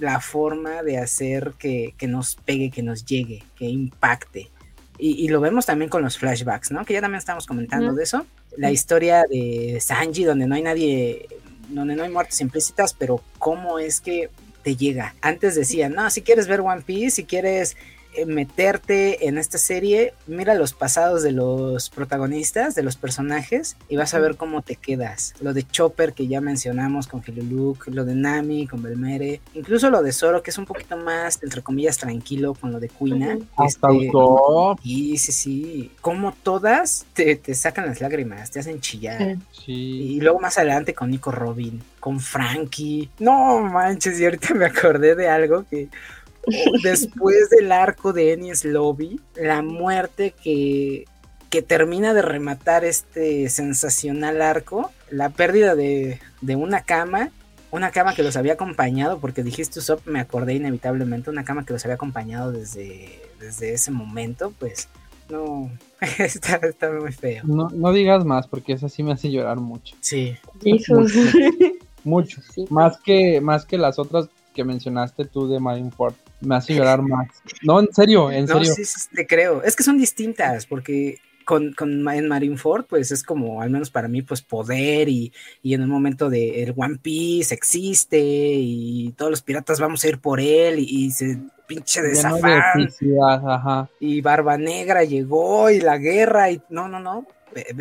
la 0.00 0.20
forma 0.20 0.82
de 0.82 0.98
hacer 0.98 1.54
que, 1.58 1.94
que 1.96 2.06
nos 2.06 2.36
pegue, 2.36 2.70
que 2.70 2.82
nos 2.82 3.04
llegue, 3.04 3.44
que 3.56 3.66
impacte. 3.66 4.50
Y, 4.98 5.24
y, 5.24 5.28
lo 5.28 5.40
vemos 5.40 5.64
también 5.64 5.88
con 5.88 6.02
los 6.02 6.18
flashbacks, 6.18 6.72
¿no? 6.72 6.84
Que 6.84 6.92
ya 6.92 7.00
también 7.00 7.18
estamos 7.18 7.46
comentando 7.46 7.94
de 7.94 8.02
eso. 8.02 8.26
La 8.56 8.70
historia 8.70 9.24
de 9.30 9.78
Sanji, 9.80 10.24
donde 10.24 10.46
no 10.46 10.54
hay 10.54 10.62
nadie, 10.62 11.26
donde 11.70 11.96
no 11.96 12.02
hay 12.02 12.10
muertes 12.10 12.40
implícitas, 12.42 12.92
pero 12.92 13.22
cómo 13.38 13.78
es 13.78 14.00
que 14.00 14.28
te 14.62 14.76
llega. 14.76 15.14
Antes 15.22 15.54
decían, 15.54 15.94
no, 15.94 16.10
si 16.10 16.20
quieres 16.20 16.48
ver 16.48 16.60
One 16.60 16.82
Piece, 16.82 17.16
si 17.16 17.24
quieres 17.24 17.76
meterte 18.26 19.26
en 19.28 19.38
esta 19.38 19.58
serie, 19.58 20.14
mira 20.26 20.54
los 20.54 20.72
pasados 20.72 21.22
de 21.22 21.32
los 21.32 21.90
protagonistas, 21.90 22.74
de 22.74 22.82
los 22.82 22.96
personajes, 22.96 23.76
y 23.88 23.96
vas 23.96 24.14
a 24.14 24.18
ver 24.18 24.36
cómo 24.36 24.62
te 24.62 24.76
quedas. 24.76 25.34
Lo 25.40 25.52
de 25.52 25.66
Chopper 25.66 26.12
que 26.12 26.26
ya 26.26 26.40
mencionamos 26.40 27.06
con 27.06 27.22
Filuluk, 27.22 27.86
lo 27.88 28.04
de 28.04 28.14
Nami 28.14 28.66
con 28.66 28.82
Belmere, 28.82 29.40
incluso 29.54 29.90
lo 29.90 30.02
de 30.02 30.12
Zoro 30.12 30.42
que 30.42 30.50
es 30.50 30.58
un 30.58 30.66
poquito 30.66 30.96
más, 30.96 31.42
entre 31.42 31.62
comillas, 31.62 31.98
tranquilo 31.98 32.54
con 32.54 32.72
lo 32.72 32.80
de 32.80 32.88
Kuina. 32.88 33.38
Hasta 33.56 33.88
este, 33.92 34.10
Sí, 34.82 35.18
sí, 35.18 35.32
sí. 35.32 35.90
Como 36.00 36.32
todas 36.42 37.06
te, 37.14 37.36
te, 37.36 37.54
sacan 37.54 37.86
las 37.86 38.00
lágrimas, 38.00 38.50
te 38.50 38.60
hacen 38.60 38.80
chillar. 38.80 39.36
Sí. 39.52 39.72
Y 39.72 40.20
luego 40.20 40.40
más 40.40 40.58
adelante 40.58 40.94
con 40.94 41.10
Nico 41.10 41.30
Robin, 41.30 41.82
con 41.98 42.20
Frankie. 42.20 43.10
No 43.18 43.60
manches, 43.60 44.18
y 44.20 44.24
ahorita 44.24 44.54
me 44.54 44.66
acordé 44.66 45.14
de 45.14 45.28
algo 45.28 45.64
que 45.68 45.88
después 46.82 47.50
del 47.50 47.72
arco 47.72 48.12
de 48.12 48.32
Enies 48.32 48.64
Lobby, 48.64 49.20
la 49.36 49.62
muerte 49.62 50.34
que, 50.42 51.04
que 51.50 51.62
termina 51.62 52.14
de 52.14 52.22
rematar 52.22 52.84
este 52.84 53.48
sensacional 53.48 54.42
arco, 54.42 54.90
la 55.10 55.30
pérdida 55.30 55.74
de, 55.74 56.20
de 56.40 56.56
una 56.56 56.82
cama, 56.82 57.30
una 57.70 57.90
cama 57.90 58.14
que 58.14 58.22
los 58.22 58.36
había 58.36 58.54
acompañado, 58.54 59.18
porque 59.18 59.42
dijiste 59.42 59.78
Usopp, 59.78 60.06
me 60.06 60.20
acordé 60.20 60.54
inevitablemente, 60.54 61.30
una 61.30 61.44
cama 61.44 61.64
que 61.64 61.72
los 61.72 61.84
había 61.84 61.94
acompañado 61.94 62.52
desde, 62.52 63.20
desde 63.38 63.72
ese 63.74 63.90
momento, 63.90 64.52
pues 64.58 64.88
no, 65.30 65.70
está, 66.18 66.56
está 66.56 66.90
muy 66.90 67.12
feo. 67.12 67.44
No, 67.44 67.68
no, 67.70 67.92
digas 67.92 68.24
más, 68.24 68.48
porque 68.48 68.72
eso 68.72 68.88
sí 68.88 69.02
me 69.02 69.12
hace 69.12 69.30
llorar 69.30 69.58
mucho. 69.58 69.94
Sí. 70.00 70.36
Mucho. 70.64 70.94
mucho. 72.04 72.42
Sí. 72.52 72.66
Más, 72.70 72.98
que, 73.00 73.40
más 73.40 73.64
que 73.64 73.78
las 73.78 73.98
otras 73.98 74.28
que 74.54 74.64
mencionaste 74.64 75.24
tú 75.24 75.48
de 75.48 75.60
Marineford 75.60 76.14
me 76.40 76.56
hace 76.56 76.74
llorar 76.74 77.02
más. 77.02 77.28
No, 77.62 77.80
en 77.80 77.92
serio, 77.92 78.30
en 78.30 78.46
no, 78.46 78.54
serio. 78.54 78.74
Sí, 78.74 78.84
sí, 78.84 79.08
te 79.14 79.26
creo. 79.26 79.62
Es 79.62 79.76
que 79.76 79.82
son 79.82 79.98
distintas, 79.98 80.66
porque 80.66 81.18
con, 81.44 81.72
con 81.72 82.08
en 82.08 82.28
Marineford, 82.28 82.84
pues 82.84 83.10
es 83.10 83.22
como, 83.22 83.60
al 83.60 83.70
menos 83.70 83.90
para 83.90 84.08
mí, 84.08 84.22
pues 84.22 84.42
poder 84.42 85.08
y, 85.08 85.32
y 85.62 85.74
en 85.74 85.82
un 85.82 85.90
momento 85.90 86.30
de 86.30 86.62
el 86.62 86.74
One 86.76 86.98
Piece 87.02 87.54
existe 87.54 88.20
y 88.20 89.12
todos 89.16 89.30
los 89.30 89.42
piratas 89.42 89.80
vamos 89.80 90.04
a 90.04 90.08
ir 90.08 90.18
por 90.18 90.40
él 90.40 90.78
y, 90.78 91.06
y 91.06 91.10
se 91.10 91.38
pinche 91.66 92.02
desafán. 92.02 92.88
Y 94.00 94.20
Barba 94.20 94.58
Negra 94.58 95.04
llegó 95.04 95.70
y 95.70 95.80
la 95.80 95.98
guerra 95.98 96.50
y 96.50 96.60
no, 96.68 96.88
no, 96.88 97.00
no. 97.00 97.26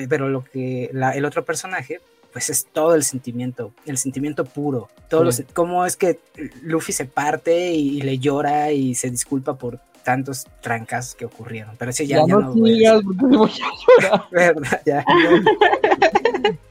Pero 0.09 0.29
lo 0.29 0.43
que 0.43 0.89
la, 0.93 1.11
el 1.11 1.25
otro 1.25 1.45
personaje, 1.45 1.99
pues 2.31 2.49
es 2.49 2.67
todo 2.71 2.95
el 2.95 3.03
sentimiento, 3.03 3.71
el 3.85 3.97
sentimiento 3.97 4.45
puro. 4.45 4.89
Todos 5.09 5.35
sí. 5.35 5.43
los, 5.43 5.53
cómo 5.53 5.85
es 5.85 5.95
que 5.95 6.19
Luffy 6.61 6.91
se 6.93 7.05
parte 7.05 7.71
y, 7.71 7.97
y, 7.97 8.01
le 8.01 8.19
llora 8.19 8.71
y 8.71 8.95
se 8.95 9.09
disculpa 9.09 9.57
por 9.57 9.79
tantos 10.03 10.47
trancas 10.61 11.15
que 11.15 11.25
ocurrieron. 11.25 11.75
Pero 11.77 11.91
sí, 11.91 12.07
ya, 12.07 12.17
ya, 12.17 12.25
ya 12.27 12.33
no, 12.33 12.41
no 12.41 12.53
voy 12.55 12.85
a 12.85 12.99
porque 12.99 13.25
me 13.25 13.37
voy 13.37 13.51
a 13.51 14.01
llorar. 14.01 14.23
¿Verdad? 14.31 14.81
Ya. 14.85 15.05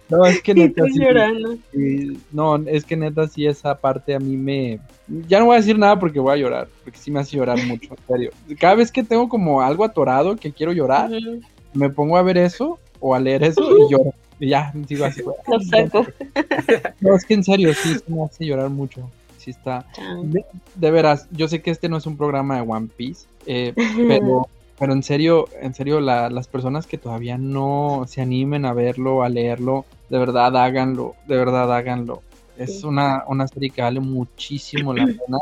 No, 0.09 0.25
es 0.27 0.43
que 0.43 0.55
neta 0.55 0.85
sí, 0.87 0.99
llorando. 0.99 1.57
sí, 1.73 2.19
No, 2.33 2.57
es 2.57 2.85
que 2.85 2.97
neta 2.97 3.29
sí 3.29 3.47
esa 3.47 3.77
parte 3.77 4.15
a 4.15 4.19
mí 4.19 4.37
me... 4.37 4.81
Ya 5.29 5.39
no 5.39 5.47
voy 5.47 5.57
a 5.57 5.61
decir 5.61 5.79
nada 5.79 5.99
porque 5.99 6.21
voy 6.21 6.33
a 6.33 6.37
llorar, 6.37 6.69
porque 6.85 6.99
sí 6.99 7.11
me 7.11 7.21
hace 7.21 7.37
llorar 7.37 7.59
mucho, 7.65 7.91
en 7.91 8.07
serio. 8.07 8.31
Cada 8.59 8.75
vez 8.75 8.91
que 8.91 9.03
tengo 9.03 9.29
como 9.29 9.63
algo 9.63 9.85
atorado 9.85 10.37
que 10.37 10.53
quiero 10.53 10.73
llorar, 10.73 11.11
Ujú. 11.11 11.41
me 11.75 11.91
pongo 11.91 12.17
a 12.17 12.23
ver 12.23 12.39
eso 12.39 12.79
o 13.01 13.15
a 13.15 13.21
leer 13.21 13.45
eso 13.45 13.63
y 13.79 13.93
lloro. 13.93 14.13
Y 14.41 14.49
ya, 14.49 14.73
sigo 14.87 15.05
así. 15.05 15.23
Lo 15.23 15.61
saco. 15.61 16.07
No, 17.01 17.15
es 17.17 17.25
que 17.25 17.35
en 17.35 17.45
serio, 17.45 17.73
sí, 17.75 17.95
sí 17.95 18.05
me 18.13 18.25
hace 18.25 18.45
llorar 18.45 18.71
mucho. 18.71 19.11
Sí 19.37 19.51
está... 19.51 19.87
De, 20.25 20.45
de 20.75 20.91
veras, 20.91 21.27
yo 21.31 21.49
sé 21.49 21.63
que 21.63 21.71
este 21.71 21.89
no 21.89 21.97
es 21.97 22.07
un 22.07 22.17
programa 22.17 22.57
de 22.57 22.63
One 22.63 22.89
Piece, 22.97 23.27
eh, 23.47 23.73
pero, 24.09 24.49
pero 24.79 24.93
en 24.93 25.03
serio, 25.03 25.47
en 25.61 25.75
serio, 25.75 26.01
la- 26.01 26.29
las 26.31 26.49
personas 26.49 26.87
que 26.87 26.99
todavía 26.99 27.39
no 27.39 28.05
se 28.09 28.21
animen 28.21 28.65
a 28.65 28.73
verlo, 28.73 29.23
a 29.23 29.29
leerlo, 29.29 29.85
de 30.09 30.19
verdad 30.19 30.57
háganlo, 30.57 31.15
de 31.27 31.37
verdad 31.37 31.73
háganlo. 31.73 32.23
Es 32.57 32.81
Sí. 32.81 32.87
una, 32.87 33.23
una 33.29 33.47
serie 33.47 33.71
que 33.71 33.83
vale 33.83 34.01
muchísimo 34.01 34.93
la 34.93 35.07
pena. 35.07 35.39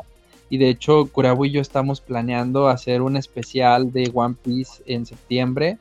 Y 0.51 0.59
de 0.59 0.69
hecho, 0.69 1.07
Kurabu 1.11 1.47
y 1.47 1.51
yo 1.53 1.61
estamos 1.63 2.01
planeando 2.01 2.69
hacer 2.69 3.01
un 3.03 3.17
especial 3.17 3.91
de 3.93 4.11
One 4.15 4.37
Piece 4.43 4.83
en 4.87 5.07
septiembre. 5.07 5.79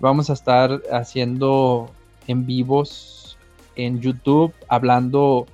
Vamos 0.00 0.28
a 0.28 0.32
estar 0.32 0.82
haciendo 0.90 1.88
en 2.26 2.46
vivos 2.46 3.36
en 3.76 4.00
YouTube, 4.00 4.52
hablando 4.68 5.46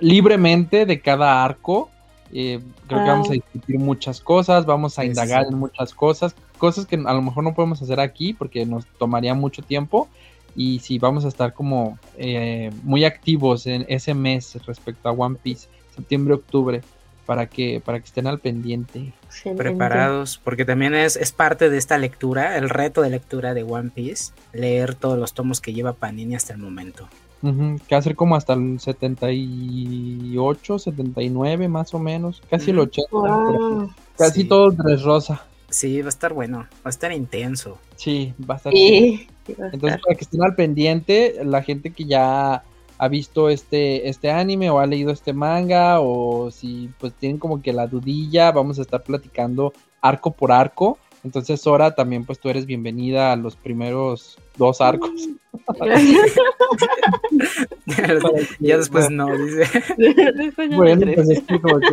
libremente 0.00 0.86
de 0.86 1.00
cada 1.00 1.44
arco. 1.44 1.90
Eh, 2.32 2.60
creo 2.88 3.04
que 3.04 3.08
vamos 3.10 3.30
a 3.30 3.34
discutir 3.34 3.78
muchas 3.78 4.20
cosas, 4.20 4.66
vamos 4.66 4.98
a 4.98 5.02
Sí, 5.02 5.08
indagar 5.08 5.44
sí. 5.44 5.52
en 5.52 5.58
muchas 5.58 5.94
cosas, 5.94 6.34
cosas 6.58 6.86
que 6.86 6.96
a 6.96 7.14
lo 7.14 7.22
mejor 7.22 7.44
no 7.44 7.54
podemos 7.54 7.80
hacer 7.82 8.00
aquí 8.00 8.32
porque 8.32 8.66
nos 8.66 8.86
tomaría 8.98 9.34
mucho 9.34 9.62
tiempo. 9.62 10.08
Y 10.56 10.78
sí, 10.78 10.98
vamos 10.98 11.24
a 11.26 11.28
estar 11.28 11.52
como 11.52 11.98
eh, 12.16 12.70
muy 12.82 13.04
activos 13.04 13.66
en 13.66 13.84
ese 13.88 14.14
mes 14.14 14.58
respecto 14.66 15.08
a 15.08 15.12
One 15.12 15.36
Piece, 15.42 15.68
septiembre-octubre, 15.94 16.82
para 17.26 17.46
que, 17.48 17.82
para 17.84 17.98
que 18.00 18.06
estén 18.06 18.26
al 18.26 18.38
pendiente. 18.38 19.12
Excelente. 19.26 19.62
preparados, 19.64 20.40
porque 20.42 20.64
también 20.64 20.94
es, 20.94 21.16
es 21.16 21.32
parte 21.32 21.68
de 21.68 21.76
esta 21.76 21.98
lectura, 21.98 22.56
el 22.56 22.70
reto 22.70 23.02
de 23.02 23.10
lectura 23.10 23.52
de 23.52 23.64
One 23.64 23.90
Piece, 23.94 24.32
leer 24.54 24.94
todos 24.94 25.18
los 25.18 25.34
tomos 25.34 25.60
que 25.60 25.74
lleva 25.74 25.92
Panini 25.92 26.34
hasta 26.36 26.54
el 26.54 26.58
momento. 26.60 27.06
Ujú, 27.42 27.78
que 27.86 27.94
va 27.94 27.98
a 27.98 28.02
ser 28.02 28.16
como 28.16 28.34
hasta 28.34 28.54
el 28.54 28.80
78, 28.80 30.78
79 30.78 31.68
más 31.68 31.94
o 31.94 31.98
menos, 31.98 32.42
casi 32.50 32.70
el 32.70 32.78
Ujú. 32.78 32.88
80. 32.88 33.10
por 33.10 33.28
ahí. 33.28 33.34
Wow. 33.58 33.90
Casi 34.16 34.42
Sí. 34.42 34.48
todo 34.48 34.72
tres 34.72 35.02
rosa. 35.02 35.44
Sí, 35.68 36.00
va 36.00 36.06
a 36.06 36.08
estar 36.10 36.32
bueno, 36.32 36.58
va 36.58 36.66
a 36.84 36.88
estar 36.88 37.12
intenso. 37.12 37.78
Sí, 37.96 38.32
va 38.48 38.54
a 38.54 38.56
estar. 38.58 38.72
Sí, 38.72 39.26
va 39.60 39.66
a 39.66 39.70
Entonces, 39.70 39.96
estar. 39.96 40.00
para 40.00 40.14
que 40.16 40.24
estén 40.24 40.42
al 40.42 40.54
pendiente, 40.54 41.34
la 41.44 41.62
gente 41.62 41.90
que 41.90 42.04
ya 42.04 42.62
ha 42.98 43.08
visto 43.08 43.48
este, 43.48 44.08
este 44.08 44.30
anime 44.30 44.70
o 44.70 44.78
ha 44.78 44.86
leído 44.86 45.10
este 45.10 45.32
manga, 45.32 46.00
o 46.00 46.50
si 46.50 46.90
pues 46.98 47.12
tienen 47.14 47.38
como 47.38 47.62
que 47.62 47.72
la 47.72 47.86
dudilla, 47.86 48.52
vamos 48.52 48.78
a 48.78 48.82
estar 48.82 49.02
platicando 49.02 49.72
arco 50.00 50.30
por 50.30 50.52
arco. 50.52 50.98
Entonces, 51.24 51.60
Sora, 51.60 51.94
también 51.94 52.24
pues 52.24 52.38
tú 52.38 52.48
eres 52.48 52.66
bienvenida 52.66 53.32
a 53.32 53.36
los 53.36 53.56
primeros 53.56 54.38
dos 54.56 54.80
arcos. 54.80 55.10
ya 58.60 58.76
después 58.76 59.10
no, 59.10 59.26
dice. 59.36 59.64
Bueno, 60.76 61.06
pues 61.14 61.30
es 61.30 61.42
que 61.42 61.60
como, 61.60 61.80
que, 61.80 61.88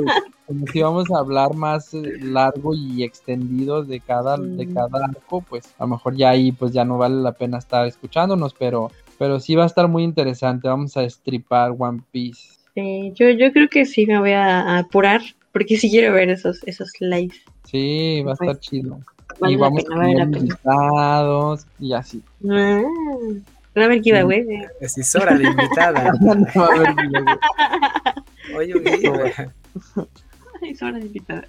como 0.45 0.68
si 0.68 0.82
vamos 0.82 1.12
a 1.12 1.18
hablar 1.18 1.56
más 1.56 1.93
eh, 1.93 2.04
largo 2.22 2.76
y 2.76 3.04
extendido 3.04 3.84
de 3.84 3.99
cada, 4.01 4.38
de 4.38 4.68
Mm. 4.68 4.74
cada 4.74 5.06
arco, 5.06 5.41
pues 5.41 5.66
a 5.80 5.84
lo 5.84 5.89
mejor 5.89 6.16
ya 6.16 6.30
ahí 6.30 6.51
pues 6.51 6.72
ya 6.72 6.86
no 6.86 6.97
vale 6.97 7.16
la 7.16 7.32
pena 7.32 7.58
estar 7.58 7.88
escuchándonos, 7.88 8.54
pero, 8.54 8.91
pero 9.24 9.40
sí 9.40 9.56
va 9.56 9.64
a 9.64 9.68
estar 9.68 9.88
muy 9.88 10.04
interesante. 10.04 10.68
Vamos 10.68 10.98
a 10.98 11.04
estripar 11.04 11.74
One 11.80 12.02
Piece. 12.12 12.60
Sí, 12.76 13.14
yo, 13.16 13.30
yo 13.30 13.54
creo 13.54 13.70
que 13.70 13.86
sí 13.86 14.06
me 14.06 14.20
voy 14.20 14.34
a, 14.34 14.60
a 14.60 14.80
apurar, 14.80 15.22
porque 15.54 15.78
sí 15.78 15.90
quiero 15.90 16.14
ver 16.14 16.30
esos, 16.30 16.60
esos 16.68 16.92
lives. 17.00 17.40
Sí, 17.64 18.22
va 18.22 18.34
a 18.34 18.36
Pues, 18.36 18.50
estar 18.50 18.60
chido. 18.60 19.00
Vale 19.40 19.54
y 19.54 19.56
la 19.56 19.62
vamos 19.62 19.84
pena, 19.86 19.96
a 19.96 20.00
vale 20.00 20.14
la 20.16 20.24
invitados 20.24 21.66
y 21.80 21.94
así. 21.94 22.22
Ah, 22.52 22.82
a 23.76 23.88
ver 23.88 24.02
qué 24.02 24.10
iba, 24.10 24.24
güey. 24.24 24.46
Es 24.82 25.16
hora 25.16 25.38
de 25.38 25.46
invitada. 25.46 26.12
No 26.20 26.36
va 26.58 26.90
a 26.90 26.94
video. 27.02 27.26
Oye, 28.58 28.74
Es 30.70 30.82
hora 30.84 31.00
de 31.00 31.06
invitar. 31.06 31.48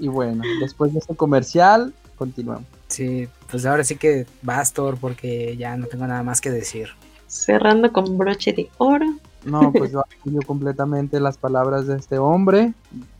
y 0.00 0.08
bueno, 0.08 0.42
después 0.60 0.94
de 0.94 0.98
este 1.00 1.14
comercial, 1.14 1.92
continuamos. 2.16 2.64
Sí, 2.88 3.28
pues 3.52 3.66
ahora 3.66 3.84
sí 3.84 3.96
que 3.96 4.26
Bastor, 4.40 4.96
porque 4.98 5.56
ya 5.58 5.76
no 5.76 5.86
tengo 5.86 6.06
nada 6.06 6.22
más 6.22 6.40
que 6.40 6.50
decir. 6.50 6.88
Cerrando 7.28 7.92
con 7.92 8.16
broche 8.16 8.54
de 8.54 8.70
oro. 8.78 9.06
No, 9.44 9.72
pues 9.72 9.92
yo 9.92 10.00
apoyo 10.00 10.40
completamente 10.46 11.20
las 11.20 11.36
palabras 11.36 11.86
de 11.86 11.96
este 11.96 12.16
hombre. 12.16 12.72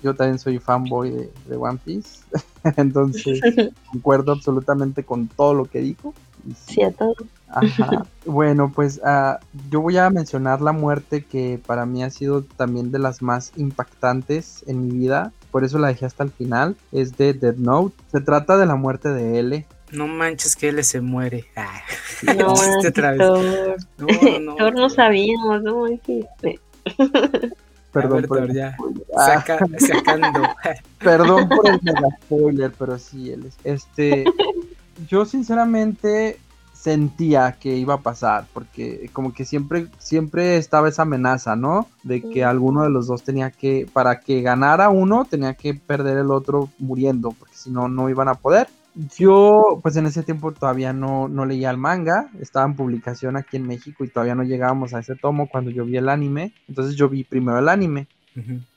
Yo 0.03 0.15
también 0.15 0.39
soy 0.39 0.59
fanboy 0.59 1.11
de, 1.11 1.33
de 1.49 1.57
One 1.57 1.79
Piece. 1.85 2.21
Entonces, 2.77 3.41
concuerdo 3.93 4.33
absolutamente 4.33 5.05
con 5.05 5.29
todo 5.29 5.53
lo 5.53 5.67
que 5.67 5.81
dijo. 5.81 6.15
Sí, 6.67 6.75
Sí, 6.75 6.83
a 6.83 6.93
todo. 6.93 7.15
Ajá. 7.49 8.07
Bueno, 8.25 8.71
pues 8.73 9.01
ah, 9.05 9.41
yo 9.69 9.81
voy 9.81 9.97
a 9.97 10.09
mencionar 10.09 10.61
la 10.61 10.71
muerte 10.71 11.25
que 11.25 11.61
para 11.67 11.87
mí 11.87 12.05
ha 12.05 12.11
sido 12.11 12.43
también 12.43 12.93
de 12.93 13.01
las 13.01 13.21
más 13.21 13.53
impactantes 13.57 14.65
en 14.69 14.87
mi 14.87 14.97
vida. 14.97 15.33
Por 15.51 15.65
eso 15.65 15.79
la 15.79 15.89
dejé 15.89 16.07
hasta 16.07 16.23
el 16.23 16.31
final. 16.31 16.77
Es 16.93 17.17
de 17.17 17.35
Dead 17.35 17.57
Note. 17.57 17.97
Se 18.13 18.21
trata 18.21 18.57
de 18.57 18.67
la 18.67 18.77
muerte 18.77 19.09
de 19.09 19.41
L. 19.41 19.67
No 19.93 20.09
manches 20.09 20.57
que 20.57 20.71
él 20.71 20.83
se 20.85 21.01
muere. 21.01 21.45
Ah, 21.57 21.81
No, 22.37 22.55
otra 22.87 23.13
vez. 23.13 23.19
No, 23.19 23.43
no, 24.41 24.57
Thor 24.57 24.75
no 24.75 24.81
no. 24.83 24.91
sabíamos, 24.91 25.63
¿no? 25.63 25.87
Es 25.87 26.01
que, 26.01 26.25
eh, 26.43 26.59
Perdón 27.93 28.25
por 28.25 28.39
el 28.39 28.55
ya. 28.55 28.77
Ah. 29.17 29.45
sacando. 29.79 30.43
Perdón 30.99 31.49
por 31.49 31.69
el 31.69 31.81
mega 31.83 32.09
spoiler, 32.23 32.73
pero 32.79 32.99
sí, 32.99 33.31
él 33.31 33.47
es. 33.47 33.57
Este, 33.65 34.25
yo 35.09 35.27
sinceramente 35.27 36.39
sentía 36.73 37.53
que 37.61 37.77
iba 37.77 37.95
a 37.95 38.01
pasar, 38.01 38.47
porque 38.53 39.09
como 39.13 39.33
que 39.33 39.45
siempre, 39.45 39.87
siempre 39.99 40.57
estaba 40.57 40.89
esa 40.89 41.03
amenaza, 41.03 41.55
¿no? 41.55 41.87
De 42.03 42.23
que 42.23 42.43
alguno 42.45 42.83
de 42.83 42.91
los 42.91 43.07
dos 43.07 43.23
tenía 43.23 43.51
que, 43.53 43.87
para 43.93 44.19
que 44.19 44.43
ganara 44.43 44.89
uno, 44.89 45.25
tenía 45.25 45.55
que 45.55 45.75
perder 45.75 46.19
el 46.19 46.31
otro 46.33 46.71
muriendo, 46.79 47.31
porque 47.39 47.55
si 47.55 47.71
no, 47.71 47.89
no 47.89 48.09
iban 48.11 48.29
a 48.29 48.35
poder. 48.35 48.69
Yo, 48.95 49.81
pues 49.83 49.97
en 49.97 50.07
ese 50.07 50.23
tiempo 50.23 50.53
todavía 50.53 50.93
no, 50.93 51.27
no 51.27 51.47
leía 51.47 51.71
el 51.71 51.79
manga, 51.79 52.29
estaba 52.41 52.67
en 52.67 52.77
publicación 52.77 53.37
aquí 53.37 53.57
en 53.57 53.67
México 53.67 54.05
y 54.05 54.09
todavía 54.09 54.35
no 54.35 54.43
llegábamos 54.43 54.93
a 54.93 55.01
ese 55.01 55.17
tomo 55.17 55.49
cuando 55.49 55.71
yo 55.71 55.85
vi 55.87 55.97
el 55.97 56.11
anime, 56.11 56.53
entonces 56.69 56.95
yo 56.95 57.09
vi 57.09 57.25
primero 57.25 57.59
el 57.59 57.69
anime. 57.69 58.07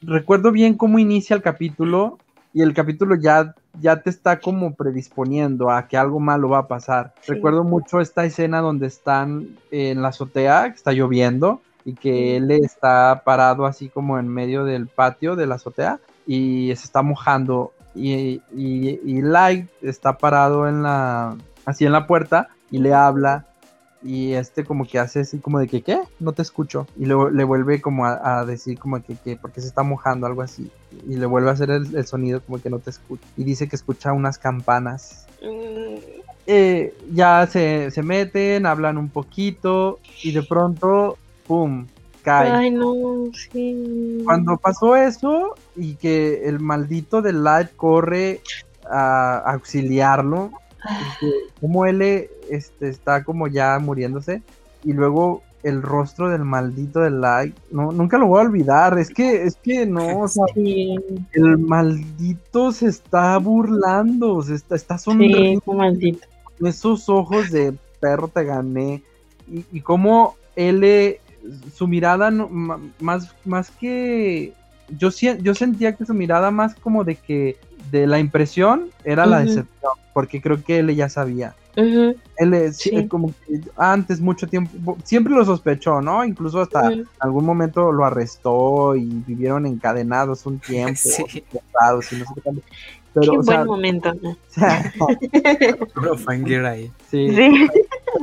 Recuerdo 0.01 0.51
bien 0.51 0.75
cómo 0.75 0.99
inicia 0.99 1.35
el 1.35 1.41
capítulo 1.41 2.17
y 2.53 2.61
el 2.61 2.73
capítulo 2.73 3.15
ya, 3.15 3.53
ya 3.81 4.01
te 4.01 4.09
está 4.09 4.39
como 4.39 4.73
predisponiendo 4.73 5.69
a 5.69 5.87
que 5.87 5.97
algo 5.97 6.21
malo 6.21 6.47
va 6.47 6.59
a 6.59 6.67
pasar. 6.67 7.13
Recuerdo 7.27 7.65
mucho 7.65 7.99
esta 7.99 8.23
escena 8.23 8.61
donde 8.61 8.87
están 8.87 9.49
en 9.71 10.01
la 10.01 10.09
azotea, 10.09 10.69
que 10.69 10.75
está 10.75 10.93
lloviendo 10.93 11.61
y 11.83 11.93
que 11.93 12.37
él 12.37 12.51
está 12.51 13.23
parado 13.25 13.65
así 13.65 13.89
como 13.89 14.17
en 14.17 14.29
medio 14.29 14.63
del 14.63 14.87
patio 14.87 15.35
de 15.35 15.47
la 15.47 15.55
azotea 15.55 15.99
y 16.25 16.67
se 16.75 16.85
está 16.85 17.01
mojando 17.01 17.73
y, 17.95 18.41
y, 18.53 19.21
Light 19.21 19.69
está 19.81 20.17
parado 20.17 20.67
en 20.67 20.83
la 20.83 21.35
así 21.65 21.85
en 21.85 21.91
la 21.91 22.07
puerta 22.07 22.49
y 22.69 22.79
le 22.79 22.93
habla 22.93 23.45
y 24.03 24.33
este 24.33 24.63
como 24.63 24.85
que 24.85 24.99
hace 24.99 25.21
así 25.21 25.39
como 25.39 25.57
de 25.57 25.67
que, 25.67 25.81
¿qué? 25.81 25.99
No 26.19 26.33
te 26.33 26.43
escucho. 26.43 26.85
Y 26.95 27.05
luego 27.05 27.31
le 27.31 27.43
vuelve 27.43 27.81
como 27.81 28.05
a, 28.05 28.45
decir 28.45 28.77
como 28.77 29.01
que, 29.01 29.15
¿qué? 29.15 29.35
Porque 29.35 29.61
se 29.61 29.67
está 29.67 29.81
mojando, 29.81 30.27
algo 30.27 30.43
así. 30.43 30.69
Y 31.07 31.15
le 31.15 31.25
vuelve 31.25 31.49
a 31.49 31.53
hacer 31.53 31.71
el, 31.71 32.05
sonido 32.05 32.39
como 32.41 32.61
que 32.61 32.69
no 32.69 32.77
te 32.77 32.91
escucha. 32.91 33.25
Y 33.35 33.43
dice 33.43 33.67
que 33.67 33.75
escucha 33.75 34.13
unas 34.13 34.37
campanas. 34.37 35.25
Mm. 35.41 35.95
Eh, 36.45 36.95
ya 37.11 37.47
se, 37.47 37.89
se 37.89 38.03
meten, 38.03 38.67
hablan 38.67 38.99
un 38.99 39.09
poquito 39.09 39.99
y 40.21 40.31
de 40.31 40.43
pronto, 40.43 41.17
¡pum! 41.47 41.87
Cae. 42.25 42.51
Ay, 42.51 42.71
no, 42.71 43.29
sí. 43.33 44.23
Cuando 44.25 44.57
pasó 44.57 44.95
eso 44.95 45.53
y 45.75 45.93
que 45.95 46.49
el 46.49 46.59
maldito 46.59 47.21
de 47.21 47.33
Light 47.33 47.69
corre 47.75 48.41
a 48.89 49.37
auxiliarlo, 49.53 50.51
como 51.61 51.85
él 51.85 52.01
este, 52.49 52.89
está 52.89 53.23
como 53.23 53.47
ya 53.47 53.77
muriéndose 53.79 54.41
y 54.83 54.93
luego 54.93 55.43
el 55.61 55.81
rostro 55.81 56.29
del 56.29 56.43
maldito 56.43 56.99
de 56.99 57.11
Light, 57.11 57.55
no, 57.71 57.91
nunca 57.91 58.17
lo 58.17 58.27
voy 58.27 58.39
a 58.39 58.47
olvidar, 58.47 58.97
es 58.99 59.09
que, 59.09 59.43
es 59.43 59.55
que 59.55 59.85
no, 59.85 60.25
el 60.55 61.57
maldito 61.57 62.71
se 62.71 62.87
está 62.87 63.37
burlando, 63.37 64.41
se 64.41 64.55
está, 64.55 64.75
está 64.75 64.97
sonriendo. 64.97 65.73
maldito. 65.73 66.27
Esos 66.63 67.07
ojos 67.09 67.51
de 67.51 67.73
perro 67.99 68.27
te 68.27 68.43
gané. 68.43 69.03
Y, 69.47 69.65
y 69.71 69.81
como 69.81 70.35
él, 70.55 70.83
su 71.73 71.87
mirada, 71.87 72.31
no, 72.31 72.49
más, 72.99 73.33
más 73.45 73.71
que, 73.71 74.53
yo, 74.97 75.09
yo 75.09 75.55
sentía 75.55 75.95
que 75.95 76.05
su 76.05 76.13
mirada 76.13 76.51
más 76.51 76.75
como 76.75 77.03
de 77.03 77.15
que 77.15 77.57
de 77.91 78.07
la 78.07 78.19
impresión 78.19 78.89
era 79.03 79.25
la 79.25 79.39
decepción, 79.39 79.91
porque 80.13 80.41
creo 80.41 80.63
que 80.63 80.79
él 80.79 80.95
ya 80.95 81.09
sabía. 81.09 81.55
Él 81.75 82.53
es 82.53 82.81
como 83.09 83.33
que 83.45 83.59
antes 83.75 84.21
mucho 84.21 84.47
tiempo, 84.47 84.97
siempre 85.03 85.33
lo 85.33 85.43
sospechó, 85.43 86.01
¿no? 86.01 86.23
Incluso 86.23 86.61
hasta 86.61 86.89
algún 87.19 87.45
momento 87.45 87.91
lo 87.91 88.05
arrestó 88.05 88.95
y 88.95 89.05
vivieron 89.05 89.65
encadenados 89.65 90.45
un 90.45 90.59
tiempo, 90.59 90.95
sí. 90.95 91.21
no 91.21 91.27
sé 91.27 91.41
qué 91.41 91.59
Pero, 93.13 93.31
qué 93.31 93.37
buen 93.39 93.65
momento. 93.65 94.13
¿no? 94.21 94.37
ahí. 96.65 96.91
Sí. 97.11 97.35
sí. 97.35 97.67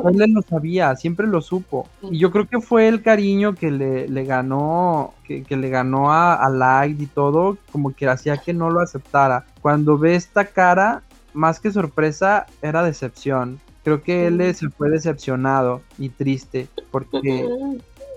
Él 0.04 0.32
lo 0.32 0.42
sabía, 0.42 0.94
siempre 0.96 1.26
lo 1.26 1.40
supo. 1.40 1.88
Y 2.02 2.18
yo 2.18 2.30
creo 2.30 2.46
que 2.46 2.60
fue 2.60 2.88
el 2.88 3.02
cariño 3.02 3.54
que 3.54 3.70
le, 3.70 4.08
le 4.08 4.24
ganó, 4.24 5.14
que, 5.24 5.42
que, 5.42 5.56
le 5.56 5.70
ganó 5.70 6.12
a, 6.12 6.34
a 6.34 6.48
Light 6.48 7.00
y 7.00 7.06
todo, 7.06 7.58
como 7.70 7.94
que 7.94 8.08
hacía 8.08 8.36
que 8.36 8.52
no 8.52 8.70
lo 8.70 8.80
aceptara. 8.80 9.44
Cuando 9.60 9.98
ve 9.98 10.14
esta 10.14 10.44
cara, 10.44 11.02
más 11.34 11.60
que 11.60 11.70
sorpresa, 11.70 12.46
era 12.60 12.82
decepción. 12.82 13.60
Creo 13.84 14.02
que 14.02 14.26
él 14.26 14.54
se 14.54 14.68
fue 14.70 14.90
decepcionado 14.90 15.82
y 15.98 16.08
triste, 16.08 16.68
porque 16.90 17.48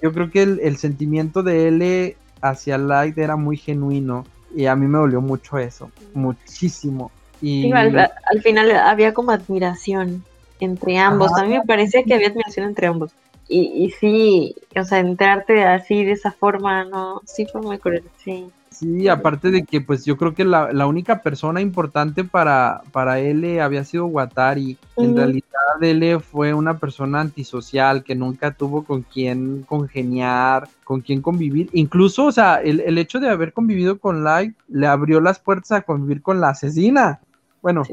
yo 0.02 0.14
creo 0.14 0.30
que 0.30 0.44
el, 0.44 0.78
sentimiento 0.78 1.42
de 1.42 1.68
él 1.68 2.16
hacia 2.42 2.78
Light 2.78 3.18
era 3.18 3.36
muy 3.36 3.58
genuino 3.58 4.26
y 4.56 4.68
a 4.68 4.76
mí 4.76 4.86
me 4.86 5.00
dolió 5.00 5.22
mucho 5.22 5.58
eso, 5.58 5.90
muchísimo. 6.14 7.12
Y 7.42 7.72
al, 7.72 8.42
final 8.44 8.72
había 8.72 9.14
como 9.14 9.32
admiración 9.32 10.24
entre 10.60 10.98
ambos. 10.98 11.32
A 11.38 11.44
mí 11.44 11.49
me 11.49 11.64
parecía 11.64 12.03
que 12.03 12.14
había 12.14 12.27
admiración 12.27 12.68
entre 12.68 12.88
ambos. 12.88 13.11
Y, 13.48 13.60
y 13.60 13.91
sí, 13.91 14.56
o 14.76 14.84
sea, 14.84 14.99
entrarte 14.99 15.64
así 15.64 16.03
de 16.03 16.14
esa 16.14 16.32
forma, 16.32 16.84
no, 16.86 17.22
sí 17.26 17.45
fue 17.45 17.61
muy 17.61 17.77
cruel, 17.77 18.03
sí. 18.18 18.49
Sí, 18.72 19.07
aparte 19.07 19.52
de 19.52 19.64
que 19.64 19.80
pues 19.80 20.03
yo 20.03 20.18
creo 20.18 20.34
que 20.34 20.44
la, 20.44 20.73
la 20.73 20.86
única 20.86 21.22
persona 21.22 21.61
importante 21.61 22.26
para, 22.26 22.82
para 22.91 23.19
él 23.19 23.57
había 23.61 23.86
sido 23.86 24.06
Watari. 24.07 24.77
En 24.98 25.15
realidad 25.15 25.45
él 25.80 26.19
fue 26.19 26.53
una 26.53 26.77
persona 26.77 27.22
antisocial 27.22 28.03
que 28.03 28.15
nunca 28.15 28.52
tuvo 28.52 28.84
con 28.84 29.03
quién 29.03 29.64
congeniar, 29.64 30.68
con 30.84 30.99
quién 30.99 31.22
convivir. 31.22 31.69
Incluso, 31.72 32.26
o 32.26 32.32
sea, 32.34 32.56
el, 32.56 32.82
el 32.82 32.98
hecho 32.98 33.22
de 33.22 33.30
haber 33.30 33.53
convivido 33.53 33.98
con 33.98 34.26
Light 34.26 34.56
le 34.68 34.88
abrió 34.88 35.22
las 35.22 35.40
puertas 35.40 35.72
a 35.72 35.82
convivir 35.84 36.22
con 36.22 36.41
la 36.41 36.49
asesina. 36.49 37.22
Bueno, 37.66 37.84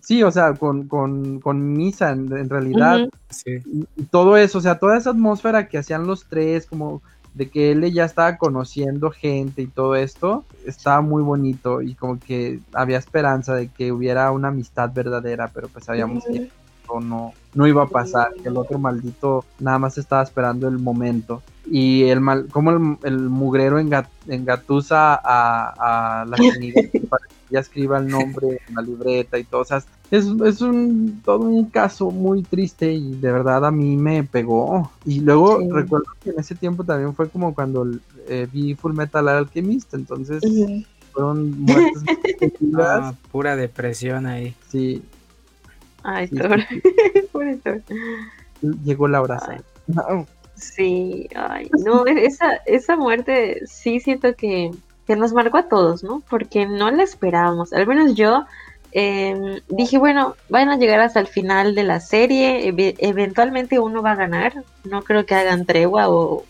sí, 0.00 0.20
eh, 0.20 0.24
o 0.24 0.30
sea, 0.30 0.54
con, 0.54 0.88
con, 0.88 1.38
con 1.40 1.74
Misa 1.74 2.12
en, 2.12 2.48
realidad. 2.48 3.10
sí. 3.28 3.58
y 3.94 4.04
todo 4.04 4.38
eso, 4.38 4.56
o 4.56 4.60
sea, 4.62 4.78
toda 4.78 4.96
esa 4.96 5.10
atmósfera 5.10 5.68
que 5.68 5.76
hacían 5.76 6.06
los 6.06 6.24
tres, 6.24 6.64
como 6.64 7.02
de 7.34 7.50
que 7.50 7.72
él 7.72 7.92
ya 7.92 8.06
estaba 8.06 8.38
conociendo 8.38 9.10
gente 9.10 9.60
y 9.60 9.66
todo 9.66 9.96
esto, 9.96 10.46
estaba 10.64 11.02
muy 11.02 11.22
bonito 11.22 11.82
y 11.82 11.94
como 11.94 12.18
que 12.18 12.60
había 12.72 12.96
esperanza 12.96 13.54
de 13.54 13.68
que 13.68 13.92
hubiera 13.92 14.30
una 14.30 14.48
amistad 14.48 14.90
verdadera, 14.94 15.50
pero 15.52 15.68
pues 15.68 15.84
sabíamos 15.84 16.24
que 16.24 16.48
no, 17.02 17.34
no 17.52 17.66
iba 17.66 17.82
a 17.82 17.88
pasar, 17.88 18.32
que 18.42 18.48
el 18.48 18.56
otro 18.56 18.78
maldito 18.78 19.44
nada 19.58 19.78
más 19.78 19.98
estaba 19.98 20.22
esperando 20.22 20.68
el 20.68 20.78
momento. 20.78 21.42
Y 21.70 22.04
el 22.04 22.22
mal, 22.22 22.46
como 22.50 22.70
el, 22.70 22.96
el 23.02 23.28
mugrero 23.28 23.78
engatusa 23.78 25.20
a, 25.22 26.22
a 26.22 26.24
la 26.24 26.36
para 27.10 27.24
ella 27.50 27.60
escriba 27.60 27.98
el 27.98 28.08
nombre 28.08 28.60
en 28.68 28.74
la 28.74 28.82
libreta 28.82 29.38
y 29.38 29.44
todo. 29.44 29.62
O 29.62 29.64
sea, 29.64 29.78
es, 30.10 30.26
es 30.44 30.60
un 30.60 31.20
todo 31.24 31.40
un 31.40 31.66
caso 31.66 32.10
muy 32.10 32.42
triste 32.42 32.92
y 32.92 33.16
de 33.16 33.32
verdad 33.32 33.64
a 33.64 33.70
mí 33.70 33.96
me 33.96 34.24
pegó. 34.24 34.90
Y 35.04 35.20
luego 35.20 35.60
recuerdo 35.70 36.06
que 36.22 36.30
en 36.30 36.40
ese 36.40 36.54
tiempo 36.54 36.84
también 36.84 37.14
fue 37.14 37.28
como 37.28 37.54
cuando 37.54 37.86
eh, 38.28 38.46
vi 38.52 38.74
Full 38.74 38.94
Metal 38.94 39.26
Alchemist, 39.28 39.94
entonces 39.94 40.42
fueron 41.12 41.60
muertes 41.60 42.02
ah, 42.78 43.14
pura 43.30 43.56
depresión 43.56 44.26
ahí. 44.26 44.54
Sí. 44.68 45.02
Ay, 46.02 46.28
Llegó 48.84 49.08
la 49.08 49.20
brasa. 49.20 49.56
Sí, 50.56 51.28
ay, 51.34 51.68
no, 51.84 52.06
esa, 52.06 52.54
esa 52.64 52.96
muerte 52.96 53.60
sí 53.66 53.98
siento 53.98 54.36
que, 54.36 54.70
que 55.06 55.16
nos 55.16 55.32
marcó 55.32 55.58
a 55.58 55.68
todos, 55.68 56.02
¿no? 56.02 56.22
Porque 56.28 56.66
no 56.66 56.90
la 56.90 57.02
esperábamos. 57.02 57.72
Al 57.72 57.86
menos 57.86 58.14
yo 58.14 58.46
Em, 58.96 59.60
dije, 59.68 59.98
bueno, 59.98 60.36
van 60.48 60.68
a 60.68 60.76
llegar 60.76 61.00
hasta 61.00 61.18
el 61.18 61.26
final 61.26 61.74
de 61.74 61.82
la 61.82 61.98
serie, 61.98 62.72
eventualmente 62.98 63.80
uno 63.80 64.02
va 64.02 64.12
a 64.12 64.14
ganar, 64.14 64.62
no 64.84 65.02
creo 65.02 65.26
que 65.26 65.34
hagan 65.34 65.66
tregua 65.66 66.08
o, 66.08 66.44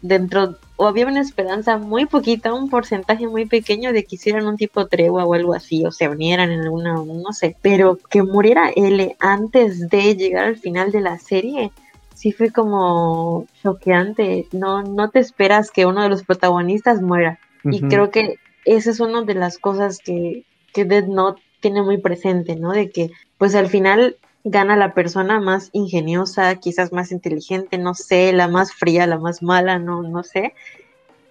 dentro, 0.00 0.56
o 0.76 0.86
había 0.86 1.08
una 1.08 1.20
esperanza 1.20 1.76
muy 1.76 2.06
poquita, 2.06 2.54
un 2.54 2.70
porcentaje 2.70 3.26
muy 3.26 3.46
pequeño 3.46 3.92
de 3.92 4.04
que 4.04 4.14
hicieran 4.14 4.46
un 4.46 4.56
tipo 4.56 4.86
tregua 4.86 5.24
o 5.24 5.34
algo 5.34 5.54
así, 5.54 5.84
o 5.84 5.90
se 5.90 6.08
unieran 6.08 6.52
en 6.52 6.60
alguna, 6.60 6.94
no 6.94 7.32
sé, 7.32 7.56
pero 7.62 7.98
que 8.08 8.22
muriera 8.22 8.70
L 8.76 9.16
antes 9.18 9.88
de 9.88 10.14
llegar 10.14 10.44
al 10.44 10.56
final 10.56 10.92
de 10.92 11.00
la 11.00 11.18
serie, 11.18 11.72
sí 12.14 12.30
fue 12.30 12.52
como 12.52 13.46
choqueante, 13.60 14.46
no, 14.52 14.84
no 14.84 15.10
te 15.10 15.18
esperas 15.18 15.72
que 15.72 15.84
uno 15.84 16.04
de 16.04 16.10
los 16.10 16.22
protagonistas 16.22 17.02
muera, 17.02 17.40
y 17.64 17.82
creo 17.82 18.10
que 18.10 18.36
esa 18.64 18.90
es 18.90 19.00
una 19.00 19.22
de 19.22 19.34
las 19.34 19.58
cosas 19.58 19.98
que, 19.98 20.44
que 20.72 20.84
Dead 20.84 21.06
Note 21.06 21.42
tiene 21.60 21.82
muy 21.82 21.98
presente, 21.98 22.56
¿no? 22.56 22.72
De 22.72 22.90
que 22.90 23.10
pues 23.36 23.54
al 23.54 23.68
final 23.68 24.16
gana 24.44 24.76
la 24.76 24.94
persona 24.94 25.40
más 25.40 25.70
ingeniosa, 25.72 26.54
quizás 26.56 26.92
más 26.92 27.12
inteligente, 27.12 27.78
no 27.78 27.94
sé, 27.94 28.32
la 28.32 28.48
más 28.48 28.72
fría, 28.72 29.06
la 29.06 29.18
más 29.18 29.42
mala, 29.42 29.78
no, 29.78 30.02
no 30.02 30.22
sé. 30.22 30.54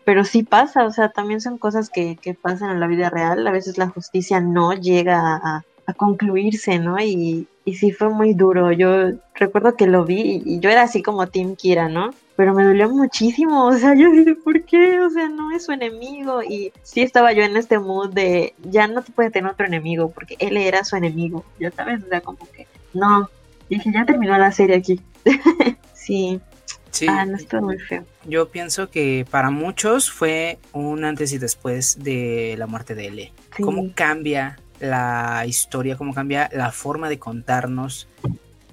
Pero 0.05 0.23
sí 0.23 0.43
pasa, 0.43 0.85
o 0.85 0.91
sea, 0.91 1.09
también 1.09 1.41
son 1.41 1.57
cosas 1.57 1.89
que, 1.89 2.17
que 2.21 2.33
pasan 2.33 2.71
en 2.71 2.79
la 2.79 2.87
vida 2.87 3.09
real. 3.09 3.45
A 3.45 3.51
veces 3.51 3.77
la 3.77 3.89
justicia 3.89 4.39
no 4.39 4.73
llega 4.73 5.35
a, 5.35 5.63
concluirse, 5.95 6.79
¿no? 6.79 6.99
Y, 6.99 7.47
y 7.63 7.75
sí 7.75 7.91
fue 7.93 8.09
muy 8.09 8.33
duro. 8.33 8.73
Yo 8.73 9.13
recuerdo 9.35 9.77
que 9.77 9.87
lo 9.87 10.03
vi 10.03 10.43
y 10.45 10.59
yo 10.59 10.69
era 10.69 10.81
así 10.81 11.01
como 11.01 11.27
Team 11.27 11.55
Kira, 11.55 11.87
¿no? 11.87 12.11
Pero 12.37 12.53
me 12.53 12.63
dolió 12.63 12.89
muchísimo, 12.89 13.65
o 13.67 13.73
sea, 13.73 13.93
yo 13.95 14.09
dije, 14.11 14.35
¿por 14.35 14.63
qué? 14.63 14.99
O 15.01 15.09
sea, 15.09 15.27
no 15.27 15.51
es 15.51 15.65
su 15.65 15.73
enemigo. 15.73 16.41
Y 16.43 16.71
sí 16.83 17.01
estaba 17.01 17.33
yo 17.33 17.43
en 17.43 17.57
este 17.57 17.77
mood 17.79 18.13
de, 18.13 18.53
ya 18.63 18.87
no 18.87 19.01
te 19.01 19.11
puede 19.11 19.31
tener 19.31 19.51
otro 19.51 19.65
enemigo, 19.65 20.11
porque 20.11 20.35
él 20.39 20.55
era 20.55 20.85
su 20.85 20.95
enemigo, 20.95 21.43
ya 21.59 21.71
sabes, 21.71 22.03
o 22.03 22.07
sea, 22.07 22.21
como 22.21 22.39
que, 22.51 22.67
no. 22.93 23.29
Dije, 23.69 23.91
ya 23.93 24.05
terminó 24.05 24.37
la 24.37 24.51
serie 24.53 24.77
aquí. 24.77 25.01
sí. 25.93 26.39
Sí, 26.91 27.05
Ah, 27.09 27.25
no, 27.25 27.35
estuvo 27.35 27.61
muy 27.63 27.77
feo. 27.79 28.05
yo 28.25 28.47
pienso 28.49 28.89
que 28.89 29.25
para 29.29 29.49
muchos 29.51 30.09
fue 30.09 30.57
un 30.71 31.03
antes 31.03 31.33
y 31.33 31.37
después 31.37 32.01
de 32.01 32.55
la 32.57 32.65
muerte 32.65 32.95
de 32.95 33.07
L. 33.07 33.33
Sí. 33.55 33.61
cómo 33.61 33.91
cambia 33.93 34.57
la 34.79 35.43
historia, 35.45 35.97
cómo 35.97 36.13
cambia 36.13 36.49
la 36.53 36.71
forma 36.71 37.09
de 37.09 37.19
contarnos 37.19 38.07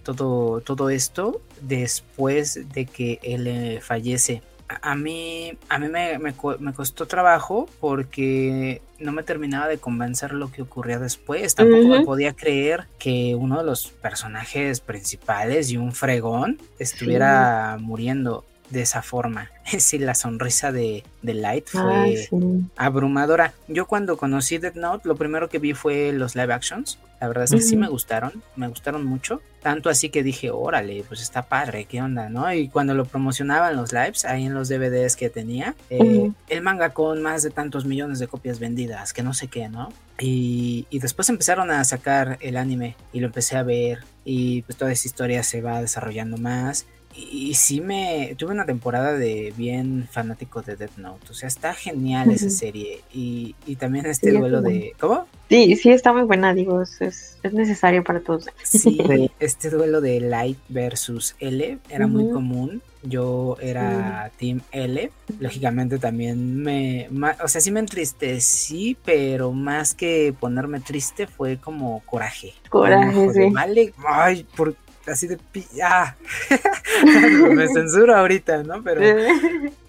todo, 0.04 0.60
todo 0.60 0.90
esto 0.90 1.40
después 1.60 2.68
de 2.72 2.86
que 2.86 3.18
él 3.22 3.46
eh, 3.46 3.80
fallece. 3.82 4.42
A 4.68 4.92
a 4.92 4.96
mí, 4.96 5.58
a 5.68 5.78
mí 5.78 5.88
me, 5.88 6.18
me 6.18 6.34
me 6.58 6.72
costó 6.72 7.06
trabajo 7.06 7.68
porque 7.80 8.80
no 8.98 9.12
me 9.12 9.22
terminaba 9.22 9.68
de 9.68 9.78
convencer 9.78 10.32
lo 10.32 10.50
que 10.50 10.62
ocurría 10.62 10.98
después. 10.98 11.54
Tampoco 11.54 11.88
me 11.88 12.04
podía 12.04 12.32
creer 12.32 12.86
que 12.98 13.34
uno 13.34 13.58
de 13.58 13.64
los 13.64 13.88
personajes 13.88 14.80
principales 14.80 15.70
y 15.70 15.76
un 15.76 15.92
fregón 15.92 16.58
estuviera 16.78 17.76
muriendo 17.80 18.44
de 18.70 18.82
esa 18.82 19.02
forma. 19.02 19.50
Sí, 19.78 19.98
la 19.98 20.14
sonrisa 20.14 20.72
de, 20.72 21.04
de 21.22 21.34
Light 21.34 21.68
fue 21.68 21.96
Ay, 21.96 22.16
sí. 22.18 22.36
abrumadora. 22.76 23.54
Yo 23.66 23.86
cuando 23.86 24.16
conocí 24.16 24.58
Death 24.58 24.76
Note, 24.76 25.08
lo 25.08 25.16
primero 25.16 25.48
que 25.48 25.58
vi 25.58 25.72
fue 25.72 26.12
los 26.12 26.36
live 26.36 26.52
actions. 26.52 26.98
La 27.20 27.28
verdad 27.28 27.44
es 27.44 27.52
que 27.52 27.60
sí 27.62 27.76
me 27.76 27.88
gustaron, 27.88 28.42
me 28.54 28.68
gustaron 28.68 29.06
mucho. 29.06 29.40
Tanto 29.62 29.88
así 29.88 30.10
que 30.10 30.22
dije, 30.22 30.50
órale, 30.50 31.02
pues 31.08 31.22
está 31.22 31.42
padre, 31.42 31.86
¿qué 31.86 32.02
onda, 32.02 32.28
no? 32.28 32.52
Y 32.52 32.68
cuando 32.68 32.92
lo 32.92 33.06
promocionaban 33.06 33.74
los 33.76 33.92
lives, 33.94 34.26
ahí 34.26 34.44
en 34.44 34.52
los 34.52 34.68
DVDs 34.68 35.16
que 35.16 35.30
tenía, 35.30 35.74
eh, 35.88 36.30
el 36.50 36.60
manga 36.60 36.90
con 36.90 37.22
más 37.22 37.42
de 37.42 37.50
tantos 37.50 37.86
millones 37.86 38.18
de 38.18 38.28
copias 38.28 38.58
vendidas, 38.58 39.14
que 39.14 39.22
no 39.22 39.32
sé 39.32 39.48
qué, 39.48 39.70
¿no? 39.70 39.90
Y, 40.18 40.86
y 40.90 40.98
después 40.98 41.30
empezaron 41.30 41.70
a 41.70 41.82
sacar 41.84 42.36
el 42.42 42.58
anime 42.58 42.96
y 43.14 43.20
lo 43.20 43.26
empecé 43.26 43.56
a 43.56 43.62
ver 43.62 44.00
y 44.26 44.60
pues 44.62 44.76
toda 44.76 44.92
esa 44.92 45.08
historia 45.08 45.42
se 45.42 45.62
va 45.62 45.80
desarrollando 45.80 46.36
más. 46.36 46.86
Y, 47.14 47.50
y 47.50 47.54
sí 47.54 47.80
me 47.80 48.34
tuve 48.38 48.52
una 48.52 48.66
temporada 48.66 49.12
de 49.14 49.52
bien 49.56 50.08
fanático 50.10 50.62
de 50.62 50.76
Death 50.76 50.96
Note. 50.96 51.26
O 51.30 51.34
sea, 51.34 51.48
está 51.48 51.74
genial 51.74 52.30
esa 52.32 52.50
serie. 52.50 53.04
Y, 53.12 53.56
y 53.66 53.76
también 53.76 54.06
este 54.06 54.30
Sí, 54.30 54.36
duelo 54.36 54.62
de. 54.62 54.96
¿Cómo? 54.98 55.28
Sí, 55.48 55.76
sí, 55.76 55.90
está 55.90 56.12
muy 56.12 56.22
buena, 56.22 56.54
digo, 56.54 56.82
es, 56.82 57.00
es, 57.00 57.38
es 57.42 57.52
necesario 57.52 58.02
para 58.02 58.20
todos. 58.20 58.46
Sí, 58.62 58.98
este 59.38 59.70
duelo 59.70 60.00
de 60.00 60.20
Light 60.20 60.58
versus 60.68 61.36
L 61.38 61.78
era 61.88 62.06
muy 62.08 62.26
común. 62.26 62.82
Yo 63.02 63.56
era 63.60 64.32
Team 64.38 64.62
L. 64.72 65.12
Lógicamente 65.38 65.98
también 65.98 66.62
me. 66.62 67.06
ma- 67.10 67.36
o 67.44 67.48
sea, 67.48 67.60
sí 67.60 67.70
me 67.70 67.80
entristecí, 67.80 68.96
pero 69.04 69.52
más 69.52 69.94
que 69.94 70.34
ponerme 70.38 70.80
triste 70.80 71.26
fue 71.26 71.58
como 71.58 72.00
coraje. 72.06 72.54
Coraje, 72.70 73.30
sí. 73.34 73.50
Vale, 73.52 73.92
ay, 74.06 74.46
por. 74.56 74.74
Así 75.06 75.26
de. 75.26 75.36
pi- 75.36 75.66
Ah. 75.82 76.14
me 77.50 77.68
censuro 77.68 78.14
ahorita, 78.16 78.62
¿no? 78.62 78.82
Pero. 78.82 79.00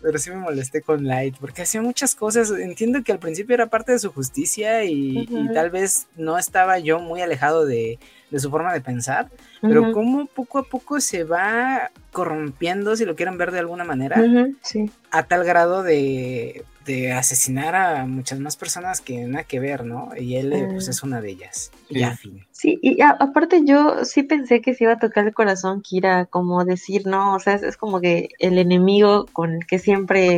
Pero 0.05 0.19
sí 0.19 0.29
me 0.29 0.35
molesté 0.37 0.81
con 0.83 1.03
Light 1.05 1.35
porque 1.39 1.63
hacía 1.63 1.81
muchas 1.81 2.13
cosas. 2.15 2.51
Entiendo 2.51 3.03
que 3.03 3.11
al 3.11 3.19
principio 3.19 3.55
era 3.55 3.65
parte 3.67 3.91
de 3.93 3.99
su 3.99 4.11
justicia 4.11 4.83
y, 4.83 5.27
y 5.33 5.49
Ujú. 5.49 5.53
tal 5.53 5.71
vez 5.71 6.07
no 6.15 6.37
estaba 6.37 6.77
yo 6.79 6.99
muy 6.99 7.21
alejado 7.21 7.65
de, 7.65 7.97
de 8.29 8.39
su 8.39 8.49
forma 8.51 8.73
de 8.73 8.81
pensar, 8.81 9.31
pero 9.67 9.81
Ujú, 9.81 9.91
como 9.91 10.25
poco 10.27 10.59
a 10.59 10.63
poco 10.63 10.99
se 11.01 11.23
va 11.23 11.91
corrompiendo, 12.11 12.95
si 12.95 13.05
lo 13.05 13.15
quieren 13.15 13.37
ver 13.37 13.51
de 13.51 13.59
alguna 13.59 13.83
manera, 13.83 14.21
ujú, 14.21 14.55
sí. 14.61 14.91
a 15.11 15.23
tal 15.27 15.43
grado 15.43 15.83
de, 15.83 16.65
de 16.85 17.11
asesinar 17.13 17.75
a 17.75 18.05
muchas 18.05 18.39
más 18.39 18.57
personas 18.57 19.01
que 19.01 19.25
nada 19.25 19.43
que 19.45 19.59
ver, 19.59 19.85
¿no? 19.85 20.11
Y 20.17 20.35
él 20.35 20.53
eh, 20.53 20.67
pues 20.71 20.87
es 20.87 21.03
una 21.03 21.21
de 21.21 21.29
ellas. 21.31 21.71
Sí. 21.87 21.95
Y 21.99 21.99
ya, 21.99 22.11
fin. 22.13 22.45
Sí, 22.51 22.79
y 22.81 23.01
a- 23.01 23.09
aparte 23.19 23.63
yo 23.65 24.05
sí 24.05 24.23
pensé 24.23 24.61
que 24.61 24.73
se 24.73 24.85
iba 24.85 24.93
a 24.93 24.99
tocar 24.99 25.25
el 25.27 25.33
corazón 25.33 25.81
Kira, 25.81 26.25
como 26.25 26.63
decir, 26.65 27.05
no, 27.05 27.35
o 27.35 27.39
sea, 27.39 27.53
es, 27.55 27.63
es 27.63 27.77
como 27.77 27.99
que 28.01 28.29
el 28.39 28.57
enemigo 28.57 29.25
con 29.33 29.53
el 29.55 29.65
que 29.67 29.77
siempre, 29.79 29.94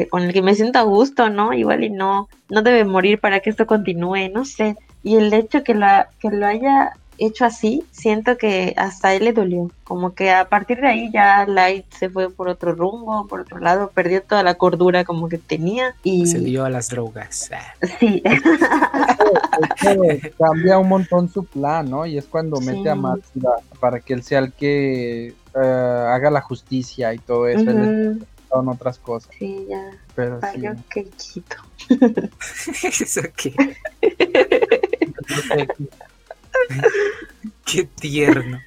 con 0.09 0.23
el 0.23 0.33
que 0.33 0.41
me 0.41 0.55
siento 0.55 0.79
a 0.79 0.83
gusto, 0.83 1.29
¿no? 1.29 1.53
Igual 1.53 1.83
y 1.83 1.89
no, 1.89 2.29
no 2.49 2.61
debe 2.61 2.85
morir 2.85 3.19
para 3.19 3.39
que 3.39 3.49
esto 3.49 3.65
continúe, 3.65 4.29
no 4.33 4.45
sé. 4.45 4.75
Y 5.03 5.15
el 5.15 5.33
hecho 5.33 5.63
que, 5.63 5.73
la, 5.73 6.09
que 6.19 6.29
lo 6.29 6.45
haya 6.45 6.93
hecho 7.17 7.45
así, 7.45 7.83
siento 7.91 8.37
que 8.37 8.73
hasta 8.77 9.13
él 9.13 9.25
le 9.25 9.33
dolió. 9.33 9.71
Como 9.83 10.13
que 10.13 10.31
a 10.31 10.49
partir 10.49 10.79
de 10.81 10.87
ahí 10.87 11.11
ya 11.11 11.45
Light 11.45 11.85
se 11.91 12.09
fue 12.09 12.29
por 12.29 12.49
otro 12.49 12.73
rumbo, 12.73 13.27
por 13.27 13.41
otro 13.41 13.59
lado, 13.59 13.91
perdió 13.93 14.21
toda 14.21 14.43
la 14.43 14.55
cordura 14.55 15.03
como 15.03 15.29
que 15.29 15.37
tenía. 15.37 15.95
Y 16.03 16.27
Se 16.27 16.39
dio 16.39 16.65
a 16.65 16.69
las 16.69 16.89
drogas. 16.89 17.49
Ah. 17.53 17.73
sí, 17.99 18.21
Es 18.23 20.21
que 20.21 20.31
cambia 20.31 20.77
un 20.77 20.89
montón 20.89 21.29
su 21.29 21.43
plan, 21.45 21.89
¿no? 21.89 22.05
Y 22.05 22.17
es 22.17 22.25
cuando 22.25 22.59
mete 22.59 22.89
a. 22.89 22.95
Matsuda 22.95 23.55
para 23.79 23.99
que 23.99 24.13
él 24.13 24.23
sea 24.23 24.39
el 24.39 24.51
que 24.51 25.27
eh, 25.27 25.33
haga 25.53 26.31
la 26.31 26.41
justicia 26.41 27.13
y 27.13 27.19
todo 27.19 27.47
eso. 27.47 27.69
Él 27.69 28.17
ujú, 28.17 28.25
son 28.49 28.69
otras 28.69 28.97
cosas. 28.99 29.29
sí, 29.37 29.65
ya 29.69 29.91
Pero 30.15 30.35
sí. 30.35 30.41
valió 30.41 30.75
quequito. 30.89 31.57
Eso 32.83 33.21
qué, 33.35 33.53
qué 37.65 37.83
tierno. 37.83 38.59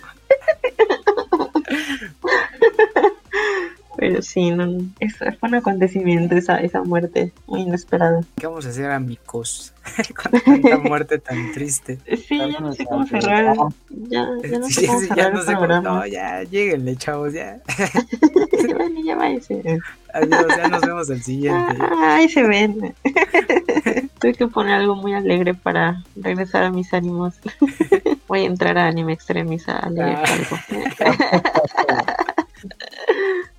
Pero 4.00 4.22
sí, 4.22 4.50
no, 4.50 4.64
no, 4.64 4.78
es- 4.98 5.14
fue 5.18 5.34
un 5.42 5.54
acontecimiento 5.56 6.34
esa, 6.34 6.56
esa 6.56 6.82
muerte 6.82 7.34
muy 7.46 7.60
inesperada. 7.60 8.22
¿Qué 8.38 8.46
vamos 8.46 8.64
a 8.64 8.70
hacer, 8.70 8.90
amigos? 8.90 9.74
Con 10.16 10.40
tanta 10.40 10.78
muerte 10.78 11.18
tan 11.18 11.52
triste. 11.52 11.98
Sí, 12.26 12.38
ya 12.38 12.60
no 12.60 12.72
sé 12.72 12.86
cómo 12.86 13.06
cerrar. 13.06 13.54
Ya, 14.08 14.26
ya 14.42 14.58
no 14.58 14.66
sé 14.68 14.72
Sí, 14.80 14.86
cómo 14.86 15.00
sí, 15.00 15.08
ya 15.08 15.14
cerrar 15.16 15.34
no 15.34 15.40
el 15.40 15.46
sé 15.46 15.54
cómo. 15.54 15.66
No, 15.82 16.06
ya, 16.06 16.42
lleguenle, 16.44 16.96
chavos, 16.96 17.34
ya. 17.34 17.58
Bueno, 18.74 19.00
ya 19.04 19.16
váyase. 19.16 19.80
Adiós, 20.14 20.46
ya 20.56 20.68
nos 20.68 20.80
vemos 20.80 21.10
al 21.10 21.22
siguiente. 21.22 21.76
Ah, 21.80 22.16
ahí 22.16 22.28
se 22.30 22.42
ven. 22.42 22.94
Tuve 24.20 24.32
que 24.34 24.46
poner 24.46 24.74
algo 24.76 24.96
muy 24.96 25.12
alegre 25.12 25.52
para 25.54 26.02
regresar 26.16 26.64
a 26.64 26.70
mis 26.70 26.92
ánimos. 26.94 27.34
Voy 28.28 28.40
a 28.40 28.44
entrar 28.44 28.78
a 28.78 28.86
Anime 28.86 29.12
Extremis 29.12 29.68
a 29.68 29.90
leer 29.90 30.16
Ah. 30.16 30.24
algo. 30.24 30.56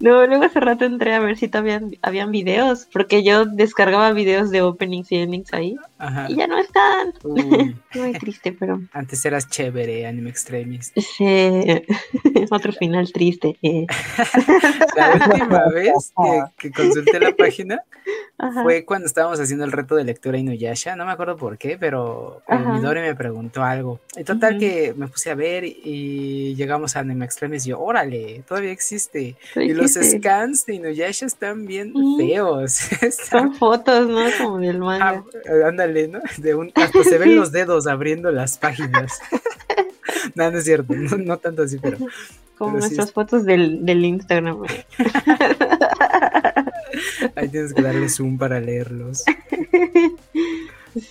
No, 0.02 0.26
luego 0.26 0.44
hace 0.44 0.60
rato 0.60 0.86
entré 0.86 1.14
a 1.14 1.20
ver 1.20 1.38
si 1.38 1.48
todavía 1.48 1.82
habían 2.02 2.32
videos, 2.32 2.88
porque 2.92 3.24
yo 3.24 3.46
descargaba 3.46 4.12
videos 4.14 4.50
de 4.52 4.62
openings 4.62 5.12
y 5.12 5.18
endings 5.18 5.54
ahí 5.54 5.76
Ajá. 6.00 6.28
y 6.30 6.36
ya 6.36 6.48
no 6.48 6.58
están. 6.58 7.14
Uy, 7.24 7.76
Muy 7.96 8.14
triste, 8.14 8.52
pero 8.52 8.82
antes 8.94 9.24
eras 9.26 9.48
chévere, 9.50 10.08
Anime 10.08 10.30
Extremis. 10.30 10.92
sí, 10.96 11.26
otro 12.52 12.72
final 12.74 13.12
triste. 13.14 13.58
eh. 13.62 13.86
La 14.96 15.14
última 15.30 15.66
vez 15.70 16.14
que, 16.18 16.70
que 16.70 16.72
consulté 16.72 17.20
la 17.20 17.36
página 17.36 17.82
Ajá. 18.38 18.64
fue 18.64 18.86
cuando 18.86 19.06
estábamos 19.08 19.40
haciendo 19.40 19.66
el 19.66 19.72
reto 19.72 19.96
de 19.96 20.04
lectura 20.04 20.38
Inuyasha. 20.38 20.96
No 20.96 21.06
me 21.06 21.12
acuerdo 21.12 21.38
por 21.38 21.58
qué, 21.58 21.78
pero. 21.80 22.42
Midori 22.50 23.02
me 23.02 23.16
preguntó 23.16 23.64
algo. 23.64 24.00
Y 24.18 24.24
total 24.24 24.58
que 24.58 24.94
me 24.96 25.08
puse 25.08 25.32
a 25.32 25.36
ver 25.36 25.64
y 25.66 26.56
llegamos 26.56 26.96
a 26.96 27.00
Anime 27.02 27.26
Extremis 27.26 27.66
y 27.66 27.70
yo, 27.70 27.80
órale, 27.80 28.44
todavía 28.48 28.72
existe. 28.72 29.36
Y 29.56 29.74
los 29.74 29.91
dijiste. 30.00 30.20
scans 30.20 30.66
de 30.66 30.76
Inuyasha 30.76 31.26
están 31.26 31.66
bien 31.66 31.92
Ujú. 31.96 32.18
feos. 32.18 32.92
Están- 33.02 33.40
Son 33.52 33.56
fotos, 33.56 34.08
¿no? 34.08 34.22
Como 34.40 34.60
del 34.60 34.80
manga. 34.80 35.24
Ah, 35.48 35.68
ándale, 35.68 36.08
¿no? 36.08 36.20
De 36.38 36.56
un, 36.56 36.72
hasta 36.76 37.04
se 37.04 37.18
ven 37.18 37.36
los 37.38 37.52
dedos 37.52 37.88
abriendo 37.88 38.32
las 38.32 38.58
páginas. 38.58 39.20
no, 40.36 40.50
no 40.52 40.58
es 40.58 40.64
cierto, 40.64 40.94
no, 40.96 41.18
no 41.18 41.38
tanto 41.38 41.64
así, 41.64 41.78
pero 41.80 41.98
como 42.58 42.74
pero 42.74 42.82
sí 42.88 42.96
nuestras 42.96 43.12
fotos 43.12 43.44
del, 43.46 43.86
del 43.86 44.06
Instagram. 44.06 44.64
ahí 47.36 47.50
tienes 47.50 47.74
que 47.74 47.82
darle 47.82 48.08
zoom 48.10 48.38
para 48.38 48.60
leerlos. 48.60 49.24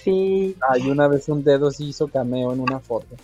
Sí. 0.04 0.54
Ay, 0.68 0.90
una 0.90 1.08
vez 1.08 1.26
un 1.28 1.42
dedo 1.42 1.70
sí 1.70 1.88
hizo 1.88 2.06
cameo 2.08 2.52
en 2.52 2.60
una 2.60 2.78
foto. 2.80 3.16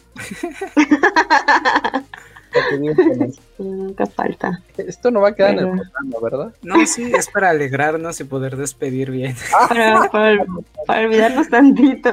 Nunca 3.58 4.06
falta. 4.06 4.62
Esto 4.76 5.10
no 5.10 5.20
va 5.20 5.28
a 5.30 5.34
quedar 5.34 5.52
en 5.52 5.58
el 5.58 5.66
programa, 5.68 6.16
¿verdad? 6.22 6.54
No, 6.62 6.86
sí, 6.86 7.12
es 7.16 7.28
para 7.28 7.50
alegrarnos 7.50 8.20
y 8.20 8.24
poder 8.24 8.56
despedir 8.56 9.10
bien. 9.10 9.34
Para, 9.68 10.08
para, 10.10 10.44
para 10.86 11.06
olvidarnos 11.06 11.48
tantito. 11.48 12.12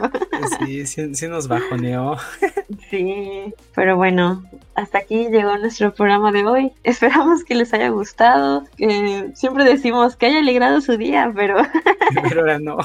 Sí, 0.59 0.85
sí, 0.85 1.15
sí 1.15 1.27
nos 1.27 1.47
bajoneó. 1.47 2.17
Sí. 2.93 3.55
Pero 3.73 3.97
bueno, 3.97 4.43
hasta 4.75 4.99
aquí 4.99 5.27
llegó 5.29 5.57
nuestro 5.57 5.95
programa 5.95 6.31
de 6.31 6.45
hoy. 6.45 6.71
Esperamos 6.83 7.43
que 7.43 7.55
les 7.55 7.73
haya 7.73 7.89
gustado. 7.89 8.65
Que 8.77 9.31
siempre 9.33 9.63
decimos 9.63 10.15
que 10.15 10.27
haya 10.27 10.37
alegrado 10.37 10.79
su 10.79 10.95
día, 10.95 11.31
pero 11.35 11.57
Pero 12.21 12.41
ahora 12.41 12.59
no. 12.59 12.77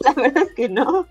la 0.00 0.12
verdad 0.14 0.42
es 0.42 0.52
que 0.54 0.68
no. 0.68 1.06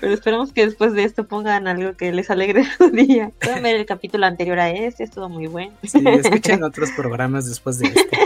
Pero 0.00 0.12
esperamos 0.12 0.52
que 0.52 0.66
después 0.66 0.92
de 0.92 1.04
esto 1.04 1.28
pongan 1.28 1.68
algo 1.68 1.96
que 1.96 2.12
les 2.12 2.30
alegre 2.30 2.64
su 2.76 2.90
día. 2.90 3.30
Pueden 3.40 3.62
ver 3.62 3.76
el 3.76 3.86
capítulo 3.86 4.26
anterior 4.26 4.58
a 4.58 4.70
este, 4.70 5.04
estuvo 5.04 5.28
muy 5.28 5.46
bueno. 5.46 5.72
Sí, 5.84 6.02
escuchen 6.04 6.62
otros 6.64 6.90
programas 6.96 7.48
después 7.48 7.78
de 7.78 7.86
este. 7.88 8.18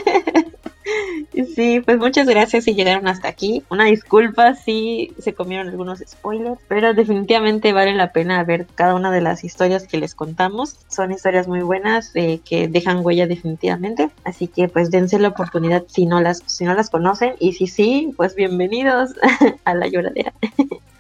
Sí, 1.32 1.80
pues 1.80 1.98
muchas 1.98 2.26
gracias 2.26 2.64
si 2.64 2.74
llegaron 2.74 3.08
hasta 3.08 3.28
aquí. 3.28 3.62
Una 3.70 3.86
disculpa 3.86 4.54
si 4.54 5.14
se 5.18 5.32
comieron 5.32 5.68
algunos 5.68 6.00
spoilers, 6.06 6.60
pero 6.68 6.92
definitivamente 6.92 7.72
vale 7.72 7.94
la 7.94 8.12
pena 8.12 8.44
ver 8.44 8.66
cada 8.74 8.94
una 8.94 9.10
de 9.10 9.22
las 9.22 9.42
historias 9.42 9.86
que 9.86 9.96
les 9.96 10.14
contamos. 10.14 10.76
Son 10.88 11.10
historias 11.10 11.48
muy 11.48 11.60
buenas 11.60 12.10
eh, 12.14 12.40
que 12.44 12.68
dejan 12.68 13.04
huella 13.04 13.26
definitivamente, 13.26 14.10
así 14.24 14.46
que 14.46 14.68
pues 14.68 14.90
dense 14.90 15.18
la 15.18 15.28
oportunidad 15.28 15.84
si 15.86 16.04
no 16.04 16.20
las 16.20 16.42
si 16.46 16.64
no 16.64 16.74
las 16.74 16.90
conocen 16.90 17.34
y 17.38 17.54
si 17.54 17.66
sí, 17.66 18.12
pues 18.16 18.34
bienvenidos 18.34 19.12
a 19.64 19.74
la 19.74 19.88
lloradera. 19.88 20.34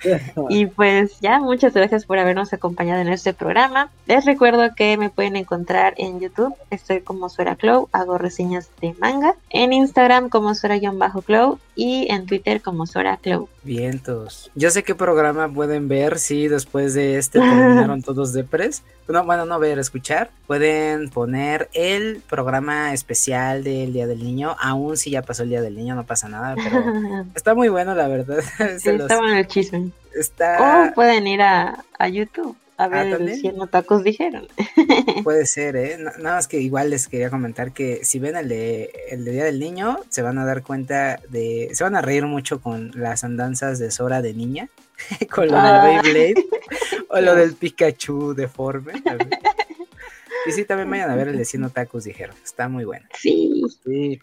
y 0.48 0.66
pues 0.76 1.20
ya, 1.20 1.38
muchas 1.38 1.74
gracias 1.74 2.06
por 2.06 2.18
habernos 2.18 2.52
acompañado 2.52 3.00
en 3.00 3.08
este 3.08 3.32
programa. 3.32 3.90
Les 4.06 4.24
recuerdo 4.24 4.74
que 4.74 4.96
me 4.96 5.10
pueden 5.10 5.36
encontrar 5.36 5.94
en 5.96 6.20
YouTube, 6.20 6.54
estoy 6.70 7.00
como 7.00 7.28
Suera 7.28 7.56
Clow, 7.56 7.88
hago 7.92 8.18
reseñas 8.18 8.70
de 8.80 8.94
manga, 8.98 9.34
en 9.50 9.72
Instagram 9.72 10.28
como 10.28 10.54
Suera-Clow 10.54 11.58
y 11.74 12.06
en 12.10 12.26
Twitter 12.26 12.60
como 12.62 12.86
Suera 12.86 13.16
Clow. 13.16 13.48
Vientos. 13.64 14.50
Yo 14.54 14.70
sé 14.70 14.82
qué 14.82 14.94
programa 14.94 15.48
pueden 15.48 15.88
ver 15.88 16.18
si 16.18 16.48
después 16.48 16.94
de 16.94 17.18
este 17.18 17.38
terminaron 17.38 18.02
todos 18.04 18.32
de 18.32 18.44
pres. 18.44 18.82
No, 19.08 19.24
bueno, 19.24 19.46
no 19.46 19.58
ver, 19.58 19.78
escuchar. 19.78 20.30
Pueden 20.46 21.10
poner 21.10 21.68
el 21.72 22.22
programa 22.28 22.92
especial 22.92 23.62
del 23.62 23.92
Día 23.92 24.06
del 24.06 24.22
Niño. 24.22 24.56
Aún 24.60 24.96
si 24.96 25.10
ya 25.10 25.22
pasó 25.22 25.42
el 25.44 25.50
Día 25.50 25.62
del 25.62 25.76
Niño, 25.76 25.94
no 25.94 26.04
pasa 26.04 26.28
nada, 26.28 26.54
pero 26.56 27.24
está 27.34 27.54
muy 27.54 27.68
bueno, 27.68 27.94
la 27.94 28.08
verdad. 28.08 28.42
Sí, 28.78 28.90
está 28.90 29.18
bueno 29.18 29.36
el 29.36 29.46
chisme. 29.46 29.90
Está... 30.14 30.90
O 30.90 30.94
pueden 30.94 31.26
ir 31.26 31.42
a, 31.42 31.84
a 31.98 32.08
YouTube 32.08 32.56
a 32.84 32.88
ver 32.88 33.14
ah, 33.14 33.34
si 33.34 33.48
no 33.48 33.66
tacos 33.66 34.02
dijeron. 34.02 34.48
Puede 35.24 35.46
ser, 35.46 35.76
¿eh? 35.76 35.98
nada 35.98 36.36
más 36.36 36.48
que 36.48 36.60
igual 36.60 36.90
les 36.90 37.08
quería 37.08 37.30
comentar 37.30 37.72
que 37.72 38.04
si 38.04 38.18
ven 38.18 38.36
el 38.36 38.48
de, 38.48 38.92
el 39.10 39.24
de 39.24 39.32
Día 39.32 39.44
del 39.44 39.60
Niño, 39.60 40.00
se 40.08 40.22
van 40.22 40.38
a 40.38 40.44
dar 40.44 40.62
cuenta 40.62 41.20
de... 41.28 41.70
Se 41.72 41.84
van 41.84 41.94
a 41.94 42.02
reír 42.02 42.26
mucho 42.26 42.60
con 42.60 42.90
las 42.94 43.24
andanzas 43.24 43.78
de 43.78 43.90
Sora 43.90 44.22
de 44.22 44.34
niña, 44.34 44.68
con 45.30 45.46
lo 45.46 45.56
del 45.56 45.64
ah. 45.64 46.00
Beyblade 46.02 46.46
o 47.08 47.20
lo 47.20 47.34
del 47.36 47.54
Pikachu 47.54 48.34
deforme. 48.34 48.94
Y 50.46 50.52
sí, 50.52 50.64
también 50.64 50.90
vayan 50.90 51.10
a 51.10 51.14
ver 51.14 51.28
el 51.28 51.38
de 51.38 51.44
Cien 51.44 51.68
Tacos, 51.70 52.04
dijeron. 52.04 52.34
Está 52.42 52.68
muy 52.68 52.84
bueno. 52.84 53.06
Sí. 53.16 53.62
Sí. 53.84 54.20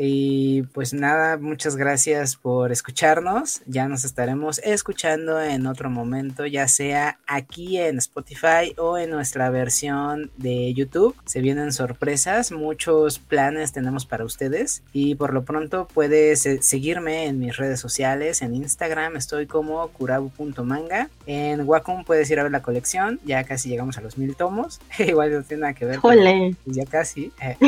Y 0.00 0.62
pues 0.74 0.94
nada, 0.94 1.38
muchas 1.38 1.74
gracias 1.74 2.36
por 2.36 2.70
escucharnos. 2.70 3.62
Ya 3.66 3.88
nos 3.88 4.04
estaremos 4.04 4.60
escuchando 4.60 5.42
en 5.42 5.66
otro 5.66 5.90
momento, 5.90 6.46
ya 6.46 6.68
sea 6.68 7.18
aquí 7.26 7.78
en 7.78 7.98
Spotify 7.98 8.74
o 8.76 8.96
en 8.96 9.10
nuestra 9.10 9.50
versión 9.50 10.30
de 10.36 10.72
YouTube. 10.72 11.16
Se 11.24 11.40
vienen 11.40 11.72
sorpresas, 11.72 12.52
muchos 12.52 13.18
planes 13.18 13.72
tenemos 13.72 14.06
para 14.06 14.24
ustedes. 14.24 14.82
Y 14.92 15.16
por 15.16 15.34
lo 15.34 15.42
pronto 15.42 15.88
puedes 15.92 16.46
eh, 16.46 16.58
seguirme 16.62 17.26
en 17.26 17.40
mis 17.40 17.56
redes 17.56 17.80
sociales. 17.80 18.40
En 18.42 18.54
Instagram 18.54 19.16
estoy 19.16 19.46
como 19.46 19.88
kurabu.manga. 19.88 21.08
En 21.26 21.68
Wacom 21.68 22.04
puedes 22.04 22.30
ir 22.30 22.38
a 22.38 22.44
ver 22.44 22.52
la 22.52 22.62
colección. 22.62 23.18
Ya 23.24 23.42
casi 23.42 23.68
llegamos 23.68 23.98
a 23.98 24.00
los 24.00 24.16
mil 24.16 24.36
tomos. 24.36 24.80
Igual 25.00 25.32
no 25.32 25.42
tiene 25.42 25.62
nada 25.62 25.74
que 25.74 25.86
ver. 25.86 25.98
Ya 26.66 26.84
casi. 26.84 27.32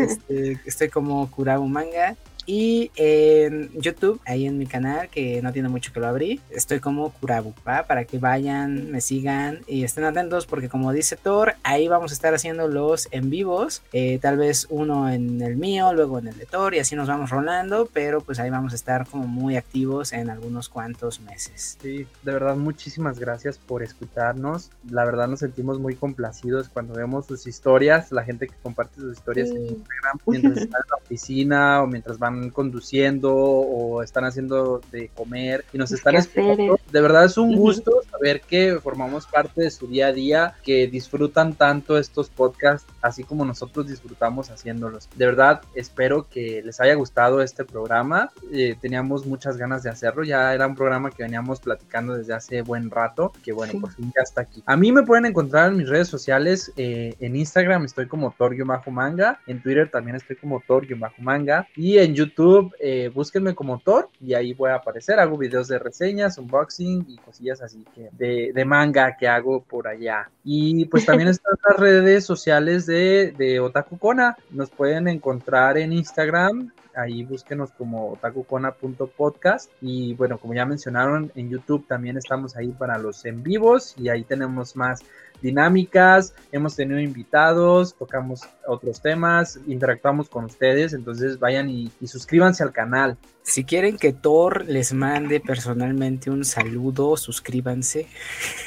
Este, 0.00 0.58
estoy 0.64 0.88
como 0.88 1.30
kurabu 1.30 1.49
Manga. 1.58 2.16
Y 2.52 2.90
en 2.96 3.70
YouTube, 3.80 4.20
ahí 4.26 4.44
en 4.44 4.58
mi 4.58 4.66
canal, 4.66 5.08
que 5.08 5.40
no 5.40 5.52
tiene 5.52 5.68
mucho 5.68 5.92
que 5.92 6.00
lo 6.00 6.08
abrí, 6.08 6.40
estoy 6.50 6.80
como 6.80 7.12
Kurabu, 7.12 7.54
Para 7.62 8.04
que 8.06 8.18
vayan, 8.18 8.90
me 8.90 9.00
sigan 9.00 9.60
y 9.68 9.84
estén 9.84 10.02
atentos 10.02 10.46
porque 10.46 10.68
como 10.68 10.92
dice 10.92 11.14
Thor, 11.14 11.54
ahí 11.62 11.86
vamos 11.86 12.10
a 12.10 12.14
estar 12.14 12.34
haciendo 12.34 12.66
los 12.66 13.06
en 13.12 13.30
vivos, 13.30 13.82
eh, 13.92 14.18
tal 14.20 14.36
vez 14.36 14.66
uno 14.68 15.08
en 15.08 15.40
el 15.42 15.54
mío, 15.54 15.92
luego 15.94 16.18
en 16.18 16.26
el 16.26 16.36
de 16.36 16.44
Thor 16.44 16.74
y 16.74 16.80
así 16.80 16.96
nos 16.96 17.06
vamos 17.06 17.30
rolando, 17.30 17.88
pero 17.92 18.20
pues 18.20 18.40
ahí 18.40 18.50
vamos 18.50 18.72
a 18.72 18.74
estar 18.74 19.06
como 19.06 19.28
muy 19.28 19.54
activos 19.56 20.12
en 20.12 20.28
algunos 20.28 20.68
cuantos 20.68 21.20
meses. 21.20 21.78
Sí, 21.80 22.08
de 22.24 22.32
verdad 22.32 22.56
muchísimas 22.56 23.20
gracias 23.20 23.58
por 23.58 23.84
escucharnos, 23.84 24.72
la 24.90 25.04
verdad 25.04 25.28
nos 25.28 25.38
sentimos 25.38 25.78
muy 25.78 25.94
complacidos 25.94 26.68
cuando 26.68 26.94
vemos 26.94 27.26
sus 27.26 27.46
historias, 27.46 28.10
la 28.10 28.24
gente 28.24 28.48
que 28.48 28.54
comparte 28.60 29.00
sus 29.00 29.16
historias 29.16 29.50
en 29.50 29.68
Instagram 29.68 30.18
mientras 30.26 30.58
están 30.58 30.82
en 30.82 30.90
la 30.90 30.96
oficina 30.96 31.82
o 31.84 31.86
mientras 31.86 32.18
van 32.18 32.39
conduciendo 32.48 33.34
o 33.34 34.02
están 34.02 34.24
haciendo 34.24 34.80
de 34.90 35.08
comer 35.08 35.66
y 35.74 35.78
nos 35.78 35.92
están 35.92 36.16
esperando. 36.16 36.80
De 36.90 37.00
verdad 37.02 37.26
es 37.26 37.36
un 37.36 37.54
gusto 37.54 37.92
saber 38.10 38.40
que 38.40 38.78
formamos 38.82 39.26
parte 39.26 39.62
de 39.62 39.70
su 39.70 39.86
día 39.86 40.06
a 40.06 40.12
día, 40.12 40.54
que 40.62 40.86
disfrutan 40.86 41.52
tanto 41.52 41.98
estos 41.98 42.30
podcasts, 42.30 42.90
así 43.02 43.24
como 43.24 43.44
nosotros 43.44 43.86
disfrutamos 43.88 44.48
haciéndolos. 44.50 45.08
De 45.16 45.26
verdad 45.26 45.60
espero 45.74 46.26
que 46.28 46.62
les 46.64 46.80
haya 46.80 46.94
gustado 46.94 47.42
este 47.42 47.64
programa. 47.64 48.30
Eh, 48.52 48.76
teníamos 48.80 49.26
muchas 49.26 49.56
ganas 49.56 49.82
de 49.82 49.90
hacerlo, 49.90 50.24
ya 50.24 50.54
era 50.54 50.66
un 50.66 50.74
programa 50.74 51.10
que 51.10 51.22
veníamos 51.22 51.60
platicando 51.60 52.14
desde 52.14 52.34
hace 52.34 52.62
buen 52.62 52.90
rato, 52.90 53.32
que 53.42 53.52
bueno, 53.52 53.80
por 53.80 53.92
fin 53.92 54.12
ya 54.16 54.22
está 54.22 54.42
aquí. 54.42 54.62
A 54.66 54.76
mí 54.76 54.92
me 54.92 55.02
pueden 55.02 55.26
encontrar 55.26 55.70
en 55.70 55.78
mis 55.78 55.88
redes 55.88 56.08
sociales, 56.08 56.72
eh, 56.76 57.14
en 57.20 57.36
Instagram 57.36 57.84
estoy 57.84 58.06
como 58.06 58.34
Tor-Manga, 58.36 59.40
en 59.46 59.62
Twitter 59.62 59.90
también 59.90 60.16
estoy 60.16 60.36
como 60.36 60.62
Tor-Manga 60.66 61.66
y 61.76 61.98
en 61.98 62.14
YouTube, 62.20 62.74
eh, 62.78 63.10
búsquenme 63.12 63.54
como 63.54 63.78
Thor 63.78 64.08
y 64.20 64.34
ahí 64.34 64.52
voy 64.52 64.70
a 64.70 64.76
aparecer. 64.76 65.18
Hago 65.18 65.38
videos 65.38 65.68
de 65.68 65.78
reseñas, 65.78 66.38
unboxing 66.38 67.06
y 67.08 67.16
cosillas 67.16 67.62
así 67.62 67.84
que 67.94 68.10
de, 68.12 68.64
manga 68.64 69.16
que 69.18 69.26
hago 69.26 69.62
por 69.62 69.88
allá. 69.88 70.30
Y 70.44 70.84
pues 70.86 71.06
también 71.06 71.28
están 71.30 71.54
las 71.68 71.78
redes 71.78 72.24
sociales 72.24 72.86
de, 72.86 73.34
de 73.36 73.60
Otaku 73.60 73.98
Kona. 73.98 74.36
Nos 74.50 74.70
pueden 74.70 75.08
encontrar 75.08 75.78
en 75.78 75.92
Instagram, 75.92 76.72
ahí 76.94 77.22
búsquenos 77.24 77.70
como 77.72 78.12
otakucona.podcast 78.12 79.70
y 79.80 80.14
bueno, 80.14 80.38
como 80.38 80.54
ya 80.54 80.66
mencionaron, 80.66 81.32
en 81.34 81.48
YouTube 81.48 81.86
también 81.86 82.16
estamos 82.16 82.56
ahí 82.56 82.68
para 82.68 82.98
los 82.98 83.24
en 83.24 83.42
vivos 83.42 83.94
y 83.96 84.08
ahí 84.08 84.24
tenemos 84.24 84.76
más 84.76 85.00
dinámicas, 85.40 86.34
hemos 86.52 86.76
tenido 86.76 87.00
invitados, 87.00 87.94
tocamos 87.94 88.42
otros 88.66 89.00
temas, 89.00 89.58
interactuamos 89.66 90.28
con 90.28 90.44
ustedes, 90.44 90.92
entonces 90.92 91.38
vayan 91.38 91.68
y, 91.70 91.90
suscríbanse 92.06 92.62
al 92.62 92.72
canal. 92.72 93.16
Si 93.42 93.64
quieren 93.64 93.96
que 93.96 94.12
Thor 94.12 94.66
les 94.66 94.92
mande 94.92 95.40
personalmente 95.40 96.30
un 96.30 96.44
saludo, 96.44 97.16
suscríbanse. 97.16 98.06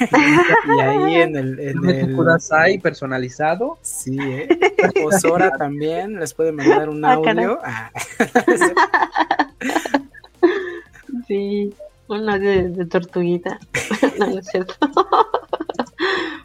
y 0.00 0.80
ahí 0.80 1.14
en 1.16 1.36
el... 1.36 1.60
En 1.60 1.88
el... 1.88 2.80
personalizado. 2.82 3.78
Sí, 3.82 4.18
¿eh? 4.20 4.48
O 5.04 5.12
Sora 5.12 5.52
también 5.56 6.18
les 6.18 6.34
puede 6.34 6.52
mandar 6.52 6.88
un 6.88 7.04
ah, 7.04 7.12
audio. 7.14 7.58
Ah. 7.62 7.90
sí, 11.28 11.72
una 12.08 12.38
de, 12.38 12.68
de 12.68 12.86
tortuguita. 12.86 13.58
no, 14.18 14.26
no 14.26 14.38
es 14.38 14.46
cierto. 14.46 14.74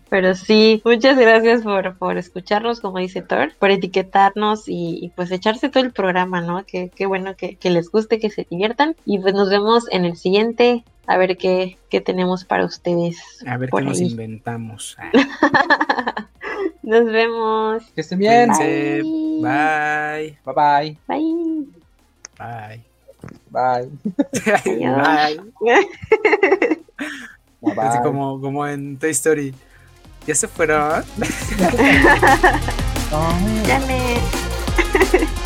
Pero 0.10 0.34
sí, 0.34 0.82
muchas 0.84 1.18
gracias 1.18 1.62
por, 1.62 1.96
por 1.98 2.18
escucharnos, 2.18 2.80
como 2.82 2.98
dice 2.98 3.22
Thor, 3.22 3.54
por 3.60 3.70
etiquetarnos 3.70 4.64
y, 4.66 5.12
pues 5.16 5.30
echarse 5.32 5.70
todo 5.70 5.84
el 5.84 5.92
programa, 5.92 6.42
¿no? 6.42 6.66
Qué, 6.66 6.92
qué 6.96 7.06
bueno 7.06 7.36
que, 7.36 7.58
les 7.64 7.92
guste, 7.92 8.20
que 8.20 8.32
se 8.32 8.48
diviertan. 8.50 8.96
Y 9.06 9.20
pues 9.20 9.36
nos 9.36 9.50
vemos 9.50 9.86
en 9.92 10.06
el 10.06 10.18
siguiente, 10.18 10.84
a 11.06 11.18
ver 11.18 11.38
qué, 11.38 11.78
qué 11.90 12.02
tenemos 12.02 12.44
para 12.44 12.66
ustedes. 12.66 13.18
A 13.46 13.58
ver 13.58 13.70
qué 13.70 13.82
nos 13.82 14.02
inventamos. 14.02 14.98
nos 16.82 17.06
vemos. 17.06 17.84
Que 17.94 18.02
estén 18.02 18.18
bien. 18.18 18.50
Bye. 18.50 20.38
Bye. 20.44 20.98
Bye. 21.08 21.08
Bye. 21.08 21.70
Bye. 22.40 22.82
Bye. 23.52 23.90
Bye. 25.06 25.40
Bye. 27.62 27.74
Así 27.78 28.02
como, 28.02 28.42
como 28.42 28.66
en 28.66 28.98
Toy 28.98 29.12
Story. 29.12 29.54
¿Ya 30.30 30.36
se 30.36 30.48
fueron? 30.48 31.04
Llame. 33.66 34.22